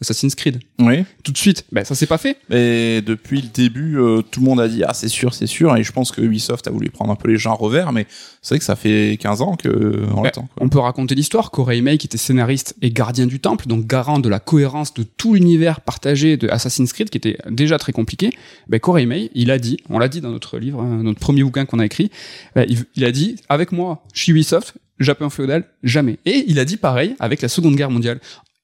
Assassin's 0.00 0.34
Creed. 0.34 0.60
Oui. 0.78 1.04
Tout 1.24 1.32
de 1.32 1.38
suite, 1.38 1.64
ben 1.72 1.84
ça 1.84 1.94
s'est 1.94 2.06
pas 2.06 2.18
fait. 2.18 2.36
Mais 2.50 3.00
depuis 3.00 3.40
le 3.40 3.48
début, 3.48 3.98
euh, 3.98 4.20
tout 4.22 4.40
le 4.40 4.46
monde 4.46 4.60
a 4.60 4.68
dit 4.68 4.82
ah 4.84 4.92
c'est 4.92 5.08
sûr, 5.08 5.32
c'est 5.32 5.46
sûr, 5.46 5.74
et 5.76 5.82
je 5.82 5.92
pense 5.92 6.12
que 6.12 6.20
Ubisoft 6.20 6.66
a 6.68 6.70
voulu 6.70 6.90
prendre 6.90 7.10
un 7.12 7.16
peu 7.16 7.28
les 7.28 7.38
gens 7.38 7.52
à 7.52 7.54
revers, 7.54 7.92
mais 7.92 8.06
c'est 8.42 8.50
vrai 8.54 8.58
que 8.58 8.64
ça 8.64 8.76
fait 8.76 9.16
15 9.20 9.40
ans 9.42 9.56
que 9.56 10.04
on 10.12 10.16
Ben, 10.16 10.22
l'attend. 10.24 10.48
on 10.60 10.68
peut 10.68 10.78
raconter 10.80 11.14
l'histoire. 11.14 11.50
Koreimei, 11.50 11.96
qui 11.98 12.06
était 12.06 12.18
scénariste 12.18 12.74
et 12.82 12.90
gardien 12.90 13.26
du 13.26 13.40
temple, 13.40 13.66
donc 13.68 13.86
garant 13.86 14.18
de 14.18 14.28
la 14.28 14.38
cohérence 14.38 14.92
de 14.94 15.02
tout 15.02 15.32
l'univers 15.34 15.80
partagé 15.80 16.36
de 16.36 16.48
Assassin's 16.48 16.92
Creed, 16.92 17.08
qui 17.10 17.16
était 17.18 17.38
déjà 17.50 17.78
très 17.78 17.92
compliqué. 17.92 18.30
Ben, 18.68 18.78
Koreimei, 18.78 19.30
il 19.34 19.50
a 19.50 19.58
dit, 19.58 19.78
on 19.88 19.98
l'a 19.98 20.08
dit 20.08 20.20
dans 20.20 20.30
notre 20.30 20.58
livre, 20.58 20.82
hein, 20.82 21.00
notre 21.02 21.20
premier 21.20 21.42
bouquin 21.42 21.64
qu'on 21.64 21.78
a 21.78 21.86
écrit, 21.86 22.10
ben, 22.54 22.66
il, 22.68 22.84
il 22.96 23.04
a 23.04 23.12
dit, 23.12 23.36
avec 23.48 23.72
moi, 23.72 24.04
chez 24.12 24.32
Ubisoft, 24.32 24.74
Japon 24.98 25.28
féodal, 25.28 25.64
jamais. 25.82 26.18
Et 26.24 26.44
il 26.48 26.58
a 26.58 26.64
dit 26.64 26.78
pareil 26.78 27.14
avec 27.18 27.42
la 27.42 27.48
Seconde 27.48 27.76
Guerre 27.76 27.90
mondiale. 27.90 28.18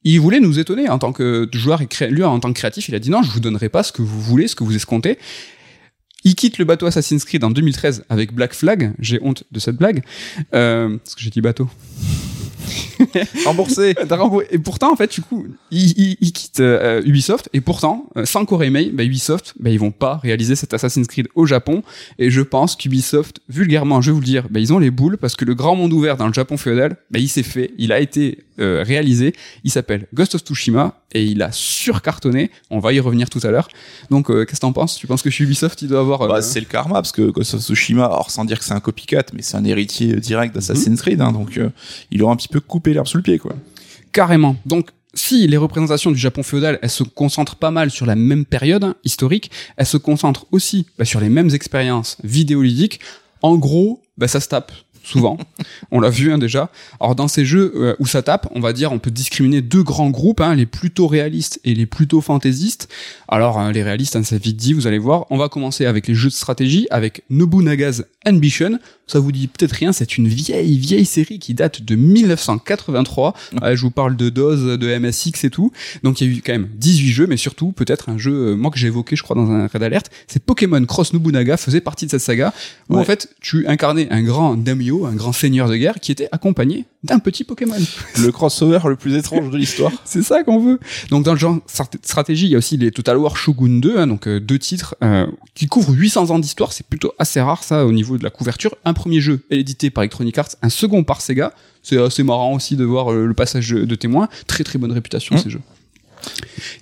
Il 0.04 0.20
voulait 0.20 0.40
nous 0.40 0.58
étonner 0.58 0.88
en 0.88 0.98
tant 0.98 1.12
que 1.12 1.48
joueur 1.52 1.80
et 1.82 1.86
cré- 1.86 2.10
lui 2.10 2.24
en 2.24 2.40
tant 2.40 2.48
que 2.52 2.58
créatif. 2.58 2.88
Il 2.88 2.94
a 2.94 2.98
dit 2.98 3.10
non, 3.10 3.22
je 3.22 3.30
vous 3.30 3.40
donnerai 3.40 3.68
pas 3.68 3.82
ce 3.82 3.92
que 3.92 4.02
vous 4.02 4.20
voulez, 4.20 4.48
ce 4.48 4.56
que 4.56 4.64
vous 4.64 4.74
escomptez. 4.74 5.18
Il 6.24 6.34
quitte 6.36 6.58
le 6.58 6.64
bateau 6.64 6.86
Assassin's 6.86 7.24
Creed 7.24 7.42
en 7.44 7.50
2013 7.50 8.04
avec 8.08 8.32
Black 8.32 8.54
Flag. 8.54 8.92
J'ai 9.00 9.18
honte 9.22 9.42
de 9.50 9.58
cette 9.58 9.76
blague 9.76 10.02
euh, 10.54 10.96
parce 10.98 11.14
que 11.16 11.20
j'ai 11.20 11.30
dit 11.30 11.40
bateau. 11.40 11.68
Remboursé. 13.44 13.94
Et 14.50 14.58
pourtant, 14.58 14.92
en 14.92 14.96
fait, 14.96 15.12
du 15.12 15.20
coup, 15.20 15.46
il, 15.70 15.90
il- 15.98 16.16
il 16.20 16.32
quitte 16.32 16.60
euh, 16.60 17.02
Ubisoft 17.04 17.48
et 17.52 17.60
pourtant, 17.60 18.06
euh, 18.16 18.24
sans 18.24 18.44
Koreimei, 18.44 18.90
bah, 18.92 19.02
Ubisoft, 19.04 19.54
bah, 19.58 19.70
ils 19.70 19.78
vont 19.78 19.90
pas 19.90 20.16
réaliser 20.18 20.54
cet 20.56 20.72
Assassin's 20.74 21.06
Creed 21.08 21.28
au 21.34 21.44
Japon. 21.46 21.82
Et 22.18 22.30
je 22.30 22.40
pense 22.40 22.76
qu'Ubisoft, 22.76 23.40
vulgairement, 23.48 24.00
je 24.00 24.10
vais 24.10 24.14
vous 24.14 24.20
le 24.20 24.26
dire, 24.26 24.46
bah, 24.50 24.60
ils 24.60 24.72
ont 24.72 24.78
les 24.78 24.90
boules 24.90 25.18
parce 25.18 25.34
que 25.34 25.44
le 25.44 25.54
grand 25.54 25.74
monde 25.74 25.92
ouvert 25.92 26.16
dans 26.16 26.26
le 26.28 26.32
Japon 26.32 26.56
féodal, 26.56 26.96
bah, 27.10 27.18
il 27.18 27.28
s'est 27.28 27.42
fait, 27.42 27.72
il 27.78 27.90
a 27.92 27.98
été 28.00 28.44
euh, 28.62 28.82
réalisé. 28.82 29.34
Il 29.64 29.70
s'appelle 29.70 30.06
Ghost 30.14 30.34
of 30.34 30.42
Tsushima 30.42 31.00
et 31.12 31.24
il 31.24 31.42
a 31.42 31.50
surcartonné. 31.52 32.50
On 32.70 32.78
va 32.78 32.92
y 32.92 33.00
revenir 33.00 33.28
tout 33.28 33.40
à 33.42 33.50
l'heure. 33.50 33.68
Donc, 34.10 34.30
euh, 34.30 34.44
qu'est-ce 34.44 34.60
que 34.60 34.66
t'en 34.66 34.72
penses? 34.72 34.96
Tu 34.96 35.06
penses 35.06 35.22
que 35.22 35.30
chez 35.30 35.44
Ubisoft, 35.44 35.82
il 35.82 35.88
doit 35.88 36.00
avoir 36.00 36.22
euh, 36.22 36.28
Bah, 36.28 36.42
c'est 36.42 36.60
le 36.60 36.66
karma 36.66 36.94
parce 36.94 37.12
que 37.12 37.22
Ghost 37.30 37.54
of 37.54 37.60
Tsushima, 37.60 38.06
alors 38.06 38.30
sans 38.30 38.44
dire 38.44 38.58
que 38.58 38.64
c'est 38.64 38.74
un 38.74 38.80
copycat, 38.80 39.24
mais 39.34 39.42
c'est 39.42 39.56
un 39.56 39.64
héritier 39.64 40.16
direct 40.16 40.54
d'Assassin's 40.54 41.00
Creed, 41.02 41.20
hein, 41.20 41.32
donc 41.32 41.58
il 42.10 42.22
aura 42.22 42.32
un 42.32 42.36
petit 42.36 42.48
peu 42.48 42.60
coupé 42.60 42.94
l'herbe 42.94 43.06
sous 43.06 43.16
le 43.16 43.22
pied, 43.22 43.38
quoi. 43.38 43.54
Carrément. 44.12 44.56
Donc, 44.66 44.90
si 45.14 45.46
les 45.46 45.56
représentations 45.56 46.10
du 46.10 46.18
Japon 46.18 46.42
féodal, 46.42 46.78
elles 46.82 46.90
se 46.90 47.02
concentrent 47.02 47.56
pas 47.56 47.70
mal 47.70 47.90
sur 47.90 48.06
la 48.06 48.16
même 48.16 48.44
période 48.44 48.84
hein, 48.84 48.94
historique, 49.04 49.50
elles 49.76 49.86
se 49.86 49.96
concentrent 49.96 50.46
aussi 50.52 50.86
bah, 50.98 51.04
sur 51.04 51.20
les 51.20 51.28
mêmes 51.28 51.50
expériences 51.50 52.16
vidéoludiques. 52.24 53.00
En 53.42 53.56
gros, 53.56 54.02
bah, 54.16 54.28
ça 54.28 54.40
se 54.40 54.48
tape 54.48 54.72
souvent. 55.04 55.38
on 55.90 56.00
l'a 56.00 56.10
vu 56.10 56.32
hein, 56.32 56.38
déjà. 56.38 56.70
Alors 57.00 57.14
dans 57.14 57.28
ces 57.28 57.44
jeux 57.44 57.72
euh, 57.76 57.96
où 57.98 58.06
ça 58.06 58.22
tape, 58.22 58.48
on 58.54 58.60
va 58.60 58.72
dire, 58.72 58.92
on 58.92 58.98
peut 58.98 59.10
discriminer 59.10 59.60
deux 59.62 59.82
grands 59.82 60.10
groupes, 60.10 60.40
hein, 60.40 60.54
les 60.54 60.66
plutôt 60.66 61.06
réalistes 61.06 61.60
et 61.64 61.74
les 61.74 61.86
plutôt 61.86 62.20
fantaisistes. 62.20 62.88
Alors 63.28 63.58
hein, 63.58 63.72
les 63.72 63.82
réalistes, 63.82 64.16
hein, 64.16 64.22
c'est 64.24 64.42
vite 64.42 64.56
dit, 64.56 64.72
vous 64.72 64.86
allez 64.86 64.98
voir. 64.98 65.26
On 65.30 65.36
va 65.38 65.48
commencer 65.48 65.86
avec 65.86 66.06
les 66.06 66.14
jeux 66.14 66.28
de 66.28 66.34
stratégie, 66.34 66.86
avec 66.90 67.22
Nobunaga's 67.30 68.04
Ambition. 68.26 68.78
Ça 69.06 69.18
vous 69.18 69.32
dit 69.32 69.48
peut-être 69.48 69.72
rien, 69.72 69.92
c'est 69.92 70.16
une 70.16 70.28
vieille, 70.28 70.78
vieille 70.78 71.04
série 71.04 71.38
qui 71.38 71.54
date 71.54 71.82
de 71.82 71.96
1983. 71.96 73.34
Ouais, 73.60 73.76
je 73.76 73.82
vous 73.82 73.90
parle 73.90 74.16
de 74.16 74.30
DOS, 74.30 74.78
de 74.78 74.98
MSX 74.98 75.44
et 75.44 75.50
tout. 75.50 75.72
Donc 76.02 76.20
il 76.20 76.26
y 76.30 76.34
a 76.34 76.38
eu 76.38 76.42
quand 76.44 76.52
même 76.52 76.68
18 76.76 77.10
jeux, 77.10 77.26
mais 77.26 77.36
surtout 77.36 77.72
peut-être 77.72 78.08
un 78.08 78.18
jeu, 78.18 78.32
euh, 78.52 78.54
moi 78.56 78.70
que 78.70 78.78
j'ai 78.78 78.86
évoqué, 78.86 79.16
je 79.16 79.22
crois, 79.22 79.36
dans 79.36 79.50
un 79.50 79.66
Red 79.66 79.82
Alert, 79.82 80.10
c'est 80.28 80.42
Pokémon 80.42 80.82
Cross 80.84 81.12
Nobunaga 81.12 81.56
faisait 81.56 81.80
partie 81.80 82.06
de 82.06 82.10
cette 82.10 82.20
saga, 82.20 82.52
où 82.88 82.94
Ouais. 82.94 83.00
en 83.00 83.04
fait 83.04 83.28
tu 83.40 83.66
incarnais 83.66 84.08
un 84.10 84.22
grand 84.22 84.54
daimyo, 84.56 84.91
un 85.06 85.12
grand 85.14 85.32
seigneur 85.32 85.68
de 85.68 85.76
guerre, 85.76 86.00
qui 86.00 86.12
était 86.12 86.28
accompagné 86.32 86.84
d'un 87.04 87.18
petit 87.18 87.44
Pokémon. 87.44 87.74
Le 88.20 88.30
crossover 88.30 88.78
le 88.84 88.96
plus 88.96 89.14
étrange 89.16 89.50
de 89.50 89.56
l'histoire. 89.56 89.90
C'est 90.04 90.22
ça 90.22 90.42
qu'on 90.44 90.58
veut. 90.60 90.78
Donc 91.10 91.24
dans 91.24 91.32
le 91.32 91.38
genre 91.38 91.58
strat- 91.66 91.90
stratégie, 92.02 92.46
il 92.46 92.50
y 92.50 92.54
a 92.54 92.58
aussi 92.58 92.76
les 92.76 92.90
Total 92.92 93.16
War 93.16 93.36
Shogun 93.36 93.80
2, 93.80 93.98
hein, 93.98 94.06
donc 94.06 94.28
euh, 94.28 94.38
deux 94.40 94.58
titres 94.58 94.94
euh, 95.02 95.26
qui 95.54 95.66
couvrent 95.66 95.92
800 95.94 96.30
ans 96.30 96.38
d'histoire. 96.38 96.72
C'est 96.72 96.86
plutôt 96.86 97.12
assez 97.18 97.40
rare 97.40 97.64
ça 97.64 97.84
au 97.86 97.92
niveau 97.92 98.18
de 98.18 98.22
la 98.24 98.30
couverture. 98.30 98.74
Un 98.84 98.92
premier 98.92 99.20
jeu 99.20 99.40
est 99.50 99.58
édité 99.58 99.90
par 99.90 100.04
Electronic 100.04 100.36
Arts, 100.38 100.48
un 100.62 100.68
second 100.68 101.02
par 101.04 101.20
Sega. 101.20 101.52
C'est 101.82 101.98
assez 102.00 102.22
marrant 102.22 102.54
aussi 102.54 102.76
de 102.76 102.84
voir 102.84 103.12
euh, 103.12 103.26
le 103.26 103.34
passage 103.34 103.70
de 103.70 103.94
témoin. 103.94 104.28
Très 104.46 104.62
très 104.64 104.78
bonne 104.78 104.92
réputation 104.92 105.34
Mm. 105.34 105.38
ces 105.38 105.50
jeux. 105.50 105.60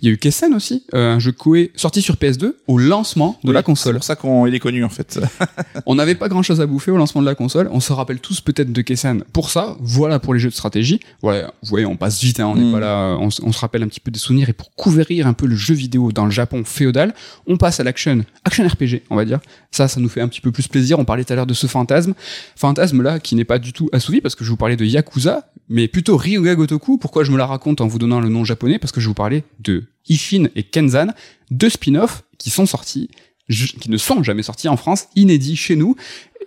Il 0.02 0.08
y 0.08 0.10
a 0.10 0.14
eu 0.14 0.18
Kessen 0.18 0.54
aussi, 0.54 0.84
euh, 0.94 1.14
un 1.14 1.18
jeu 1.18 1.32
Koei 1.32 1.72
sorti 1.76 2.02
sur 2.02 2.16
PS2 2.16 2.54
au 2.66 2.78
lancement 2.78 3.38
de 3.44 3.52
la 3.52 3.60
C'est 3.60 3.64
console. 3.64 3.94
pour 3.96 4.04
ça 4.04 4.16
qu'on 4.16 4.46
il 4.46 4.54
est 4.54 4.58
connu 4.60 4.84
en 4.84 4.88
fait. 4.88 5.18
On 5.86 5.94
n'avait 5.94 6.14
pas 6.14 6.28
grand 6.28 6.42
chose 6.42 6.60
à 6.60 6.66
bouffer 6.66 6.90
au 6.90 6.96
lancement 6.96 7.20
de 7.20 7.26
la 7.26 7.34
console. 7.34 7.68
On 7.72 7.80
se 7.80 7.92
rappelle 7.92 8.20
tous 8.20 8.40
peut-être 8.40 8.72
de 8.72 8.82
Kessen 8.82 9.24
pour 9.32 9.50
ça. 9.50 9.76
Voilà 9.80 10.18
pour 10.18 10.34
les 10.34 10.40
jeux 10.40 10.48
de 10.50 10.54
stratégie. 10.54 11.00
Voilà, 11.22 11.48
vous 11.62 11.68
voyez, 11.68 11.86
on 11.86 11.96
passe 11.96 12.20
vite, 12.22 12.40
hein, 12.40 12.46
on 12.46 12.56
n'est 12.56 12.64
Mm. 12.64 12.72
pas 12.72 12.80
là, 12.80 13.16
on 13.18 13.30
se 13.30 13.58
rappelle 13.58 13.82
un 13.82 13.88
petit 13.88 14.00
peu 14.00 14.10
des 14.10 14.18
souvenirs. 14.18 14.48
Et 14.48 14.52
pour 14.52 14.70
couvrir 14.74 15.26
un 15.26 15.32
peu 15.32 15.46
le 15.46 15.56
jeu 15.56 15.74
vidéo 15.74 16.12
dans 16.12 16.24
le 16.24 16.30
Japon 16.30 16.62
féodal, 16.64 17.14
on 17.46 17.56
passe 17.56 17.80
à 17.80 17.84
l'action, 17.84 18.24
action 18.44 18.66
RPG, 18.66 19.02
on 19.10 19.16
va 19.16 19.24
dire. 19.24 19.40
Ça, 19.70 19.88
ça 19.88 20.00
nous 20.00 20.08
fait 20.08 20.20
un 20.20 20.28
petit 20.28 20.40
peu 20.40 20.52
plus 20.52 20.68
plaisir. 20.68 20.98
On 20.98 21.04
parlait 21.04 21.24
tout 21.24 21.32
à 21.32 21.36
l'heure 21.36 21.46
de 21.46 21.54
ce 21.54 21.66
fantasme. 21.66 22.14
Fantasme 22.56 23.02
là 23.02 23.18
qui 23.20 23.34
n'est 23.36 23.44
pas 23.44 23.58
du 23.58 23.72
tout 23.72 23.88
assouvi 23.92 24.20
parce 24.20 24.34
que 24.34 24.44
je 24.44 24.50
vous 24.50 24.56
parlais 24.56 24.76
de 24.76 24.84
Yakuza, 24.84 25.50
mais 25.68 25.86
plutôt 25.88 26.16
Ryuga 26.16 26.54
Gotoku. 26.56 26.98
Pourquoi 26.98 27.22
je 27.24 27.30
me 27.30 27.36
la 27.38 27.46
raconte 27.46 27.80
en 27.80 27.86
vous 27.86 27.98
donnant 27.98 28.20
le 28.20 28.28
nom 28.28 28.44
japonais? 28.44 28.78
Parce 28.78 28.92
que 28.92 29.00
je 29.00 29.06
vous 29.08 29.14
parlais 29.14 29.29
de 29.60 29.84
Ishin 30.08 30.48
et 30.56 30.62
Kenzan, 30.62 31.08
deux 31.50 31.70
spin-offs 31.70 32.22
qui 32.38 32.50
sont 32.50 32.66
sortis, 32.66 33.08
qui 33.48 33.90
ne 33.90 33.96
sont 33.96 34.22
jamais 34.22 34.42
sortis 34.42 34.68
en 34.68 34.76
France, 34.76 35.06
inédits 35.16 35.56
chez 35.56 35.76
nous. 35.76 35.96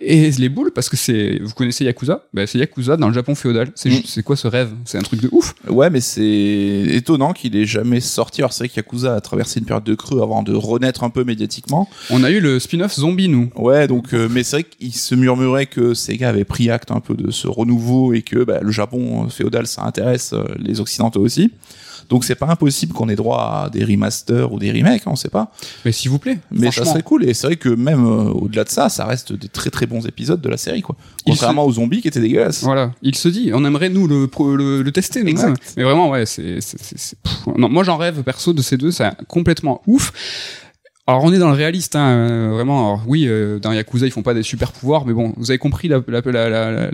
Et 0.00 0.32
les 0.32 0.48
boules, 0.48 0.72
parce 0.72 0.88
que 0.88 0.96
c'est, 0.96 1.38
vous 1.40 1.54
connaissez 1.54 1.84
Yakuza? 1.84 2.26
Ben, 2.34 2.48
c'est 2.48 2.58
Yakuza 2.58 2.96
dans 2.96 3.06
le 3.06 3.14
Japon 3.14 3.36
féodal. 3.36 3.70
C'est 3.76 3.90
Mm. 3.90 4.02
c'est 4.04 4.22
quoi 4.24 4.34
ce 4.36 4.48
rêve? 4.48 4.72
C'est 4.84 4.98
un 4.98 5.02
truc 5.02 5.20
de 5.20 5.28
ouf. 5.30 5.54
Ouais, 5.68 5.88
mais 5.88 6.00
c'est 6.00 6.24
étonnant 6.90 7.32
qu'il 7.32 7.54
ait 7.56 7.64
jamais 7.64 8.00
sorti. 8.00 8.40
Alors 8.40 8.52
c'est 8.52 8.64
vrai 8.64 8.68
qu'Yakuza 8.70 9.14
a 9.14 9.20
traversé 9.20 9.60
une 9.60 9.66
période 9.66 9.84
de 9.84 9.94
creux 9.94 10.20
avant 10.20 10.42
de 10.42 10.52
renaître 10.52 11.04
un 11.04 11.10
peu 11.10 11.22
médiatiquement. 11.22 11.88
On 12.10 12.24
a 12.24 12.30
eu 12.32 12.40
le 12.40 12.58
spin-off 12.58 12.94
zombie, 12.96 13.28
nous. 13.28 13.50
Ouais, 13.54 13.86
donc 13.86 14.12
euh, 14.14 14.28
mais 14.28 14.42
c'est 14.42 14.56
vrai 14.56 14.64
qu'il 14.64 14.92
se 14.94 15.14
murmurait 15.14 15.66
que 15.66 15.94
Sega 15.94 16.28
avait 16.28 16.44
pris 16.44 16.70
acte 16.70 16.90
un 16.90 17.00
peu 17.00 17.14
de 17.14 17.30
ce 17.30 17.46
renouveau 17.46 18.12
et 18.14 18.22
que 18.22 18.42
bah, 18.42 18.58
le 18.62 18.72
Japon 18.72 19.28
féodal 19.28 19.68
ça 19.68 19.84
intéresse 19.84 20.32
euh, 20.32 20.44
les 20.58 20.80
occidentaux 20.80 21.20
aussi. 21.20 21.52
Donc 22.08 22.24
c'est 22.24 22.34
pas 22.34 22.46
impossible 22.46 22.92
qu'on 22.92 23.08
ait 23.08 23.16
droit 23.16 23.64
à 23.66 23.70
des 23.70 23.84
remasters 23.84 24.52
ou 24.52 24.58
des 24.58 24.70
remakes, 24.72 25.02
on 25.06 25.16
sait 25.16 25.28
pas. 25.28 25.50
Mais 25.84 25.92
s'il 25.92 26.10
vous 26.10 26.18
plaît. 26.18 26.38
Mais 26.50 26.70
ça 26.70 26.84
serait 26.84 27.02
cool 27.02 27.24
et 27.24 27.34
c'est 27.34 27.46
vrai 27.46 27.56
que 27.56 27.68
même 27.68 28.04
euh, 28.04 28.24
au-delà 28.30 28.64
de 28.64 28.68
ça, 28.68 28.88
ça 28.88 29.04
reste 29.06 29.32
des 29.32 29.48
très 29.48 29.70
très 29.70 29.86
bons 29.86 30.06
épisodes 30.06 30.40
de 30.40 30.48
la 30.48 30.56
série 30.56 30.82
quoi. 30.82 30.96
Contrairement 31.26 31.64
aux 31.64 31.72
zombies 31.72 32.02
qui 32.02 32.08
étaient 32.08 32.20
dégueulasses. 32.20 32.62
Voilà, 32.64 32.92
il 33.02 33.14
se 33.14 33.28
dit, 33.28 33.50
on 33.54 33.64
aimerait 33.64 33.88
nous 33.88 34.06
le, 34.06 34.26
pro- 34.26 34.54
le, 34.56 34.82
le 34.82 34.92
tester. 34.92 35.22
nous, 35.22 35.28
Exact. 35.30 35.74
Mais 35.76 35.82
vraiment, 35.84 36.10
ouais, 36.10 36.26
c'est, 36.26 36.58
non, 37.56 37.68
moi 37.68 37.82
j'en 37.84 37.96
rêve 37.96 38.22
perso 38.22 38.52
de 38.52 38.60
ces 38.62 38.76
deux, 38.76 38.90
c'est 38.90 39.08
complètement 39.28 39.80
ouf. 39.86 40.12
Alors 41.06 41.22
on 41.22 41.34
est 41.34 41.38
dans 41.38 41.50
le 41.50 41.54
réaliste, 41.54 41.96
hein, 41.96 42.16
euh, 42.16 42.50
vraiment. 42.50 42.94
Alors, 42.94 43.02
oui, 43.06 43.26
euh, 43.28 43.58
dans 43.58 43.72
Yakuza 43.72 44.06
ils 44.06 44.10
font 44.10 44.22
pas 44.22 44.32
des 44.32 44.42
super 44.42 44.72
pouvoirs, 44.72 45.04
mais 45.04 45.12
bon, 45.12 45.34
vous 45.36 45.50
avez 45.50 45.58
compris 45.58 45.86
la, 45.86 46.00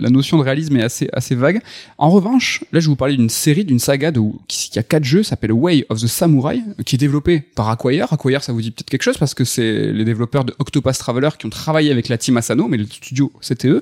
notion 0.09 0.37
de 0.37 0.43
réalisme 0.43 0.75
est 0.75 1.09
assez 1.13 1.35
vague. 1.35 1.61
En 1.97 2.09
revanche, 2.09 2.65
là 2.73 2.81
je 2.81 2.89
vous 2.89 2.97
parler 2.97 3.15
d'une 3.15 3.29
série, 3.29 3.63
d'une 3.63 3.79
saga 3.79 4.11
de 4.11 4.19
qui, 4.49 4.77
a 4.77 4.83
quatre 4.83 5.05
jeux, 5.05 5.23
s'appelle 5.23 5.53
Way 5.53 5.85
of 5.87 6.01
the 6.01 6.07
Samurai, 6.07 6.59
qui 6.85 6.95
est 6.95 6.97
développé 6.97 7.39
par 7.39 7.69
Acquire. 7.69 8.11
Acquire, 8.11 8.43
ça 8.43 8.51
vous 8.51 8.61
dit 8.61 8.71
peut-être 8.71 8.89
quelque 8.89 9.03
chose 9.03 9.17
parce 9.17 9.33
que 9.33 9.45
c'est 9.45 9.93
les 9.93 10.03
développeurs 10.03 10.43
de 10.43 10.53
Octopus 10.59 10.97
Traveler 10.97 11.29
qui 11.39 11.45
ont 11.45 11.49
travaillé 11.49 11.89
avec 11.89 12.09
la 12.09 12.17
team 12.17 12.35
Asano, 12.35 12.67
mais 12.67 12.75
le 12.75 12.87
studio 12.87 13.31
c'était 13.39 13.69
eux. 13.69 13.79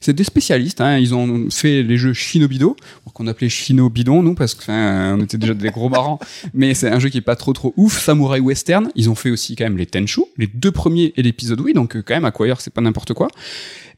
C'est 0.00 0.12
des 0.12 0.24
spécialistes, 0.24 0.80
hein, 0.80 0.98
ils 0.98 1.14
ont 1.14 1.50
fait 1.50 1.84
les 1.84 1.96
jeux 1.96 2.12
Shinobido, 2.12 2.76
qu'on 3.18 3.26
appelait 3.26 3.48
Shinobidon 3.48 4.22
nous 4.22 4.34
parce 4.34 4.54
que 4.54 4.62
enfin, 4.62 5.16
on 5.18 5.22
était 5.22 5.38
déjà 5.38 5.54
des 5.54 5.70
gros 5.70 5.88
marrants, 5.88 6.20
mais 6.54 6.74
c'est 6.74 6.88
un 6.88 7.00
jeu 7.00 7.08
qui 7.08 7.18
est 7.18 7.22
pas 7.22 7.34
trop 7.34 7.52
trop 7.52 7.74
ouf. 7.76 8.00
Samurai 8.00 8.38
Western, 8.38 8.90
ils 8.94 9.10
ont 9.10 9.16
fait 9.16 9.30
aussi 9.30 9.56
quand 9.56 9.64
même 9.64 9.67
les 9.76 9.86
Tenchu, 9.86 10.22
les 10.36 10.46
deux 10.46 10.72
premiers 10.72 11.12
et 11.16 11.22
l'épisode 11.22 11.60
oui, 11.60 11.72
donc 11.72 11.96
euh, 11.96 12.02
quand 12.02 12.14
même 12.14 12.24
Acquire 12.24 12.60
c'est 12.60 12.72
pas 12.72 12.80
n'importe 12.80 13.12
quoi. 13.14 13.28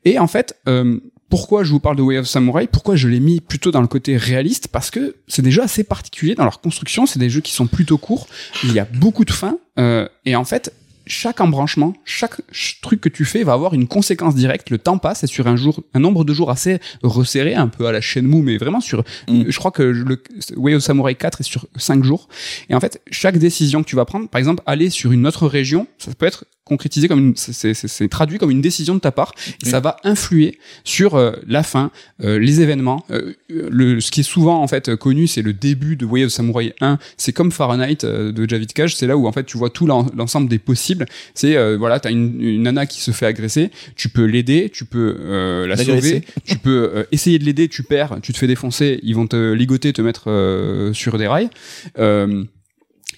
Et 0.04 0.18
en 0.18 0.26
fait, 0.26 0.56
euh, 0.66 0.98
pourquoi 1.28 1.62
je 1.62 1.70
vous 1.70 1.80
parle 1.80 1.96
de 1.96 2.02
Way 2.02 2.18
of 2.18 2.26
Samurai? 2.26 2.66
Pourquoi 2.66 2.96
je 2.96 3.06
l'ai 3.06 3.20
mis 3.20 3.40
plutôt 3.40 3.70
dans 3.70 3.80
le 3.80 3.86
côté 3.86 4.16
réaliste? 4.16 4.68
Parce 4.68 4.90
que 4.90 5.16
c'est 5.28 5.42
des 5.42 5.50
jeux 5.50 5.62
assez 5.62 5.84
particuliers 5.84 6.34
dans 6.34 6.44
leur 6.44 6.60
construction. 6.60 7.06
C'est 7.06 7.18
des 7.18 7.30
jeux 7.30 7.40
qui 7.40 7.52
sont 7.52 7.66
plutôt 7.66 7.98
courts. 7.98 8.26
Il 8.64 8.72
y 8.72 8.80
a 8.80 8.84
beaucoup 8.84 9.24
de 9.24 9.30
fins. 9.30 9.58
euh, 9.78 10.08
et 10.24 10.34
en 10.36 10.44
fait, 10.44 10.72
chaque 11.06 11.40
embranchement, 11.40 11.94
chaque 12.04 12.36
ch- 12.52 12.80
truc 12.82 13.00
que 13.00 13.08
tu 13.08 13.24
fais 13.24 13.42
va 13.42 13.52
avoir 13.52 13.74
une 13.74 13.86
conséquence 13.88 14.34
directe. 14.34 14.70
Le 14.70 14.78
temps 14.78 14.98
passe 14.98 15.24
et 15.24 15.26
sur 15.26 15.46
un 15.46 15.56
jour, 15.56 15.82
un 15.94 16.00
nombre 16.00 16.24
de 16.24 16.32
jours 16.32 16.50
assez 16.50 16.78
resserré, 17.02 17.54
un 17.54 17.68
peu 17.68 17.86
à 17.86 17.92
la 17.92 18.00
chaîne 18.00 18.26
mou, 18.26 18.42
mais 18.42 18.56
vraiment 18.58 18.80
sur. 18.80 19.04
Mm. 19.28 19.44
Je 19.48 19.58
crois 19.58 19.70
que 19.70 19.82
le 19.82 20.22
Way 20.56 20.74
of 20.74 20.82
Samurai 20.82 21.14
4 21.14 21.40
est 21.40 21.44
sur 21.44 21.66
5 21.76 22.04
jours. 22.04 22.28
Et 22.68 22.74
en 22.74 22.80
fait, 22.80 23.00
chaque 23.10 23.38
décision 23.38 23.82
que 23.82 23.88
tu 23.88 23.96
vas 23.96 24.04
prendre, 24.04 24.28
par 24.28 24.38
exemple, 24.38 24.62
aller 24.66 24.90
sur 24.90 25.12
une 25.12 25.26
autre 25.26 25.46
région, 25.46 25.86
ça 25.98 26.12
peut 26.14 26.26
être 26.26 26.44
concrétisé 26.70 27.06
comme 27.08 27.18
une, 27.18 27.36
c'est, 27.36 27.52
c'est, 27.52 27.74
c'est 27.88 28.08
traduit 28.08 28.38
comme 28.38 28.50
une 28.50 28.62
décision 28.62 28.94
de 28.94 29.00
ta 29.00 29.10
part. 29.12 29.34
Et 29.46 29.52
Oui. 29.64 29.70
Ça 29.70 29.80
va 29.80 29.96
influer 30.04 30.58
sur 30.84 31.16
euh, 31.16 31.32
la 31.46 31.62
fin, 31.62 31.90
euh, 32.24 32.38
les 32.38 32.60
événements. 32.62 33.04
Euh, 33.10 33.34
le, 33.48 34.00
ce 34.00 34.10
qui 34.10 34.20
est 34.20 34.30
souvent 34.36 34.62
en 34.62 34.68
fait 34.68 34.94
connu, 34.96 35.26
c'est 35.26 35.42
le 35.42 35.52
début 35.52 35.96
de 35.96 36.06
Way 36.06 36.24
of 36.24 36.30
Samurai 36.32 36.74
1. 36.80 36.98
C'est 37.18 37.32
comme 37.32 37.52
Fahrenheit 37.52 37.98
euh, 38.04 38.32
de 38.32 38.48
Javid 38.48 38.72
Cage. 38.72 38.96
C'est 38.96 39.06
là 39.06 39.16
où 39.16 39.26
en 39.26 39.32
fait 39.32 39.44
tu 39.44 39.58
vois 39.58 39.68
tout 39.70 39.86
l'en- 39.86 40.06
l'ensemble 40.16 40.48
des 40.48 40.58
possibles. 40.58 41.06
C'est 41.34 41.56
euh, 41.56 41.76
voilà, 41.76 42.00
t'as 42.00 42.10
une, 42.10 42.40
une 42.40 42.62
nana 42.62 42.86
qui 42.86 43.00
se 43.02 43.10
fait 43.10 43.26
agresser. 43.26 43.70
Tu 43.96 44.08
peux 44.08 44.24
l'aider, 44.24 44.70
tu 44.72 44.84
peux 44.86 45.16
euh, 45.20 45.66
la 45.66 45.76
sauver, 45.76 46.22
tu 46.44 46.56
peux 46.58 47.06
essayer 47.12 47.38
de 47.38 47.44
l'aider. 47.44 47.68
Tu 47.68 47.82
perds, 47.82 48.18
tu 48.22 48.32
te 48.32 48.38
fais 48.38 48.46
défoncer. 48.46 49.00
Ils 49.02 49.14
vont 49.16 49.26
te 49.26 49.52
ligoter, 49.52 49.92
te 49.92 50.00
mettre 50.02 50.30
euh, 50.30 50.92
sur 50.92 51.18
des 51.18 51.26
rails. 51.26 51.50
Euh, 51.98 52.44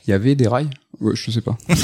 Il 0.07 0.11
y 0.11 0.13
avait 0.13 0.35
des 0.35 0.49
rails. 0.49 0.71
Ouais, 1.01 1.15
je 1.15 1.31
sais 1.31 1.41
pas. 1.41 1.57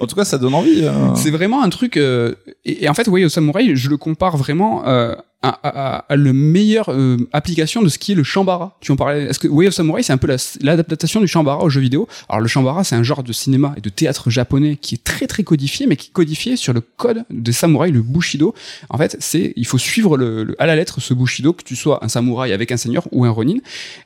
En 0.00 0.06
tout 0.06 0.14
cas, 0.16 0.24
ça 0.24 0.38
donne 0.38 0.54
envie. 0.54 0.82
euh. 0.84 1.14
C'est 1.16 1.30
vraiment 1.30 1.62
un 1.62 1.68
truc. 1.68 1.96
euh, 1.96 2.34
et, 2.64 2.84
et 2.84 2.88
en 2.88 2.94
fait, 2.94 3.08
Way 3.08 3.24
of 3.24 3.32
Samurai, 3.32 3.74
je 3.76 3.88
le 3.90 3.96
compare 3.96 4.36
vraiment 4.36 4.86
euh, 4.86 5.14
à, 5.42 5.58
à, 5.62 5.96
à 6.08 6.16
la 6.16 6.32
meilleure 6.32 6.88
euh, 6.90 7.16
application 7.32 7.82
de 7.82 7.88
ce 7.88 7.98
qui 7.98 8.12
est 8.12 8.14
le 8.14 8.22
Shambara. 8.24 8.76
Tu 8.80 8.92
en 8.92 8.96
parlais. 8.96 9.24
Est-ce 9.24 9.38
que 9.38 9.48
Way 9.48 9.68
of 9.68 9.74
Samurai, 9.74 10.02
c'est 10.02 10.12
un 10.12 10.16
peu 10.18 10.26
la- 10.28 10.36
l'adaptation 10.60 11.20
du 11.20 11.26
Shambara 11.26 11.62
au 11.64 11.68
jeu 11.70 11.80
vidéo? 11.80 12.08
Alors 12.28 12.40
le 12.40 12.48
Shambara, 12.48 12.84
c'est 12.84 12.94
un 12.96 13.02
genre 13.02 13.22
de 13.22 13.32
cinéma 13.32 13.74
et 13.76 13.80
de 13.80 13.88
théâtre 13.88 14.30
japonais 14.30 14.76
qui 14.76 14.94
est 14.96 15.04
très 15.04 15.26
très 15.26 15.42
codifié, 15.42 15.86
mais 15.86 15.96
qui 15.96 16.08
est 16.08 16.12
codifié 16.12 16.56
sur 16.56 16.72
le 16.72 16.80
code 16.80 17.24
des 17.30 17.52
samouraïs, 17.52 17.92
le 17.92 18.02
Bushido. 18.02 18.54
En 18.88 18.98
fait, 18.98 19.16
c'est 19.20 19.52
il 19.56 19.66
faut 19.66 19.78
suivre 19.78 20.16
le, 20.16 20.44
le- 20.44 20.56
à 20.62 20.66
la 20.66 20.76
lettre 20.76 21.00
ce 21.00 21.14
Bushido, 21.14 21.52
que 21.52 21.64
tu 21.64 21.76
sois 21.76 22.04
un 22.04 22.08
samouraï 22.08 22.52
avec 22.52 22.70
un 22.72 22.76
seigneur 22.76 23.06
ou 23.12 23.24
un 23.24 23.30
ronin. 23.30 23.56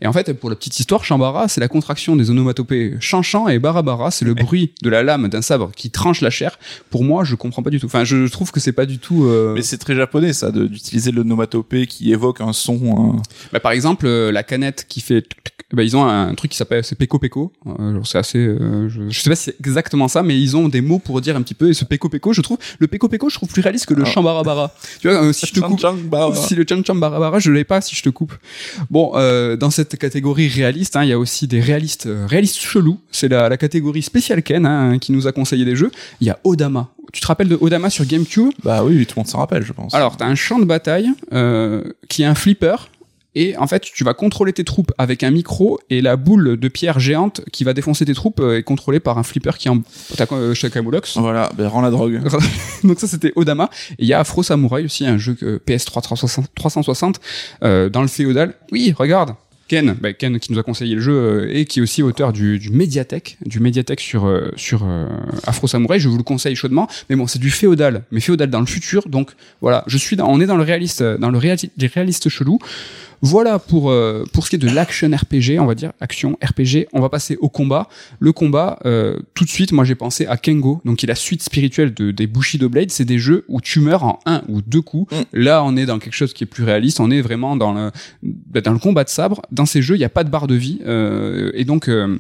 Et 0.01 0.07
en 0.07 0.13
fait, 0.13 0.33
pour 0.33 0.51
la 0.51 0.57
petite 0.57 0.79
histoire, 0.81 1.05
Shambara, 1.05 1.49
c'est 1.49 1.61
la 1.61 1.69
contraction 1.69 2.17
des 2.17 2.31
onomatopées 2.31 2.97
chanchan 3.01 3.49
et 3.49 3.59
barabara, 3.59 4.11
c'est 4.11 4.25
le 4.25 4.35
bruit 4.35 4.73
de 4.83 4.89
la 4.89 5.03
lame 5.03 5.29
d'un 5.29 5.43
sabre 5.43 5.71
qui 5.77 5.91
tranche 5.91 6.21
la 6.21 6.31
chair. 6.31 6.59
Pour 6.91 7.05
moi, 7.05 7.25
je 7.25 7.35
comprends 7.35 7.63
pas 7.63 7.71
du 7.71 7.79
tout. 7.81 7.87
Enfin, 7.87 8.05
je 8.05 8.27
trouve 8.29 8.51
que 8.53 8.61
c'est 8.61 8.73
pas 8.73 8.87
du 8.87 8.99
tout. 8.99 9.25
euh, 9.25 9.55
Mais 9.55 9.63
c'est 9.63 9.79
très 9.79 9.95
japonais, 9.95 10.33
ça, 10.33 10.51
d'utiliser 10.51 11.11
le 11.11 11.25
nomatopée 11.27 11.87
qui 11.87 12.13
évoque 12.13 12.41
un 12.41 12.53
son. 12.53 13.17
bah, 13.53 13.61
par 13.61 13.73
exemple, 13.73 14.07
euh, 14.07 14.33
la 14.33 14.43
canette 14.43 14.87
qui 14.89 15.01
fait, 15.01 15.25
bah, 15.73 15.83
ils 15.83 15.97
ont 15.97 16.05
un 16.07 16.35
truc 16.35 16.51
qui 16.53 16.57
s'appelle 16.57 16.85
c'est 16.85 16.97
Peko 16.97 17.19
Peko. 17.19 17.53
Euh, 17.79 18.01
c'est 18.05 18.19
assez, 18.19 18.39
euh, 18.39 18.89
je, 18.89 19.09
je 19.11 19.21
sais 19.21 19.29
pas 19.31 19.37
si 19.37 19.45
c'est 19.45 19.57
exactement 19.61 20.09
ça, 20.09 20.23
mais 20.23 20.41
ils 20.41 20.57
ont 20.57 20.69
des 20.69 20.81
mots 20.81 20.99
pour 21.01 21.21
dire 21.21 21.37
un 21.37 21.43
petit 21.43 21.55
peu. 21.55 21.69
Et 21.71 21.75
ce 21.75 21.85
Peko 21.85 22.09
Peko, 22.09 22.33
je 22.33 22.41
trouve 22.41 22.59
le 22.79 22.87
Peko 22.87 23.09
Peko, 23.09 23.29
je 23.29 23.35
trouve 23.37 23.49
plus 23.49 23.63
réaliste 23.63 23.87
que 23.87 23.95
le 23.95 24.03
Ah. 24.05 24.11
Chambarabara. 24.11 24.73
tu 25.01 25.09
vois, 25.09 25.33
si 25.33 25.47
je 25.47 25.53
te 25.53 25.61
coupe. 25.61 25.81
Si 26.47 26.55
le 26.55 26.65
Chan 26.69 26.81
Chan 26.87 26.95
Barabara, 26.95 27.39
je 27.39 27.51
l'ai 27.51 27.65
pas 27.65 27.81
si 27.81 27.95
je 27.97 28.03
te 28.03 28.09
coupe. 28.09 28.35
Bon, 28.91 29.13
euh, 29.17 29.57
dans 29.57 29.71
cette 29.71 29.97
catégorie 29.99 30.49
réaliste, 30.49 30.97
hein, 30.97 31.03
il 31.05 31.09
y 31.09 31.13
a 31.13 31.19
aussi 31.19 31.47
des 31.49 31.61
réalistes, 31.61 32.07
euh, 32.07 32.27
réalistes 32.27 32.59
chelous. 32.59 32.99
C'est 33.11 33.29
la, 33.29 33.49
la 33.49 33.57
catégorie 33.57 34.03
spécial 34.03 34.43
Ken 34.43 34.65
hein, 34.67 34.99
qui 34.99 35.13
nous 35.13 35.27
a 35.27 35.33
conseillé 35.33 35.65
des 35.65 35.75
jeux. 35.77 35.91
Il 36.21 36.27
y 36.27 36.31
a 36.31 36.39
Odama. 36.45 36.91
Tu 37.13 37.21
te 37.21 37.27
rappelles 37.27 37.49
de 37.49 37.59
Odama 37.61 37.91
sur 37.91 38.05
GameCube? 38.05 38.51
Bah 38.63 38.85
oui, 38.85 39.07
tout 39.07 39.15
le 39.17 39.21
monde 39.21 39.29
s'en 39.29 39.39
rappelle, 39.39 39.63
je 39.63 39.73
pense. 39.73 39.95
Alors, 39.95 40.17
t'as 40.17 40.27
un 40.27 40.35
champ 40.35 40.59
de 40.59 40.65
bataille 40.65 41.11
euh, 41.33 41.85
qui 42.09 42.23
est 42.23 42.27
un 42.27 42.35
flipper. 42.35 42.77
Et 43.39 43.55
en 43.59 43.67
fait, 43.67 43.81
tu 43.81 44.03
vas 44.03 44.15
contrôler 44.15 44.55
tes 44.55 44.65
troupes 44.65 44.93
avec 44.97 45.23
un 45.23 45.31
micro 45.31 45.79
et 45.91 46.01
la 46.01 46.17
boule 46.17 46.57
de 46.57 46.69
pierre 46.69 46.99
géante 46.99 47.43
qui 47.53 47.65
va 47.65 47.75
défoncer 47.75 48.07
tes 48.07 48.15
troupes 48.15 48.41
euh, 48.41 48.57
est 48.57 48.63
contrôlée 48.63 48.99
par 48.99 49.19
un 49.19 49.23
flipper 49.23 49.59
qui 49.59 49.69
est 49.69 49.71
en 49.71 49.83
t'as 50.17 50.25
quoi, 50.25 50.39
euh, 50.39 50.55
chez 50.55 50.71
Camoulox. 50.71 51.19
Voilà, 51.19 51.51
ben 51.55 51.69
rends 51.69 51.83
la 51.83 51.91
drogue. 51.91 52.23
Donc 52.83 52.99
ça 52.99 53.07
c'était 53.07 53.35
Odama. 53.37 53.69
Et 53.91 54.05
il 54.05 54.07
y 54.07 54.15
a 54.15 54.21
Afro 54.21 54.43
Samurai 54.43 54.85
aussi, 54.85 55.07
un 55.07 55.19
jeu 55.19 55.35
que 55.35 55.59
PS3 55.59 56.01
360, 56.01 56.47
360 56.55 57.21
euh, 57.63 57.91
dans 57.91 58.01
le 58.01 58.09
féodal. 58.09 58.55
Oui, 58.73 58.95
regarde. 58.97 59.35
Ken, 59.69 59.97
bah, 60.01 60.13
Ken 60.13 60.39
qui 60.39 60.53
nous 60.53 60.59
a 60.59 60.63
conseillé 60.63 60.95
le 60.95 61.01
jeu 61.01 61.13
euh, 61.13 61.51
et 61.51 61.65
qui 61.65 61.81
est 61.81 61.83
aussi 61.83 62.03
auteur 62.03 62.33
du, 62.33 62.59
du 62.59 62.71
du 62.71 63.61
Mediatek 63.61 64.01
sur 64.01 64.27
euh, 64.27 64.51
euh, 64.73 65.09
Afro 65.45 65.67
Samurai. 65.67 65.99
Je 65.99 66.09
vous 66.09 66.17
le 66.17 66.23
conseille 66.23 66.55
chaudement. 66.55 66.89
Mais 67.11 67.17
bon, 67.17 67.27
c'est 67.27 67.39
du 67.39 67.51
féodal, 67.51 68.05
mais 68.11 68.21
féodal 68.21 68.51
dans 68.51 68.61
le 68.61 68.67
futur. 68.67 69.09
Donc 69.09 69.33
voilà, 69.61 69.85
je 69.87 69.97
suis 69.99 70.17
dans, 70.17 70.29
on 70.29 70.41
est 70.41 70.47
dans 70.47 70.57
le 70.57 70.63
réaliste, 70.63 71.03
dans 71.03 71.31
le 71.31 71.39
réaliste, 71.39 71.73
les 71.77 71.87
réalistes. 71.87 72.29
Voilà 73.23 73.59
pour 73.59 73.91
euh, 73.91 74.25
pour 74.33 74.45
ce 74.45 74.51
qui 74.51 74.57
est 74.57 74.59
de 74.59 74.69
l'action 74.69 75.11
RPG, 75.11 75.59
on 75.59 75.67
va 75.67 75.75
dire 75.75 75.93
action 76.01 76.39
RPG. 76.43 76.89
On 76.93 77.01
va 77.01 77.09
passer 77.09 77.37
au 77.41 77.49
combat. 77.49 77.89
Le 78.19 78.33
combat, 78.33 78.79
euh, 78.85 79.19
tout 79.35 79.45
de 79.45 79.51
suite, 79.51 79.73
moi 79.73 79.85
j'ai 79.85 79.95
pensé 79.95 80.27
à 80.27 80.37
Kengo, 80.37 80.81
donc 80.85 80.97
qui 80.97 81.07
est 81.07 81.09
la 81.09 81.15
suite 81.15 81.43
spirituelle 81.43 81.95
de, 81.95 82.11
des 82.11 82.27
Bushido 82.27 82.69
Blade. 82.69 82.91
C'est 82.91 83.05
des 83.05 83.19
jeux 83.19 83.45
où 83.49 83.61
tu 83.61 83.81
meurs 83.81 84.05
en 84.05 84.19
un 84.27 84.43
ou 84.49 84.61
deux 84.63 84.83
coups. 84.83 85.13
Mm. 85.15 85.23
Là, 85.33 85.65
on 85.65 85.77
est 85.77 85.87
dans 85.87 85.99
quelque 85.99 86.15
chose 86.15 86.33
qui 86.33 86.45
est 86.45 86.47
plus 86.47 86.65
réaliste. 86.65 87.01
On 87.01 87.11
est 87.11 87.21
vraiment 87.21 87.57
dans 87.57 87.73
le 87.73 87.91
dans 88.61 88.73
le 88.73 88.79
combat 88.79 89.05
de 89.05 89.09
sabre. 89.09 89.43
Dans 89.51 89.67
ces 89.67 89.83
jeux, 89.83 89.97
il 89.97 89.99
n'y 89.99 90.05
a 90.05 90.11
pas 90.11 90.25
de 90.25 90.31
barre 90.31 90.47
de 90.47 90.55
vie, 90.55 90.81
euh, 90.87 91.51
et 91.55 91.65
donc 91.65 91.89
euh, 91.89 92.19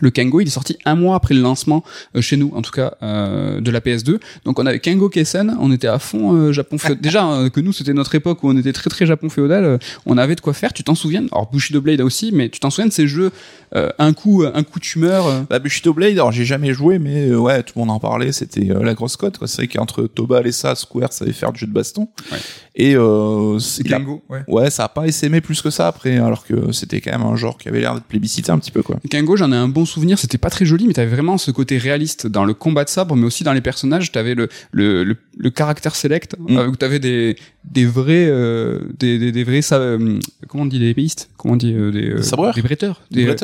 le 0.00 0.10
Kengo, 0.10 0.40
il 0.40 0.46
est 0.46 0.50
sorti 0.50 0.78
un 0.84 0.94
mois 0.94 1.16
après 1.16 1.34
le 1.34 1.40
lancement 1.40 1.84
euh, 2.16 2.20
chez 2.20 2.36
nous, 2.36 2.50
en 2.54 2.62
tout 2.62 2.70
cas 2.70 2.94
euh, 3.02 3.60
de 3.60 3.70
la 3.70 3.80
PS2. 3.80 4.18
Donc 4.44 4.58
on 4.58 4.66
avait 4.66 4.78
Kengo 4.80 5.08
Kessen, 5.08 5.56
on 5.60 5.70
était 5.70 5.86
à 5.88 5.98
fond 5.98 6.34
euh, 6.34 6.52
Japon 6.52 6.78
féodal. 6.78 7.00
Déjà 7.02 7.30
euh, 7.30 7.50
que 7.50 7.60
nous, 7.60 7.72
c'était 7.72 7.92
notre 7.92 8.14
époque 8.14 8.42
où 8.42 8.48
on 8.48 8.56
était 8.56 8.72
très 8.72 8.88
très 8.90 9.06
Japon 9.06 9.28
féodal. 9.28 9.64
euh, 9.64 9.78
on 10.06 10.16
avait 10.18 10.34
de 10.34 10.40
quoi 10.40 10.54
faire. 10.54 10.72
Tu 10.72 10.82
t'en 10.84 10.94
souviens? 10.94 11.24
Alors 11.32 11.50
Bushido 11.50 11.80
Blade 11.80 12.00
aussi, 12.00 12.30
mais 12.32 12.48
tu 12.48 12.58
t'en 12.60 12.70
souviens 12.70 12.88
de 12.88 12.92
ces 12.92 13.06
jeux 13.06 13.30
euh, 13.74 13.90
un 13.98 14.12
coup, 14.12 14.44
un 14.52 14.62
coup 14.62 14.80
tu 14.80 14.98
meurs. 14.98 15.44
Bah, 15.50 15.58
Bushido 15.58 15.92
Blade, 15.92 16.12
alors 16.12 16.32
j'ai 16.32 16.44
jamais 16.44 16.72
joué, 16.72 16.98
mais 16.98 17.34
ouais, 17.34 17.62
tout 17.62 17.74
le 17.76 17.80
monde 17.80 17.90
en 17.90 18.00
parlait, 18.00 18.32
c'était 18.32 18.70
euh, 18.70 18.82
la 18.82 18.94
grosse 18.94 19.16
cote. 19.16 19.38
C'est 19.46 19.56
vrai 19.58 19.68
qu'entre 19.68 20.04
Toba 20.06 20.40
et 20.44 20.52
ça, 20.52 20.74
Square 20.74 21.12
savait 21.12 21.32
faire 21.32 21.52
du 21.52 21.60
jeu 21.60 21.66
de 21.66 21.72
baston. 21.72 22.08
Ouais. 22.30 22.38
Et 22.74 22.94
euh, 22.96 23.58
Kengo, 23.84 24.22
ouais. 24.30 24.40
Ouais, 24.48 24.70
ça 24.70 24.84
a 24.84 24.88
pas 24.88 25.06
essaimé 25.06 25.40
plus 25.42 25.60
que 25.60 25.68
ça 25.70 25.88
après, 25.88 26.16
alors 26.18 26.46
que 26.46 26.72
c'était 26.72 27.00
quand 27.02 27.12
même 27.12 27.26
un 27.26 27.36
genre 27.36 27.58
qui 27.58 27.68
avait 27.68 27.80
l'air 27.80 27.94
d'être 27.94 28.04
plébiscité 28.06 28.50
un 28.50 28.58
petit 28.58 28.70
peu, 28.70 28.82
quoi. 28.82 28.96
Kengo, 29.10 29.36
j'en 29.36 29.52
ai 29.52 29.56
un 29.56 29.68
bon 29.68 29.84
souvenir. 29.84 30.18
C'était 30.18 30.38
pas 30.38 30.48
très 30.50 30.64
joli, 30.64 30.86
mais 30.86 30.94
t'avais 30.94 31.14
vraiment 31.14 31.36
ce 31.36 31.50
côté 31.50 31.76
réaliste 31.76 32.26
dans 32.26 32.44
le 32.46 32.54
combat 32.54 32.84
de 32.84 32.88
sabre, 32.88 33.14
mais 33.14 33.26
aussi 33.26 33.44
dans 33.44 33.52
les 33.52 33.60
personnages. 33.60 34.10
T'avais 34.10 34.34
le 34.34 34.48
le, 34.70 35.04
le 35.04 35.16
le 35.36 35.50
caractère 35.50 35.94
select, 35.96 36.34
Mm. 36.38 36.56
euh, 36.56 36.66
où 36.68 36.76
t'avais 36.76 36.98
des 36.98 37.36
des 37.64 37.84
vrais 37.86 38.26
euh, 38.28 38.80
des, 38.98 39.18
des 39.18 39.32
des 39.32 39.44
vrais 39.44 39.60
euh, 39.72 40.18
comment 40.48 40.64
on 40.64 40.66
dit 40.66 40.78
des 40.78 40.88
épéistes 40.88 41.28
Comment 41.36 41.54
on 41.54 41.56
dit 41.56 41.72
euh, 41.74 41.90
des 41.92 42.10
euh, 42.10 42.22
sabreurs 42.22 42.54
des 42.54 42.62
bretteurs 42.62 43.02
des, 43.10 43.34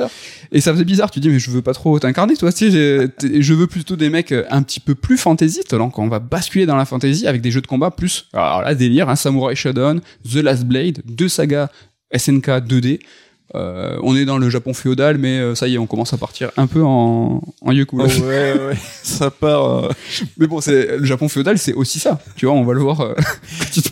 Et 0.52 0.60
ça 0.60 0.72
faisait 0.72 0.84
bizarre. 0.84 1.10
Tu 1.10 1.20
dis 1.20 1.28
mais 1.28 1.38
je 1.38 1.50
veux 1.50 1.62
pas 1.62 1.74
trop 1.74 1.98
t'incarner, 1.98 2.36
toi. 2.36 2.52
Tu 2.52 2.70
sais, 2.70 3.08
je 3.40 3.54
veux 3.54 3.66
plutôt 3.66 3.96
des 3.96 4.08
mecs 4.10 4.32
un 4.50 4.62
petit 4.62 4.80
peu 4.80 4.94
plus 4.94 5.18
fantaisistes. 5.18 5.74
Donc 5.74 5.98
on 5.98 6.08
va 6.08 6.18
basculer 6.18 6.66
dans 6.66 6.76
la 6.76 6.84
fantasy 6.84 7.26
avec 7.26 7.40
des 7.42 7.50
jeux 7.50 7.60
de 7.60 7.66
combat 7.66 7.90
plus. 7.90 8.26
Alors 8.32 8.62
là 8.62 8.74
délire, 8.74 9.08
hein, 9.08 9.16
Samurai 9.18 9.54
Shodown, 9.54 10.00
The 10.24 10.42
Last 10.42 10.64
Blade, 10.64 11.02
deux 11.04 11.28
sagas 11.28 11.68
SNK 12.12 12.60
2D. 12.66 13.00
Euh, 13.54 13.96
on 14.02 14.14
est 14.14 14.24
dans 14.24 14.36
le 14.38 14.50
Japon 14.50 14.74
féodal, 14.74 15.16
mais 15.18 15.38
euh, 15.38 15.54
ça 15.54 15.68
y 15.68 15.74
est, 15.74 15.78
on 15.78 15.86
commence 15.86 16.12
à 16.12 16.18
partir 16.18 16.50
un 16.56 16.66
peu 16.66 16.82
en, 16.84 17.40
en 17.62 17.72
yoku. 17.72 17.96
ouais, 18.02 18.04
ouais, 18.22 18.76
ça 19.02 19.30
part. 19.30 19.84
euh, 19.84 19.88
Mais 20.38 20.46
bon, 20.46 20.60
c'est 20.60 20.98
le 20.98 21.04
Japon 21.04 21.28
féodal, 21.28 21.58
c'est 21.58 21.72
aussi 21.72 21.98
ça. 21.98 22.20
Tu 22.36 22.46
vois, 22.46 22.54
on 22.54 22.64
va 22.64 22.74
le 22.74 22.80
voir. 22.80 23.00
euh. 23.00 23.14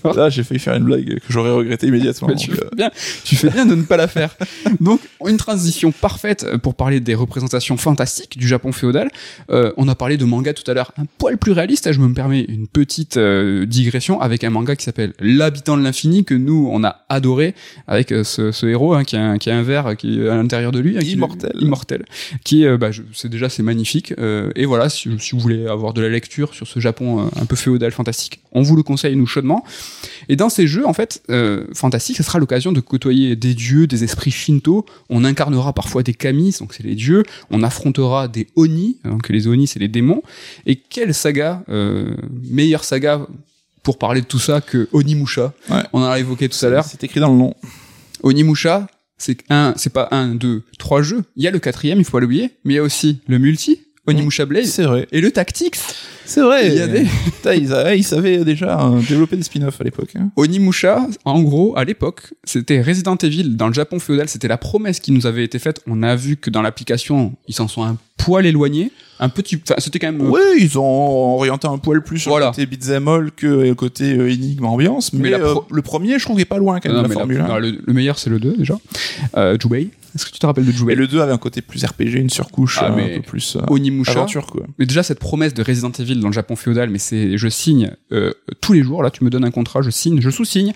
Là, 0.14 0.28
j'ai 0.28 0.42
failli 0.44 0.60
faire 0.60 0.74
une 0.74 0.84
blague 0.84 1.06
que 1.20 1.24
j'aurais 1.32 1.50
regretté 1.52 1.86
immédiatement. 1.86 2.28
Mais 2.28 2.34
tu 2.36 2.52
fais 2.52 2.64
euh, 2.64 2.68
bien, 2.76 2.90
tu 3.24 3.36
fais 3.36 3.48
bien 3.50 3.66
de 3.66 3.74
ne 3.74 3.82
pas 3.82 3.96
la 3.96 4.08
faire. 4.08 4.36
Donc, 4.80 5.00
une 5.26 5.36
transition 5.36 5.90
parfaite 5.92 6.56
pour 6.58 6.74
parler 6.74 7.00
des 7.00 7.14
représentations 7.14 7.76
fantastiques 7.76 8.36
du 8.38 8.46
Japon 8.46 8.72
féodal. 8.72 9.10
Euh, 9.50 9.72
on 9.76 9.88
a 9.88 9.94
parlé 9.94 10.16
de 10.16 10.24
manga 10.24 10.52
tout 10.54 10.68
à 10.70 10.74
l'heure, 10.74 10.92
un 10.98 11.04
poil 11.18 11.38
plus 11.38 11.52
réaliste. 11.52 11.90
Je 11.92 12.00
me 12.00 12.12
permets 12.12 12.42
une 12.42 12.66
petite 12.66 13.16
euh, 13.16 13.64
digression 13.66 14.20
avec 14.20 14.44
un 14.44 14.50
manga 14.50 14.76
qui 14.76 14.84
s'appelle 14.84 15.12
L'habitant 15.18 15.76
de 15.76 15.82
l'infini 15.82 16.24
que 16.24 16.34
nous 16.34 16.68
on 16.70 16.84
a 16.84 17.04
adoré 17.08 17.54
avec 17.86 18.10
ce, 18.10 18.52
ce 18.52 18.66
héros 18.66 18.94
hein, 18.94 19.04
qui, 19.04 19.16
un, 19.16 19.38
qui 19.38 19.45
a 19.54 19.58
un 19.58 19.62
verre 19.62 19.96
qui 19.96 20.20
est 20.20 20.28
à 20.28 20.34
l'intérieur 20.36 20.72
de 20.72 20.78
lui, 20.80 20.96
hein, 20.96 21.00
qui- 21.00 21.12
Immortel. 21.12 21.52
immortel, 21.60 22.04
qui 22.44 22.64
euh, 22.66 22.76
bah, 22.78 22.90
c'est 23.12 23.28
déjà 23.28 23.48
c'est 23.48 23.62
magnifique. 23.62 24.12
Euh, 24.18 24.50
et 24.56 24.64
voilà, 24.66 24.88
si, 24.88 25.08
si 25.18 25.32
vous 25.32 25.40
voulez 25.40 25.66
avoir 25.66 25.92
de 25.92 26.00
la 26.02 26.08
lecture 26.08 26.54
sur 26.54 26.66
ce 26.66 26.80
Japon 26.80 27.26
euh, 27.26 27.28
un 27.40 27.46
peu 27.46 27.56
féodal 27.56 27.92
fantastique, 27.92 28.40
on 28.52 28.62
vous 28.62 28.76
le 28.76 28.82
conseille 28.82 29.16
nous 29.16 29.26
chaudement. 29.26 29.64
Et 30.28 30.36
dans 30.36 30.48
ces 30.48 30.66
jeux, 30.66 30.86
en 30.86 30.92
fait, 30.92 31.22
fantastiques, 31.74 32.16
ça 32.16 32.22
sera 32.22 32.38
l'occasion 32.38 32.72
de 32.72 32.80
côtoyer 32.80 33.36
des 33.36 33.54
dieux, 33.54 33.86
des 33.86 34.02
esprits 34.04 34.30
shinto. 34.30 34.84
On 35.08 35.24
incarnera 35.24 35.72
parfois 35.72 36.02
des 36.02 36.14
kamis, 36.14 36.56
donc 36.58 36.74
c'est 36.74 36.82
les 36.82 36.94
dieux. 36.94 37.22
On 37.50 37.62
affrontera 37.62 38.28
des 38.28 38.46
oni, 38.56 38.98
donc 39.04 39.28
les 39.28 39.46
oni, 39.46 39.66
c'est 39.66 39.78
les 39.78 39.88
démons. 39.88 40.22
Et 40.66 40.76
quelle 40.76 41.14
saga, 41.14 41.62
euh, 41.68 42.14
meilleure 42.50 42.82
saga 42.84 43.26
pour 43.82 43.98
parler 43.98 44.20
de 44.20 44.26
tout 44.26 44.38
ça 44.40 44.60
que 44.60 44.88
Onimusha? 44.92 45.52
Ouais. 45.70 45.82
On 45.92 46.00
en 46.00 46.06
a 46.10 46.18
évoqué 46.18 46.48
tout 46.48 46.64
à 46.66 46.68
l'heure. 46.70 46.84
C'est 46.84 47.04
écrit 47.04 47.20
dans 47.20 47.30
le 47.30 47.38
nom. 47.38 47.54
Onimusha, 48.22 48.86
c'est 49.18 49.38
un, 49.50 49.74
c'est 49.76 49.92
pas 49.92 50.08
un, 50.10 50.34
deux, 50.34 50.62
trois 50.78 51.02
jeux. 51.02 51.24
Il 51.36 51.42
y 51.42 51.48
a 51.48 51.50
le 51.50 51.58
quatrième, 51.58 51.98
il 51.98 52.04
faut 52.04 52.18
l'oublier, 52.18 52.52
mais 52.64 52.74
il 52.74 52.76
y 52.76 52.80
a 52.80 52.82
aussi 52.82 53.20
le 53.28 53.38
multi, 53.38 53.85
Onimusha 54.06 54.46
Blade, 54.46 54.64
C'est 54.66 54.84
vrai. 54.84 55.06
et 55.12 55.20
le 55.20 55.30
Tactics. 55.30 55.76
C'est 56.24 56.40
vrai. 56.40 56.66
Il 56.68 56.74
y 56.74 56.80
a 56.80 56.88
des- 56.88 57.04
Putain, 57.24 57.54
ils, 57.54 57.72
a- 57.72 57.94
ils 57.94 58.02
savaient 58.04 58.44
déjà 58.44 58.80
euh, 58.84 59.00
développer 59.00 59.36
des 59.36 59.42
spin-offs 59.44 59.80
à 59.80 59.84
l'époque. 59.84 60.10
hein. 60.18 60.30
Onimusha, 60.36 61.06
en 61.24 61.40
gros, 61.42 61.76
à 61.76 61.84
l'époque, 61.84 62.34
c'était 62.44 62.80
Resident 62.82 63.16
Evil 63.16 63.56
dans 63.56 63.68
le 63.68 63.74
Japon 63.74 63.98
féodal. 64.00 64.28
C'était 64.28 64.48
la 64.48 64.58
promesse 64.58 64.98
qui 65.00 65.12
nous 65.12 65.26
avait 65.26 65.44
été 65.44 65.58
faite. 65.60 65.80
On 65.86 66.02
a 66.02 66.16
vu 66.16 66.36
que 66.36 66.50
dans 66.50 66.62
l'application, 66.62 67.34
ils 67.46 67.54
s'en 67.54 67.68
sont 67.68 67.84
un 67.84 67.96
poil 68.16 68.44
éloignés. 68.46 68.90
Un 69.20 69.28
petit, 69.28 69.60
enfin, 69.62 69.76
c'était 69.78 69.98
quand 70.00 70.10
même. 70.12 70.20
euh, 70.20 70.30
Ouais, 70.30 70.40
ils 70.58 70.78
ont 70.78 70.82
orienté 71.36 71.68
un 71.68 71.78
poil 71.78 72.02
plus 72.02 72.18
sur 72.18 72.30
Voilà. 72.32 72.46
le 72.46 72.50
côté 72.52 72.66
beat'em 72.66 73.06
all 73.08 73.30
que 73.30 73.46
le 73.46 73.74
côté 73.76 74.12
euh, 74.16 74.30
énigme 74.30 74.64
ambiance. 74.64 75.12
Mais 75.12 75.32
euh, 75.32 75.54
le 75.70 75.82
premier, 75.82 76.18
je 76.18 76.24
trouve 76.24 76.40
est 76.40 76.44
pas 76.44 76.58
loin 76.58 76.80
quand 76.80 76.88
même 76.88 76.96
non, 76.98 77.02
de 77.04 77.08
la 77.08 77.14
formule. 77.14 77.40
hein. 77.40 77.46
non, 77.48 77.58
le, 77.58 77.78
le 77.84 77.92
meilleur, 77.92 78.18
c'est 78.18 78.30
le 78.30 78.38
2, 78.40 78.56
déjà. 78.56 78.76
Euh, 79.36 79.56
Jubei. 79.60 79.90
Est-ce 80.16 80.26
que 80.26 80.32
tu 80.32 80.38
te 80.40 80.46
rappelles 80.46 80.64
de 80.66 80.70
Et 80.70 80.74
jouer 80.74 80.94
le 80.96 81.06
2 81.06 81.20
avait 81.20 81.32
un 81.32 81.38
côté 81.38 81.62
plus 81.62 81.84
RPG, 81.84 82.14
une 82.16 82.30
surcouche 82.30 82.78
Ah, 82.82 82.92
mais 82.96 83.12
un 83.14 83.16
peu 83.18 83.22
plus 83.22 83.56
euh, 83.56 83.60
Onimusha 83.68 84.10
aventure 84.12 84.46
quoi. 84.46 84.66
Mais 84.78 84.86
déjà 84.86 85.02
cette 85.02 85.18
promesse 85.20 85.54
de 85.54 85.62
Resident 85.62 85.92
Evil 85.92 86.16
dans 86.16 86.26
le 86.28 86.32
Japon 86.32 86.56
féodal, 86.56 86.90
mais 86.90 86.98
c'est 86.98 87.38
je 87.38 87.48
signe 87.48 87.92
euh, 88.12 88.32
tous 88.60 88.72
les 88.72 88.82
jours. 88.82 89.02
Là, 89.02 89.10
tu 89.10 89.22
me 89.24 89.30
donnes 89.30 89.44
un 89.44 89.50
contrat, 89.50 89.82
je 89.82 89.90
signe, 89.90 90.20
je 90.20 90.30
sous-signe. 90.30 90.72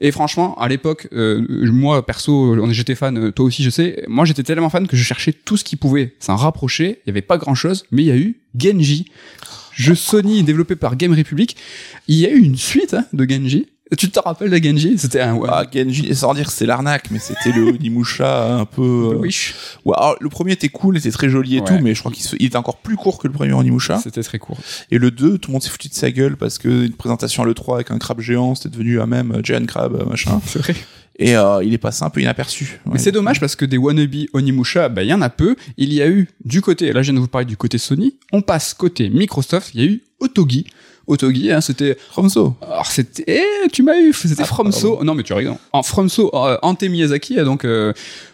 Et 0.00 0.10
franchement, 0.12 0.54
à 0.60 0.68
l'époque, 0.68 1.08
euh, 1.12 1.44
moi 1.72 2.04
perso, 2.06 2.54
on- 2.62 2.70
j'étais 2.72 2.94
fan. 2.94 3.16
euh, 3.16 3.30
Toi 3.32 3.46
aussi, 3.46 3.62
je 3.62 3.70
sais. 3.70 4.04
Moi, 4.06 4.24
j'étais 4.26 4.42
tellement 4.42 4.68
fan 4.70 4.86
que 4.86 4.96
je 4.96 5.02
cherchais 5.02 5.32
tout 5.32 5.56
ce 5.56 5.64
qui 5.64 5.76
pouvait 5.76 6.14
s'en 6.20 6.36
rapprocher. 6.36 7.00
Il 7.04 7.08
y 7.08 7.10
avait 7.10 7.22
pas 7.22 7.38
grand-chose, 7.38 7.84
mais 7.90 8.02
il 8.02 8.06
y 8.06 8.10
a 8.10 8.16
eu 8.16 8.36
Genji, 8.58 9.06
jeu 9.74 9.94
Sony 9.94 10.42
développé 10.42 10.76
par 10.76 10.96
Game 10.96 11.14
Republic. 11.14 11.56
Il 12.06 12.16
y 12.16 12.26
a 12.26 12.30
eu 12.30 12.38
une 12.40 12.56
suite 12.56 12.94
hein, 12.94 13.06
de 13.12 13.28
Genji. 13.30 13.66
Tu 13.96 14.10
te 14.10 14.18
rappelles 14.20 14.50
de 14.50 14.56
Genji? 14.62 14.98
C'était 14.98 15.20
un 15.22 15.34
ouais, 15.34 15.48
Ah, 15.50 15.64
Genji, 15.72 16.14
sans 16.14 16.34
dire 16.34 16.46
que 16.46 16.52
c'est 16.52 16.66
l'arnaque, 16.66 17.10
mais 17.10 17.18
c'était 17.18 17.52
le 17.52 17.68
Onimusha 17.72 18.56
un 18.56 18.64
peu. 18.66 18.82
euh, 19.14 19.18
Wish. 19.20 19.54
Ouais, 19.86 19.94
alors, 19.96 20.16
le 20.20 20.28
premier 20.28 20.52
était 20.52 20.68
cool, 20.68 20.98
était 20.98 21.10
très 21.10 21.30
joli 21.30 21.56
et 21.56 21.60
Ouais. 21.60 21.66
tout, 21.66 21.78
mais 21.82 21.94
je 21.94 22.00
crois 22.00 22.12
qu'il 22.12 22.22
se- 22.24 22.36
était 22.38 22.56
encore 22.56 22.76
plus 22.78 22.96
court 22.96 23.18
que 23.18 23.26
le 23.28 23.32
premier 23.32 23.54
Onimusha. 23.54 23.98
C'était 24.02 24.22
très 24.22 24.38
court. 24.38 24.58
Et 24.90 24.98
le 24.98 25.10
2, 25.10 25.38
tout 25.38 25.50
le 25.50 25.52
monde 25.54 25.62
s'est 25.62 25.70
foutu 25.70 25.88
de 25.88 25.94
sa 25.94 26.10
gueule 26.10 26.36
parce 26.36 26.58
que 26.58 26.68
une 26.86 26.92
présentation 26.92 27.42
à 27.42 27.46
l'E3 27.46 27.76
avec 27.76 27.90
un 27.90 27.98
crabe 27.98 28.20
géant, 28.20 28.54
c'était 28.54 28.68
devenu 28.70 29.00
un 29.00 29.06
même 29.06 29.32
euh, 29.36 29.40
Giant 29.42 29.64
Crab, 29.64 29.94
euh, 29.94 30.04
machin. 30.04 30.38
C'est 30.46 30.58
vrai. 30.58 30.74
Et 31.20 31.34
euh, 31.36 31.64
il 31.64 31.72
est 31.74 31.78
passé 31.78 32.04
un 32.04 32.10
peu 32.10 32.20
inaperçu. 32.20 32.80
Mais 32.86 32.98
c'est 32.98 33.10
dommage 33.10 33.40
parce 33.40 33.56
que 33.56 33.64
des 33.64 33.76
wannabe 33.76 34.14
Onimusha, 34.34 34.88
bah, 34.88 35.02
il 35.02 35.08
y 35.08 35.12
en 35.14 35.20
a 35.22 35.30
peu. 35.30 35.56
Il 35.76 35.92
y 35.92 36.00
a 36.00 36.08
eu 36.08 36.28
du 36.44 36.60
côté, 36.60 36.92
là 36.92 37.02
je 37.02 37.06
viens 37.10 37.14
de 37.14 37.20
vous 37.20 37.26
parler 37.26 37.44
du 37.46 37.56
côté 37.56 37.76
Sony, 37.76 38.14
on 38.32 38.40
passe 38.40 38.72
côté 38.72 39.08
Microsoft, 39.10 39.70
il 39.74 39.80
y 39.80 39.84
a 39.84 39.86
eu 39.88 40.02
Otogi. 40.20 40.66
Otogi, 41.08 41.50
hein, 41.50 41.60
c'était, 41.60 41.96
Romso. 42.14 42.54
alors 42.62 42.86
c'était, 42.86 43.24
eh, 43.26 43.68
tu 43.72 43.82
m'as 43.82 43.98
eu, 43.98 44.12
c'était 44.12 44.42
Ah, 44.42 44.44
Fromso. 44.44 45.02
Non 45.02 45.14
mais 45.14 45.22
tu 45.24 45.32
rigoles. 45.32 45.56
En 45.72 45.82
Fromso, 45.82 46.30
euh, 46.34 46.58
Ante 46.62 46.82
Miyazaki, 46.84 47.36
donc 47.44 47.64
euh, 47.64 47.92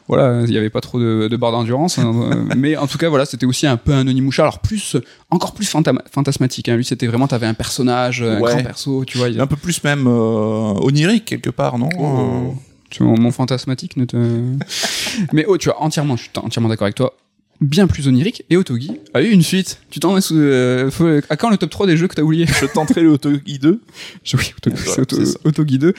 voilà, 0.08 0.42
il 0.44 0.52
y 0.52 0.58
avait 0.58 0.70
pas 0.70 0.80
trop 0.80 0.98
de, 1.00 1.28
de 1.28 1.36
barres 1.36 1.52
d'endurance. 1.52 1.98
hein, 1.98 2.12
euh, 2.32 2.44
mais 2.56 2.76
en 2.76 2.86
tout 2.86 2.98
cas, 2.98 3.08
voilà, 3.08 3.24
c'était 3.24 3.46
aussi 3.46 3.66
un 3.66 3.76
peu 3.76 3.92
un 3.92 4.06
Onimusha, 4.06 4.42
alors 4.42 4.58
plus, 4.58 4.96
encore 5.30 5.54
plus 5.54 5.66
fantam- 5.72 6.00
fantasmatique. 6.10 6.68
Hein. 6.68 6.76
Lui, 6.76 6.84
c'était 6.84 7.06
vraiment, 7.06 7.26
t'avais 7.28 7.46
un 7.46 7.54
personnage, 7.54 8.22
un 8.22 8.40
grand 8.40 8.62
perso, 8.62 9.04
tu 9.04 9.18
vois. 9.18 9.28
il- 9.28 9.40
un 9.40 9.46
peu 9.46 9.56
plus 9.56 9.82
même 9.84 10.06
euh, 10.06 10.74
onirique 10.82 11.24
quelque 11.24 11.50
part, 11.50 11.78
non? 11.78 11.88
Oh. 11.98 12.54
Tu 12.90 13.02
vois, 13.02 13.14
mon 13.18 13.30
fantasmatique 13.32 13.96
ne 13.96 14.04
te. 14.04 14.16
Mais 15.32 15.44
oh, 15.48 15.56
tu 15.58 15.68
vois, 15.68 15.82
entièrement, 15.82 16.16
je 16.16 16.22
suis 16.22 16.30
entièrement 16.36 16.68
d'accord 16.68 16.84
avec 16.86 16.94
toi. 16.96 17.14
Bien 17.61 17.86
plus 17.86 18.09
onirique. 18.09 18.44
Et 18.50 18.57
Otogi 18.57 18.92
a 19.14 19.22
eu 19.22 19.30
une 19.30 19.42
suite. 19.42 19.78
Tu 19.90 20.00
t'en 20.00 20.18
euh, 20.32 20.90
faut- 20.90 21.20
À 21.30 21.36
quand 21.36 21.50
le 21.50 21.57
top 21.57 21.70
3 21.70 21.86
des 21.86 21.96
jeux 21.96 22.09
que 22.09 22.14
t'as 22.14 22.22
oublié? 22.22 22.46
Je 22.46 22.66
tenterai 22.66 23.02
le 23.02 23.11
Otogi 23.11 23.59
2. 23.59 23.80
Oui, 24.34 24.52
Otogi, 24.59 24.76
Ouais, 24.76 24.82
c'est 24.94 25.00
Auto- 25.00 25.16
c'est 25.16 25.24
ça. 25.26 25.38
Otogi 25.44 25.78
2. 25.78 25.94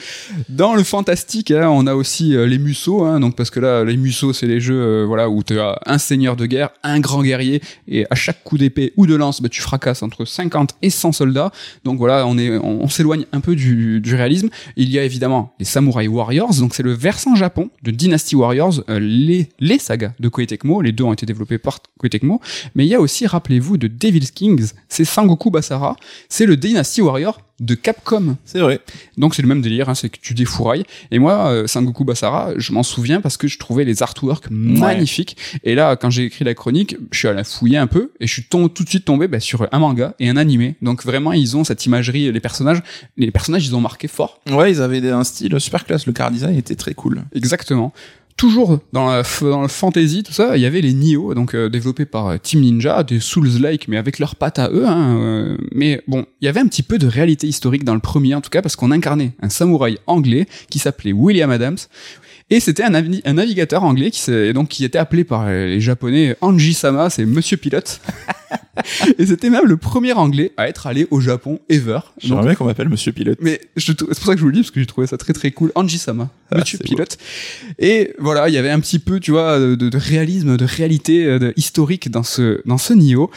Dans 0.48 0.74
le 0.74 0.82
fantastique, 0.82 1.50
hein, 1.50 1.68
on 1.70 1.86
a 1.86 1.94
aussi 1.94 2.34
euh, 2.36 2.46
les 2.46 2.58
Musso. 2.58 3.04
Hein, 3.04 3.20
donc 3.20 3.36
parce 3.36 3.50
que 3.50 3.58
là, 3.60 3.84
les 3.84 3.96
Musso, 3.96 4.32
c'est 4.32 4.46
les 4.46 4.60
jeux 4.60 4.78
euh, 4.80 5.04
voilà 5.06 5.30
où 5.30 5.42
tu 5.42 5.58
as 5.58 5.80
un 5.86 5.98
seigneur 5.98 6.36
de 6.36 6.44
guerre, 6.46 6.70
un 6.82 7.00
grand 7.00 7.22
guerrier, 7.22 7.62
et 7.88 8.04
à 8.10 8.14
chaque 8.14 8.44
coup 8.44 8.58
d'épée 8.58 8.92
ou 8.96 9.06
de 9.06 9.14
lance, 9.14 9.40
bah, 9.40 9.48
tu 9.48 9.62
fracasses 9.62 10.02
entre 10.02 10.24
50 10.26 10.74
et 10.82 10.90
100 10.90 11.12
soldats. 11.12 11.52
Donc 11.84 11.98
voilà, 11.98 12.26
on 12.26 12.36
est, 12.38 12.50
on, 12.58 12.82
on 12.84 12.88
s'éloigne 12.88 13.24
un 13.32 13.40
peu 13.40 13.56
du, 13.56 14.00
du 14.00 14.14
réalisme. 14.14 14.50
Il 14.76 14.90
y 14.90 14.98
a 14.98 15.04
évidemment 15.04 15.54
les 15.58 15.64
Samurai 15.64 16.06
Warriors. 16.06 16.54
Donc 16.56 16.74
c'est 16.74 16.82
le 16.82 16.92
versant 16.92 17.34
Japon 17.34 17.70
de 17.82 17.90
Dynasty 17.90 18.36
Warriors, 18.36 18.82
euh, 18.90 18.98
les 19.00 19.48
les 19.58 19.78
sagas 19.78 20.12
de 20.20 20.28
Koei 20.28 20.46
Tecmo. 20.46 20.82
Les 20.82 20.92
deux 20.92 21.04
ont 21.04 21.12
été 21.12 21.24
développés 21.24 21.45
par 21.58 21.80
Koei 21.98 22.10
Tecmo. 22.10 22.40
Mais 22.74 22.84
il 22.84 22.88
y 22.88 22.94
a 22.94 23.00
aussi, 23.00 23.26
rappelez-vous, 23.26 23.76
de 23.76 23.88
Devil's 23.88 24.30
Kings. 24.30 24.72
C'est 24.88 25.04
Sangoku 25.04 25.50
Basara. 25.50 25.96
C'est 26.28 26.46
le 26.46 26.56
Dynasty 26.56 27.00
Warrior 27.00 27.40
de 27.60 27.74
Capcom. 27.74 28.36
C'est 28.44 28.58
vrai. 28.58 28.80
Donc 29.16 29.34
c'est 29.34 29.42
le 29.42 29.48
même 29.48 29.62
délire, 29.62 29.88
hein, 29.88 29.94
c'est 29.94 30.10
que 30.10 30.18
tu 30.20 30.34
défourailles. 30.34 30.84
Et 31.10 31.18
moi, 31.18 31.48
euh, 31.48 31.66
Sangoku 31.66 32.04
Basara, 32.04 32.52
je 32.56 32.72
m'en 32.72 32.82
souviens 32.82 33.20
parce 33.20 33.36
que 33.36 33.48
je 33.48 33.58
trouvais 33.58 33.84
les 33.84 34.02
artworks 34.02 34.50
magnifiques. 34.50 35.36
Et 35.64 35.74
là, 35.74 35.96
quand 35.96 36.10
j'ai 36.10 36.24
écrit 36.24 36.44
la 36.44 36.54
chronique, 36.54 36.96
je 37.10 37.18
suis 37.18 37.28
allé 37.28 37.42
fouiller 37.44 37.78
un 37.78 37.86
peu 37.86 38.12
et 38.20 38.26
je 38.26 38.32
suis 38.32 38.44
tout 38.44 38.68
de 38.68 38.88
suite 38.88 39.04
tombé 39.04 39.26
bah, 39.28 39.40
sur 39.40 39.66
un 39.72 39.78
manga 39.78 40.14
et 40.18 40.28
un 40.28 40.36
animé. 40.36 40.76
Donc 40.82 41.04
vraiment, 41.04 41.32
ils 41.32 41.56
ont 41.56 41.64
cette 41.64 41.86
imagerie, 41.86 42.30
les 42.30 42.40
personnages, 42.40 42.82
les 43.16 43.30
personnages, 43.30 43.66
ils 43.66 43.74
ont 43.74 43.80
marqué 43.80 44.08
fort. 44.08 44.40
Ouais, 44.50 44.70
ils 44.70 44.82
avaient 44.82 45.08
un 45.10 45.24
style 45.24 45.58
super 45.58 45.84
classe. 45.84 46.06
Le 46.06 46.12
car 46.12 46.30
design 46.30 46.56
était 46.56 46.76
très 46.76 46.94
cool. 46.94 47.24
Exactement. 47.34 47.92
Toujours 48.36 48.80
dans, 48.92 49.06
la, 49.06 49.22
le 49.22 49.68
fantasy, 49.68 50.22
tout 50.22 50.32
ça, 50.32 50.58
il 50.58 50.62
y 50.62 50.66
avait 50.66 50.82
les 50.82 50.92
Nioh, 50.92 51.32
donc 51.32 51.54
euh, 51.54 51.70
développés 51.70 52.04
par 52.04 52.26
euh, 52.26 52.36
Team 52.36 52.60
Ninja, 52.60 53.02
des 53.02 53.18
Souls-like, 53.18 53.88
mais 53.88 53.96
avec 53.96 54.18
leurs 54.18 54.36
pattes 54.36 54.58
à 54.58 54.68
eux. 54.68 54.86
Hein, 54.86 55.16
euh, 55.18 55.56
mais 55.72 56.02
bon, 56.06 56.26
il 56.42 56.44
y 56.44 56.48
avait 56.48 56.60
un 56.60 56.66
petit 56.66 56.82
peu 56.82 56.98
de 56.98 57.06
réalité 57.06 57.46
historique 57.46 57.82
dans 57.82 57.94
le 57.94 58.00
premier, 58.00 58.34
en 58.34 58.42
tout 58.42 58.50
cas, 58.50 58.60
parce 58.60 58.76
qu'on 58.76 58.90
incarnait 58.90 59.32
un 59.40 59.48
samouraï 59.48 59.96
anglais 60.06 60.46
qui 60.68 60.78
s'appelait 60.78 61.12
William 61.12 61.50
Adams. 61.50 61.78
Et 62.48 62.60
c'était 62.60 62.84
un, 62.84 62.90
navi- 62.90 63.22
un 63.24 63.32
navigateur 63.34 63.82
anglais 63.82 64.10
qui, 64.12 64.20
s'est- 64.20 64.52
donc, 64.52 64.68
qui 64.68 64.84
était 64.84 64.98
appelé 64.98 65.24
par 65.24 65.48
les 65.48 65.80
japonais 65.80 66.36
Anji-sama, 66.40 67.10
c'est 67.10 67.24
Monsieur 67.24 67.56
Pilote. 67.56 68.00
et 69.18 69.26
c'était 69.26 69.50
même 69.50 69.66
le 69.66 69.76
premier 69.76 70.12
anglais 70.12 70.52
à 70.56 70.68
être 70.68 70.86
allé 70.86 71.08
au 71.10 71.20
Japon 71.20 71.58
ever. 71.68 71.98
J'aimerais 72.18 72.44
bien 72.46 72.54
qu'on 72.54 72.64
m'appelle 72.66 72.88
Monsieur 72.88 73.10
Pilote. 73.10 73.38
mais 73.40 73.60
c'est 73.76 73.96
pour 73.96 74.14
ça 74.14 74.32
que 74.34 74.38
je 74.38 74.42
vous 74.42 74.48
le 74.50 74.54
dis 74.54 74.60
parce 74.60 74.70
que 74.70 74.78
j'ai 74.78 74.86
trouvé 74.86 75.08
ça 75.08 75.16
très 75.16 75.32
très 75.32 75.50
cool. 75.50 75.72
Anji-sama, 75.74 76.30
Ah, 76.52 76.58
monsieur 76.58 76.78
pilote. 76.78 77.18
Et 77.80 78.12
voilà, 78.20 78.48
il 78.48 78.54
y 78.54 78.58
avait 78.58 78.70
un 78.70 78.78
petit 78.78 79.00
peu, 79.00 79.18
tu 79.18 79.32
vois, 79.32 79.58
de, 79.58 79.74
de 79.74 79.98
réalisme, 79.98 80.56
de 80.56 80.64
réalité 80.64 81.24
euh, 81.26 81.38
de 81.40 81.52
historique 81.56 82.10
dans 82.12 82.22
ce 82.22 82.60
dans 82.64 82.78
ce 82.78 82.92
Nioh. 82.94 83.28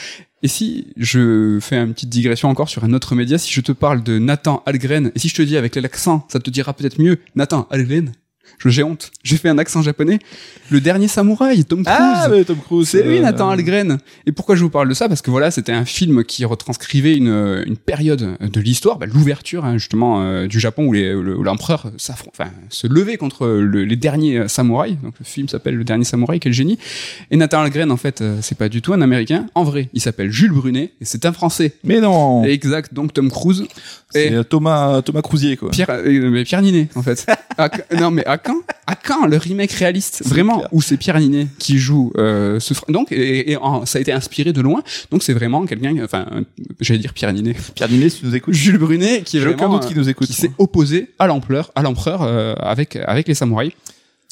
Et 0.43 0.47
si 0.47 0.87
je 0.97 1.57
fais 1.59 1.75
une 1.77 1.93
petite 1.93 2.09
digression 2.09 2.47
encore 2.47 2.69
sur 2.69 2.83
un 2.85 2.93
autre 2.93 3.13
média, 3.15 3.37
si 3.39 3.51
je 3.51 3.59
te 3.59 3.71
parle 3.73 4.03
de 4.03 4.19
Nathan 4.19 4.61
Algren, 4.67 5.11
et 5.15 5.19
si 5.19 5.27
je 5.29 5.35
te 5.35 5.41
dis 5.41 5.57
avec 5.57 5.75
l'accent, 5.75 6.25
ça 6.31 6.39
te 6.39 6.49
dira 6.49 6.73
peut-être 6.73 7.01
mieux, 7.01 7.17
Nathan 7.35 7.67
Algren. 7.71 8.11
Je- 8.57 8.69
J'ai 8.69 8.83
honte. 8.83 9.11
J'ai 9.23 9.37
fait 9.37 9.49
un 9.49 9.57
accent 9.57 9.81
japonais. 9.81 10.19
Le 10.71 10.81
dernier 10.81 11.07
samouraï, 11.07 11.65
Tom 11.65 11.83
Cruise. 11.83 11.97
Ah, 11.99 12.27
mais 12.29 12.43
Tom 12.43 12.57
Cruise. 12.57 12.87
C'est 12.89 13.03
lui, 13.03 13.17
euh, 13.17 13.21
Nathan 13.21 13.49
Algren. 13.49 13.97
Et 14.25 14.31
pourquoi 14.31 14.55
je 14.55 14.63
vous 14.63 14.69
parle 14.69 14.87
de 14.89 14.93
ça? 14.93 15.07
Parce 15.07 15.21
que 15.21 15.31
voilà, 15.31 15.49
c'était 15.51 15.71
un 15.71 15.85
film 15.85 16.23
qui 16.23 16.45
retranscrivait 16.45 17.15
une, 17.15 17.63
une 17.65 17.77
période 17.77 18.37
de 18.39 18.59
l'histoire, 18.61 18.97
bah, 18.99 19.05
l'ouverture 19.07 19.65
hein, 19.65 19.77
justement 19.77 20.21
euh, 20.21 20.47
du 20.47 20.59
Japon 20.59 20.85
où 20.85 20.93
l'empereur 21.43 21.91
enfin, 22.29 22.51
se 22.69 22.87
levait 22.87 23.17
contre 23.17 23.47
le- 23.47 23.83
les 23.85 23.95
derniers 23.95 24.47
samouraïs. 24.47 24.97
Donc 25.03 25.13
le 25.19 25.25
film 25.25 25.47
s'appelle 25.47 25.75
Le 25.75 25.83
Dernier 25.83 26.03
Samouraï, 26.05 26.39
quel 26.39 26.53
génie. 26.53 26.77
Et 27.31 27.37
Nathan 27.37 27.61
Algren, 27.61 27.91
en 27.91 27.97
fait, 27.97 28.21
euh, 28.21 28.37
c'est 28.41 28.57
pas 28.57 28.69
du 28.69 28.81
tout 28.81 28.93
un 28.93 29.01
Américain. 29.01 29.47
En 29.55 29.63
vrai, 29.63 29.89
il 29.93 30.01
s'appelle 30.01 30.31
Jules 30.31 30.51
Brunet 30.51 30.93
et 31.01 31.05
c'est 31.05 31.25
un 31.25 31.31
Français. 31.33 31.73
Mais 31.83 31.99
non. 32.01 32.43
Exact. 32.43 32.93
Donc 32.93 33.13
Tom 33.13 33.29
Cruise 33.29 33.65
C'est 34.09 34.27
et 34.27 34.33
euh, 34.35 34.43
Thomas 34.43 35.01
Thomas 35.01 35.21
Crousier 35.21 35.57
quoi. 35.57 35.69
Pierre, 35.71 35.89
euh, 35.89 36.29
mais 36.29 36.43
Pierre 36.43 36.61
Ninet, 36.61 36.89
en 36.95 37.03
fait. 37.03 37.25
À- 37.57 37.69
non, 37.99 38.11
mais 38.11 38.25
à 38.25 38.37
quand 38.39 38.57
À 38.87 38.95
quand 38.95 39.25
le 39.27 39.37
remake 39.37 39.71
réaliste 39.71 40.23
Vraiment, 40.25 40.63
où 40.71 40.81
c'est 40.81 40.97
Pierre 40.97 41.19
Ninet 41.19 41.47
qui 41.59 41.77
joue 41.77 42.11
euh, 42.17 42.59
ce... 42.59 42.73
Donc, 42.89 43.11
et, 43.11 43.51
et 43.51 43.57
en- 43.57 43.85
ça 43.85 43.97
a 43.99 44.01
été 44.01 44.11
inspiré 44.11 44.51
de 44.53 44.61
loin. 44.61 44.81
Donc, 45.11 45.21
c'est 45.23 45.33
vraiment 45.33 45.65
quelqu'un... 45.65 45.95
Enfin, 46.03 46.25
euh, 46.31 46.41
j'allais 46.79 46.99
dire 46.99 47.13
Pierre 47.13 47.31
Ninet. 47.33 47.55
Pierre 47.75 47.89
Ninet, 47.89 48.09
si 48.09 48.19
tu 48.21 48.25
nous 48.25 48.35
écoutes. 48.35 48.53
Jules 48.53 48.77
Brunet, 48.77 49.21
qui 49.23 49.37
est 49.37 49.41
J'ai 49.41 49.47
aucun 49.47 49.57
vraiment... 49.67 49.79
doute 49.79 49.87
qu'il 49.87 49.97
nous 49.97 50.09
écoute. 50.09 50.27
qui 50.27 50.33
s'est 50.33 50.51
opposé 50.57 51.11
à 51.19 51.27
l'empereur, 51.27 51.71
à 51.75 51.81
l'empereur 51.81 52.21
euh, 52.23 52.53
avec 52.59 52.95
avec 52.95 53.27
les 53.27 53.33
samouraïs. 53.35 53.73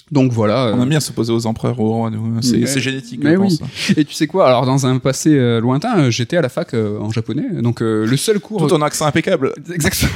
Donc 0.10 0.32
voilà. 0.32 0.72
On 0.74 0.80
euh, 0.80 0.84
aime 0.84 0.90
bien 0.90 1.02
s'opposer 1.02 1.34
aux 1.34 1.46
empereurs, 1.48 1.78
aux 1.82 1.90
rois. 1.94 2.12
C'est 2.42 2.80
génétique, 2.80 3.20
mais 3.22 3.34
je 3.34 3.38
oui. 3.40 3.58
pense. 3.60 3.90
Et 3.98 4.06
tu 4.06 4.14
sais 4.14 4.26
quoi 4.26 4.48
Alors 4.48 4.66
dans 4.66 4.86
un 4.86 5.00
passé 5.00 5.32
euh, 5.36 5.60
lointain, 5.60 6.00
euh, 6.00 6.12
j'étais 6.12 6.38
à 6.38 6.42
la 6.42 6.48
fac 6.48 6.74
euh, 6.74 6.98
en 7.00 7.12
japonais. 7.12 7.62
Donc 7.62 7.82
euh, 7.82 8.06
le 8.06 8.16
seul 8.16 8.40
cours. 8.40 8.66
Tout 8.66 8.74
en 8.74 8.82
accent 8.82 9.06
impeccable. 9.06 9.52
Exactement. 9.74 10.12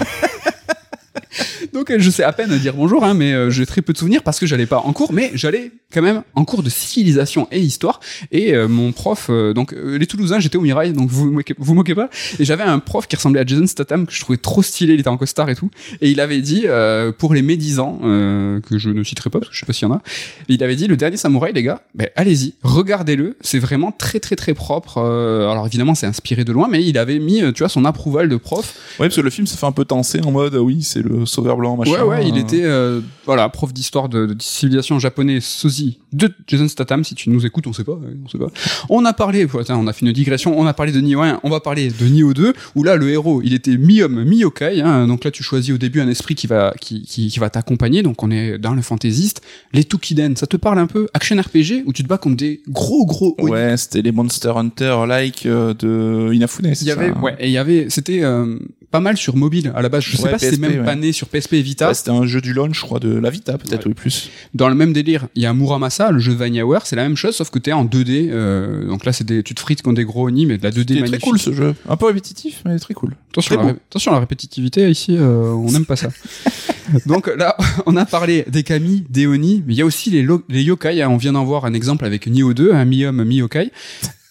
Donc 1.74 1.94
je 1.98 2.10
sais 2.10 2.24
à 2.24 2.34
peine 2.34 2.58
dire 2.58 2.74
bonjour, 2.74 3.04
hein, 3.04 3.14
mais 3.14 3.34
euh, 3.34 3.50
j'ai 3.50 3.66
très 3.66 3.82
peu 3.82 3.94
de 3.94 3.98
souvenirs 3.98 4.24
parce 4.24 4.40
que 4.40 4.46
j'allais 4.46 4.66
pas 4.66 4.80
en 4.80 4.92
cours, 4.94 5.14
mais 5.14 5.32
j'allais 5.34 5.72
quand 5.94 6.02
même 6.02 6.24
en 6.36 6.46
cours 6.46 6.64
de 6.64 6.70
civilisation 6.70 7.48
et 7.52 7.60
histoire. 7.60 8.00
Et 8.32 8.54
euh, 8.54 8.68
mon 8.68 8.92
prof, 8.92 9.28
euh, 9.30 9.54
donc 9.54 9.74
les 9.74 10.06
Toulousains, 10.06 10.40
j'étais 10.40 10.58
au 10.58 10.62
Mirail, 10.62 10.94
donc 10.94 11.10
vous 11.10 11.32
moquez, 11.32 11.54
vous 11.58 11.74
moquez 11.74 11.96
pas. 11.96 12.10
Et 12.40 12.46
j'avais 12.46 12.64
un 12.64 12.80
prof 12.80 13.08
qui 13.08 13.16
ressemblait 13.16 13.42
à 13.42 13.46
Jason 13.46 13.68
Statham 13.68 14.06
que 14.06 14.14
je 14.14 14.20
trouvais 14.20 14.38
trop 14.38 14.62
stylé, 14.62 14.94
il 14.94 15.00
était 15.00 15.10
en 15.10 15.18
costard 15.18 15.50
et 15.50 15.56
tout. 15.56 15.70
Et 16.02 16.10
il 16.10 16.20
avait 16.20 16.42
dit 16.42 16.64
euh, 16.66 17.12
pour 17.12 17.34
les 17.34 17.42
médisants 17.42 18.00
euh, 18.04 18.60
que 18.62 18.78
je 18.78 18.90
ne 18.90 19.04
citerai 19.04 19.30
pas 19.30 19.40
parce 19.40 19.50
que 19.50 19.56
je 19.56 19.60
sais 19.62 19.66
pas 19.66 19.74
s'il 19.74 19.88
y 19.88 19.92
en 19.92 19.96
a. 19.96 20.02
Il 20.50 20.64
avait 20.64 20.76
dit 20.76 20.88
le 20.88 20.98
dernier 20.98 21.18
samouraï, 21.18 21.54
les 21.54 21.64
gars, 21.64 21.82
ben 21.96 22.10
allez-y, 22.16 22.56
regardez-le, 22.64 23.38
c'est 23.42 23.60
vraiment 23.60 23.92
très 23.92 24.20
très 24.20 24.36
très 24.36 24.54
propre. 24.54 25.00
Alors 25.00 25.66
évidemment 25.68 25.96
c'est 25.96 26.08
inspiré 26.08 26.44
de 26.44 26.52
loin, 26.52 26.68
mais 26.70 26.84
il 26.84 26.98
avait 26.98 27.20
mis, 27.20 27.42
tu 27.54 27.60
vois, 27.60 27.70
son 27.70 27.86
approval 27.86 28.30
de 28.30 28.36
prof 28.36 28.76
Ouais, 29.00 29.08
parce 29.08 29.16
que 29.16 29.22
le 29.22 29.30
film 29.30 29.48
se 29.48 29.58
fait 29.58 29.66
un 29.66 29.72
peu 29.72 29.86
tenser 29.86 30.22
en 30.22 30.32
mode, 30.32 30.56
oui, 30.56 30.84
c'est 30.84 31.02
le 31.02 31.26
sauveur 31.26 31.61
blanc, 31.62 31.78
machin. 31.78 31.92
Ouais, 31.92 32.02
ouais, 32.02 32.28
il 32.28 32.38
était 32.38 32.64
euh, 32.64 33.02
voilà 33.26 33.48
prof 33.50 33.72
d'histoire 33.74 34.10
de, 34.10 34.26
de 34.26 34.36
civilisation 34.40 35.00
japonaise 35.00 35.44
sosie 35.44 36.00
de 36.12 36.34
Jason 36.48 36.68
Statham. 36.68 37.04
Si 37.04 37.16
tu 37.16 37.30
nous 37.30 37.46
écoutes, 37.46 37.68
on 37.68 37.74
sait 37.74 37.84
pas, 37.84 37.94
euh, 37.94 38.16
on 38.26 38.28
sait 38.28 38.38
pas. 38.38 38.48
On 38.90 39.06
a 39.06 39.14
parlé, 39.14 39.44
attends, 39.44 39.80
on 39.80 39.88
a 39.88 39.94
fait 39.94 40.06
une 40.06 40.12
digression. 40.12 40.60
On 40.60 40.66
a 40.66 40.74
parlé 40.74 40.92
de 40.92 41.00
Nioh 41.00 41.22
1, 41.22 41.40
on 41.44 41.50
va 41.50 41.60
parler 41.60 41.90
de 41.90 42.06
Nioh 42.06 42.34
2, 42.34 42.54
où 42.76 42.84
là 42.84 42.96
le 42.96 43.10
héros, 43.10 43.42
il 43.44 43.54
était 43.54 43.78
mi-homme, 43.78 44.24
mi-yokai. 44.24 44.82
Hein, 44.82 45.08
donc 45.08 45.24
là, 45.24 45.32
tu 45.32 45.44
choisis 45.44 45.74
au 45.74 45.78
début 45.78 46.02
un 46.02 46.10
esprit 46.10 46.36
qui 46.36 46.48
va 46.48 46.74
qui, 46.82 47.04
qui, 47.04 47.28
qui 47.28 47.40
va 47.40 47.50
t'accompagner. 47.50 48.04
Donc 48.04 48.24
on 48.24 48.32
est 48.32 48.58
dans 48.58 48.74
le 48.74 48.82
fantaisiste. 48.82 49.42
Les 49.74 49.84
Tukiden, 49.84 50.36
ça 50.36 50.48
te 50.48 50.58
parle 50.58 50.80
un 50.80 50.88
peu? 50.88 51.08
Action 51.14 51.40
RPG 51.40 51.84
où 51.86 51.94
tu 51.94 52.04
te 52.04 52.08
bats 52.08 52.18
contre 52.18 52.38
des 52.38 52.62
gros 52.68 53.06
gros. 53.06 53.36
Ouais, 53.40 53.78
c'était 53.78 54.02
les 54.02 54.12
Monster 54.12 54.54
Hunter 54.56 55.04
like 55.08 55.46
euh, 55.46 55.74
de 55.74 56.34
Inafune, 56.34 56.68
Il 56.68 56.72
y 56.72 56.76
ça 56.76 56.94
avait, 56.94 57.10
hein 57.10 57.22
ouais, 57.22 57.36
et 57.40 57.48
il 57.48 57.52
y 57.52 57.58
avait, 57.58 57.90
c'était 57.90 58.24
euh, 58.24 58.58
pas 58.92 59.00
mal 59.00 59.18
sur 59.18 59.36
mobile 59.38 59.72
à 59.76 59.82
la 59.82 59.90
base. 59.90 60.04
Je 60.04 60.18
sais 60.18 60.24
Ouais, 60.24 60.32
pas 60.32 60.38
si 60.40 60.50
c'est 60.50 60.60
même 60.60 60.80
ouais. 60.80 60.86
pas 60.86 60.96
né 60.96 61.12
sur 61.14 61.28
PSP 61.30 61.54
et 61.54 61.62
Vita. 61.62 61.88
Ouais, 61.88 61.94
c'était 61.94 62.12
un 62.12 62.26
jeu 62.26 62.42
du 62.42 62.54
launch, 62.54 62.76
je 62.78 62.82
crois, 62.82 63.00
de 63.00 63.10
la 63.16 63.30
Vita, 63.30 63.58
peut-être, 63.58 63.88
oui, 63.88 63.94
plus. 63.94 64.30
Dans 64.54 64.68
le 64.70 64.76
même 64.76 64.94
délire, 64.94 65.28
il 65.36 65.42
y 65.44 65.46
a 65.46 65.54
Muramasa, 65.54 66.12
le 66.12 66.20
jeu 66.20 66.34
de 66.34 66.38
Vanillaware, 66.38 66.86
c'est 66.86 66.96
la 66.98 67.04
même 67.04 67.16
chose, 67.16 67.36
sauf 67.36 67.50
que 67.50 67.58
t'es 67.60 67.72
en 67.72 67.86
2D. 67.86 68.30
euh, 68.32 68.86
donc 68.88 69.06
là, 69.06 69.14
c'est 69.14 69.24
des, 69.24 69.42
tu 69.44 69.56
te 69.56 69.60
frites 69.62 69.82
contre 69.82 69.96
des 69.96 70.06
gros 70.06 70.28
Oni, 70.28 70.46
mais 70.46 70.58
de 70.58 70.64
la 70.64 70.72
2D 70.72 70.76
C'était 70.80 70.94
très 70.94 71.02
magnifique. 71.04 71.24
cool 71.24 71.40
ce 71.40 71.54
jeu. 71.54 71.74
Un 71.88 71.96
peu 71.98 72.06
répétitif, 72.08 72.62
mais 72.66 72.78
très 72.80 72.94
cool. 72.94 73.16
Attention, 73.32 73.56
Très 73.56 73.66
la, 73.66 73.72
attention 73.72 74.12
à 74.12 74.16
la 74.16 74.20
répétitivité 74.20 74.90
ici, 74.90 75.16
euh, 75.18 75.52
on 75.54 75.72
n'aime 75.72 75.86
pas 75.86 75.96
ça. 75.96 76.10
Donc 77.06 77.28
là, 77.38 77.56
on 77.86 77.96
a 77.96 78.06
parlé 78.06 78.44
des 78.50 78.64
kami, 78.64 79.06
des 79.10 79.26
oni, 79.26 79.64
mais 79.66 79.74
il 79.74 79.78
y 79.78 79.82
a 79.82 79.86
aussi 79.86 80.10
les, 80.10 80.28
les 80.50 80.64
yokai. 80.64 81.02
hein. 81.02 81.08
On 81.10 81.18
vient 81.18 81.32
d'en 81.34 81.46
voir 81.46 81.64
un 81.66 81.74
exemple 81.74 82.04
avec 82.06 82.28
Nioh 82.28 82.54
2, 82.54 82.74
un 82.74 82.84
mi-homme, 82.86 83.24
mi-yokai. 83.24 83.72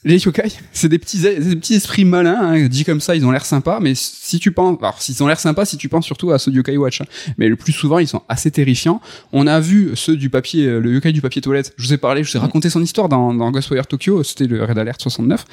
Les 0.02 0.18
yokai, 0.18 0.48
c'est 0.72 0.88
des 0.88 0.98
petits, 0.98 1.20
des 1.20 1.56
petits 1.56 1.74
esprits 1.74 2.06
malins, 2.06 2.38
hein. 2.40 2.68
dit 2.68 2.84
comme 2.84 3.02
ça, 3.02 3.14
ils 3.14 3.26
ont 3.26 3.30
l'air 3.30 3.44
sympas, 3.44 3.80
mais 3.80 3.92
si 3.94 4.38
tu 4.38 4.50
penses, 4.50 4.78
alors 4.80 5.02
s'ils 5.02 5.22
ont 5.22 5.26
l'air 5.26 5.38
sympas, 5.38 5.66
si 5.66 5.76
tu 5.76 5.90
penses 5.90 6.06
surtout 6.06 6.30
à 6.30 6.38
ceux 6.38 6.50
du 6.50 6.58
Yokai 6.58 6.78
Watch, 6.78 7.02
hein. 7.02 7.06
mais 7.36 7.48
le 7.48 7.56
plus 7.56 7.72
souvent, 7.72 7.98
ils 7.98 8.08
sont 8.08 8.22
assez 8.28 8.50
terrifiants. 8.50 9.02
On 9.32 9.46
a 9.46 9.60
vu 9.60 9.90
ceux 9.96 10.16
du 10.16 10.30
papier, 10.30 10.64
euh, 10.64 10.80
le 10.80 10.94
yokai 10.94 11.12
du 11.12 11.20
papier 11.20 11.42
toilette. 11.42 11.74
Je 11.76 11.84
vous 11.84 11.92
ai 11.92 11.98
parlé, 11.98 12.24
je 12.24 12.30
vous 12.30 12.38
ai 12.38 12.40
raconté 12.40 12.70
son 12.70 12.82
histoire 12.82 13.10
dans, 13.10 13.34
dans 13.34 13.50
Ghostwire 13.50 13.86
Tokyo, 13.86 14.22
c'était 14.22 14.46
le 14.46 14.64
Red 14.64 14.78
Alert 14.78 15.02
69. 15.02 15.44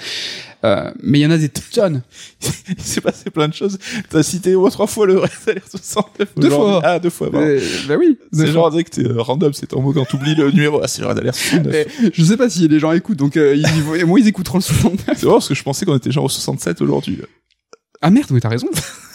Euh, 0.63 0.91
mais 1.03 1.19
il 1.19 1.21
y 1.21 1.25
en 1.25 1.31
a 1.31 1.37
des 1.37 1.49
tonnes. 1.49 2.01
Il 2.69 2.81
s'est 2.81 3.01
passé 3.01 3.29
plein 3.29 3.47
de 3.47 3.53
choses. 3.53 3.77
T'as 4.09 4.23
cité 4.23 4.55
au 4.55 4.61
moins 4.61 4.69
trois 4.69 4.87
fois 4.87 5.05
le 5.05 5.19
Red 5.19 5.29
Alert 5.47 5.69
69. 5.69 6.29
Deux 6.37 6.49
fois. 6.49 6.81
Ah, 6.83 6.99
deux 6.99 7.09
fois. 7.09 7.29
Euh, 7.33 7.59
bah 7.87 7.95
oui. 7.97 8.17
C'est 8.33 8.47
genre, 8.47 8.71
que 8.71 8.81
t'es 8.81 9.05
euh, 9.05 9.21
random, 9.21 9.53
c'est 9.53 9.67
ton 9.67 9.81
mot 9.81 9.93
quand 9.93 10.05
t'oublies 10.05 10.35
le 10.35 10.51
numéro. 10.51 10.81
Ah, 10.83 10.87
c'est 10.87 11.01
le 11.01 11.07
Red 11.07 11.19
Alert 11.19 11.35
69. 11.35 11.71
Mais 11.71 12.11
je 12.13 12.23
sais 12.23 12.37
pas 12.37 12.49
si 12.49 12.67
les 12.67 12.79
gens 12.79 12.91
écoutent, 12.91 13.17
donc 13.17 13.37
euh, 13.37 13.55
ils, 13.55 14.05
moi 14.05 14.19
ils 14.19 14.27
écouteront 14.37 14.59
le 14.59 14.63
69. 14.63 15.17
C'est 15.17 15.25
vrai 15.25 15.33
parce 15.35 15.47
que 15.47 15.53
je 15.55 15.63
pensais 15.63 15.85
qu'on 15.85 15.95
était 15.97 16.11
genre 16.11 16.25
au 16.25 16.29
67 16.29 16.81
aujourd'hui. 16.81 17.19
Ah 18.01 18.09
merde, 18.11 18.27
mais 18.31 18.39
t'as 18.39 18.49
raison. 18.49 18.67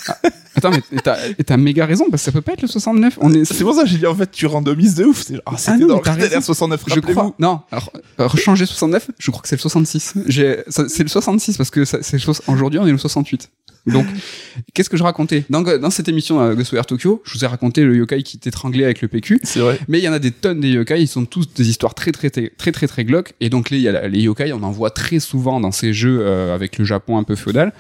Ah, 0.09 0.17
attends, 0.57 0.71
mais 0.73 0.83
t'as 1.05 1.17
t'as 1.47 1.57
méga 1.57 1.87
raison, 1.87 2.07
parce 2.11 2.23
que 2.23 2.25
ça 2.25 2.33
peut 2.33 2.41
pas 2.41 2.55
être 2.55 2.63
le 2.63 2.67
69. 2.69 3.19
On 3.21 3.33
est. 3.33 3.45
C'est 3.45 3.63
pour 3.63 3.75
ça 3.77 3.83
que 3.85 3.89
j'ai 3.89 3.99
dit 3.99 4.07
en 4.09 4.17
fait 4.17 4.29
tu 4.33 4.47
randomises 4.47 4.97
de 4.97 5.05
ouf. 5.05 5.23
C'est 5.23 5.35
genre, 5.35 5.43
ah, 5.47 5.53
c'était 5.57 5.79
non, 5.79 5.87
dans 5.87 5.95
mais 5.95 6.01
le 6.01 6.05
t'as 6.05 6.11
Red 6.15 6.21
raison. 6.23 6.33
Alert 6.33 6.45
69. 6.45 6.83
Je 6.89 7.01
crois. 7.01 7.35
Non, 7.39 7.61
alors, 7.71 7.93
euh, 8.19 8.27
rechanger 8.27 8.67
69, 8.67 9.11
je 9.21 9.31
crois 9.31 9.43
que 9.43 9.49
c'est 9.49 9.55
le 9.55 9.61
66. 9.61 10.15
J'ai, 10.27 10.65
ça- 10.67 10.89
c'est 10.89 11.05
le 11.05 11.09
66 11.09 11.57
parce 11.57 11.71
que 11.71 11.85
ça- 11.85 11.99
c'est 12.03 12.19
aujourd'hui 12.49 12.81
on 12.81 12.87
est 12.89 12.91
le 12.91 12.99
68. 12.99 13.51
Donc, 13.87 14.07
qu'est-ce 14.75 14.89
que 14.89 14.97
je 14.97 15.03
racontais 15.03 15.45
dans, 15.51 15.63
dans 15.63 15.91
cette 15.91 16.09
émission 16.09 16.41
euh, 16.41 16.55
Ghostwire 16.55 16.87
Tokyo, 16.87 17.21
je 17.25 17.37
vous 17.37 17.45
ai 17.45 17.49
raconté 17.49 17.83
le 17.83 17.97
yokai 17.97 18.23
qui 18.23 18.39
t'étranglait 18.39 18.85
avec 18.85 19.03
le 19.03 19.09
PQ. 19.09 19.41
C'est 19.43 19.59
vrai. 19.59 19.79
Mais 19.89 19.99
il 19.99 20.05
y 20.05 20.09
en 20.09 20.13
a 20.13 20.21
des 20.21 20.31
tonnes 20.31 20.61
des 20.61 20.71
yokai, 20.71 21.01
ils 21.01 21.09
sont 21.09 21.25
tous 21.25 21.53
des 21.53 21.69
histoires 21.69 21.95
très 21.95 22.13
très 22.13 22.31
très 22.31 22.49
très 22.49 22.73
très 22.73 22.87
très 22.87 23.05
glauques. 23.05 23.35
Et 23.41 23.51
donc 23.51 23.71
les, 23.71 23.81
y 23.81 23.89
a 23.89 24.07
les 24.07 24.21
yokai, 24.21 24.53
on 24.53 24.63
en 24.63 24.71
voit 24.71 24.91
très 24.91 25.19
souvent 25.19 25.59
dans 25.59 25.73
ces 25.73 25.93
jeux 25.93 26.21
euh, 26.21 26.55
avec 26.55 26.79
le 26.79 26.85
Japon 26.85 27.19
un 27.19 27.25
peu 27.25 27.35
féodal. 27.35 27.73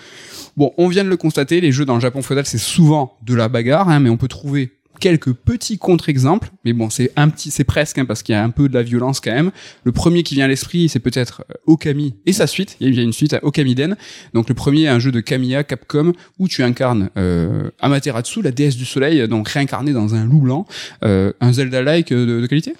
Bon, 0.57 0.73
on 0.77 0.89
vient 0.89 1.05
de 1.05 1.09
le 1.09 1.17
constater, 1.17 1.61
les 1.61 1.73
jeux 1.73 1.85
dans 1.85 1.95
le 1.95 2.01
Japon 2.01 2.21
féodal, 2.21 2.47
c'est 2.47 2.59
souvent 2.59 3.17
de 3.23 3.35
la 3.35 3.49
bagarre, 3.49 3.89
hein, 3.89 4.01
mais 4.01 4.11
on 4.11 4.17
peut 4.17 4.29
trouver 4.29 4.73
quelques 5.03 5.33
petits 5.33 5.79
contre-exemples. 5.79 6.51
Mais 6.65 6.73
bon, 6.73 6.89
c'est 6.89 7.11
un 7.17 7.29
petit, 7.29 7.51
c'est 7.51 7.65
presque, 7.65 7.99
hein, 7.99 8.05
parce 8.05 8.23
qu'il 8.23 8.35
y 8.35 8.37
a 8.37 8.45
un 8.45 8.51
peu 8.51 8.69
de 8.69 8.75
la 8.75 8.85
violence 8.85 9.19
quand 9.19 9.33
même. 9.33 9.51
Le 9.83 9.91
premier 9.91 10.23
qui 10.23 10.37
vient 10.37 10.45
à 10.45 10.49
l'esprit, 10.49 10.89
c'est 10.89 11.01
peut-être 11.01 11.45
euh, 11.51 11.55
Okami 11.67 12.15
et 12.25 12.33
sa 12.33 12.47
suite. 12.47 12.77
Il 12.79 12.95
y 12.95 13.01
a 13.01 13.03
une 13.03 13.13
suite 13.13 13.35
à 13.35 13.45
Okamiden. 13.45 13.97
Donc 14.33 14.49
le 14.49 14.55
premier 14.55 14.83
est 14.83 14.89
un 14.89 15.01
jeu 15.01 15.11
de 15.11 15.19
Kamiya 15.19 15.65
Capcom 15.65 16.13
où 16.39 16.47
tu 16.47 16.63
incarnes 16.63 17.11
euh, 17.17 17.69
Amaterasu, 17.81 18.43
la 18.43 18.53
déesse 18.53 18.77
du 18.77 18.85
soleil, 18.85 19.27
donc 19.27 19.49
réincarnée 19.49 19.93
dans 19.93 20.15
un 20.15 20.25
loup 20.25 20.43
blanc, 20.43 20.67
euh, 21.03 21.33
un 21.41 21.53
Zelda-like 21.53 22.13
euh, 22.13 22.25
de, 22.25 22.41
de 22.41 22.47
qualité? 22.47 22.75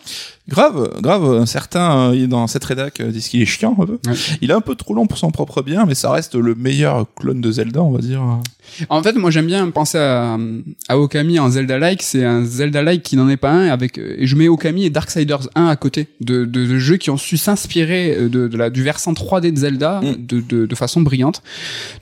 Grave, 0.49 0.91
grave. 1.01 1.25
Un 1.41 1.47
certain, 1.47 2.13
euh, 2.13 2.27
dans 2.27 2.49
cette 2.49 2.65
rédac, 2.65 3.01
euh, 3.01 3.13
disent 3.13 3.29
qu'il 3.29 3.41
est 3.41 3.47
chiant 3.47 3.77
un 3.81 3.87
peu. 3.87 3.99
Ouais. 4.07 4.15
Il 4.41 4.51
est 4.51 4.55
un 4.55 4.61
peu 4.61 4.75
trop 4.75 4.93
long 4.93 5.07
pour 5.07 5.17
son 5.17 5.31
propre 5.31 5.63
bien, 5.63 5.87
mais 5.87 5.95
ça 5.95 6.11
reste 6.11 6.35
le 6.35 6.57
meilleur 6.57 7.07
clone 7.15 7.41
de 7.41 7.53
Zelda, 7.53 7.81
on 7.81 7.93
va 7.93 8.01
dire. 8.01 8.23
En 8.89 9.03
fait, 9.05 9.13
moi 9.15 9.31
j'aime 9.31 9.47
bien 9.47 9.71
penser 9.71 9.99
à, 9.99 10.37
à 10.89 10.99
Okami 10.99 11.39
en 11.39 11.49
Zelda-like. 11.49 12.03
C'est 12.03 12.25
un 12.25 12.45
Zelda-like 12.45 13.03
qui 13.05 13.17
n'en 13.17 13.29
est 13.29 13.37
pas 13.37 13.53
un. 13.53 13.69
Avec 13.69 13.99
et 13.99 14.27
je 14.27 14.35
mets 14.35 14.49
Okami 14.49 14.85
et 14.85 14.91
Darksiders 14.91 15.49
1 15.55 15.67
à 15.69 15.77
côté 15.77 16.09
de, 16.21 16.45
de, 16.45 16.67
de 16.67 16.79
jeux 16.79 16.97
qui 16.97 17.11
ont 17.11 17.17
su 17.17 17.37
s'inspirer 17.37 18.17
euh, 18.17 18.29
de, 18.29 18.49
de 18.49 18.57
la 18.57 18.71
du 18.71 18.83
versant 18.83 19.13
3D 19.13 19.53
de 19.53 19.59
Zelda 19.59 20.01
Mm. 20.03 20.27
de, 20.27 20.41
de, 20.41 20.67
de 20.67 20.75
façon 20.75 21.03
brillante. 21.03 21.43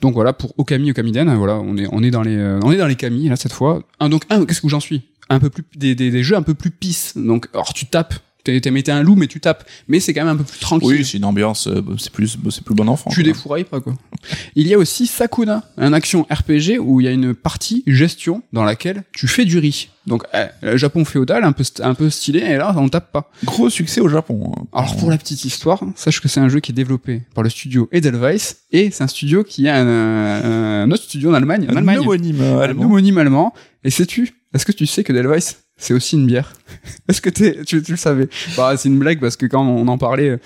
Donc 0.01 0.13
voilà 0.15 0.33
pour 0.33 0.53
Okami 0.57 0.89
Okamiden. 0.91 1.31
Voilà, 1.35 1.57
on 1.59 1.77
est 1.77 1.87
on 1.91 2.01
est 2.01 2.11
dans 2.11 2.23
les 2.23 2.37
euh, 2.37 2.59
on 2.63 2.71
est 2.71 2.77
dans 2.77 2.87
les 2.87 2.95
Kami 2.95 3.29
là 3.29 3.35
cette 3.35 3.53
fois. 3.53 3.83
Un, 3.99 4.09
donc 4.09 4.23
un, 4.31 4.45
qu'est-ce 4.45 4.61
que 4.61 4.69
j'en 4.69 4.79
suis? 4.79 5.03
Un 5.29 5.39
peu 5.39 5.49
plus 5.49 5.63
des, 5.75 5.93
des, 5.95 6.09
des 6.11 6.23
jeux 6.23 6.35
un 6.35 6.41
peu 6.41 6.53
plus 6.55 6.71
pisse. 6.71 7.13
Donc 7.15 7.47
alors 7.53 7.73
tu 7.73 7.85
tapes. 7.85 8.15
T'es 8.43 8.59
t'es- 8.59 8.71
mais 8.71 8.81
t'es 8.83 8.91
un 8.91 9.03
loup, 9.03 9.15
mais 9.15 9.27
tu 9.27 9.39
tapes. 9.39 9.63
Mais 9.87 9.99
c'est 9.99 10.13
quand 10.13 10.23
même 10.25 10.33
un 10.33 10.37
peu 10.37 10.43
plus 10.43 10.59
tranquille. 10.59 10.87
Oui, 10.99 11.05
c'est 11.05 11.17
une 11.17 11.25
ambiance, 11.25 11.67
euh, 11.67 11.81
c'est 11.97 12.11
plus, 12.11 12.37
c'est 12.49 12.63
plus 12.63 12.75
bon 12.75 12.87
enfant. 12.87 13.09
Tu 13.11 13.23
défourailles 13.23 13.63
pas 13.65 13.79
quoi. 13.81 13.93
Il 14.55 14.67
y 14.67 14.73
a 14.73 14.77
aussi 14.77 15.07
Sakuna, 15.07 15.63
un 15.77 15.93
action 15.93 16.23
RPG 16.29 16.79
où 16.79 17.01
il 17.01 17.05
y 17.05 17.07
a 17.07 17.11
une 17.11 17.33
partie 17.33 17.83
gestion 17.87 18.43
dans 18.53 18.63
laquelle 18.63 19.03
tu 19.13 19.27
fais 19.27 19.45
du 19.45 19.57
riz. 19.59 19.89
Donc 20.07 20.23
le 20.63 20.77
Japon 20.77 21.05
féodal 21.05 21.43
un 21.43 21.51
peu 21.51 21.63
un 21.83 21.93
peu 21.93 22.09
stylé 22.09 22.39
et 22.39 22.57
là 22.57 22.73
on 22.77 22.89
tape 22.89 23.11
pas. 23.11 23.29
Gros 23.43 23.69
succès 23.69 24.01
au 24.01 24.09
Japon. 24.09 24.51
hein. 24.57 24.63
Alors 24.73 24.95
pour 24.97 25.09
la 25.11 25.17
petite 25.17 25.45
histoire, 25.45 25.83
sache 25.95 26.19
que 26.21 26.27
c'est 26.27 26.39
un 26.39 26.49
jeu 26.49 26.59
qui 26.59 26.71
est 26.71 26.75
développé 26.75 27.21
par 27.35 27.43
le 27.43 27.49
studio 27.51 27.87
Edelweiss 27.91 28.63
et 28.71 28.89
c'est 28.91 29.03
un 29.03 29.07
studio 29.07 29.43
qui 29.43 29.67
a 29.67 29.75
un, 29.75 29.87
un- 29.87 30.83
un 30.83 30.91
autre 30.91 31.03
studio 31.03 31.29
en 31.31 31.33
Allemagne, 31.35 31.67
en 31.69 31.73
un 31.73 31.77
Allemagne, 31.77 31.99
homonyme 31.99 32.41
un 32.41 32.59
allemand. 32.59 32.85
homonyme 32.85 33.17
allemand. 33.19 33.53
Et 33.83 33.89
sais-tu 33.91 34.33
Est-ce 34.53 34.65
que 34.65 34.71
tu 34.71 34.85
sais 34.87 35.03
que 35.03 35.13
Edelweiss 35.13 35.59
c'est 35.81 35.93
aussi 35.93 36.15
une 36.15 36.25
bière 36.27 36.53
Est-ce 37.09 37.19
que 37.21 37.29
t'es- 37.29 37.63
tu, 37.65 37.81
tu 37.83 37.91
le 37.91 37.97
savais? 37.97 38.29
Bah 38.55 38.77
c'est 38.77 38.87
une 38.87 38.99
blague 38.99 39.19
parce 39.19 39.35
que 39.35 39.45
quand 39.45 39.65
on 39.65 39.87
en 39.89 39.97
parlait. 39.97 40.29
euh, 40.29 40.37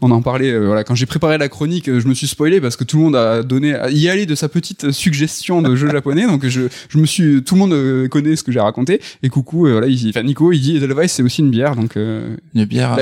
On 0.00 0.12
en 0.12 0.22
parlait, 0.22 0.52
euh, 0.52 0.66
voilà. 0.66 0.84
Quand 0.84 0.94
j'ai 0.94 1.06
préparé 1.06 1.38
la 1.38 1.48
chronique, 1.48 1.88
euh, 1.88 1.98
je 1.98 2.06
me 2.06 2.14
suis 2.14 2.28
spoilé 2.28 2.60
parce 2.60 2.76
que 2.76 2.84
tout 2.84 2.98
le 2.98 3.02
monde 3.04 3.16
a 3.16 3.42
donné, 3.42 3.74
a 3.74 3.90
y 3.90 4.08
allé 4.08 4.26
de 4.26 4.36
sa 4.36 4.48
petite 4.48 4.92
suggestion 4.92 5.60
de 5.60 5.74
jeu 5.74 5.90
japonais. 5.98 6.24
Donc 6.26 6.46
je, 6.46 6.62
je 6.88 6.98
me 6.98 7.06
suis, 7.06 7.42
tout 7.42 7.56
le 7.56 7.60
monde 7.60 7.72
euh, 7.72 8.06
connaît 8.06 8.36
ce 8.36 8.44
que 8.44 8.52
j'ai 8.52 8.60
raconté. 8.60 9.00
Et 9.24 9.28
coucou, 9.28 9.66
euh, 9.66 9.72
voilà, 9.72 9.88
il, 9.88 10.08
enfin 10.10 10.22
Nico, 10.22 10.52
il 10.52 10.60
dit 10.60 10.76
Edelweiss 10.76 11.12
c'est 11.12 11.24
aussi 11.24 11.40
une 11.42 11.50
bière. 11.50 11.74
Donc 11.74 11.96
euh, 11.96 12.36
Une 12.54 12.64
bière. 12.64 12.94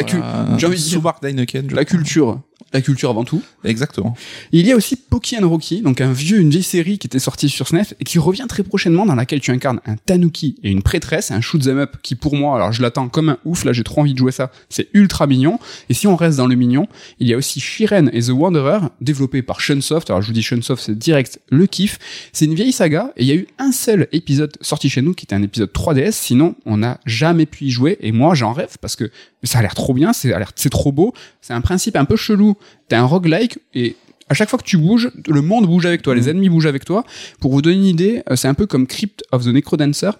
La 1.76 1.82
euh, 1.82 1.84
culture, 1.84 2.40
la 2.72 2.80
culture 2.80 3.10
avant 3.10 3.24
tout. 3.24 3.42
Exactement. 3.64 4.16
Il 4.52 4.66
y 4.66 4.72
a 4.72 4.76
aussi 4.76 4.96
Poki 4.96 5.36
and 5.40 5.48
Rocky, 5.48 5.82
donc 5.82 6.00
un 6.00 6.12
vieux, 6.12 6.40
une 6.40 6.50
vieille 6.50 6.62
série 6.62 6.98
qui 6.98 7.06
était 7.06 7.18
sortie 7.18 7.48
sur 7.48 7.68
SNES 7.68 7.94
et 8.00 8.04
qui 8.04 8.18
revient 8.18 8.46
très 8.48 8.62
prochainement 8.62 9.06
dans 9.06 9.14
laquelle 9.14 9.40
tu 9.40 9.50
incarnes 9.50 9.80
un 9.86 9.96
tanuki 9.96 10.56
et 10.62 10.70
une 10.70 10.82
prêtresse, 10.82 11.30
un 11.30 11.40
shoot 11.40 11.64
'em 11.66 11.78
up 11.78 11.96
qui 12.02 12.14
pour 12.16 12.34
moi, 12.36 12.56
alors 12.56 12.72
je 12.72 12.82
l'attends 12.82 13.08
comme 13.08 13.28
un 13.30 13.38
ouf, 13.44 13.64
là 13.64 13.72
j'ai 13.72 13.84
trop 13.84 14.00
envie 14.00 14.12
de 14.12 14.18
jouer 14.18 14.32
ça, 14.32 14.50
c'est 14.68 14.88
ultra 14.94 15.26
mignon. 15.26 15.58
Et 15.88 15.94
si 15.94 16.06
on 16.06 16.16
reste 16.16 16.36
dans 16.38 16.46
le 16.46 16.54
mignon, 16.56 16.86
il 17.18 17.28
y 17.28 17.34
a 17.34 17.36
aussi 17.36 17.60
Shiren 17.60 18.10
et 18.12 18.20
The 18.22 18.30
Wanderer, 18.30 18.80
développé 19.00 19.42
par 19.42 19.60
Shunsoft. 19.60 20.10
Alors 20.10 20.22
je 20.22 20.26
vous 20.26 20.32
dis 20.32 20.42
Shunsoft, 20.42 20.82
c'est 20.84 20.98
direct 20.98 21.40
le 21.50 21.66
kiff. 21.66 21.98
C'est 22.32 22.44
une 22.46 22.54
vieille 22.54 22.72
saga 22.72 23.12
et 23.16 23.22
il 23.22 23.26
y 23.28 23.32
a 23.32 23.36
eu 23.36 23.46
un 23.58 23.72
seul 23.72 24.08
épisode 24.12 24.56
sorti 24.60 24.88
chez 24.90 25.02
nous 25.02 25.14
qui 25.14 25.24
était 25.24 25.34
un 25.34 25.42
épisode 25.42 25.70
3DS, 25.72 26.12
sinon 26.12 26.56
on 26.66 26.78
n'a 26.78 27.00
jamais 27.06 27.46
pu 27.46 27.64
y 27.66 27.70
jouer 27.70 27.96
et 28.00 28.12
moi 28.12 28.34
j'en 28.34 28.52
rêve 28.52 28.76
parce 28.80 28.96
que 28.96 29.10
ça 29.42 29.60
a 29.60 29.62
l'air 29.62 29.74
trop 29.74 29.94
bien, 29.94 30.12
c'est 30.12 30.32
a 30.32 30.38
l'air- 30.38 30.52
c'est 30.56 30.70
trop 30.70 30.90
beau, 30.92 31.12
c'est 31.40 31.52
un 31.52 31.60
principe 31.60 31.96
un 31.96 32.04
peu 32.04 32.16
chelou. 32.16 32.45
T'as 32.88 33.00
un 33.00 33.04
roguelike 33.04 33.58
et 33.74 33.96
à 34.28 34.34
chaque 34.34 34.48
fois 34.48 34.58
que 34.58 34.64
tu 34.64 34.76
bouges, 34.76 35.10
le 35.28 35.40
monde 35.42 35.66
bouge 35.66 35.86
avec 35.86 36.02
toi, 36.02 36.14
les 36.14 36.28
ennemis 36.28 36.48
bougent 36.48 36.66
avec 36.66 36.84
toi. 36.84 37.04
Pour 37.40 37.52
vous 37.52 37.62
donner 37.62 37.76
une 37.76 37.84
idée, 37.84 38.22
euh, 38.30 38.36
c'est 38.36 38.48
un 38.48 38.54
peu 38.54 38.66
comme 38.66 38.86
Crypt 38.86 39.22
of 39.32 39.44
the 39.44 39.48
Necrodancer. 39.48 40.10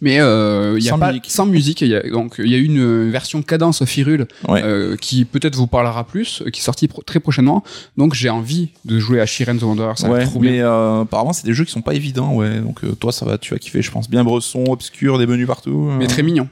Mais 0.00 0.20
euh, 0.20 0.76
il 0.78 0.84
y 0.84 0.88
a 0.88 0.92
Sans 0.92 0.98
pas 0.98 1.08
musique. 1.08 1.24
sans 1.28 1.46
musique. 1.46 1.80
il 1.80 1.88
Y 1.88 1.96
a, 1.96 2.02
donc 2.10 2.36
il 2.38 2.48
y 2.50 2.54
a 2.54 2.58
une 2.58 2.78
euh, 2.78 3.10
version 3.10 3.42
cadence 3.42 3.80
Ouais. 3.80 4.62
euh, 4.62 4.96
qui 4.96 5.24
peut-être 5.24 5.56
vous 5.56 5.66
parlera 5.66 6.06
plus, 6.06 6.42
qui 6.52 6.60
est 6.60 6.62
sortie 6.62 6.86
pro- 6.88 7.02
très 7.02 7.18
prochainement. 7.20 7.64
Donc 7.96 8.14
j'ai 8.14 8.28
envie 8.28 8.68
de 8.84 8.98
jouer 8.98 9.20
à 9.20 9.26
Shiren 9.26 9.58
the 9.58 9.62
Wanderer. 9.62 9.94
Ça 9.96 10.08
ouais, 10.08 10.24
trop 10.26 10.38
bien. 10.40 10.50
mais 10.52 10.60
euh, 10.60 11.00
apparemment 11.02 11.32
c'est 11.32 11.46
des 11.46 11.52
jeux 11.54 11.64
qui 11.64 11.72
sont 11.72 11.82
pas 11.82 11.94
évidents, 11.94 12.32
ouais. 12.34 12.60
Donc 12.60 12.80
toi 13.00 13.10
ça 13.12 13.24
va, 13.26 13.38
tu 13.38 13.52
vas 13.54 13.58
kiffer, 13.58 13.82
je 13.82 13.90
pense. 13.90 14.08
Bien 14.08 14.22
bresson, 14.24 14.64
obscur, 14.68 15.18
des 15.18 15.26
menus 15.26 15.46
partout. 15.48 15.90
Mais 15.98 16.06
très 16.06 16.22
mignon. 16.22 16.48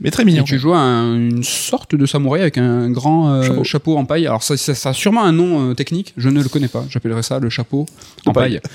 Mais 0.00 0.10
très 0.10 0.22
Et 0.22 0.26
mignon. 0.26 0.44
tu 0.44 0.58
joues 0.58 0.74
un- 0.74 1.14
une 1.16 1.42
sorte 1.42 1.94
de 1.94 2.06
samouraï 2.06 2.40
avec 2.42 2.58
un 2.58 2.90
grand 2.90 3.30
euh, 3.32 3.42
Chapeau. 3.42 3.64
chapeau. 3.64 3.96
en 3.96 4.04
paille. 4.04 4.26
Alors 4.26 4.42
ça, 4.42 4.56
ça, 4.56 4.74
ça 4.74 4.90
a 4.90 4.92
sûrement 4.92 5.24
un 5.24 5.32
nom 5.32 5.70
euh, 5.70 5.74
technique, 5.74 6.12
je 6.16 6.28
ne 6.28 6.42
le 6.42 6.48
connais 6.48 6.68
pas. 6.68 6.84
J'appellerais 6.88 7.22
ça 7.22 7.38
le 7.38 7.48
chapeau 7.50 7.86
en 8.26 8.32
paille. 8.32 8.60
paille. 8.60 8.70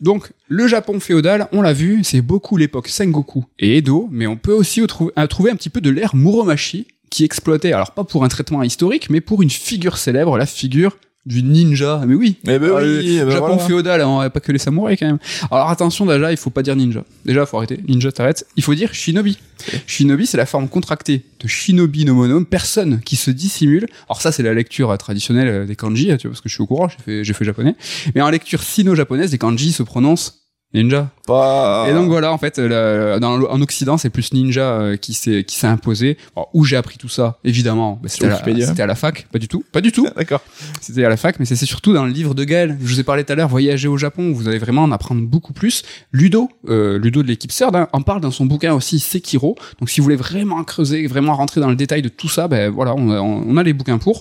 Donc 0.00 0.30
le 0.48 0.66
Japon 0.68 1.00
féodal, 1.00 1.48
on 1.52 1.60
l'a 1.62 1.72
vu, 1.72 2.04
c'est 2.04 2.20
beaucoup 2.20 2.56
l'époque 2.56 2.88
Sengoku 2.88 3.44
et 3.58 3.78
Edo, 3.78 4.08
mais 4.10 4.26
on 4.26 4.36
peut 4.36 4.52
aussi 4.52 4.80
trou- 4.86 5.10
trouver 5.28 5.50
un 5.50 5.56
petit 5.56 5.70
peu 5.70 5.80
de 5.80 5.90
l'ère 5.90 6.14
Muromachi 6.14 6.86
qui 7.10 7.24
exploitait, 7.24 7.72
alors 7.72 7.92
pas 7.92 8.04
pour 8.04 8.22
un 8.24 8.28
traitement 8.28 8.62
historique, 8.62 9.08
mais 9.10 9.20
pour 9.20 9.42
une 9.42 9.50
figure 9.50 9.96
célèbre, 9.96 10.36
la 10.36 10.46
figure 10.46 10.96
du 11.28 11.42
ninja. 11.42 12.02
Mais 12.06 12.14
oui, 12.14 12.36
Eh 12.48 12.58
ben 12.58 12.70
Ah, 12.74 12.80
oui, 12.82 12.82
le 12.82 13.02
eh 13.04 13.24
ben 13.24 13.30
Japon 13.30 13.46
voilà. 13.48 13.62
féodal, 13.64 14.00
hein, 14.00 14.30
pas 14.30 14.40
que 14.40 14.50
les 14.50 14.58
samouraïs 14.58 14.98
quand 14.98 15.06
même. 15.06 15.18
Alors 15.50 15.68
attention 15.70 16.06
déjà, 16.06 16.30
il 16.32 16.36
faut 16.36 16.50
pas 16.50 16.62
dire 16.62 16.74
ninja. 16.74 17.04
Déjà, 17.24 17.46
faut 17.46 17.58
arrêter. 17.58 17.78
Ninja, 17.86 18.10
t'arrêtes. 18.10 18.46
Il 18.56 18.62
faut 18.62 18.74
dire 18.74 18.92
shinobi. 18.94 19.38
Shinobi, 19.86 20.26
c'est 20.26 20.36
la 20.38 20.46
forme 20.46 20.68
contractée 20.68 21.24
de 21.40 21.46
shinobi 21.48 22.04
no 22.04 22.14
mono, 22.14 22.42
personne 22.44 23.00
qui 23.04 23.16
se 23.16 23.30
dissimule. 23.30 23.86
Alors 24.08 24.20
ça, 24.22 24.32
c'est 24.32 24.42
la 24.42 24.54
lecture 24.54 24.90
euh, 24.90 24.96
traditionnelle 24.96 25.48
euh, 25.48 25.66
des 25.66 25.76
kanji, 25.76 26.10
hein, 26.10 26.16
tu 26.16 26.26
vois, 26.28 26.32
parce 26.32 26.40
que 26.40 26.48
je 26.48 26.54
suis 26.54 26.62
au 26.62 26.66
courant, 26.66 26.88
j'ai 26.88 26.96
fait, 27.04 27.24
j'ai 27.24 27.32
fait 27.34 27.44
japonais. 27.44 27.76
Mais 28.14 28.22
en 28.22 28.30
lecture 28.30 28.62
sino-japonaise, 28.62 29.30
les 29.32 29.38
kanji 29.38 29.72
se 29.72 29.82
prononcent 29.82 30.47
Ninja. 30.74 31.08
Pas. 31.26 31.86
Et 31.88 31.94
donc 31.94 32.08
voilà, 32.08 32.30
en 32.32 32.36
fait, 32.38 32.58
euh, 32.58 33.18
dans, 33.18 33.40
en 33.42 33.60
Occident, 33.62 33.96
c'est 33.96 34.10
plus 34.10 34.32
Ninja 34.34 34.62
euh, 34.62 34.96
qui 34.96 35.14
s'est 35.14 35.44
qui 35.44 35.56
s'est 35.56 35.66
imposé. 35.66 36.18
Alors, 36.36 36.50
où 36.52 36.64
j'ai 36.64 36.76
appris 36.76 36.98
tout 36.98 37.08
ça, 37.08 37.38
évidemment, 37.44 37.98
bah, 38.02 38.08
c'était 38.08 38.26
à, 38.26 38.28
la- 38.30 38.36
à 38.82 38.86
la 38.86 38.94
fac, 38.94 39.26
pas 39.32 39.38
du 39.38 39.48
tout, 39.48 39.64
pas 39.72 39.80
du 39.80 39.92
tout. 39.92 40.06
D'accord. 40.16 40.40
C'était 40.80 41.04
à 41.04 41.08
la 41.08 41.16
fac, 41.16 41.38
mais 41.38 41.46
c'est 41.46 41.56
surtout 41.56 41.92
dans 41.94 42.04
le 42.04 42.10
livre 42.12 42.34
de 42.34 42.44
Gaël. 42.44 42.76
Je 42.82 42.86
vous 42.86 43.00
ai 43.00 43.02
parlé 43.02 43.24
tout 43.24 43.32
à 43.32 43.36
l'heure, 43.36 43.48
voyager 43.48 43.88
au 43.88 43.96
Japon, 43.96 44.32
vous 44.32 44.46
allez 44.48 44.58
vraiment 44.58 44.82
en 44.82 44.92
apprendre 44.92 45.22
beaucoup 45.22 45.52
plus. 45.54 45.82
Ludo, 46.12 46.50
euh, 46.68 46.98
Ludo 46.98 47.22
de 47.22 47.28
l'équipe 47.28 47.52
CERD, 47.52 47.76
hein, 47.76 47.88
en 47.92 48.02
parle 48.02 48.20
dans 48.20 48.30
son 48.30 48.44
bouquin 48.46 48.74
aussi 48.74 48.98
Sekiro. 48.98 49.56
Donc 49.80 49.88
si 49.90 50.00
vous 50.00 50.04
voulez 50.04 50.16
vraiment 50.16 50.62
creuser, 50.64 51.06
vraiment 51.06 51.34
rentrer 51.34 51.60
dans 51.62 51.70
le 51.70 51.76
détail 51.76 52.02
de 52.02 52.08
tout 52.10 52.28
ça, 52.28 52.46
ben 52.48 52.70
voilà, 52.70 52.94
on 52.94 53.56
a 53.56 53.62
les 53.62 53.72
bouquins 53.72 53.98
pour. 53.98 54.20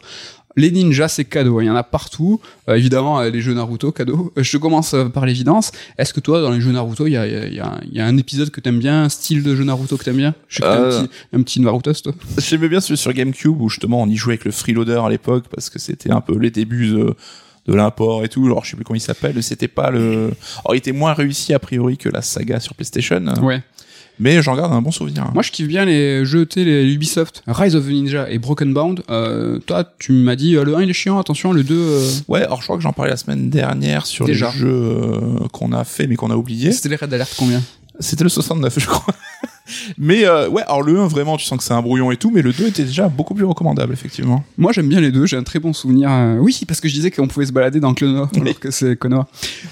Les 0.57 0.71
ninjas, 0.71 1.07
c'est 1.07 1.23
cadeau, 1.23 1.61
il 1.61 1.65
y 1.65 1.69
en 1.69 1.75
a 1.75 1.83
partout. 1.83 2.41
Euh, 2.67 2.75
évidemment, 2.75 3.19
euh, 3.21 3.29
les 3.29 3.39
jeux 3.41 3.53
Naruto, 3.53 3.91
cadeau. 3.93 4.33
Euh, 4.37 4.43
je 4.43 4.57
commence 4.57 4.93
par 5.13 5.25
l'évidence. 5.25 5.71
Est-ce 5.97 6.13
que 6.13 6.19
toi, 6.19 6.41
dans 6.41 6.49
les 6.51 6.59
jeux 6.59 6.71
Naruto, 6.71 7.05
il 7.07 7.11
y 7.11 7.17
a, 7.17 7.25
il 7.27 7.33
y, 7.33 7.37
a, 7.37 7.45
il 7.47 7.53
y 7.53 7.59
a 7.59 7.67
un- 7.67 7.79
il 7.89 7.95
y 7.95 8.01
a 8.01 8.05
un 8.05 8.17
épisode 8.17 8.49
que 8.49 8.59
t'aimes 8.59 8.79
bien, 8.79 9.03
un 9.03 9.09
style 9.09 9.43
de 9.43 9.55
jeu 9.55 9.63
Naruto 9.63 9.95
que 9.97 10.03
t'aimes 10.03 10.17
bien? 10.17 10.33
Je 10.49 10.55
sais 10.57 10.61
que 10.63 10.67
Euh. 10.67 10.99
un 10.99 11.03
petit, 11.05 11.11
un 11.33 11.41
petit 11.43 11.59
Narutos, 11.61 11.93
toi. 12.03 12.13
J'aimais 12.39 12.67
bien 12.69 12.79
celui 12.81 12.97
sur 12.97 13.13
GameCube 13.13 13.61
où 13.61 13.69
justement 13.69 14.01
on 14.01 14.07
y 14.07 14.15
jouait 14.15 14.33
avec 14.33 14.45
le 14.45 14.51
freeloader 14.51 14.99
à 15.05 15.09
l'époque 15.09 15.45
parce 15.53 15.69
que 15.69 15.77
c'était 15.79 16.11
un 16.11 16.21
peu 16.21 16.37
les 16.37 16.49
débuts 16.51 16.87
de, 16.89 17.15
de 17.67 17.73
l'import 17.75 18.23
et 18.25 18.29
tout. 18.29 18.43
Alors 18.45 18.65
je 18.65 18.71
sais 18.71 18.75
plus 18.75 18.83
comment 18.83 18.97
il 18.97 19.01
s'appelle. 19.01 19.41
C'était 19.43 19.67
pas 19.67 19.91
le. 19.91 20.31
Alors 20.65 20.73
il 20.73 20.77
était 20.77 20.91
moins 20.91 21.13
réussi 21.13 21.53
a 21.53 21.59
priori 21.59 21.97
que 21.97 22.09
la 22.09 22.23
saga 22.23 22.59
sur 22.59 22.73
PlayStation. 22.73 23.23
Ouais. 23.43 23.61
Mais 24.19 24.41
j'en 24.41 24.55
garde 24.55 24.73
un 24.73 24.81
bon 24.81 24.91
souvenir. 24.91 25.29
Moi, 25.33 25.43
je 25.43 25.51
kiffe 25.51 25.67
bien 25.67 25.85
les 25.85 26.25
jeux, 26.25 26.45
tu 26.45 26.63
les 26.63 26.91
Ubisoft, 26.93 27.43
Rise 27.47 27.75
of 27.75 27.85
the 27.85 27.89
Ninja 27.89 28.29
et 28.29 28.39
Broken 28.39 28.73
Bound. 28.73 29.03
Euh, 29.09 29.59
toi, 29.59 29.83
tu 29.99 30.11
m'as 30.11 30.35
dit, 30.35 30.55
euh, 30.55 30.63
le 30.63 30.75
1 30.75 30.81
il 30.83 30.89
est 30.89 30.93
chiant, 30.93 31.19
attention, 31.19 31.53
le 31.53 31.63
2, 31.63 31.75
euh, 31.75 32.09
Ouais, 32.27 32.41
alors 32.43 32.59
je 32.59 32.65
crois 32.65 32.77
que 32.77 32.83
j'en 32.83 32.93
parlais 32.93 33.11
la 33.11 33.17
semaine 33.17 33.49
dernière 33.49 34.05
sur 34.05 34.25
Déjà. 34.25 34.51
les 34.53 34.59
jeux 34.59 35.11
qu'on 35.51 35.71
a 35.71 35.83
fait 35.83 36.07
mais 36.07 36.15
qu'on 36.15 36.31
a 36.31 36.35
oublié. 36.35 36.71
c'était 36.71 36.89
les 36.89 36.95
Red 36.95 37.13
Alert 37.13 37.33
combien? 37.37 37.61
C'était 37.99 38.23
le 38.23 38.29
69, 38.29 38.79
je 38.79 38.85
crois. 38.87 39.13
Mais 39.97 40.25
euh, 40.25 40.49
ouais, 40.49 40.63
alors 40.63 40.81
le 40.81 40.99
1 40.99 41.07
vraiment, 41.07 41.37
tu 41.37 41.45
sens 41.45 41.57
que 41.57 41.63
c'est 41.63 41.73
un 41.73 41.81
brouillon 41.81 42.11
et 42.11 42.17
tout, 42.17 42.31
mais 42.31 42.41
le 42.41 42.51
2 42.53 42.67
était 42.67 42.83
déjà 42.83 43.07
beaucoup 43.09 43.33
plus 43.33 43.45
recommandable 43.45 43.93
effectivement. 43.93 44.43
Moi, 44.57 44.71
j'aime 44.71 44.87
bien 44.87 44.99
les 45.01 45.11
deux, 45.11 45.25
j'ai 45.25 45.37
un 45.37 45.43
très 45.43 45.59
bon 45.59 45.73
souvenir. 45.73 46.09
euh, 46.11 46.37
Oui, 46.37 46.59
parce 46.67 46.79
que 46.81 46.87
je 46.87 46.93
disais 46.93 47.11
qu'on 47.11 47.27
pouvait 47.27 47.45
se 47.45 47.51
balader 47.51 47.79
dans 47.79 47.93
Clono, 47.93 48.27
alors 48.35 48.59
que 48.59 48.71
c'est 48.71 48.95
Konoha. 48.97 49.27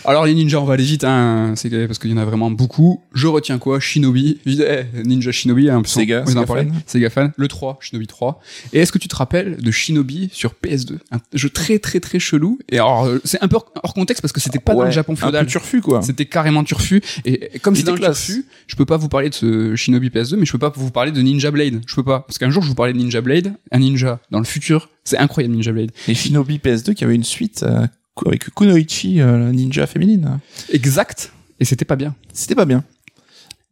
Alors, 0.05 0.25
les 0.25 0.33
ninjas, 0.33 0.59
on 0.59 0.65
va 0.65 0.73
aller 0.73 0.83
vite, 0.83 1.03
hein, 1.03 1.53
c'est 1.55 1.69
parce 1.87 1.99
qu'il 1.99 2.11
y 2.11 2.13
en 2.13 2.17
a 2.17 2.25
vraiment 2.25 2.51
beaucoup. 2.51 3.01
Je 3.13 3.27
retiens 3.27 3.57
quoi? 3.57 3.79
Shinobi, 3.79 4.39
eh, 4.45 4.83
Ninja 5.03 5.31
Shinobi, 5.31 5.69
hein, 5.69 5.81
Sega, 5.85 6.23
on 6.25 6.31
en 6.37 6.41
Sega 6.41 6.45
fan. 6.45 6.73
Sega 6.85 7.09
fan. 7.09 7.31
Le 7.37 7.47
3, 7.47 7.77
Shinobi 7.81 8.07
3. 8.07 8.39
Et 8.73 8.79
est-ce 8.79 8.91
que 8.91 8.97
tu 8.97 9.07
te 9.07 9.15
rappelles 9.15 9.57
de 9.57 9.71
Shinobi 9.71 10.29
sur 10.31 10.53
PS2 10.63 10.97
Un 11.11 11.17
jeu 11.33 11.49
très 11.49 11.79
très 11.79 11.99
très 11.99 12.19
chelou. 12.19 12.59
Et 12.71 12.75
alors, 12.77 13.05
euh, 13.05 13.19
c'est 13.23 13.41
un 13.43 13.47
peu 13.47 13.57
hors- 13.57 13.93
contexte 13.93 14.21
parce 14.21 14.31
que 14.33 14.41
c'était 14.41 14.59
pas 14.59 14.73
dans 14.73 14.79
Ouais, 14.79 14.85
le 14.87 14.91
Japon 14.91 15.15
féodal. 15.15 15.45
peu 15.45 15.51
turfu 15.51 15.79
quoi. 15.81 16.01
C'était 16.01 16.25
carrément 16.25 16.63
turfu. 16.63 17.01
Et, 17.23 17.55
et 17.55 17.59
comme 17.59 17.75
c'est 17.75 17.83
dans 17.83 17.93
le 17.93 17.99
turfu, 17.99 18.45
je 18.67 18.75
peux 18.75 18.85
pas 18.85 18.97
vous 18.97 19.07
parler 19.09 19.29
de 19.29 19.33
ce 19.35 19.75
Shinobi 19.85 20.09
PS2, 20.09 20.35
mais 20.37 20.45
je 20.45 20.51
peux 20.51 20.57
pas 20.57 20.73
vous 20.75 20.91
parler 20.91 21.11
de 21.11 21.21
Ninja 21.21 21.51
Blade. 21.51 21.81
Je 21.85 21.95
peux 21.95 22.03
pas. 22.03 22.21
Parce 22.21 22.37
qu'un 22.37 22.49
jour, 22.49 22.63
je 22.63 22.67
vous 22.67 22.75
parlais 22.75 22.93
de 22.93 22.97
Ninja 22.97 23.21
Blade, 23.21 23.53
un 23.71 23.79
ninja 23.79 24.19
dans 24.31 24.39
le 24.39 24.45
futur. 24.45 24.89
C'est 25.03 25.17
incroyable, 25.17 25.55
Ninja 25.55 25.71
Blade. 25.71 25.91
Et 26.07 26.15
Shinobi 26.15 26.57
PS2 26.57 26.93
qui 26.93 27.03
avait 27.03 27.15
une 27.15 27.23
suite 27.23 27.63
euh, 27.63 27.85
avec 28.25 28.49
Kunoichi, 28.53 29.21
euh, 29.21 29.37
la 29.37 29.51
ninja 29.51 29.85
féminine. 29.87 30.39
Exact. 30.71 31.31
Et 31.59 31.65
c'était 31.65 31.85
pas 31.85 31.95
bien. 31.95 32.15
C'était 32.33 32.55
pas 32.55 32.65
bien. 32.65 32.83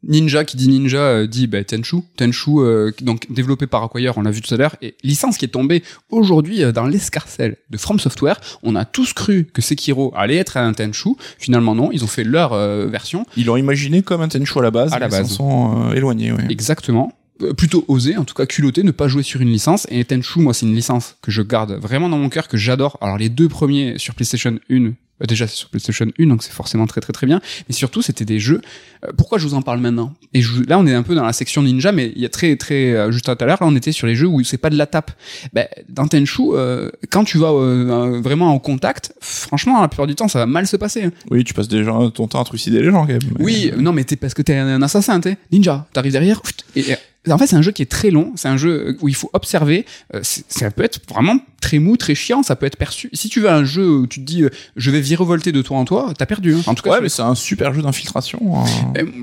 Ninja 0.06 0.44
qui 0.44 0.58
dit 0.58 0.68
ninja 0.68 1.00
euh, 1.00 1.28
dit 1.28 1.48
bah, 1.48 1.64
Tenchu. 1.64 1.98
Tenchu, 2.18 2.60
euh, 2.60 2.92
donc 3.02 3.32
développé 3.32 3.68
par 3.68 3.84
Acquire, 3.84 4.18
on 4.18 4.22
l'a 4.22 4.32
vu 4.32 4.42
tout 4.42 4.54
à 4.54 4.58
l'heure, 4.58 4.76
et 4.82 4.96
licence 5.04 5.38
qui 5.38 5.46
est 5.46 5.50
tombée 5.50 5.84
aujourd'hui 6.10 6.64
euh, 6.64 6.72
dans 6.72 6.86
l'escarcelle 6.86 7.58
de 7.70 7.78
From 7.78 8.00
Software. 8.00 8.40
On 8.64 8.76
a 8.76 8.86
tous 8.86 9.14
cru 9.14 9.48
que 9.54 9.62
Sekiro 9.62 10.14
allait 10.16 10.36
être 10.36 10.58
un 10.58 10.74
Tenchu. 10.74 11.16
Finalement 11.38 11.76
non, 11.76 11.92
ils 11.92 12.04
ont 12.04 12.08
fait 12.08 12.24
leur 12.24 12.54
euh, 12.54 12.88
version. 12.88 13.26
Ils 13.38 13.46
l'ont 13.46 13.58
imaginé 13.58 14.02
comme 14.02 14.22
un 14.22 14.28
Tenchu 14.28 14.60
à 14.60 14.62
la 14.62 14.72
base. 14.72 14.94
À 14.94 15.00
la 15.00 15.08
mais 15.08 15.20
base. 15.20 15.30
s'en 15.30 15.36
sont 15.36 15.94
éloignés, 15.94 16.32
ouais. 16.32 16.46
Exactement. 16.50 17.14
Plutôt 17.58 17.84
osé, 17.88 18.16
en 18.16 18.24
tout 18.24 18.36
cas 18.36 18.46
culotté, 18.46 18.84
ne 18.84 18.92
pas 18.92 19.08
jouer 19.08 19.24
sur 19.24 19.42
une 19.42 19.50
licence. 19.50 19.88
Et 19.90 20.04
Tenchu, 20.06 20.40
moi, 20.40 20.54
c'est 20.54 20.66
une 20.66 20.76
licence 20.76 21.16
que 21.22 21.32
je 21.32 21.42
garde 21.42 21.74
vraiment 21.74 22.10
dans 22.10 22.18
mon 22.18 22.30
cœur, 22.30 22.48
que 22.48 22.58
j'adore. 22.58 22.98
Alors 23.02 23.18
les 23.18 23.30
deux 23.30 23.50
premiers 23.50 23.98
sur 23.98 24.16
PlayStation 24.16 24.60
1, 24.70 24.76
euh, 24.76 24.92
déjà 25.28 25.48
c'est 25.48 25.56
sur 25.56 25.70
PlayStation 25.70 26.06
1, 26.20 26.26
donc 26.28 26.44
c'est 26.44 26.52
forcément 26.52 26.86
très 26.88 27.02
très 27.02 27.14
très 27.14 27.28
bien. 27.28 27.40
Mais 27.70 27.74
surtout, 27.76 28.02
c'était 28.02 28.26
des 28.26 28.40
jeux. 28.40 28.62
euh, 29.06 29.12
pourquoi 29.16 29.38
je 29.38 29.48
vous 29.48 29.54
en 29.54 29.62
parle 29.62 29.80
maintenant? 29.80 30.14
Et 30.34 30.42
je, 30.42 30.64
là, 30.68 30.78
on 30.80 30.86
est 30.88 30.94
un 30.94 31.04
peu 31.04 31.16
dans 31.16 31.26
la 31.26 31.34
section 31.34 31.62
ninja, 31.64 31.92
mais 31.92 32.12
il 32.16 32.22
y 32.22 32.26
a 32.26 32.30
très 32.30 32.56
très 32.58 32.92
euh, 32.94 33.12
juste 33.12 33.26
tout 33.26 33.32
à 33.32 33.46
l'heure, 33.46 33.58
là, 33.62 33.68
on 33.68 33.76
était 33.76 33.92
sur 33.92 34.08
les 34.08 34.16
jeux 34.16 34.28
où 34.28 34.44
c'est 34.44 34.58
pas 34.58 34.70
de 34.70 34.78
la 34.78 34.86
tape. 34.88 35.12
Ben, 35.54 35.68
dans 35.90 36.08
Tenchu, 36.08 36.42
euh, 36.54 36.90
quand 37.10 37.24
tu 37.24 37.38
vas 37.38 37.52
euh, 37.52 38.20
vraiment 38.22 38.54
en 38.54 38.60
contact, 38.60 39.14
franchement, 39.22 39.82
la 39.82 39.88
plupart 39.88 40.08
du 40.08 40.16
temps, 40.16 40.28
ça 40.28 40.40
va 40.40 40.46
mal 40.46 40.68
se 40.68 40.76
passer. 40.78 41.04
hein. 41.04 41.12
Oui, 41.32 41.44
tu 41.44 41.54
passes 41.54 41.68
déjà 41.68 41.92
ton 42.14 42.28
temps 42.28 42.42
à 42.42 42.44
trucider 42.46 42.82
les 42.82 42.92
gens 42.92 43.02
quand 43.06 43.14
même. 43.14 43.20
mais- 43.38 43.44
Oui, 43.46 43.72
non, 43.78 43.94
mais 43.94 44.04
t'es 44.04 44.16
parce 44.16 44.34
que 44.34 44.42
t'es 44.42 44.56
un 44.56 44.82
assassin, 44.82 45.20
t'es 45.20 45.38
ninja. 45.52 45.88
T'arrives 45.94 46.12
derrière. 46.12 46.42
Et, 46.76 46.82
et- 46.92 47.32
en 47.32 47.38
fait, 47.38 47.48
c'est 47.48 47.56
un 47.56 47.62
jeu 47.62 47.72
qui 47.72 47.82
est 47.82 47.90
très 47.90 48.12
long. 48.12 48.34
C'est 48.36 48.50
un 48.50 48.58
jeu 48.58 48.98
où 49.02 49.08
il 49.08 49.16
faut 49.16 49.30
observer. 49.32 49.86
Euh, 50.14 50.20
ça 50.24 50.70
peut 50.72 50.84
être 50.84 51.00
vraiment 51.10 51.38
très 51.64 51.80
mou, 51.80 51.98
très 51.98 52.14
chiant. 52.14 52.44
Ça 52.44 52.56
peut 52.56 52.66
être 52.66 52.76
perçu. 52.78 53.10
Si 53.14 53.30
tu 53.30 53.40
veux 53.40 53.50
un 53.50 53.64
jeu 53.64 53.90
où 53.90 54.06
tu 54.08 54.20
te 54.20 54.26
dis, 54.26 54.44
euh, 54.44 54.50
je 54.76 54.92
vais 54.92 55.00
virevolter 55.02 55.52
de 55.52 55.62
toi 55.62 55.78
en 55.78 55.86
toi, 55.86 56.14
t'as 56.18 56.26
perdu. 56.26 56.54
hein. 56.56 56.62
En 56.68 56.76
tout 56.76 56.84
cas, 56.84 56.92
Ouais, 56.92 57.02
mais 57.02 57.10
c'est 57.10 57.22
un 57.24 57.36
super 57.36 57.74
jeu 57.74 57.82
d'infiltration. 57.82 58.40
hein. 58.56 58.66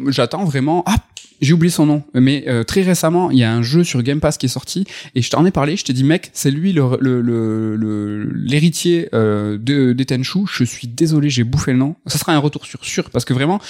J'attends 0.08 0.44
vraiment. 0.44 0.82
Ah, 0.86 0.96
j'ai 1.40 1.52
oublié 1.52 1.70
son 1.70 1.86
nom. 1.86 2.02
Mais 2.14 2.44
euh, 2.48 2.64
très 2.64 2.82
récemment, 2.82 3.30
il 3.30 3.38
y 3.38 3.44
a 3.44 3.52
un 3.52 3.62
jeu 3.62 3.84
sur 3.84 4.02
Game 4.02 4.20
Pass 4.20 4.38
qui 4.38 4.46
est 4.46 4.50
sorti 4.50 4.84
et 5.14 5.22
je 5.22 5.30
t'en 5.30 5.44
ai 5.46 5.50
parlé. 5.50 5.76
Je 5.76 5.84
t'ai 5.84 5.92
dit, 5.92 6.04
mec, 6.04 6.30
c'est 6.32 6.50
lui 6.50 6.72
le 6.72 6.82
le- 7.00 7.20
le- 7.20 7.76
le- 7.76 8.24
l'héritier 8.34 9.08
euh, 9.14 9.58
de 9.58 9.92
des 9.92 10.06
Tenchu. 10.06 10.40
Je 10.52 10.64
suis 10.64 10.88
désolé, 10.88 11.30
j'ai 11.30 11.44
bouffé 11.44 11.72
le 11.72 11.78
nom. 11.78 11.96
Ça 12.06 12.18
sera 12.18 12.32
un 12.34 12.38
retour 12.38 12.66
sur 12.66 12.84
sûr 12.84 13.10
parce 13.10 13.24
que 13.24 13.32
vraiment, 13.34 13.60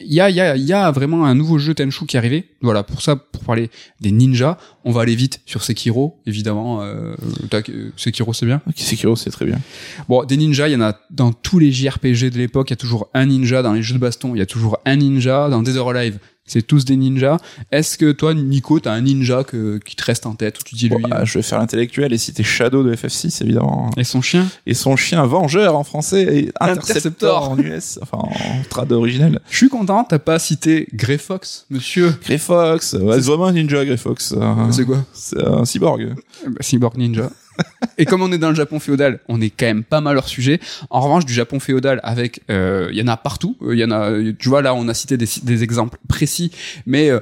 il 0.00 0.12
y 0.12 0.20
a 0.20 0.30
il 0.30 0.36
y 0.36 0.40
a 0.40 0.56
il 0.56 0.64
y 0.64 0.72
a 0.72 0.90
vraiment 0.90 1.24
un 1.26 1.34
nouveau 1.34 1.58
jeu 1.58 1.74
Tenchu 1.74 2.06
qui 2.06 2.16
est 2.16 2.18
arrivé. 2.18 2.46
Voilà, 2.62 2.82
pour 2.82 3.00
ça, 3.02 3.16
pour 3.16 3.44
parler 3.44 3.70
des 4.00 4.10
ninjas, 4.12 4.58
on 4.84 4.92
va 4.92 5.02
aller 5.02 5.14
vite 5.14 5.40
sur 5.46 5.62
Sekiro, 5.62 6.20
évidemment. 6.26 6.82
Euh, 6.82 7.14
euh, 7.54 7.90
Sekiro, 7.96 8.32
c'est 8.32 8.46
bien. 8.46 8.60
Ok, 8.66 8.74
Sekiro, 8.76 9.16
c'est 9.16 9.30
très 9.30 9.46
bien. 9.46 9.58
Bon, 10.08 10.24
des 10.24 10.36
ninjas, 10.36 10.68
il 10.68 10.72
y 10.72 10.76
en 10.76 10.80
a 10.82 10.98
dans 11.10 11.32
tous 11.32 11.58
les 11.58 11.70
JRPG 11.72 12.30
de 12.30 12.38
l'époque. 12.38 12.70
Il 12.70 12.72
y 12.72 12.74
a 12.74 12.76
toujours 12.76 13.08
un 13.14 13.26
ninja 13.26 13.62
dans 13.62 13.72
les 13.72 13.82
jeux 13.82 13.94
de 13.94 13.98
baston. 14.00 14.34
Il 14.34 14.38
y 14.38 14.42
a 14.42 14.46
toujours 14.46 14.78
un 14.84 14.96
ninja 14.96 15.48
dans 15.48 15.62
Dead 15.62 15.76
or 15.76 15.90
Alive. 15.90 16.18
C'est 16.50 16.62
tous 16.62 16.84
des 16.84 16.96
ninjas. 16.96 17.36
Est-ce 17.70 17.96
que 17.96 18.10
toi, 18.12 18.34
Nico, 18.34 18.80
t'as 18.80 18.92
un 18.92 19.02
ninja 19.02 19.44
que, 19.44 19.78
qui 19.78 19.94
te 19.94 20.04
reste 20.04 20.26
en 20.26 20.34
tête 20.34 20.58
où 20.58 20.62
tu 20.64 20.74
dis 20.74 20.88
lui 20.88 21.00
bah, 21.08 21.24
je 21.24 21.38
vais 21.38 21.42
faire 21.42 21.58
l'intellectuel 21.60 22.12
et 22.12 22.18
citer 22.18 22.42
Shadow 22.42 22.82
de 22.82 22.94
FF6 22.94 23.42
évidemment. 23.44 23.90
et 23.96 24.02
son 24.04 24.20
chien 24.20 24.46
Et 24.66 24.74
son 24.74 24.96
chien 24.96 25.24
Vengeur 25.26 25.76
en 25.76 25.84
français 25.84 26.22
et 26.22 26.52
Interceptor. 26.60 27.44
Interceptor, 27.44 27.50
en 27.50 27.58
US, 27.58 27.98
enfin 28.02 28.18
en 28.18 28.62
trad 28.68 28.90
originel. 28.90 29.40
Je 29.48 29.56
suis 29.56 29.68
content. 29.68 30.02
T'as 30.04 30.18
pas 30.18 30.38
cité 30.38 30.88
Grey 30.92 31.18
Fox, 31.18 31.66
monsieur. 31.70 32.14
Grey 32.24 32.38
Fox, 32.38 32.94
ouais, 32.94 33.14
c'est 33.20 33.26
vraiment 33.26 33.46
un 33.46 33.52
ninja 33.52 33.84
Grey 33.84 33.96
Fox. 33.96 34.34
euh, 34.36 34.54
C'est 34.72 34.84
quoi 34.84 35.04
C'est 35.12 35.42
un 35.46 35.64
cyborg. 35.64 36.14
Bah, 36.46 36.50
Cyborg 36.60 36.96
Ninja. 36.98 37.30
Et 37.98 38.04
comme 38.04 38.22
on 38.22 38.32
est 38.32 38.38
dans 38.38 38.50
le 38.50 38.54
Japon 38.54 38.78
féodal, 38.78 39.20
on 39.28 39.40
est 39.40 39.50
quand 39.50 39.66
même 39.66 39.84
pas 39.84 40.00
mal 40.00 40.16
hors 40.16 40.28
sujet. 40.28 40.60
En 40.90 41.00
revanche, 41.00 41.24
du 41.24 41.32
Japon 41.32 41.60
féodal, 41.60 42.00
avec, 42.02 42.40
euh, 42.50 42.88
il 42.92 42.98
y 42.98 43.02
en 43.02 43.08
a 43.08 43.16
partout. 43.16 43.56
Euh, 43.62 43.74
Il 43.74 43.78
y 43.78 43.84
en 43.84 43.90
a, 43.90 44.10
tu 44.38 44.48
vois, 44.48 44.62
là, 44.62 44.74
on 44.74 44.88
a 44.88 44.94
cité 44.94 45.16
des, 45.16 45.62
exemples 45.62 45.98
précis, 46.08 46.50
mais 46.86 47.10
euh, 47.10 47.20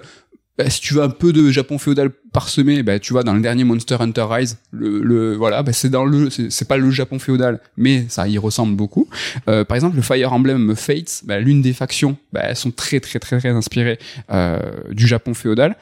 bah, 0.59 0.69
si 0.69 0.81
tu 0.81 0.95
veux 0.95 1.03
un 1.03 1.09
peu 1.09 1.33
de 1.33 1.51
Japon 1.51 1.79
féodal 1.79 2.11
parsemé, 2.33 2.83
bah, 2.83 2.99
tu 2.99 3.13
vois, 3.13 3.23
dans 3.23 3.33
le 3.33 3.41
dernier 3.41 3.63
Monster 3.63 3.97
Hunter 4.01 4.27
Rise, 4.29 4.59
le, 4.73 5.01
le 5.03 5.37
voilà, 5.37 5.63
bah, 5.63 5.73
c'est 5.73 5.89
dans 5.89 6.05
le, 6.05 6.31
c'est 6.31 6.67
pas 6.67 6.77
le 6.77 6.91
Japon 6.91 7.21
féodal, 7.21 7.61
mais 7.77 8.07
ça 8.09 8.27
y 8.27 8.39
ressemble 8.39 8.75
beaucoup. 8.75 9.09
Euh, 9.49 9.65
par 9.65 9.77
exemple, 9.77 9.95
le 9.95 10.03
Fire 10.03 10.33
Emblem 10.33 10.75
Fates, 10.75 11.23
bah, 11.25 11.39
l'une 11.39 11.63
des 11.63 11.73
factions, 11.73 12.17
bah, 12.33 12.41
elles 12.43 12.57
sont 12.57 12.73
très 12.73 12.99
très 12.99 13.21
très 13.21 13.39
très 13.39 13.51
inspirées 13.51 14.01
euh, 14.33 14.59
du 14.91 15.07
Japon 15.07 15.33
féodal. 15.33 15.77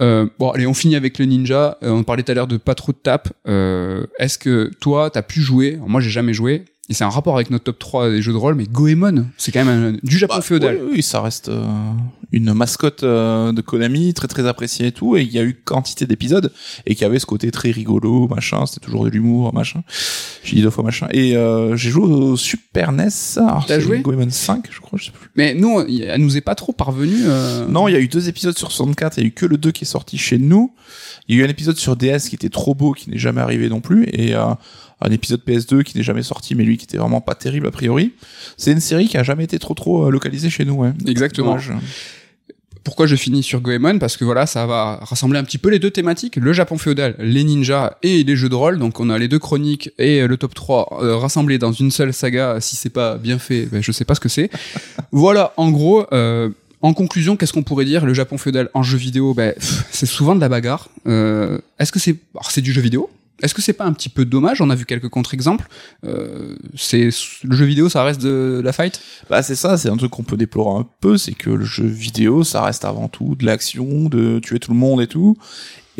Euh, 0.00 0.26
bon, 0.38 0.50
allez, 0.50 0.66
on 0.66 0.74
finit 0.74 0.96
avec 0.96 1.18
le 1.18 1.26
ninja. 1.26 1.78
Euh, 1.82 1.90
on 1.90 2.02
parlait 2.04 2.22
tout 2.22 2.32
à 2.32 2.34
l'heure 2.34 2.46
de 2.46 2.56
pas 2.56 2.74
trop 2.74 2.92
de 2.92 2.98
tape. 2.98 3.28
Euh, 3.46 4.06
Est-ce 4.18 4.38
que 4.38 4.70
toi, 4.80 5.10
t'as 5.10 5.22
pu 5.22 5.40
jouer? 5.40 5.78
Moi, 5.86 6.00
j'ai 6.00 6.10
jamais 6.10 6.32
joué. 6.32 6.64
Et 6.90 6.94
c'est 6.94 7.04
un 7.04 7.08
rapport 7.08 7.36
avec 7.36 7.50
notre 7.50 7.62
top 7.64 7.78
3 7.78 8.10
des 8.10 8.20
jeux 8.20 8.32
de 8.32 8.36
rôle, 8.36 8.56
mais 8.56 8.64
Goemon, 8.66 9.26
c'est 9.38 9.52
quand 9.52 9.64
même 9.64 9.94
un- 9.94 9.98
du 10.02 10.18
Japon 10.18 10.34
Bah, 10.36 10.42
féodal. 10.42 10.78
Oui, 10.82 10.88
oui, 10.96 11.02
ça 11.04 11.20
reste 11.22 11.48
euh, 11.48 11.64
une 12.32 12.52
mascotte 12.52 13.04
euh, 13.04 13.52
de 13.52 13.60
Konami, 13.60 14.12
très 14.12 14.26
très 14.26 14.44
appréciée 14.46 14.88
et 14.88 14.92
tout, 14.92 15.16
et 15.16 15.22
il 15.22 15.30
y 15.30 15.38
a 15.38 15.44
eu 15.44 15.54
quantité 15.54 16.04
d'épisodes, 16.06 16.52
et 16.86 16.96
qui 16.96 17.04
avait 17.04 17.20
ce 17.20 17.26
côté 17.26 17.50
très 17.52 17.70
rigolo, 17.70 18.26
machin, 18.26 18.66
c'était 18.66 18.84
toujours 18.84 19.04
de 19.04 19.10
l'humour, 19.10 19.54
machin. 19.54 19.82
J'ai 20.42 20.56
dit 20.56 20.62
deux 20.62 20.70
fois 20.70 20.82
machin. 20.82 21.06
Et 21.12 21.36
euh, 21.36 21.76
j'ai 21.76 21.90
joué 21.90 22.02
au 22.04 22.36
Super 22.36 22.90
NES, 22.90 23.08
alors 23.36 23.64
T'as 23.66 23.78
joué 23.78 24.00
Goemon 24.00 24.28
5, 24.28 24.64
je 24.70 24.80
crois, 24.80 24.98
je 24.98 25.06
sais 25.06 25.12
plus. 25.12 25.30
Mais 25.36 25.54
nous, 25.54 25.80
elle 25.82 26.20
nous 26.20 26.36
est 26.36 26.40
pas 26.40 26.56
trop 26.56 26.72
parvenue. 26.72 27.22
euh, 27.24 27.66
Non, 27.68 27.86
il 27.86 27.92
y 27.92 27.96
a 27.96 28.00
eu 28.00 28.08
deux 28.08 28.28
épisodes 28.28 28.58
sur 28.58 28.72
64, 28.72 29.18
il 29.18 29.20
y 29.20 29.24
a 29.24 29.28
eu 29.28 29.32
que 29.32 29.46
le 29.46 29.58
2 29.58 29.70
qui 29.70 29.84
est 29.84 29.86
sorti 29.86 30.18
chez 30.18 30.38
nous. 30.38 30.74
Il 31.28 31.36
y 31.36 31.38
a 31.38 31.42
eu 31.42 31.46
un 31.46 31.50
épisode 31.50 31.76
sur 31.76 31.94
DS 31.94 32.28
qui 32.28 32.34
était 32.34 32.48
trop 32.48 32.74
beau, 32.74 32.92
qui 32.94 33.10
n'est 33.10 33.18
jamais 33.18 33.40
arrivé 33.40 33.68
non 33.68 33.80
plus, 33.80 34.06
et 34.12 34.34
euh, 34.34 34.54
un 35.00 35.10
épisode 35.10 35.40
PS2 35.46 35.82
qui 35.82 35.96
n'est 35.96 36.02
jamais 36.02 36.22
sorti, 36.22 36.54
mais 36.54 36.64
lui 36.64 36.76
qui 36.76 36.84
était 36.84 36.98
vraiment 36.98 37.20
pas 37.20 37.34
terrible 37.34 37.66
a 37.66 37.70
priori. 37.70 38.12
C'est 38.56 38.72
une 38.72 38.80
série 38.80 39.08
qui 39.08 39.16
a 39.16 39.22
jamais 39.22 39.44
été 39.44 39.58
trop 39.58 39.74
trop 39.74 40.06
euh, 40.06 40.10
localisée 40.10 40.50
chez 40.50 40.64
nous, 40.64 40.74
ouais. 40.74 40.92
Exactement. 41.06 41.56
Dommage. 41.56 41.72
pourquoi 42.84 43.06
je 43.06 43.16
finis 43.16 43.42
sur 43.42 43.60
Goemon? 43.60 43.98
Parce 43.98 44.16
que 44.16 44.24
voilà, 44.24 44.46
ça 44.46 44.66
va 44.66 44.98
rassembler 45.02 45.38
un 45.38 45.44
petit 45.44 45.58
peu 45.58 45.70
les 45.70 45.78
deux 45.78 45.90
thématiques, 45.90 46.36
le 46.36 46.52
Japon 46.52 46.78
féodal, 46.78 47.14
les 47.18 47.44
ninjas 47.44 47.96
et 48.02 48.24
les 48.24 48.36
jeux 48.36 48.48
de 48.48 48.54
rôle. 48.54 48.78
Donc 48.78 49.00
on 49.00 49.10
a 49.10 49.18
les 49.18 49.28
deux 49.28 49.38
chroniques 49.38 49.90
et 49.98 50.26
le 50.26 50.36
top 50.36 50.54
3 50.54 51.00
euh, 51.02 51.16
rassemblés 51.16 51.58
dans 51.58 51.72
une 51.72 51.90
seule 51.90 52.12
saga. 52.12 52.60
Si 52.60 52.76
c'est 52.76 52.90
pas 52.90 53.16
bien 53.16 53.38
fait, 53.38 53.66
ben, 53.66 53.82
je 53.82 53.92
sais 53.92 54.04
pas 54.04 54.14
ce 54.14 54.20
que 54.20 54.28
c'est. 54.28 54.50
voilà, 55.12 55.52
en 55.56 55.70
gros. 55.70 56.06
Euh, 56.12 56.50
en 56.82 56.94
conclusion, 56.94 57.36
qu'est-ce 57.36 57.52
qu'on 57.52 57.62
pourrait 57.62 57.84
dire? 57.84 58.06
Le 58.06 58.14
Japon 58.14 58.38
féodal 58.38 58.70
en 58.72 58.82
jeu 58.82 58.96
vidéo, 58.96 59.34
ben, 59.34 59.54
c'est 59.90 60.06
souvent 60.06 60.34
de 60.34 60.40
la 60.40 60.48
bagarre. 60.48 60.88
Euh, 61.06 61.58
Est-ce 61.78 61.92
que 61.92 61.98
c'est, 61.98 62.16
c'est 62.48 62.62
du 62.62 62.72
jeu 62.72 62.80
vidéo? 62.80 63.10
Est-ce 63.42 63.54
que 63.54 63.62
c'est 63.62 63.72
pas 63.72 63.84
un 63.84 63.92
petit 63.92 64.08
peu 64.08 64.24
dommage? 64.24 64.60
On 64.60 64.70
a 64.70 64.74
vu 64.74 64.84
quelques 64.84 65.08
contre-exemples. 65.08 65.66
Euh, 66.04 66.56
c'est 66.76 67.10
le 67.44 67.56
jeu 67.56 67.64
vidéo, 67.64 67.88
ça 67.88 68.02
reste 68.02 68.20
de, 68.20 68.60
la 68.62 68.72
fight? 68.72 69.00
Bah 69.28 69.42
c'est 69.42 69.54
ça, 69.54 69.76
c'est 69.76 69.88
un 69.88 69.96
truc 69.96 70.10
qu'on 70.10 70.22
peut 70.22 70.36
déplorer 70.36 70.80
un 70.80 70.86
peu, 71.00 71.16
c'est 71.16 71.34
que 71.34 71.50
le 71.50 71.64
jeu 71.64 71.86
vidéo, 71.86 72.44
ça 72.44 72.62
reste 72.62 72.84
avant 72.84 73.08
tout 73.08 73.34
de 73.34 73.46
l'action, 73.46 74.08
de 74.08 74.38
tuer 74.40 74.58
tout 74.58 74.72
le 74.72 74.78
monde 74.78 75.00
et 75.00 75.06
tout. 75.06 75.36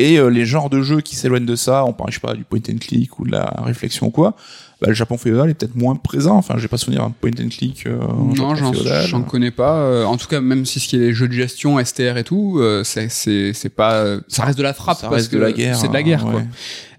Et 0.01 0.17
euh, 0.17 0.29
les 0.29 0.45
genres 0.45 0.69
de 0.69 0.81
jeux 0.81 1.01
qui 1.01 1.15
s'éloignent 1.15 1.45
de 1.45 1.55
ça, 1.55 1.85
on 1.85 1.93
parle 1.93 2.11
je 2.11 2.15
sais 2.15 2.21
pas 2.21 2.33
du 2.33 2.43
point 2.43 2.59
and 2.69 2.77
click 2.79 3.19
ou 3.19 3.25
de 3.25 3.31
la 3.31 3.53
réflexion 3.63 4.07
ou 4.07 4.11
quoi. 4.11 4.35
Bah, 4.81 4.87
le 4.87 4.95
Japon 4.95 5.15
féodal 5.15 5.51
est 5.51 5.53
peut-être 5.53 5.75
moins 5.75 5.95
présent. 5.95 6.35
Enfin, 6.35 6.55
j'ai 6.57 6.67
pas 6.67 6.77
souvenir 6.77 7.03
un 7.03 7.11
point 7.11 7.29
and 7.39 7.49
click. 7.49 7.85
Euh, 7.85 7.99
non, 8.35 8.55
j'en 8.55 9.21
connais 9.21 9.51
pas. 9.51 9.75
Euh, 9.75 10.05
en 10.05 10.17
tout 10.17 10.27
cas, 10.27 10.41
même 10.41 10.65
si 10.65 10.79
ce 10.79 10.87
qui 10.87 10.95
est 10.95 10.99
les 10.99 11.13
jeux 11.13 11.27
de 11.27 11.33
gestion, 11.33 11.83
STR 11.83 12.17
et 12.17 12.23
tout, 12.23 12.57
euh, 12.59 12.83
c'est 12.83 13.09
c'est 13.09 13.69
pas, 13.69 14.17
ça 14.27 14.43
reste 14.43 14.57
de 14.57 14.63
la 14.63 14.73
frappe. 14.73 14.97
Ça 14.97 15.09
reste 15.09 15.31
de 15.31 15.37
la 15.37 15.51
guerre. 15.51 15.75
C'est 15.77 15.89
de 15.89 15.93
la 15.93 16.01
guerre, 16.01 16.23
quoi. 16.25 16.41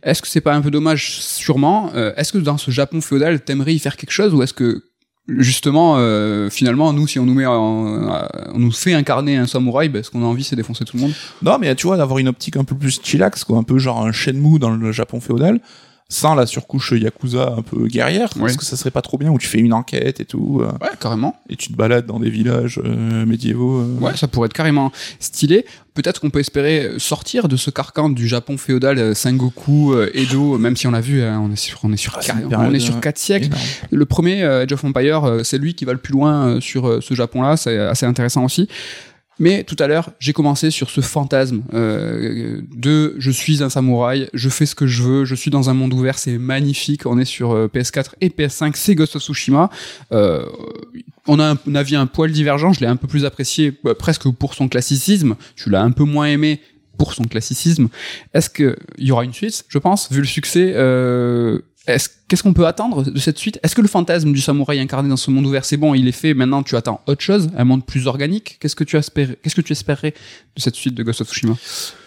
Est-ce 0.03 0.21
que 0.21 0.29
c'est 0.29 0.41
pas 0.41 0.55
un 0.55 0.61
peu 0.61 0.71
dommage? 0.71 1.21
Sûrement. 1.21 1.91
Euh, 1.95 2.13
est-ce 2.17 2.33
que 2.33 2.39
dans 2.39 2.59
ce 2.59 2.71
Japon 2.71 3.01
féodal, 3.01 3.41
t'aimerais 3.41 3.75
y 3.75 3.79
faire 3.79 3.97
quelque 3.97 4.11
chose 4.11 4.35
ou 4.35 4.43
est-ce 4.43 4.55
que 4.55 4.83
justement, 5.29 5.97
euh, 5.99 6.51
finalement, 6.51 6.93
nous, 6.93 7.07
si 7.07 7.19
on 7.19 7.25
nous 7.25 7.35
met, 7.35 7.47
on 7.47 8.59
nous 8.59 8.73
fait 8.73 8.95
incarner 8.95 9.37
un 9.37 9.47
samouraï, 9.47 9.89
ben, 9.89 10.03
ce 10.03 10.11
qu'on 10.11 10.23
a 10.23 10.27
envie, 10.27 10.45
c'est 10.45 10.57
défoncer 10.57 10.85
tout 10.85 10.97
le 10.97 11.03
monde. 11.03 11.13
Non, 11.43 11.59
mais 11.61 11.75
tu 11.75 11.87
vois, 11.87 11.97
d'avoir 11.97 12.19
une 12.19 12.29
optique 12.29 12.57
un 12.57 12.65
peu 12.65 12.75
plus 12.75 13.01
chillax, 13.03 13.45
quoi, 13.45 13.59
un 13.59 13.63
peu 13.63 13.79
genre 13.79 14.05
un 14.05 14.13
Shenmue 14.13 14.59
dans 14.59 14.71
le 14.71 14.93
Japon 14.93 15.21
féodal 15.21 15.61
sans 16.09 16.35
la 16.35 16.45
surcouche 16.45 16.93
Yakuza 16.93 17.55
un 17.57 17.63
peu 17.63 17.87
guerrière, 17.87 18.31
parce 18.39 18.57
que 18.57 18.65
ça 18.65 18.77
serait 18.77 18.91
pas 18.91 19.01
trop 19.01 19.17
bien 19.17 19.31
où 19.31 19.39
tu 19.39 19.49
fais 19.49 19.59
une 19.59 19.73
enquête 19.73 20.21
et 20.21 20.25
tout. 20.27 20.61
Euh, 20.61 20.67
ouais, 20.85 20.91
carrément. 21.01 21.37
Et 21.49 21.57
tu 21.57 21.73
te 21.73 21.77
balades 21.77 22.07
dans 22.07 22.21
des 22.21 22.29
villages 22.29 22.81
euh, 22.85 23.25
médiévaux. 23.25 23.81
Euh. 23.81 23.99
Ouais, 23.99 24.17
ça 24.17 24.29
pourrait 24.29 24.47
être 24.47 24.53
carrément 24.53 24.93
stylé. 25.21 25.65
Peut-être 25.95 26.21
qu'on 26.21 26.31
peut 26.31 26.41
espérer 26.41 26.93
sortir 26.99 27.49
de 27.49 27.57
ce 27.57 27.71
carcan 27.71 28.11
du 28.11 28.29
Japon 28.29 28.59
féodal 28.59 29.15
Sengoku, 29.15 29.95
Edo, 30.15 30.59
même 30.59 30.77
si 30.77 30.87
on 30.87 30.91
l'a 30.91 31.01
vu, 31.01 31.23
hein, 31.23 31.41
on 31.43 31.53
est 31.53 31.57
sur, 31.57 31.81
on 31.83 31.93
est 31.93 31.99
sur, 31.99 32.19
ah, 32.19 32.35
on 32.59 32.73
est 32.73 32.81
sur 32.81 32.99
quatre 33.01 33.19
siècles. 33.19 33.51
Le 33.91 34.05
premier, 34.07 34.43
Age 34.43 34.73
of 34.73 34.85
Empire, 34.85 35.41
c'est 35.45 35.59
lui 35.59 35.75
qui 35.75 35.85
va 35.85 35.93
le 35.93 35.99
plus 35.99 36.13
loin 36.13 36.61
sur 36.61 37.03
ce 37.03 37.15
Japon-là, 37.15 37.59
c'est 37.59 37.79
assez 37.79 38.07
intéressant 38.07 38.45
aussi. 38.45 38.69
Mais 39.39 39.65
tout 39.65 39.77
à 39.79 39.87
l'heure, 39.87 40.11
j'ai 40.19 40.33
commencé 40.33 40.71
sur 40.71 40.91
ce 40.91 41.01
fantasme 41.01 41.63
euh, 41.73 42.61
de 42.75 43.15
je 43.19 43.31
suis 43.31 43.63
un 43.63 43.71
samouraï, 43.71 44.29
je 44.35 44.49
fais 44.49 44.67
ce 44.67 44.75
que 44.75 44.87
je 44.87 45.03
veux, 45.03 45.25
je 45.25 45.35
suis 45.35 45.51
dans 45.51 45.71
un 45.71 45.75
monde 45.75 45.95
ouvert, 45.95 46.19
c'est 46.19 46.39
magnifique. 46.39 47.07
On 47.07 47.19
est 47.19 47.25
sur 47.25 47.53
euh, 47.53 47.67
PS4 47.67 48.13
et 48.21 48.29
PS5, 48.29 48.73
c'est 48.75 48.95
Ghost 48.95 49.17
of 49.17 49.23
Tsushima. 49.23 49.71
Euh, 50.13 50.45
on 51.27 51.39
a 51.41 51.55
un, 51.67 51.75
avis 51.75 51.97
un 51.97 52.07
poil 52.07 52.31
divergent, 52.31 52.73
je 52.73 52.81
l'ai 52.81 52.87
un 52.87 52.97
peu 52.97 53.09
plus 53.09 53.25
apprécié 53.25 53.73
presque 53.99 54.29
pour 54.31 54.55
son 54.55 54.69
classicisme. 54.69 55.37
Tu 55.57 55.71
l'as 55.71 55.83
un 55.83 55.93
peu 55.93 56.05
moins 56.05 56.27
aimé 56.27 56.61
pour 56.99 57.15
son 57.15 57.25
classicisme. 57.25 57.89
Est-ce 58.35 58.51
qu'il 58.51 58.77
y 58.99 59.13
aura 59.13 59.25
une 59.25 59.33
suite 59.33 59.65
Je 59.69 59.79
pense, 59.79 60.13
vu 60.13 60.21
le 60.21 60.27
succès. 60.27 60.75
Qu'est-ce 61.85 62.43
qu'on 62.45 62.53
peut 62.53 62.67
attendre 62.67 63.03
de 63.03 63.19
cette 63.19 63.39
suite? 63.39 63.59
Est-ce 63.65 63.75
que 63.75 63.83
le 63.83 63.89
fantasme 63.89 64.33
du 64.33 64.41
samouraï 64.41 64.79
incarné 64.79 65.09
dans 65.09 65.17
ce 65.17 65.33
monde 65.33 65.47
ouvert, 65.47 65.65
c'est 65.65 65.77
bon, 65.77 65.95
il 65.95 66.07
est 66.07 66.13
fait, 66.13 66.33
maintenant 66.33 66.63
tu 66.63 66.77
attends 66.77 67.01
autre 67.07 67.23
chose, 67.23 67.51
un 67.57 67.65
monde 67.65 67.85
plus 67.85 68.07
organique? 68.07 68.57
Qu'est-ce 68.61 68.77
que 68.77 68.85
tu 68.85 68.97
espérais, 68.97 69.37
qu'est-ce 69.43 69.57
que 69.57 69.61
tu 69.61 69.73
espérais 69.73 70.15
de 70.57 70.61
cette 70.61 70.77
suite 70.77 70.95
de 70.95 71.03
Ghost 71.03 71.23
of 71.23 71.29
Tsushima? 71.29 71.57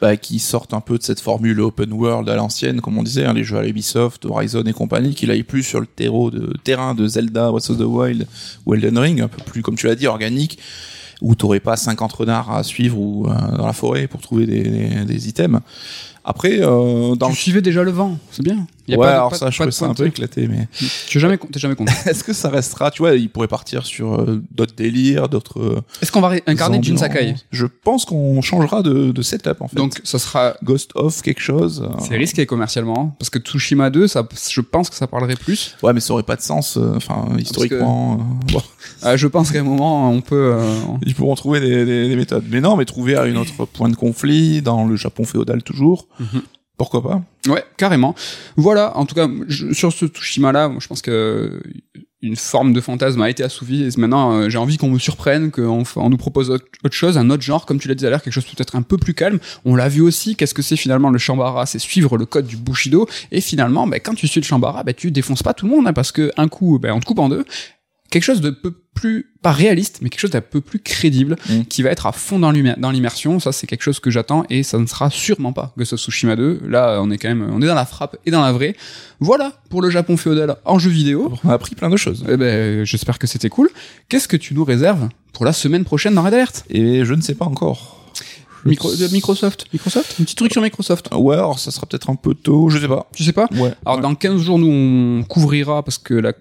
Bah, 0.02 0.16
Qui 0.16 0.40
sortent 0.40 0.74
un 0.74 0.80
peu 0.80 0.98
de 0.98 1.04
cette 1.04 1.20
formule 1.20 1.60
open 1.60 1.92
world 1.92 2.30
à 2.30 2.38
l'ancienne, 2.38 2.80
comme 2.80 2.98
on 2.98 3.04
disait, 3.04 3.26
hein, 3.26 3.34
les 3.34 3.44
jeux 3.44 3.58
à 3.58 3.68
Ubisoft, 3.68 4.26
Horizon 4.26 4.64
et 4.64 4.74
compagnie, 4.74 5.14
qu'il 5.14 5.30
aille 5.30 5.44
plus 5.44 5.64
sur 5.64 5.82
le 5.82 5.88
terreau 5.88 6.32
de, 6.32 6.54
terrain 6.64 6.96
de 6.96 7.06
Zelda, 7.06 7.52
Breath 7.52 7.70
of 7.70 7.78
the 7.78 7.82
Wild 7.82 8.28
ou 8.66 8.76
Elden 8.76 8.98
Ring, 8.98 9.22
un 9.22 9.28
peu 9.28 9.44
plus, 9.44 9.62
comme 9.62 9.76
tu 9.76 9.88
l'as 9.88 9.96
dit, 9.96 10.08
organique, 10.08 10.58
où 11.22 11.36
t'aurais 11.36 11.60
pas 11.60 11.76
50 11.76 12.14
renards 12.14 12.52
à 12.52 12.64
suivre 12.64 12.98
ou 12.98 13.28
euh, 13.28 13.58
dans 13.58 13.66
la 13.66 13.74
forêt 13.74 14.08
pour 14.08 14.22
trouver 14.22 14.46
des, 14.46 14.64
des, 14.64 15.06
des 15.06 15.28
items. 15.28 15.60
Après, 16.24 16.60
euh, 16.62 17.16
dans... 17.16 17.30
tu 17.30 17.36
suivais 17.36 17.62
déjà 17.62 17.84
le 17.84 17.92
vent, 17.92 18.18
c'est 18.32 18.42
bien. 18.42 18.66
Y 18.88 18.94
a 18.94 18.98
ouais, 18.98 19.06
pas 19.08 19.14
alors 19.14 19.36
ça, 19.36 19.50
je 19.50 19.60
trouve 19.60 19.72
ça 19.72 19.86
un 19.86 19.94
peu 19.94 20.06
éclaté, 20.06 20.48
mais. 20.48 20.68
Tu 21.08 21.20
jamais, 21.20 21.38
t'es 21.38 21.60
jamais 21.60 21.76
content. 21.76 21.94
Est-ce 22.06 22.24
que 22.24 22.34
ça 22.34 22.50
restera, 22.50 22.92
tu 22.92 23.02
vois, 23.02 23.16
il 23.16 23.30
pourrait 23.30 23.48
partir 23.48 23.86
sur 23.86 24.14
euh, 24.14 24.42
d'autres 24.52 24.76
délires, 24.76 25.28
d'autres. 25.28 25.60
Euh, 25.60 25.82
Est-ce 26.02 26.12
qu'on 26.12 26.22
va 26.22 26.34
incarner 26.46 26.80
Jin 26.82 26.98
Sakai? 26.98 27.36
Je 27.52 27.66
pense 27.66 28.06
qu'on 28.06 28.42
changera 28.42 28.84
de, 28.84 29.12
de, 29.12 29.22
setup 29.22 29.62
en 29.62 29.68
fait. 29.68 29.76
Donc 29.76 30.00
ça 30.04 30.20
sera 30.20 30.56
Ghost 30.64 30.92
of 30.96 31.22
quelque 31.22 31.42
chose. 31.42 31.88
C'est 32.00 32.16
risqué 32.16 32.46
commercialement, 32.46 33.16
parce 33.18 33.30
que 33.30 33.40
Tsushima 33.40 33.90
2, 33.90 34.08
ça, 34.08 34.28
je 34.50 34.62
pense 34.62 34.90
que 34.90 34.96
ça 34.96 35.08
parlerait 35.08 35.36
plus. 35.36 35.76
Ouais, 35.82 35.94
mais 35.94 36.00
ça 36.00 36.14
aurait 36.14 36.24
pas 36.24 36.36
de 36.36 36.42
sens, 36.42 36.78
enfin 36.78 37.28
historiquement. 37.40 38.20
je 39.16 39.28
pense 39.28 39.52
qu'à 39.52 39.62
un 39.62 39.64
moment, 39.64 40.12
on 40.12 40.22
peut. 40.22 40.56
Ils 41.06 41.16
pourront 41.16 41.36
trouver 41.36 41.60
des, 41.60 41.86
des, 41.86 42.08
des, 42.08 42.16
méthodes, 42.16 42.46
mais 42.50 42.62
non, 42.62 42.76
mais 42.76 42.86
trouver 42.86 43.16
un 43.16 43.36
autre 43.36 43.66
point 43.66 43.90
de 43.90 43.96
conflit 43.96 44.62
dans 44.62 44.86
le 44.86 44.96
Japon 44.96 45.24
féodal 45.24 45.64
toujours. 45.64 46.08
Mhm. 46.20 46.42
Pourquoi 46.78 47.02
pas? 47.02 47.22
Ouais, 47.48 47.64
carrément. 47.78 48.16
Voilà, 48.58 48.98
en 48.98 49.06
tout 49.06 49.16
cas, 49.16 49.30
sur 49.72 49.94
ce 49.94 50.08
Tsushima-là, 50.08 50.72
je 50.80 50.88
pense 50.88 51.02
que 51.02 51.62
une 52.22 52.36
forme 52.36 52.74
de 52.74 52.82
fantasme 52.82 53.22
a 53.22 53.30
été 53.30 53.44
assouvie 53.44 53.84
et 53.84 53.90
maintenant 53.98 54.34
euh, 54.34 54.50
j'ai 54.50 54.58
envie 54.58 54.78
qu'on 54.78 54.90
me 54.90 54.98
surprenne, 54.98 55.52
qu'on 55.52 55.84
on 55.96 56.10
nous 56.10 56.18
propose 56.18 56.50
autre, 56.50 56.66
chose, 56.92 57.18
un 57.18 57.30
autre 57.30 57.44
genre, 57.44 57.66
comme 57.66 57.80
tu 57.80 57.88
l'as 57.88 57.94
dit 57.94 58.06
à 58.06 58.10
l'heure, 58.10 58.22
quelque 58.22 58.34
chose 58.34 58.46
peut-être 58.46 58.76
un 58.76 58.82
peu 58.82 58.98
plus 58.98 59.14
calme. 59.14 59.40
On 59.64 59.76
l'a 59.76 59.90
vu 59.90 60.02
aussi, 60.02 60.36
qu'est-ce 60.36 60.54
que 60.54 60.62
c'est 60.62 60.76
finalement 60.76 61.12
le 61.12 61.20
Shambara? 61.20 61.66
C'est 61.66 61.80
suivre 61.80 62.18
le 62.18 62.26
code 62.26 62.48
du 62.48 62.58
Bushido 62.58 63.08
et 63.32 63.42
finalement, 63.42 63.86
bah, 63.86 64.00
quand 64.00 64.16
tu 64.16 64.28
suis 64.28 64.42
le 64.42 64.46
Shambara, 64.46 64.84
bah, 64.84 64.94
tu 64.94 65.12
défonces 65.12 65.44
pas 65.44 65.54
tout 65.54 65.66
le 65.66 65.72
monde 65.72 65.88
hein, 65.88 65.94
parce 65.94 66.12
que 66.12 66.32
un 66.38 66.48
coup, 66.48 66.80
bah, 66.80 66.90
on 66.94 67.00
te 67.00 67.06
coupe 67.06 67.20
en 67.20 67.30
deux 67.30 67.46
quelque 68.10 68.24
chose 68.24 68.42
de 68.42 68.50
peu 68.50 68.72
plus 68.94 69.32
pas 69.42 69.52
réaliste 69.52 70.00
mais 70.02 70.10
quelque 70.10 70.22
chose 70.22 70.32
d'un 70.32 70.42
peu 70.42 70.62
plus 70.62 70.80
crédible 70.80 71.36
mm. 71.50 71.64
qui 71.66 71.82
va 71.84 71.90
être 71.90 72.06
à 72.06 72.12
fond 72.12 72.40
dans 72.40 72.52
l'immersion. 72.52 73.40
Ça 73.40 73.52
c'est 73.52 73.68
quelque 73.68 73.84
chose 73.84 74.00
que 74.00 74.10
j'attends 74.10 74.46
et 74.50 74.64
ça 74.64 74.78
ne 74.78 74.86
sera 74.86 75.10
sûrement 75.10 75.54
pas 75.54 75.74
Ghost 75.78 75.94
of 75.94 76.00
Tsushima 76.00 76.36
2 76.36 76.62
là 76.68 77.00
on 77.02 77.12
est 77.12 77.18
quand 77.18 77.30
même 77.30 77.50
on 77.52 77.62
est 77.62 77.68
dans 77.68 77.76
la 77.76 77.86
frappe 77.86 78.18
et 78.26 78.32
dans 78.32 78.42
la 78.42 78.52
vraie. 78.52 78.76
Voilà 79.20 79.54
pour 79.70 79.82
le 79.82 79.90
Japon 79.90 80.18
féodal 80.18 80.56
en 80.66 80.80
jeu 80.80 80.90
vidéo. 80.90 81.34
On 81.44 81.50
a 81.50 81.54
appris 81.54 81.76
plein 81.76 81.90
de 81.90 81.98
choses. 81.98 82.26
Eh 82.30 82.38
ben 82.38 82.84
j'espère 82.86 83.20
que 83.20 83.28
c'était 83.28 83.50
cool. 83.50 83.70
Qu'est-ce 84.10 84.28
que 84.28 84.38
tu 84.38 84.54
nous 84.54 84.64
réserves 84.64 85.10
pour 85.34 85.46
la 85.46 85.54
semaine 85.54 85.84
prochaine 85.84 86.16
dans 86.16 86.24
Red 86.24 86.34
Alert? 86.34 86.66
Et 86.70 87.06
je 87.06 87.14
ne 87.14 87.22
sais 87.22 87.36
pas 87.36 87.46
encore 87.46 87.96
de 88.66 89.12
Microsoft. 89.14 89.66
Microsoft 89.72 90.16
Un 90.20 90.24
petit 90.24 90.36
truc 90.36 90.52
sur 90.52 90.62
Microsoft. 90.62 91.10
Ouais, 91.14 91.36
alors 91.36 91.60
ça 91.60 91.72
sera 91.72 91.86
peut-être 91.86 92.10
un 92.10 92.16
peu 92.16 92.34
tôt, 92.34 92.70
je 92.70 92.80
sais 92.80 92.88
pas. 92.88 93.08
Tu 93.14 93.24
sais 93.24 93.34
pas 93.34 93.48
Ouais. 93.54 93.74
Alors 93.86 94.00
dans 94.00 94.16
15 94.16 94.42
jours, 94.42 94.60
nous 94.60 94.72
on 94.72 95.24
couvrira 95.24 95.84
parce 95.84 95.98
que 95.98 96.14
la, 96.14 96.34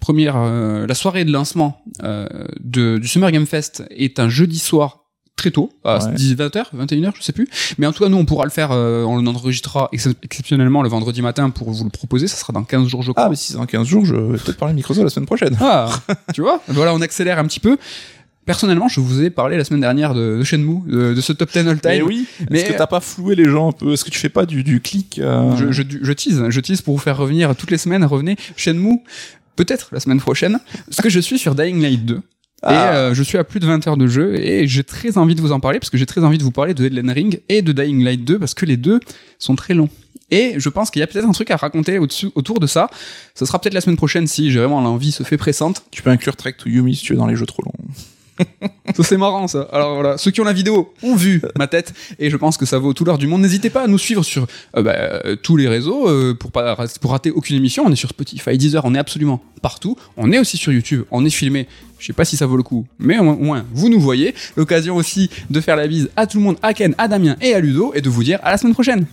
première, 0.00 0.36
euh, 0.36 0.86
la 0.86 0.94
soirée 0.94 1.24
de 1.24 1.32
lancement 1.32 1.82
euh, 2.02 2.26
de, 2.60 2.98
du 2.98 3.08
Summer 3.08 3.30
Game 3.30 3.46
Fest 3.46 3.84
est 3.90 4.18
un 4.18 4.28
jeudi 4.28 4.58
soir 4.58 5.06
très 5.36 5.50
tôt, 5.50 5.70
à 5.84 5.98
20h, 5.98 6.64
21h, 6.74 7.12
je 7.14 7.22
sais 7.22 7.32
plus. 7.32 7.46
Mais 7.76 7.86
en 7.86 7.92
tout 7.92 8.02
cas, 8.02 8.08
nous, 8.08 8.16
on 8.16 8.24
pourra 8.24 8.44
le 8.44 8.50
faire, 8.50 8.72
euh, 8.72 9.04
on 9.04 9.20
l'enregistrera 9.20 9.90
exceptionnellement 9.92 10.82
le 10.82 10.88
vendredi 10.88 11.20
matin 11.20 11.50
pour 11.50 11.70
vous 11.70 11.84
le 11.84 11.90
proposer. 11.90 12.26
Ça 12.26 12.36
sera 12.36 12.54
dans 12.54 12.64
15 12.64 12.86
jours, 12.88 13.02
je 13.02 13.12
crois. 13.12 13.24
Ah, 13.26 13.28
mais 13.28 13.36
si 13.36 13.52
c'est 13.52 13.58
dans 13.58 13.66
15 13.66 13.86
jours, 13.86 14.04
je 14.06 14.14
vais 14.16 14.38
peut-être 14.38 14.56
parler 14.56 14.72
de 14.72 14.76
Microsoft 14.76 15.04
la 15.04 15.10
semaine 15.10 15.26
prochaine. 15.26 15.56
Ah, 15.60 15.90
tu 16.32 16.40
vois? 16.40 16.62
Voilà, 16.68 16.94
on 16.94 17.00
accélère 17.00 17.38
un 17.38 17.46
petit 17.46 17.60
peu. 17.60 17.76
Personnellement, 18.46 18.86
je 18.86 19.00
vous 19.00 19.22
ai 19.22 19.30
parlé 19.30 19.56
la 19.56 19.64
semaine 19.64 19.80
dernière 19.80 20.14
de, 20.14 20.38
de 20.38 20.44
Shenmue, 20.44 20.80
de, 20.86 21.20
ce 21.20 21.32
top 21.32 21.52
10 21.52 21.58
all 21.58 21.80
time. 21.80 21.90
Mais 21.90 22.02
oui. 22.02 22.26
Mais 22.48 22.60
est-ce 22.60 22.70
que 22.70 22.78
t'as 22.78 22.86
pas 22.86 23.00
floué 23.00 23.34
les 23.34 23.44
gens 23.44 23.70
un 23.70 23.72
peu? 23.72 23.92
Est-ce 23.92 24.04
que 24.04 24.10
tu 24.10 24.20
fais 24.20 24.28
pas 24.28 24.46
du, 24.46 24.62
du 24.62 24.80
clic 24.80 25.18
euh? 25.18 25.56
Je, 25.56 25.72
je, 25.72 25.82
je 26.00 26.12
tease, 26.12 26.44
je 26.48 26.60
tease 26.60 26.80
pour 26.80 26.94
vous 26.94 27.02
faire 27.02 27.16
revenir 27.16 27.56
toutes 27.56 27.72
les 27.72 27.78
semaines. 27.78 28.04
Revenez 28.04 28.36
Shenmue, 28.56 29.00
peut-être 29.56 29.88
la 29.90 29.98
semaine 29.98 30.20
prochaine, 30.20 30.60
parce 30.86 31.00
que 31.00 31.10
je 31.10 31.18
suis 31.18 31.40
sur 31.40 31.56
Dying 31.56 31.82
Light 31.82 32.06
2. 32.06 32.14
Et 32.14 32.20
ah. 32.62 32.94
euh, 32.94 33.14
je 33.14 33.22
suis 33.22 33.36
à 33.36 33.44
plus 33.44 33.58
de 33.58 33.66
20 33.66 33.86
heures 33.86 33.96
de 33.96 34.06
jeu 34.06 34.34
et 34.36 34.66
j'ai 34.66 34.82
très 34.82 35.18
envie 35.18 35.34
de 35.34 35.40
vous 35.40 35.52
en 35.52 35.60
parler 35.60 35.78
parce 35.78 35.90
que 35.90 35.98
j'ai 35.98 36.06
très 36.06 36.24
envie 36.24 36.38
de 36.38 36.42
vous 36.42 36.52
parler 36.52 36.72
de 36.72 36.86
Elden 36.86 37.10
Ring 37.10 37.40
et 37.48 37.62
de 37.62 37.72
Dying 37.72 38.02
Light 38.02 38.24
2 38.24 38.38
parce 38.38 38.54
que 38.54 38.64
les 38.64 38.76
deux 38.76 39.00
sont 39.38 39.56
très 39.56 39.74
longs. 39.74 39.90
Et 40.30 40.54
je 40.56 40.68
pense 40.68 40.90
qu'il 40.90 41.00
y 41.00 41.02
a 41.02 41.06
peut-être 41.06 41.28
un 41.28 41.32
truc 41.32 41.50
à 41.50 41.56
raconter 41.56 41.98
au-dessus, 41.98 42.30
autour 42.34 42.58
de 42.58 42.66
ça. 42.66 42.88
Ce 43.34 43.44
sera 43.44 43.60
peut-être 43.60 43.74
la 43.74 43.80
semaine 43.80 43.96
prochaine 43.96 44.26
si 44.26 44.50
j'ai 44.50 44.60
vraiment 44.60 44.80
l'envie 44.80 45.12
se 45.12 45.22
fait 45.22 45.36
pressante. 45.36 45.84
Tu 45.90 46.02
peux 46.02 46.10
inclure 46.10 46.36
Trek 46.36 46.54
to 46.54 46.68
Yumi 46.68 46.94
si 46.94 47.04
tu 47.04 47.12
es 47.12 47.16
dans 47.16 47.26
les 47.26 47.36
jeux 47.36 47.46
trop 47.46 47.62
longs 47.62 47.72
c'est 49.02 49.16
marrant 49.16 49.48
ça. 49.48 49.68
Alors 49.72 49.94
voilà, 49.94 50.18
ceux 50.18 50.30
qui 50.30 50.40
ont 50.40 50.44
la 50.44 50.52
vidéo 50.52 50.92
ont 51.02 51.14
vu 51.14 51.42
ma 51.56 51.66
tête 51.66 51.92
et 52.18 52.30
je 52.30 52.36
pense 52.36 52.56
que 52.56 52.66
ça 52.66 52.78
vaut 52.78 52.92
tout 52.92 53.04
l'heure 53.04 53.18
du 53.18 53.26
monde. 53.26 53.42
N'hésitez 53.42 53.70
pas 53.70 53.84
à 53.84 53.86
nous 53.86 53.98
suivre 53.98 54.22
sur 54.22 54.46
euh, 54.76 54.82
bah, 54.82 54.94
euh, 54.96 55.36
tous 55.36 55.56
les 55.56 55.68
réseaux 55.68 56.08
euh, 56.08 56.34
pour 56.34 56.52
pas 56.52 56.74
rater 56.74 57.30
aucune 57.30 57.56
émission. 57.56 57.84
On 57.86 57.92
est 57.92 57.96
sur 57.96 58.10
Spotify, 58.10 58.58
Deezer, 58.58 58.84
on 58.84 58.94
est 58.94 58.98
absolument 58.98 59.42
partout. 59.62 59.96
On 60.16 60.32
est 60.32 60.38
aussi 60.38 60.56
sur 60.56 60.72
YouTube, 60.72 61.04
on 61.10 61.24
est 61.24 61.30
filmé. 61.30 61.66
Je 61.98 62.06
sais 62.06 62.12
pas 62.12 62.24
si 62.24 62.36
ça 62.36 62.46
vaut 62.46 62.56
le 62.56 62.62
coup, 62.62 62.86
mais 62.98 63.18
au 63.18 63.24
moins 63.24 63.64
vous 63.72 63.88
nous 63.88 64.00
voyez. 64.00 64.34
L'occasion 64.56 64.96
aussi 64.96 65.30
de 65.50 65.60
faire 65.60 65.76
la 65.76 65.86
bise 65.86 66.10
à 66.16 66.26
tout 66.26 66.38
le 66.38 66.44
monde, 66.44 66.56
à 66.62 66.74
Ken, 66.74 66.94
à 66.98 67.08
Damien 67.08 67.36
et 67.40 67.54
à 67.54 67.60
Ludo 67.60 67.92
et 67.94 68.00
de 68.00 68.10
vous 68.10 68.22
dire 68.22 68.38
à 68.42 68.50
la 68.50 68.58
semaine 68.58 68.74
prochaine. 68.74 69.06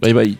Bye 0.00 0.12
bye. 0.12 0.36